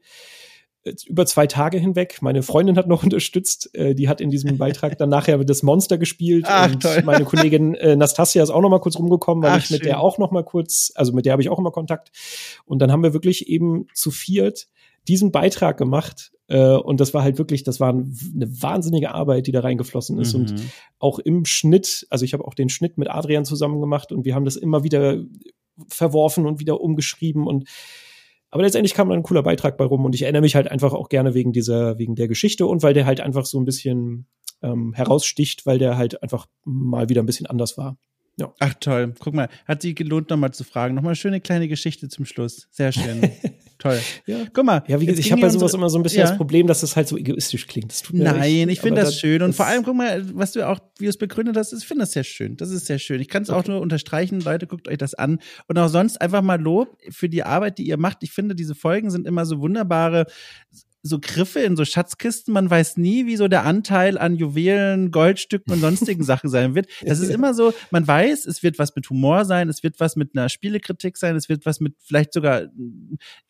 äh, 0.84 0.92
über 1.06 1.26
zwei 1.26 1.46
Tage 1.46 1.78
hinweg. 1.78 2.18
Meine 2.20 2.42
Freundin 2.42 2.76
hat 2.76 2.88
noch 2.88 3.02
unterstützt. 3.04 3.74
Äh, 3.74 3.94
die 3.94 4.08
hat 4.08 4.20
in 4.20 4.30
diesem 4.30 4.58
Beitrag 4.58 4.98
dann 4.98 5.10
nachher 5.10 5.38
das 5.44 5.62
Monster 5.62 5.98
gespielt. 5.98 6.46
Ach, 6.48 6.72
und 6.72 6.82
toll. 6.82 7.02
meine 7.04 7.24
Kollegin 7.24 7.74
äh, 7.76 7.96
Nastasia 7.96 8.42
ist 8.42 8.50
auch 8.50 8.62
noch 8.62 8.70
mal 8.70 8.80
kurz 8.80 8.98
rumgekommen, 8.98 9.42
weil 9.42 9.52
Ach, 9.52 9.58
ich 9.58 9.70
mit 9.70 9.80
schön. 9.80 9.88
der 9.88 10.00
auch 10.00 10.18
noch 10.18 10.30
mal 10.30 10.44
kurz, 10.44 10.92
also 10.94 11.12
mit 11.12 11.26
der 11.26 11.32
habe 11.32 11.42
ich 11.42 11.48
auch 11.48 11.58
immer 11.58 11.70
Kontakt. 11.70 12.10
Und 12.64 12.80
dann 12.80 12.90
haben 12.92 13.02
wir 13.02 13.12
wirklich 13.12 13.48
eben 13.48 13.86
zu 13.94 14.10
viert 14.10 14.68
diesen 15.08 15.32
Beitrag 15.32 15.76
gemacht. 15.78 16.32
Äh, 16.48 16.76
und 16.76 17.00
das 17.00 17.14
war 17.14 17.22
halt 17.22 17.38
wirklich, 17.38 17.64
das 17.64 17.80
war 17.80 17.90
eine 17.90 18.62
wahnsinnige 18.62 19.14
Arbeit, 19.14 19.46
die 19.46 19.52
da 19.52 19.60
reingeflossen 19.60 20.18
ist. 20.18 20.34
Mhm. 20.34 20.40
Und 20.40 20.54
auch 20.98 21.18
im 21.18 21.44
Schnitt, 21.44 22.06
also 22.10 22.24
ich 22.24 22.32
habe 22.34 22.44
auch 22.44 22.54
den 22.54 22.68
Schnitt 22.68 22.98
mit 22.98 23.10
Adrian 23.10 23.44
zusammen 23.44 23.80
gemacht 23.80 24.12
und 24.12 24.24
wir 24.24 24.34
haben 24.34 24.44
das 24.44 24.56
immer 24.56 24.84
wieder 24.84 25.22
verworfen 25.88 26.46
und 26.46 26.60
wieder 26.60 26.80
umgeschrieben 26.80 27.46
und 27.46 27.68
aber 28.50 28.62
letztendlich 28.62 28.94
kam 28.94 29.10
dann 29.10 29.18
ein 29.18 29.22
cooler 29.24 29.42
Beitrag 29.42 29.76
bei 29.76 29.84
rum 29.84 30.04
und 30.06 30.14
ich 30.14 30.22
erinnere 30.22 30.40
mich 30.40 30.54
halt 30.54 30.70
einfach 30.70 30.94
auch 30.94 31.10
gerne 31.10 31.34
wegen 31.34 31.52
dieser, 31.52 31.98
wegen 31.98 32.14
der 32.14 32.28
Geschichte 32.28 32.66
und 32.66 32.82
weil 32.82 32.94
der 32.94 33.04
halt 33.04 33.20
einfach 33.20 33.44
so 33.44 33.60
ein 33.60 33.66
bisschen 33.66 34.26
ähm, 34.62 34.94
heraussticht, 34.94 35.66
weil 35.66 35.78
der 35.78 35.98
halt 35.98 36.22
einfach 36.22 36.46
mal 36.64 37.08
wieder 37.10 37.22
ein 37.22 37.26
bisschen 37.26 37.46
anders 37.46 37.76
war. 37.76 37.98
Ja. 38.38 38.54
Ach 38.60 38.74
toll, 38.74 39.14
guck 39.18 39.34
mal, 39.34 39.48
hat 39.66 39.82
sich 39.82 39.96
gelohnt, 39.96 40.30
nochmal 40.30 40.52
zu 40.52 40.62
fragen. 40.62 40.94
Nochmal 40.94 41.10
eine 41.10 41.16
schöne 41.16 41.40
kleine 41.40 41.66
Geschichte 41.66 42.08
zum 42.08 42.24
Schluss. 42.24 42.68
Sehr 42.70 42.92
schön. 42.92 43.30
toll. 43.78 43.98
Ja. 44.26 44.38
Guck 44.52 44.64
mal. 44.64 44.84
Ja, 44.86 45.00
wie 45.00 45.06
gesagt, 45.06 45.26
ich 45.26 45.32
habe 45.32 45.40
bei 45.40 45.48
sowas 45.48 45.74
immer 45.74 45.90
so 45.90 45.98
ein 45.98 46.02
bisschen 46.02 46.20
ja. 46.20 46.28
das 46.28 46.36
Problem, 46.36 46.66
dass 46.66 46.82
es 46.82 46.90
das 46.90 46.96
halt 46.96 47.08
so 47.08 47.16
egoistisch 47.16 47.66
klingt. 47.66 47.90
Das 47.90 48.02
tut 48.02 48.16
mir 48.16 48.24
Nein, 48.24 48.68
ich 48.68 48.80
finde 48.80 49.00
aber 49.00 49.10
das 49.10 49.18
schön. 49.18 49.42
Und 49.42 49.54
vor 49.54 49.66
allem, 49.66 49.82
guck 49.82 49.96
mal, 49.96 50.24
was 50.34 50.52
du 50.52 50.66
auch, 50.68 50.78
wie 50.98 51.04
du 51.04 51.10
es 51.10 51.18
begründet 51.18 51.56
hast, 51.56 51.72
ich 51.72 51.84
finde 51.84 52.02
das 52.02 52.12
sehr 52.12 52.24
schön. 52.24 52.56
Das 52.56 52.70
ist 52.70 52.86
sehr 52.86 52.98
schön. 52.98 53.20
Ich 53.20 53.28
kann 53.28 53.42
es 53.42 53.50
auch 53.50 53.58
Okay. 53.58 53.72
nur 53.72 53.80
unterstreichen. 53.80 54.40
Leute, 54.40 54.68
guckt 54.68 54.86
euch 54.86 54.98
das 54.98 55.14
an. 55.14 55.40
Und 55.66 55.78
auch 55.78 55.88
sonst 55.88 56.20
einfach 56.20 56.42
mal 56.42 56.60
Lob 56.60 56.96
für 57.10 57.28
die 57.28 57.42
Arbeit, 57.42 57.78
die 57.78 57.88
ihr 57.88 57.96
macht. 57.96 58.18
Ich 58.22 58.30
finde, 58.30 58.54
diese 58.54 58.76
Folgen 58.76 59.10
sind 59.10 59.26
immer 59.26 59.46
so 59.46 59.60
wunderbare 59.60 60.26
so 61.02 61.18
Griffe 61.20 61.60
in 61.60 61.76
so 61.76 61.84
Schatzkisten. 61.84 62.52
Man 62.52 62.68
weiß 62.68 62.96
nie, 62.96 63.26
wie 63.26 63.36
so 63.36 63.48
der 63.48 63.64
Anteil 63.64 64.18
an 64.18 64.34
Juwelen, 64.34 65.10
Goldstücken 65.10 65.72
und 65.72 65.80
sonstigen 65.80 66.22
Sachen 66.24 66.50
sein 66.50 66.74
wird. 66.74 66.88
Das 67.02 67.20
ist 67.20 67.30
immer 67.30 67.54
so, 67.54 67.72
man 67.90 68.06
weiß, 68.06 68.46
es 68.46 68.62
wird 68.62 68.78
was 68.78 68.94
mit 68.96 69.08
Humor 69.10 69.44
sein, 69.44 69.68
es 69.68 69.82
wird 69.82 70.00
was 70.00 70.16
mit 70.16 70.36
einer 70.36 70.48
Spielekritik 70.48 71.16
sein, 71.16 71.36
es 71.36 71.48
wird 71.48 71.66
was 71.66 71.80
mit 71.80 71.94
vielleicht 72.00 72.32
sogar, 72.32 72.68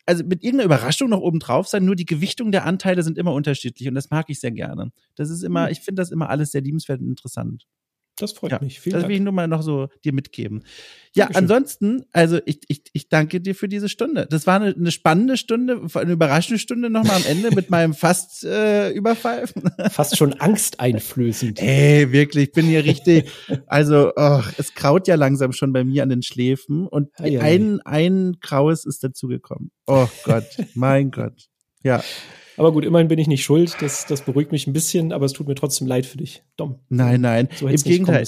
also 0.06 0.24
mit 0.24 0.42
irgendeiner 0.42 0.66
Überraschung 0.66 1.08
noch 1.08 1.20
oben 1.20 1.38
drauf 1.38 1.68
sein. 1.68 1.84
Nur 1.84 1.96
die 1.96 2.06
Gewichtung 2.06 2.52
der 2.52 2.66
Anteile 2.66 3.02
sind 3.02 3.18
immer 3.18 3.32
unterschiedlich 3.32 3.88
und 3.88 3.94
das 3.94 4.10
mag 4.10 4.26
ich 4.28 4.40
sehr 4.40 4.52
gerne. 4.52 4.90
Das 5.14 5.30
ist 5.30 5.42
immer, 5.42 5.70
ich 5.70 5.80
finde 5.80 6.02
das 6.02 6.10
immer 6.10 6.28
alles 6.28 6.52
sehr 6.52 6.60
liebenswert 6.60 7.00
und 7.00 7.08
interessant. 7.08 7.66
Das 8.18 8.32
freut 8.32 8.50
Ja, 8.52 8.58
mich. 8.60 8.80
Vielen 8.80 8.94
das 8.94 9.04
will 9.04 9.12
ich 9.12 9.16
Dank. 9.18 9.24
nur 9.24 9.32
mal 9.32 9.46
noch 9.48 9.62
so 9.62 9.88
dir 10.04 10.12
mitgeben. 10.12 10.64
Ja, 11.14 11.24
Dankeschön. 11.24 11.42
ansonsten, 11.44 12.04
also 12.12 12.38
ich, 12.46 12.60
ich, 12.68 12.82
ich 12.92 13.08
danke 13.08 13.40
dir 13.40 13.54
für 13.54 13.68
diese 13.68 13.88
Stunde. 13.88 14.26
Das 14.28 14.46
war 14.46 14.60
eine, 14.60 14.74
eine 14.74 14.90
spannende 14.90 15.36
Stunde, 15.36 15.80
eine 15.94 16.12
überraschende 16.12 16.58
Stunde 16.58 16.90
nochmal 16.90 17.16
am 17.16 17.24
Ende 17.26 17.54
mit 17.54 17.70
meinem 17.70 17.94
fast 17.94 18.44
äh, 18.44 18.90
Überfall. 18.90 19.44
Fast 19.90 20.16
schon 20.16 20.34
angsteinflößend. 20.34 21.60
Ey, 21.62 22.12
wirklich, 22.12 22.48
ich 22.48 22.52
bin 22.52 22.66
hier 22.66 22.84
richtig, 22.84 23.30
also 23.66 24.12
oh, 24.16 24.42
es 24.58 24.74
kraut 24.74 25.08
ja 25.08 25.14
langsam 25.14 25.52
schon 25.52 25.72
bei 25.72 25.84
mir 25.84 26.02
an 26.02 26.08
den 26.08 26.22
Schläfen 26.22 26.86
und 26.86 27.08
Ei, 27.20 27.38
ei, 27.38 27.40
ein, 27.40 27.80
ein 27.82 28.36
Graues 28.40 28.84
ist 28.84 29.02
dazugekommen. 29.04 29.70
Oh 29.86 30.08
Gott, 30.24 30.44
mein 30.74 31.10
Gott. 31.10 31.48
Ja, 31.82 32.02
Aber 32.58 32.72
gut, 32.72 32.84
immerhin 32.84 33.08
bin 33.08 33.18
ich 33.18 33.28
nicht 33.28 33.44
schuld. 33.44 33.76
Das, 33.80 34.06
das 34.06 34.22
beruhigt 34.22 34.52
mich 34.52 34.66
ein 34.66 34.72
bisschen, 34.72 35.12
aber 35.12 35.26
es 35.26 35.32
tut 35.32 35.46
mir 35.48 35.54
trotzdem 35.54 35.86
leid 35.86 36.06
für 36.06 36.18
dich. 36.18 36.42
Dom. 36.56 36.80
nein, 36.88 37.20
nein, 37.20 37.48
So 37.56 37.68
im 37.68 37.76
Gegenteil. 37.76 38.24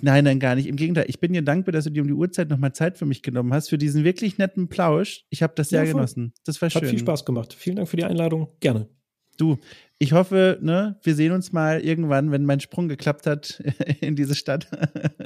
Nein, 0.00 0.24
nein, 0.24 0.38
gar 0.38 0.54
nicht. 0.54 0.66
Im 0.66 0.76
Gegenteil, 0.76 1.06
ich 1.08 1.18
bin 1.18 1.32
dir 1.32 1.42
dankbar, 1.42 1.72
dass 1.72 1.84
du 1.84 1.90
dir 1.90 2.02
um 2.02 2.08
die 2.08 2.14
Uhrzeit 2.14 2.50
nochmal 2.50 2.74
Zeit 2.74 2.98
für 2.98 3.06
mich 3.06 3.22
genommen 3.22 3.54
hast, 3.54 3.68
für 3.70 3.78
diesen 3.78 4.04
wirklich 4.04 4.36
netten 4.38 4.68
Plausch. 4.68 5.24
Ich 5.30 5.42
habe 5.42 5.54
das 5.56 5.70
sehr 5.70 5.84
Ja, 5.84 5.92
genossen. 5.92 6.34
Das 6.44 6.60
war 6.60 6.68
schön. 6.68 6.82
Hat 6.82 6.90
viel 6.90 6.98
Spaß 6.98 7.24
gemacht. 7.24 7.54
Vielen 7.54 7.76
Dank 7.76 7.88
für 7.88 7.96
die 7.96 8.04
Einladung. 8.04 8.48
Gerne. 8.60 8.88
Du, 9.36 9.58
ich 9.98 10.12
hoffe, 10.12 10.58
ne, 10.60 10.98
wir 11.02 11.14
sehen 11.14 11.32
uns 11.32 11.52
mal 11.52 11.80
irgendwann, 11.80 12.30
wenn 12.30 12.44
mein 12.44 12.60
Sprung 12.60 12.88
geklappt 12.88 13.26
hat 13.26 13.62
in 14.00 14.14
diese 14.14 14.34
Stadt. 14.34 14.68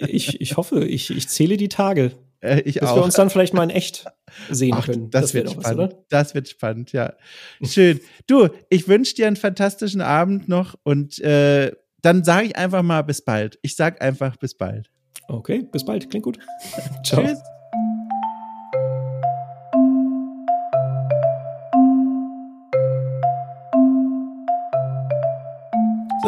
Ich, 0.07 0.41
ich 0.41 0.57
hoffe, 0.57 0.85
ich, 0.87 1.11
ich 1.11 1.29
zähle 1.29 1.57
die 1.57 1.69
Tage, 1.69 2.13
Äh, 2.41 2.61
ich 2.61 2.81
bis 2.81 2.89
auch. 2.89 2.97
wir 2.97 3.03
uns 3.05 3.15
dann 3.15 3.31
vielleicht 3.31 3.55
mal 3.55 3.65
in 3.65 3.71
echt 3.71 4.07
sehen 4.51 4.75
Ach, 4.77 4.87
können. 4.87 5.11
das, 5.11 5.35
wär 5.35 5.45
wird 5.45 5.53
doch 5.53 5.57
was, 5.59 5.65
spannend. 5.65 5.93
oder? 5.93 6.05
Das 6.09 6.35
wird 6.35 6.49
spannend, 6.49 6.93
ja. 6.93 7.15
Schön. 7.63 8.01
Du, 8.27 8.49
ich 8.71 8.89
wünsche 8.89 9.15
dir 9.15 9.27
einen 9.27 9.37
fantastischen 9.37 10.01
Abend 10.01 10.49
noch 10.49 10.75
und 10.85 11.19
äh, 11.21 11.73
dann 12.03 12.23
sage 12.25 12.47
ich 12.47 12.57
einfach 12.57 12.83
mal 12.83 13.03
bis 13.03 13.23
bald. 13.23 13.59
Ich 13.63 13.75
sag 13.75 14.01
einfach 14.03 14.37
bis 14.37 14.55
bald. 14.55 14.91
Okay, 15.29 15.67
bis 15.71 15.85
bald. 15.85 16.09
Klingt 16.09 16.25
gut. 16.25 16.39
Ciao. 17.05 17.23
Tschüss. 17.23 17.39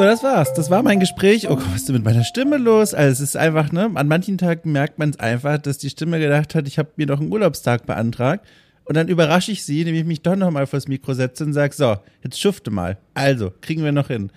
So, 0.01 0.07
das 0.07 0.23
war's. 0.23 0.55
Das 0.55 0.71
war 0.71 0.83
mein 0.83 0.99
Gespräch. 0.99 1.51
Oh 1.51 1.57
Gott, 1.57 1.67
was 1.67 1.81
ist 1.83 1.89
denn 1.89 1.97
mit 1.97 2.07
meiner 2.07 2.25
Stimme 2.25 2.57
los? 2.57 2.95
Also 2.95 3.13
es 3.13 3.21
ist 3.21 3.37
einfach, 3.37 3.71
ne, 3.71 3.91
an 3.95 4.09
manchen 4.09 4.39
Tagen 4.39 4.73
merkt 4.73 4.99
man 4.99 5.11
es 5.11 5.21
einfach, 5.21 5.59
dass 5.59 5.77
die 5.77 5.91
Stimme 5.91 6.19
gedacht 6.19 6.55
hat, 6.55 6.67
ich 6.67 6.79
habe 6.79 6.89
mir 6.97 7.07
noch 7.07 7.21
einen 7.21 7.31
Urlaubstag 7.31 7.85
beantragt. 7.85 8.47
Und 8.85 8.97
dann 8.97 9.09
überrasche 9.09 9.53
ich 9.53 9.63
sie, 9.63 9.81
indem 9.81 9.97
ich 9.97 10.07
mich 10.07 10.23
doch 10.23 10.37
noch 10.37 10.51
mal 10.51 10.67
vors 10.67 10.89
Mikro 10.89 11.13
setze 11.13 11.45
und 11.45 11.53
sage, 11.53 11.75
so, 11.75 11.99
jetzt 12.25 12.41
schufte 12.41 12.71
mal. 12.71 12.97
Also, 13.13 13.53
kriegen 13.61 13.85
wir 13.85 13.93
noch 13.93 14.09
hin. 14.09 14.33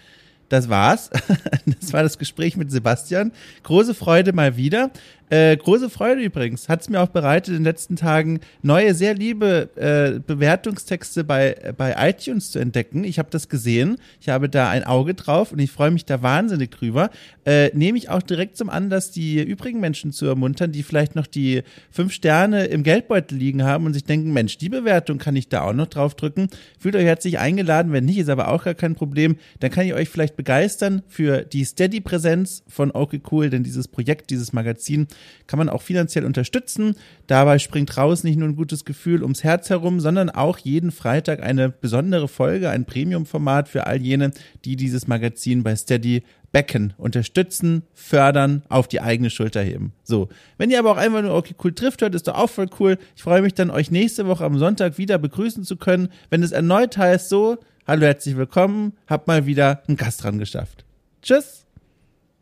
Das 0.50 0.68
war's. 0.68 1.10
Das 1.66 1.94
war 1.94 2.04
das 2.04 2.18
Gespräch 2.18 2.58
mit 2.58 2.70
Sebastian. 2.70 3.32
Große 3.64 3.94
Freude 3.94 4.34
mal 4.34 4.58
wieder. 4.58 4.92
Äh, 5.30 5.58
große 5.58 5.90
Freude 5.90 6.22
übrigens. 6.22 6.70
Hat 6.70 6.82
es 6.82 6.90
mir 6.90 7.02
auch 7.02 7.08
bereitet, 7.08 7.50
in 7.50 7.56
den 7.56 7.64
letzten 7.64 7.96
Tagen 7.96 8.40
neue, 8.62 8.94
sehr 8.94 9.14
liebe 9.14 9.70
äh, 9.76 10.20
Bewertungstexte 10.20 11.24
bei, 11.24 11.74
bei 11.78 11.96
iTunes 11.98 12.52
zu 12.52 12.60
entdecken. 12.60 13.04
Ich 13.04 13.20
habe 13.20 13.30
das 13.32 13.50
gesehen. 13.50 13.98
Ich 14.22 14.30
habe 14.30 14.50
da 14.50 14.70
ein 14.70 14.84
Auge 14.84 15.14
drauf 15.14 15.52
und 15.52 15.60
ich 15.60 15.72
freue 15.72 15.92
mich 15.92 16.06
da 16.06 16.22
wahnsinnig 16.22 16.72
drüber. 16.72 17.10
Äh, 17.46 17.70
nehme 17.74 17.98
ich 17.98 18.10
auch 18.10 18.22
direkt 18.22 18.58
zum 18.58 18.70
Anlass, 18.70 19.12
die 19.12 19.42
übrigen 19.42 19.80
Menschen 19.80 20.12
zu 20.12 20.26
ermuntern, 20.26 20.72
die 20.72 20.84
vielleicht 20.84 21.16
noch 21.16 21.28
die 21.28 21.64
fünf 21.90 22.14
Sterne 22.14 22.66
im 22.66 22.84
Geldbeutel 22.84 23.38
liegen 23.38 23.64
haben 23.64 23.86
und 23.86 23.94
sich 23.94 24.04
denken, 24.04 24.34
Mensch, 24.34 24.58
die 24.58 24.70
Bewertung 24.70 25.18
kann 25.18 25.36
ich 25.36 25.50
da 25.50 25.62
auch 25.62 25.74
noch 25.74 25.88
drauf 25.88 26.16
drücken. 26.16 26.48
Fühlt 26.80 26.96
euch 26.96 27.06
herzlich 27.06 27.40
eingeladen. 27.40 27.92
Wenn 27.92 28.06
nicht, 28.06 28.18
ist 28.18 28.30
aber 28.30 28.50
auch 28.50 28.64
gar 28.64 28.76
kein 28.76 28.96
Problem. 28.96 29.38
Dann 29.60 29.72
kann 29.72 29.86
ich 29.86 29.94
euch 29.94 30.10
vielleicht 30.10 30.36
begeistern 30.36 31.02
für 31.08 31.42
die 31.42 31.66
Steady-Präsenz 31.66 32.64
von 32.68 32.92
Okay 32.94 33.22
Cool, 33.32 33.50
denn 33.50 33.64
dieses 33.64 33.88
Projekt, 33.88 34.30
dieses 34.30 34.54
Magazin 34.54 35.08
kann 35.48 35.60
man 35.60 35.70
auch 35.70 35.82
finanziell 35.82 36.26
unterstützen. 36.26 36.96
Dabei 37.28 37.60
springt 37.60 37.98
raus 37.98 38.24
nicht 38.24 38.38
nur 38.38 38.48
ein 38.48 38.56
gutes 38.56 38.86
Gefühl 38.86 39.24
ums 39.24 39.44
Herz 39.44 39.70
herum, 39.70 40.00
sondern 40.00 40.30
auch 40.30 40.58
jeden 40.58 40.92
Freitag 40.92 41.42
eine 41.42 41.70
besondere 41.70 42.28
Folge, 42.28 42.70
ein 42.70 42.86
Premium-Format 42.86 43.68
für 43.70 43.88
all 43.88 44.02
jene, 44.02 44.32
die 44.66 44.76
dieses 44.76 45.08
Magazin 45.08 45.64
bei 45.64 45.76
Steady 45.76 46.24
backen, 46.54 46.94
unterstützen, 46.98 47.84
fördern, 47.94 48.64
auf 48.70 48.88
die 48.88 49.02
eigene 49.02 49.30
Schulter 49.30 49.62
heben. 49.62 49.92
So. 50.04 50.30
Wenn 50.58 50.70
ihr 50.70 50.80
aber 50.80 50.92
auch 50.92 50.98
einfach 50.98 51.22
nur 51.22 51.34
okay 51.34 51.56
cool 51.64 51.74
trifft 51.74 52.02
hört, 52.02 52.16
ist 52.16 52.28
doch 52.28 52.36
auch 52.36 52.50
voll 52.50 52.70
cool. 52.80 52.98
Ich 53.16 53.24
freue 53.24 53.42
mich 53.42 53.56
dann, 53.56 53.72
euch 53.72 53.92
nächste 53.92 54.28
Woche 54.28 54.46
am 54.46 54.58
Sonntag 54.58 54.98
wieder 54.98 55.18
begrüßen 55.18 55.64
zu 55.66 55.76
können, 55.76 56.10
wenn 56.30 56.44
es 56.44 56.52
erneut 56.52 56.98
heißt 56.98 57.28
so, 57.28 57.58
hallo, 57.88 58.06
herzlich 58.06 58.38
willkommen, 58.38 58.94
hab 59.08 59.28
mal 59.28 59.46
wieder 59.46 59.84
einen 59.88 59.98
Gast 59.98 60.24
dran 60.24 60.38
geschafft. 60.38 60.86
Tschüss! 61.22 61.63